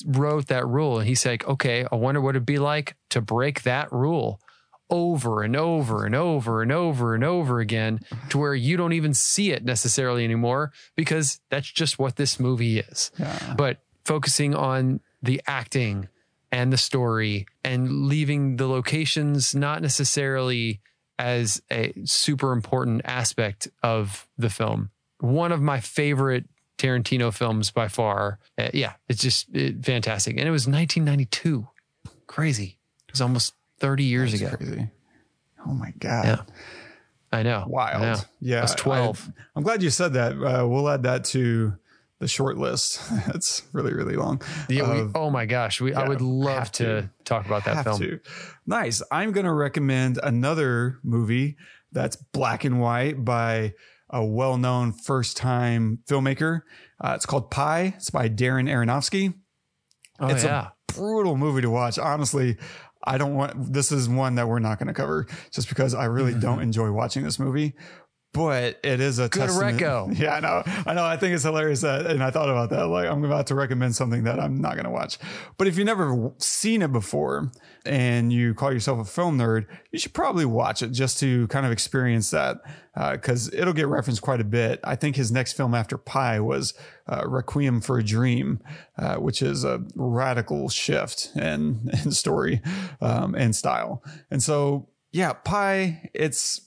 wrote 0.06 0.46
that 0.46 0.66
rule 0.66 0.98
and 1.00 1.08
he's 1.08 1.24
like, 1.26 1.44
okay, 1.46 1.84
I 1.90 1.96
wonder 1.96 2.20
what 2.20 2.30
it'd 2.36 2.46
be 2.46 2.58
like 2.58 2.94
to 3.10 3.20
break 3.20 3.62
that 3.62 3.90
rule 3.92 4.40
over 4.88 5.42
and 5.42 5.54
over 5.56 6.04
and 6.04 6.14
over 6.14 6.62
and 6.62 6.72
over 6.72 7.14
and 7.14 7.22
over 7.24 7.60
again 7.60 8.00
to 8.28 8.38
where 8.38 8.54
you 8.54 8.76
don't 8.76 8.92
even 8.92 9.14
see 9.14 9.52
it 9.52 9.64
necessarily 9.64 10.24
anymore 10.24 10.72
because 10.96 11.40
that's 11.50 11.70
just 11.70 11.98
what 11.98 12.16
this 12.16 12.40
movie 12.40 12.78
is 12.80 13.10
Yeah. 13.18 13.54
but 13.56 13.78
focusing 14.04 14.54
on 14.54 15.00
the 15.22 15.40
acting 15.46 16.08
and 16.52 16.72
the 16.72 16.76
story 16.76 17.46
and 17.64 18.06
leaving 18.06 18.56
the 18.56 18.66
locations 18.66 19.54
not 19.54 19.82
necessarily 19.82 20.80
as 21.18 21.62
a 21.70 21.92
super 22.04 22.52
important 22.52 23.02
aspect 23.04 23.68
of 23.82 24.26
the 24.38 24.50
film. 24.50 24.90
One 25.20 25.52
of 25.52 25.60
my 25.60 25.80
favorite 25.80 26.46
Tarantino 26.80 27.32
films 27.32 27.70
by 27.70 27.88
far. 27.88 28.38
Uh, 28.56 28.70
yeah, 28.72 28.94
it's 29.08 29.20
just 29.20 29.54
it, 29.54 29.84
fantastic. 29.84 30.38
And 30.38 30.48
it 30.48 30.50
was 30.50 30.66
1992. 30.66 31.68
Crazy. 32.26 32.78
It 33.06 33.12
was 33.12 33.20
almost 33.20 33.54
30 33.80 34.04
years 34.04 34.32
That's 34.32 34.42
ago. 34.42 34.56
crazy. 34.56 34.88
Oh 35.66 35.72
my 35.72 35.92
god. 35.98 36.24
Yeah. 36.24 36.54
I 37.32 37.42
know. 37.42 37.64
Wild. 37.68 38.02
I 38.02 38.12
know. 38.12 38.20
Yeah. 38.40 38.58
I 38.60 38.62
was 38.62 38.74
12. 38.74 39.30
I, 39.54 39.58
am 39.58 39.62
glad 39.62 39.82
you 39.82 39.90
said 39.90 40.14
that. 40.14 40.32
Uh, 40.32 40.66
we'll 40.66 40.88
add 40.88 41.02
that 41.02 41.24
to 41.26 41.74
the 42.20 42.28
short 42.28 42.58
list. 42.58 43.00
it's 43.28 43.62
really, 43.72 43.92
really 43.92 44.14
long. 44.14 44.40
Yeah, 44.68 45.04
we, 45.04 45.10
oh 45.14 45.30
my 45.30 45.46
gosh. 45.46 45.80
We, 45.80 45.94
I 45.94 46.06
would 46.06 46.20
love 46.20 46.70
to, 46.72 46.84
to. 46.84 47.10
talk 47.24 47.46
about 47.46 47.64
that 47.64 47.82
film. 47.82 47.98
to. 47.98 48.20
Nice. 48.66 49.02
I'm 49.10 49.32
going 49.32 49.46
to 49.46 49.52
recommend 49.52 50.20
another 50.22 50.98
movie 51.02 51.56
that's 51.92 52.16
black 52.16 52.64
and 52.64 52.80
white 52.80 53.24
by 53.24 53.72
a 54.10 54.24
well 54.24 54.58
known 54.58 54.92
first 54.92 55.36
time 55.36 56.00
filmmaker. 56.08 56.60
Uh, 57.02 57.14
it's 57.16 57.26
called 57.26 57.50
Pi. 57.50 57.94
It's 57.96 58.10
by 58.10 58.28
Darren 58.28 58.68
Aronofsky. 58.68 59.34
Oh, 60.20 60.28
It's 60.28 60.44
a- 60.44 60.46
yeah. 60.46 60.68
Brutal 60.88 61.36
movie 61.36 61.62
to 61.62 61.70
watch. 61.70 61.98
Honestly, 62.00 62.56
I 63.04 63.16
don't 63.16 63.34
want 63.34 63.72
this 63.72 63.92
is 63.92 64.08
one 64.08 64.34
that 64.34 64.48
we're 64.48 64.58
not 64.58 64.78
going 64.78 64.88
to 64.88 64.92
cover 64.92 65.26
just 65.52 65.68
because 65.68 65.94
I 65.94 66.06
really 66.06 66.34
don't 66.38 66.60
enjoy 66.60 66.90
watching 66.90 67.22
this 67.22 67.38
movie. 67.38 67.74
But 68.32 68.78
it 68.84 69.00
is 69.00 69.18
a 69.18 69.28
Good 69.28 69.40
testament. 69.40 69.80
reco. 69.80 70.16
Yeah, 70.18 70.34
I 70.34 70.40
know. 70.40 70.62
I 70.86 70.94
know. 70.94 71.04
I 71.04 71.16
think 71.16 71.34
it's 71.34 71.42
hilarious 71.42 71.80
that, 71.80 72.06
and 72.06 72.22
I 72.22 72.30
thought 72.30 72.48
about 72.48 72.70
that. 72.70 72.86
Like, 72.86 73.08
I'm 73.08 73.24
about 73.24 73.48
to 73.48 73.56
recommend 73.56 73.96
something 73.96 74.22
that 74.22 74.38
I'm 74.38 74.60
not 74.60 74.74
going 74.74 74.84
to 74.84 74.90
watch. 74.90 75.18
But 75.58 75.66
if 75.66 75.76
you've 75.76 75.86
never 75.86 76.32
seen 76.38 76.82
it 76.82 76.92
before 76.92 77.50
and 77.84 78.32
you 78.32 78.54
call 78.54 78.72
yourself 78.72 79.00
a 79.00 79.04
film 79.04 79.36
nerd, 79.36 79.66
you 79.90 79.98
should 79.98 80.12
probably 80.14 80.44
watch 80.44 80.80
it 80.80 80.92
just 80.92 81.18
to 81.20 81.48
kind 81.48 81.66
of 81.66 81.72
experience 81.72 82.30
that 82.30 82.58
because 83.12 83.52
it'll 83.52 83.72
get 83.72 83.88
referenced 83.88 84.22
quite 84.22 84.40
a 84.40 84.44
bit. 84.44 84.78
I 84.84 84.94
think 84.94 85.16
his 85.16 85.32
next 85.32 85.54
film 85.54 85.74
after 85.74 85.98
Pi 85.98 86.38
was 86.38 86.74
uh, 87.08 87.24
Requiem 87.26 87.80
for 87.80 87.98
a 87.98 88.04
Dream, 88.04 88.60
uh, 88.96 89.16
which 89.16 89.42
is 89.42 89.64
a 89.64 89.82
radical 89.96 90.68
shift 90.68 91.30
in, 91.34 91.90
in 92.04 92.12
story 92.12 92.60
um, 93.00 93.34
and 93.34 93.56
style. 93.56 94.04
And 94.30 94.40
so, 94.40 94.88
yeah, 95.10 95.32
Pi, 95.32 96.10
it's 96.14 96.60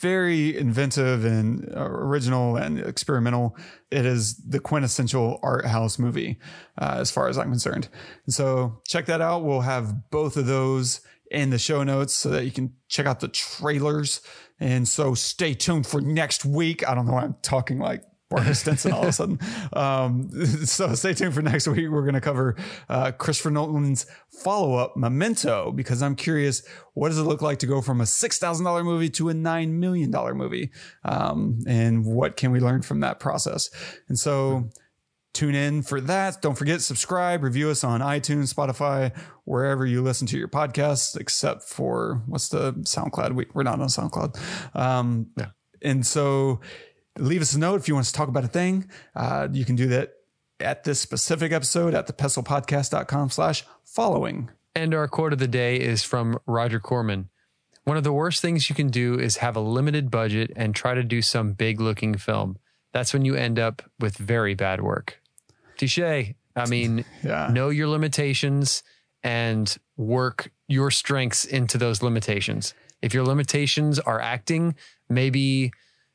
very 0.00 0.56
inventive 0.56 1.24
and 1.24 1.72
uh, 1.74 1.84
original 1.84 2.56
and 2.56 2.78
experimental. 2.78 3.56
It 3.90 4.04
is 4.04 4.36
the 4.36 4.60
quintessential 4.60 5.38
art 5.42 5.66
house 5.66 5.98
movie, 5.98 6.38
uh, 6.78 6.96
as 6.98 7.10
far 7.10 7.28
as 7.28 7.38
I'm 7.38 7.50
concerned. 7.50 7.88
And 8.26 8.34
so 8.34 8.80
check 8.86 9.06
that 9.06 9.20
out. 9.20 9.44
We'll 9.44 9.60
have 9.60 10.10
both 10.10 10.36
of 10.36 10.46
those 10.46 11.00
in 11.30 11.50
the 11.50 11.58
show 11.58 11.82
notes 11.82 12.14
so 12.14 12.30
that 12.30 12.44
you 12.44 12.50
can 12.50 12.72
check 12.88 13.06
out 13.06 13.20
the 13.20 13.28
trailers. 13.28 14.20
And 14.60 14.86
so 14.86 15.14
stay 15.14 15.54
tuned 15.54 15.86
for 15.86 16.00
next 16.00 16.44
week. 16.44 16.86
I 16.88 16.94
don't 16.94 17.06
know 17.06 17.12
why 17.12 17.22
I'm 17.22 17.36
talking 17.42 17.78
like 17.78 18.02
Barbara 18.28 18.54
Stinson 18.56 18.92
all 18.92 19.02
of 19.02 19.08
a 19.08 19.12
sudden. 19.12 19.38
Um, 19.72 20.30
so 20.64 20.94
stay 20.94 21.14
tuned 21.14 21.34
for 21.34 21.42
next 21.42 21.68
week. 21.68 21.88
We're 21.88 22.02
going 22.02 22.14
to 22.14 22.20
cover 22.20 22.56
uh, 22.88 23.12
Christopher 23.12 23.50
Nolan's 23.50 24.06
follow 24.28 24.74
up 24.74 24.96
Memento 24.96 25.72
because 25.72 26.02
I'm 26.02 26.16
curious 26.16 26.66
what 26.94 27.08
does 27.08 27.18
it 27.18 27.22
look 27.24 27.42
like 27.42 27.58
to 27.60 27.66
go 27.66 27.80
from 27.80 28.00
a 28.00 28.04
$6,000 28.04 28.84
movie 28.84 29.10
to 29.10 29.28
a 29.30 29.34
$9 29.34 29.70
million 29.70 30.10
movie? 30.36 30.70
Um, 31.04 31.60
and 31.66 32.04
what 32.04 32.36
can 32.36 32.50
we 32.50 32.60
learn 32.60 32.82
from 32.82 33.00
that 33.00 33.20
process? 33.20 33.70
And 34.08 34.18
so 34.18 34.70
tune 35.32 35.54
in 35.54 35.82
for 35.82 36.00
that. 36.00 36.40
Don't 36.40 36.56
forget, 36.56 36.80
subscribe, 36.80 37.42
review 37.42 37.68
us 37.68 37.84
on 37.84 38.00
iTunes, 38.00 38.52
Spotify, 38.52 39.16
wherever 39.44 39.84
you 39.84 40.02
listen 40.02 40.26
to 40.28 40.38
your 40.38 40.48
podcasts, 40.48 41.18
except 41.20 41.62
for 41.62 42.22
what's 42.26 42.48
the 42.48 42.72
SoundCloud? 42.72 43.34
We, 43.34 43.46
we're 43.52 43.62
not 43.62 43.80
on 43.80 43.88
SoundCloud. 43.88 44.74
Um, 44.74 45.28
Yeah. 45.36 45.48
And 45.82 46.06
so 46.06 46.60
leave 47.18 47.42
us 47.42 47.54
a 47.54 47.58
note 47.58 47.80
if 47.80 47.88
you 47.88 47.94
want 47.94 48.06
us 48.06 48.12
to 48.12 48.16
talk 48.18 48.28
about 48.28 48.44
a 48.44 48.48
thing. 48.48 48.88
Uh, 49.14 49.48
you 49.52 49.64
can 49.64 49.76
do 49.76 49.86
that 49.88 50.12
at 50.60 50.84
this 50.84 51.00
specific 51.00 51.52
episode 51.52 51.94
at 51.94 52.06
thepestlepodcast.com 52.06 53.30
slash 53.30 53.64
following. 53.84 54.50
And 54.74 54.94
our 54.94 55.08
quote 55.08 55.32
of 55.32 55.38
the 55.38 55.48
day 55.48 55.76
is 55.76 56.02
from 56.02 56.38
Roger 56.46 56.80
Corman. 56.80 57.28
One 57.84 57.96
of 57.96 58.04
the 58.04 58.12
worst 58.12 58.42
things 58.42 58.68
you 58.68 58.74
can 58.74 58.88
do 58.88 59.18
is 59.18 59.36
have 59.38 59.56
a 59.56 59.60
limited 59.60 60.10
budget 60.10 60.50
and 60.56 60.74
try 60.74 60.94
to 60.94 61.02
do 61.04 61.22
some 61.22 61.52
big 61.52 61.80
looking 61.80 62.16
film. 62.16 62.58
That's 62.92 63.12
when 63.12 63.24
you 63.24 63.34
end 63.34 63.58
up 63.58 63.82
with 64.00 64.16
very 64.16 64.54
bad 64.54 64.80
work. 64.82 65.20
Touche. 65.76 65.98
I 66.00 66.34
mean, 66.68 67.04
Yeah. 67.22 67.48
know 67.52 67.68
your 67.68 67.88
limitations 67.88 68.82
and 69.22 69.76
work 69.96 70.50
your 70.68 70.90
strengths 70.90 71.44
into 71.44 71.78
those 71.78 72.02
limitations. 72.02 72.74
If 73.02 73.14
your 73.14 73.24
limitations 73.24 73.98
are 74.00 74.20
acting, 74.20 74.74
maybe 75.08 75.72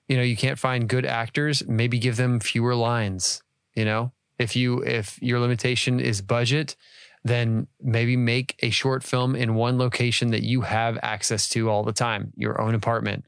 you 0.07 0.17
know 0.17 0.23
you 0.23 0.35
can't 0.35 0.59
find 0.59 0.87
good 0.87 1.05
actors, 1.05 1.63
maybe 1.67 1.99
give 1.99 2.17
them 2.17 2.39
fewer 2.39 2.75
lines, 2.75 3.41
you 3.75 3.85
know? 3.85 4.11
If 4.37 4.55
you 4.55 4.79
if 4.83 5.21
your 5.21 5.39
limitation 5.39 5.99
is 5.99 6.21
budget, 6.21 6.75
then 7.23 7.67
maybe 7.79 8.17
make 8.17 8.55
a 8.63 8.71
short 8.71 9.03
film 9.03 9.35
in 9.35 9.53
one 9.53 9.77
location 9.77 10.31
that 10.31 10.43
you 10.43 10.61
have 10.61 10.97
access 11.03 11.47
to 11.49 11.69
all 11.69 11.83
the 11.83 11.93
time, 11.93 12.33
your 12.35 12.59
own 12.59 12.73
apartment. 12.73 13.25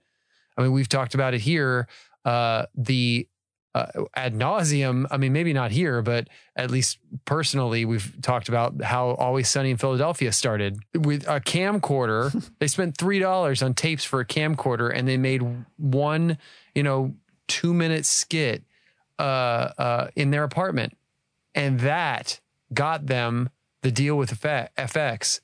I 0.58 0.64
mean, 0.64 0.72
we've 0.72 0.90
talked 0.90 1.14
about 1.14 1.34
it 1.34 1.42
here. 1.42 1.88
Uh, 2.26 2.66
the 2.76 3.28
uh, 3.76 3.88
ad 4.16 4.34
nauseum. 4.34 5.06
I 5.10 5.18
mean, 5.18 5.34
maybe 5.34 5.54
not 5.54 5.72
here, 5.72 6.02
but 6.02 6.28
at 6.56 6.70
least 6.70 7.00
personally, 7.26 7.86
we've 7.86 8.22
talked 8.22 8.50
about 8.50 8.82
how 8.84 9.12
Always 9.12 9.50
Sunny 9.50 9.72
in 9.72 9.78
Philadelphia 9.78 10.32
started 10.32 10.80
with 10.94 11.28
a 11.28 11.40
camcorder. 11.40 12.50
they 12.60 12.68
spent 12.68 12.98
three 12.98 13.20
dollars 13.20 13.64
on 13.64 13.74
tapes 13.74 14.04
for 14.04 14.20
a 14.20 14.26
camcorder, 14.26 14.92
and 14.94 15.08
they 15.08 15.18
made 15.18 15.42
one, 15.78 16.38
you 16.76 16.84
know, 16.84 17.16
two 17.48 17.74
minute 17.74 18.06
skit 18.06 18.64
uh, 19.18 19.22
uh, 19.78 20.08
in 20.16 20.32
their 20.32 20.44
apartment, 20.44 20.96
and 21.56 21.80
that 21.80 22.40
got 22.74 23.08
them 23.08 23.50
the 23.82 23.92
deal 23.92 24.16
with 24.16 24.40
FX 24.40 25.42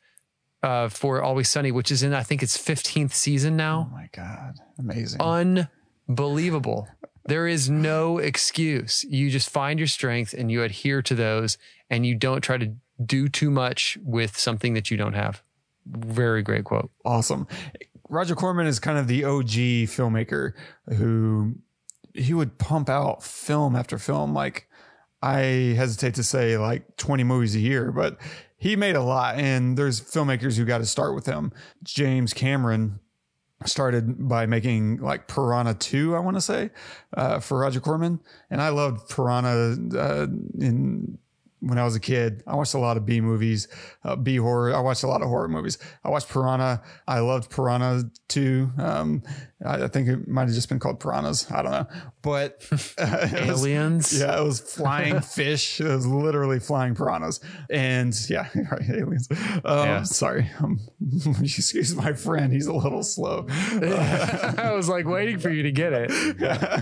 uh, 0.64 0.90
for 0.90 1.22
Always 1.22 1.50
Sunny, 1.50 1.72
which 1.72 1.92
is 1.92 2.04
in 2.04 2.14
I 2.14 2.24
think 2.24 2.44
its 2.44 2.58
fifteenth 2.58 3.14
season 3.14 3.58
now. 3.58 3.90
Oh 3.90 3.96
my 3.96 4.10
god, 4.14 4.60
amazing! 4.78 5.20
Unbelievable. 6.08 6.88
There 7.30 7.48
is 7.48 7.70
no 7.70 8.18
excuse. 8.18 9.04
You 9.06 9.30
just 9.30 9.50
find 9.50 9.80
your 9.80 9.88
strength 9.88 10.34
and 10.34 10.52
you 10.52 10.64
adhere 10.64 11.02
to 11.04 11.16
those, 11.16 11.58
and 11.90 12.06
you 12.06 12.16
don't 12.16 12.42
try 12.42 12.58
to 12.58 12.74
do 13.04 13.30
too 13.30 13.50
much 13.50 13.98
with 14.04 14.38
something 14.38 14.74
that 14.74 14.92
you 14.92 14.98
don't 14.98 15.14
have. 15.14 15.42
Very 15.86 16.42
great 16.42 16.66
quote. 16.66 16.92
Awesome. 17.06 17.48
Roger 18.10 18.36
Corman 18.36 18.68
is 18.68 18.80
kind 18.80 18.98
of 18.98 19.08
the 19.08 19.24
OG 19.24 19.88
filmmaker 19.88 20.54
who 20.98 21.56
he 22.14 22.34
would 22.34 22.58
pump 22.58 22.90
out 22.90 23.24
film 23.24 23.76
after 23.76 23.98
film. 23.98 24.34
Like 24.34 24.68
I 25.22 25.76
hesitate 25.78 26.16
to 26.16 26.24
say 26.24 26.58
like 26.58 26.98
20 26.98 27.24
movies 27.24 27.56
a 27.56 27.60
year, 27.60 27.92
but 27.92 28.18
he 28.58 28.76
made 28.76 28.96
a 28.96 29.04
lot. 29.04 29.36
And 29.36 29.78
there's 29.78 30.02
filmmakers 30.02 30.58
who 30.58 30.66
got 30.66 30.80
to 30.80 30.86
start 30.86 31.16
with 31.16 31.26
him. 31.26 31.54
James 31.84 32.34
Cameron 32.34 33.00
started 33.66 34.28
by 34.28 34.46
making 34.46 34.98
like 34.98 35.28
Piranha 35.28 35.74
2, 35.74 36.16
I 36.16 36.20
want 36.20 36.38
to 36.38 36.42
say, 36.42 36.70
uh, 37.16 37.40
for 37.40 37.60
Roger 37.60 37.80
Corman. 37.80 38.20
And 38.50 38.62
I 38.62 38.70
loved 38.70 39.10
Piranha 39.10 39.78
uh, 39.98 40.28
in 40.60 41.18
when 41.62 41.78
I 41.78 41.84
was 41.84 41.96
a 41.96 42.00
kid. 42.00 42.44
I 42.48 42.56
watched 42.56 42.74
a 42.74 42.80
lot 42.80 42.98
of 42.98 43.06
B 43.06 43.22
movies, 43.22 43.68
uh, 44.04 44.16
B 44.16 44.38
horror. 44.38 44.74
I 44.74 44.80
watched 44.80 45.04
a 45.04 45.08
lot 45.08 45.22
of 45.22 45.28
horror 45.28 45.48
movies. 45.48 45.78
I 46.04 46.10
watched 46.10 46.30
Piranha. 46.30 46.82
I 47.08 47.20
loved 47.20 47.50
Piranha 47.50 48.04
too. 48.28 48.72
Um, 48.78 49.24
I, 49.66 49.84
I 49.84 49.88
think 49.88 50.08
it 50.08 50.28
might 50.28 50.44
have 50.44 50.54
just 50.54 50.70
been 50.70 50.80
called 50.80 51.00
Piranhas. 51.00 51.52
I 51.52 51.62
don't 51.62 51.72
know. 51.72 51.88
But 52.22 52.66
uh, 52.98 53.28
aliens. 53.34 54.12
Was, 54.12 54.22
yeah, 54.22 54.40
it 54.40 54.44
was 54.44 54.60
flying 54.60 55.22
fish. 55.22 55.82
It 55.82 55.88
was 55.88 56.06
literally 56.08 56.60
flying 56.60 56.96
piranhas. 56.96 57.40
And 57.70 58.16
yeah, 58.30 58.48
right, 58.72 58.90
aliens. 58.90 59.28
Um, 59.32 59.88
yeah. 59.88 60.04
Sorry. 60.04 60.50
Um, 60.60 60.80
excuse 61.42 61.96
my 61.96 62.14
friend. 62.14 62.54
He's 62.54 62.68
a 62.68 62.74
little 62.74 63.04
slow. 63.04 63.46
I 63.50 64.72
was 64.74 64.88
like 64.88 65.06
waiting 65.06 65.40
for 65.40 65.50
you 65.50 65.64
to 65.64 65.72
get 65.72 65.94
it. 65.94 66.12
Yeah. 66.40 66.82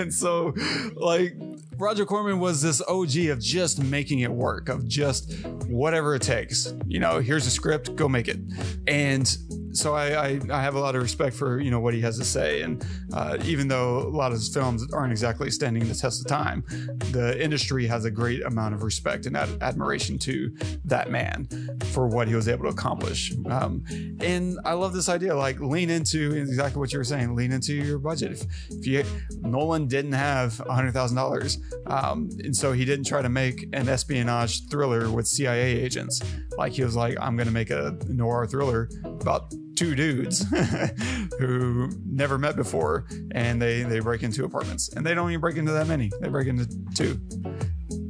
And 0.00 0.12
so, 0.12 0.54
like, 0.94 1.36
Roger 1.78 2.04
Corman 2.04 2.40
was 2.40 2.60
this 2.60 2.82
OG 2.82 3.16
of 3.30 3.38
just 3.38 3.80
making 3.80 4.20
it 4.20 4.32
work, 4.32 4.68
of 4.68 4.88
just 4.88 5.32
whatever 5.68 6.16
it 6.16 6.22
takes. 6.22 6.74
You 6.88 6.98
know, 6.98 7.20
here's 7.20 7.46
a 7.46 7.50
script, 7.50 7.94
go 7.94 8.08
make 8.08 8.26
it. 8.26 8.40
And 8.88 9.36
so 9.78 9.94
I, 9.94 10.28
I, 10.28 10.40
I 10.50 10.62
have 10.62 10.74
a 10.74 10.80
lot 10.80 10.94
of 10.94 11.02
respect 11.02 11.36
for 11.36 11.60
you 11.60 11.70
know 11.70 11.80
what 11.80 11.94
he 11.94 12.00
has 12.00 12.18
to 12.18 12.24
say, 12.24 12.62
and 12.62 12.84
uh, 13.12 13.38
even 13.44 13.68
though 13.68 13.98
a 13.98 14.08
lot 14.08 14.32
of 14.32 14.38
his 14.38 14.48
films 14.48 14.86
aren't 14.92 15.12
exactly 15.12 15.50
standing 15.50 15.86
the 15.88 15.94
test 15.94 16.20
of 16.20 16.26
time, 16.26 16.64
the 17.12 17.40
industry 17.42 17.86
has 17.86 18.04
a 18.04 18.10
great 18.10 18.42
amount 18.44 18.74
of 18.74 18.82
respect 18.82 19.26
and 19.26 19.36
ad- 19.36 19.58
admiration 19.60 20.18
to 20.18 20.54
that 20.84 21.10
man 21.10 21.48
for 21.92 22.06
what 22.06 22.28
he 22.28 22.34
was 22.34 22.48
able 22.48 22.64
to 22.64 22.70
accomplish. 22.70 23.32
Um, 23.48 23.84
and 24.20 24.58
I 24.64 24.72
love 24.72 24.92
this 24.92 25.08
idea, 25.08 25.34
like 25.34 25.60
lean 25.60 25.90
into 25.90 26.34
exactly 26.34 26.80
what 26.80 26.92
you 26.92 26.98
were 26.98 27.04
saying, 27.04 27.34
lean 27.34 27.52
into 27.52 27.74
your 27.74 27.98
budget. 27.98 28.32
If, 28.32 28.46
if 28.70 28.86
you 28.86 29.04
Nolan 29.40 29.86
didn't 29.86 30.12
have 30.12 30.58
hundred 30.58 30.92
thousand 30.92 31.16
dollars 31.16 31.58
um, 31.86 32.28
and 32.44 32.54
so 32.54 32.72
he 32.72 32.84
didn't 32.84 33.06
try 33.06 33.22
to 33.22 33.28
make 33.28 33.68
an 33.72 33.88
espionage 33.88 34.68
thriller 34.68 35.10
with 35.10 35.26
CIA 35.26 35.78
agents. 35.78 36.20
Like 36.56 36.72
he 36.72 36.84
was 36.84 36.96
like, 36.96 37.16
I'm 37.20 37.36
going 37.36 37.46
to 37.46 37.52
make 37.52 37.70
a 37.70 37.96
noir 38.08 38.46
thriller 38.46 38.88
about 39.04 39.52
two 39.78 39.94
dudes 39.94 40.44
who 41.38 41.88
never 42.04 42.36
met 42.38 42.56
before 42.56 43.06
and 43.32 43.62
they, 43.62 43.84
they 43.84 44.00
break 44.00 44.22
into 44.24 44.44
apartments 44.44 44.88
and 44.94 45.06
they 45.06 45.14
don't 45.14 45.30
even 45.30 45.40
break 45.40 45.56
into 45.56 45.70
that 45.72 45.86
many. 45.86 46.10
They 46.20 46.28
break 46.28 46.48
into 46.48 46.66
two 46.94 47.20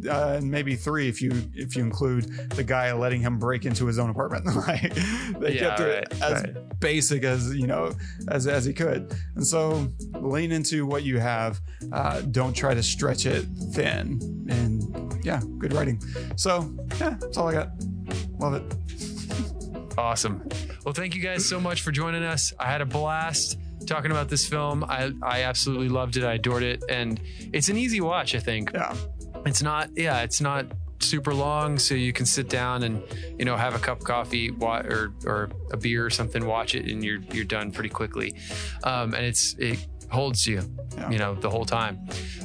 uh, 0.08 0.36
and 0.38 0.50
maybe 0.50 0.76
three 0.76 1.08
if 1.08 1.20
you 1.20 1.30
if 1.54 1.76
you 1.76 1.82
include 1.82 2.24
the 2.50 2.64
guy 2.64 2.92
letting 2.92 3.20
him 3.20 3.38
break 3.38 3.66
into 3.66 3.86
his 3.86 3.98
own 3.98 4.10
apartment. 4.10 4.46
like 4.66 4.94
they 5.38 5.54
Yeah, 5.54 5.60
kept 5.60 5.80
it 5.80 5.84
right, 5.84 6.22
as 6.22 6.42
right. 6.42 6.80
basic 6.80 7.24
as 7.24 7.54
you 7.54 7.66
know 7.66 7.92
as 8.28 8.46
as 8.46 8.64
he 8.64 8.72
could. 8.72 9.14
And 9.36 9.46
so 9.46 9.88
lean 10.20 10.52
into 10.52 10.86
what 10.86 11.02
you 11.02 11.18
have. 11.18 11.60
Uh, 11.92 12.22
don't 12.22 12.54
try 12.54 12.74
to 12.74 12.82
stretch 12.82 13.26
it 13.26 13.44
thin. 13.72 14.20
And 14.48 15.22
yeah, 15.24 15.40
good 15.58 15.72
writing. 15.72 16.00
So 16.36 16.74
yeah, 16.98 17.16
that's 17.20 17.36
all 17.36 17.48
I 17.48 17.52
got. 17.52 17.70
Love 18.38 18.54
it. 18.54 19.17
Awesome. 19.98 20.48
Well, 20.84 20.94
thank 20.94 21.16
you 21.16 21.20
guys 21.20 21.44
so 21.44 21.58
much 21.58 21.82
for 21.82 21.90
joining 21.90 22.22
us. 22.22 22.52
I 22.58 22.66
had 22.66 22.80
a 22.80 22.86
blast 22.86 23.58
talking 23.84 24.12
about 24.12 24.28
this 24.28 24.46
film. 24.46 24.84
I, 24.84 25.12
I 25.22 25.42
absolutely 25.42 25.88
loved 25.88 26.16
it. 26.16 26.24
I 26.24 26.34
adored 26.34 26.62
it. 26.62 26.84
And 26.88 27.20
it's 27.52 27.68
an 27.68 27.76
easy 27.76 28.00
watch, 28.00 28.36
I 28.36 28.38
think. 28.38 28.70
Yeah. 28.72 28.94
It's 29.44 29.60
not, 29.60 29.90
yeah, 29.96 30.22
it's 30.22 30.40
not 30.40 30.66
super 31.00 31.34
long. 31.34 31.80
So 31.80 31.96
you 31.96 32.12
can 32.12 32.26
sit 32.26 32.48
down 32.48 32.84
and, 32.84 33.02
you 33.38 33.44
know, 33.44 33.56
have 33.56 33.74
a 33.74 33.78
cup 33.80 33.98
of 33.98 34.04
coffee 34.04 34.50
or, 34.60 35.12
or 35.26 35.50
a 35.72 35.76
beer 35.76 36.06
or 36.06 36.10
something, 36.10 36.46
watch 36.46 36.76
it, 36.76 36.86
and 36.86 37.04
you're, 37.04 37.20
you're 37.32 37.44
done 37.44 37.72
pretty 37.72 37.90
quickly. 37.90 38.34
Um, 38.84 39.14
and 39.14 39.26
it's, 39.26 39.56
it 39.58 39.84
holds 40.10 40.46
you, 40.46 40.62
Yeah. 40.96 41.10
you 41.10 41.18
know, 41.18 41.34
the 41.34 41.50
whole 41.50 41.64
time. 41.64 41.98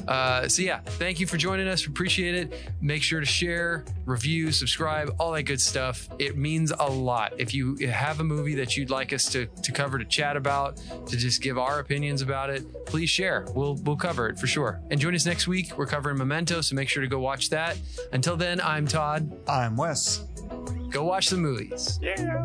Uh, 0.06 0.46
so 0.48 0.60
yeah, 0.62 0.80
thank 0.84 1.18
you 1.18 1.26
for 1.26 1.36
joining 1.38 1.66
us. 1.66 1.86
We 1.86 1.90
appreciate 1.92 2.34
it. 2.34 2.52
Make 2.80 3.02
sure 3.02 3.20
to 3.20 3.26
share, 3.26 3.84
review, 4.04 4.52
subscribe, 4.52 5.14
all 5.18 5.32
that 5.32 5.44
good 5.44 5.60
stuff. 5.60 6.08
It 6.18 6.36
means 6.36 6.72
a 6.78 6.88
lot. 6.90 7.32
If 7.38 7.54
you 7.54 7.76
have 7.88 8.20
a 8.20 8.24
movie 8.24 8.54
that 8.56 8.76
you'd 8.76 8.90
like 8.90 9.12
us 9.12 9.24
to, 9.32 9.46
to 9.46 9.72
cover, 9.72 9.98
to 9.98 10.04
chat 10.04 10.36
about, 10.36 10.76
to 11.06 11.16
just 11.16 11.40
give 11.42 11.56
our 11.58 11.78
opinions 11.80 12.20
about 12.22 12.50
it, 12.50 12.86
please 12.86 13.08
share. 13.08 13.46
We'll 13.54 13.74
we'll 13.76 13.96
cover 13.96 14.28
it 14.28 14.38
for 14.38 14.46
sure. 14.46 14.80
And 14.90 15.00
join 15.00 15.14
us 15.14 15.24
next 15.24 15.46
week. 15.48 15.76
We're 15.78 15.86
covering 15.86 16.18
Memento, 16.18 16.60
so 16.60 16.74
make 16.76 16.88
sure 16.90 17.02
to 17.02 17.08
go 17.08 17.18
watch 17.18 17.48
that. 17.50 17.78
Until 18.12 18.36
then, 18.36 18.60
I'm 18.60 18.86
Todd. 18.86 19.30
I'm 19.48 19.76
Wes. 19.76 20.24
Go 20.90 21.04
watch 21.04 21.28
the 21.28 21.36
movies. 21.38 21.98
Yeah. 22.02 22.44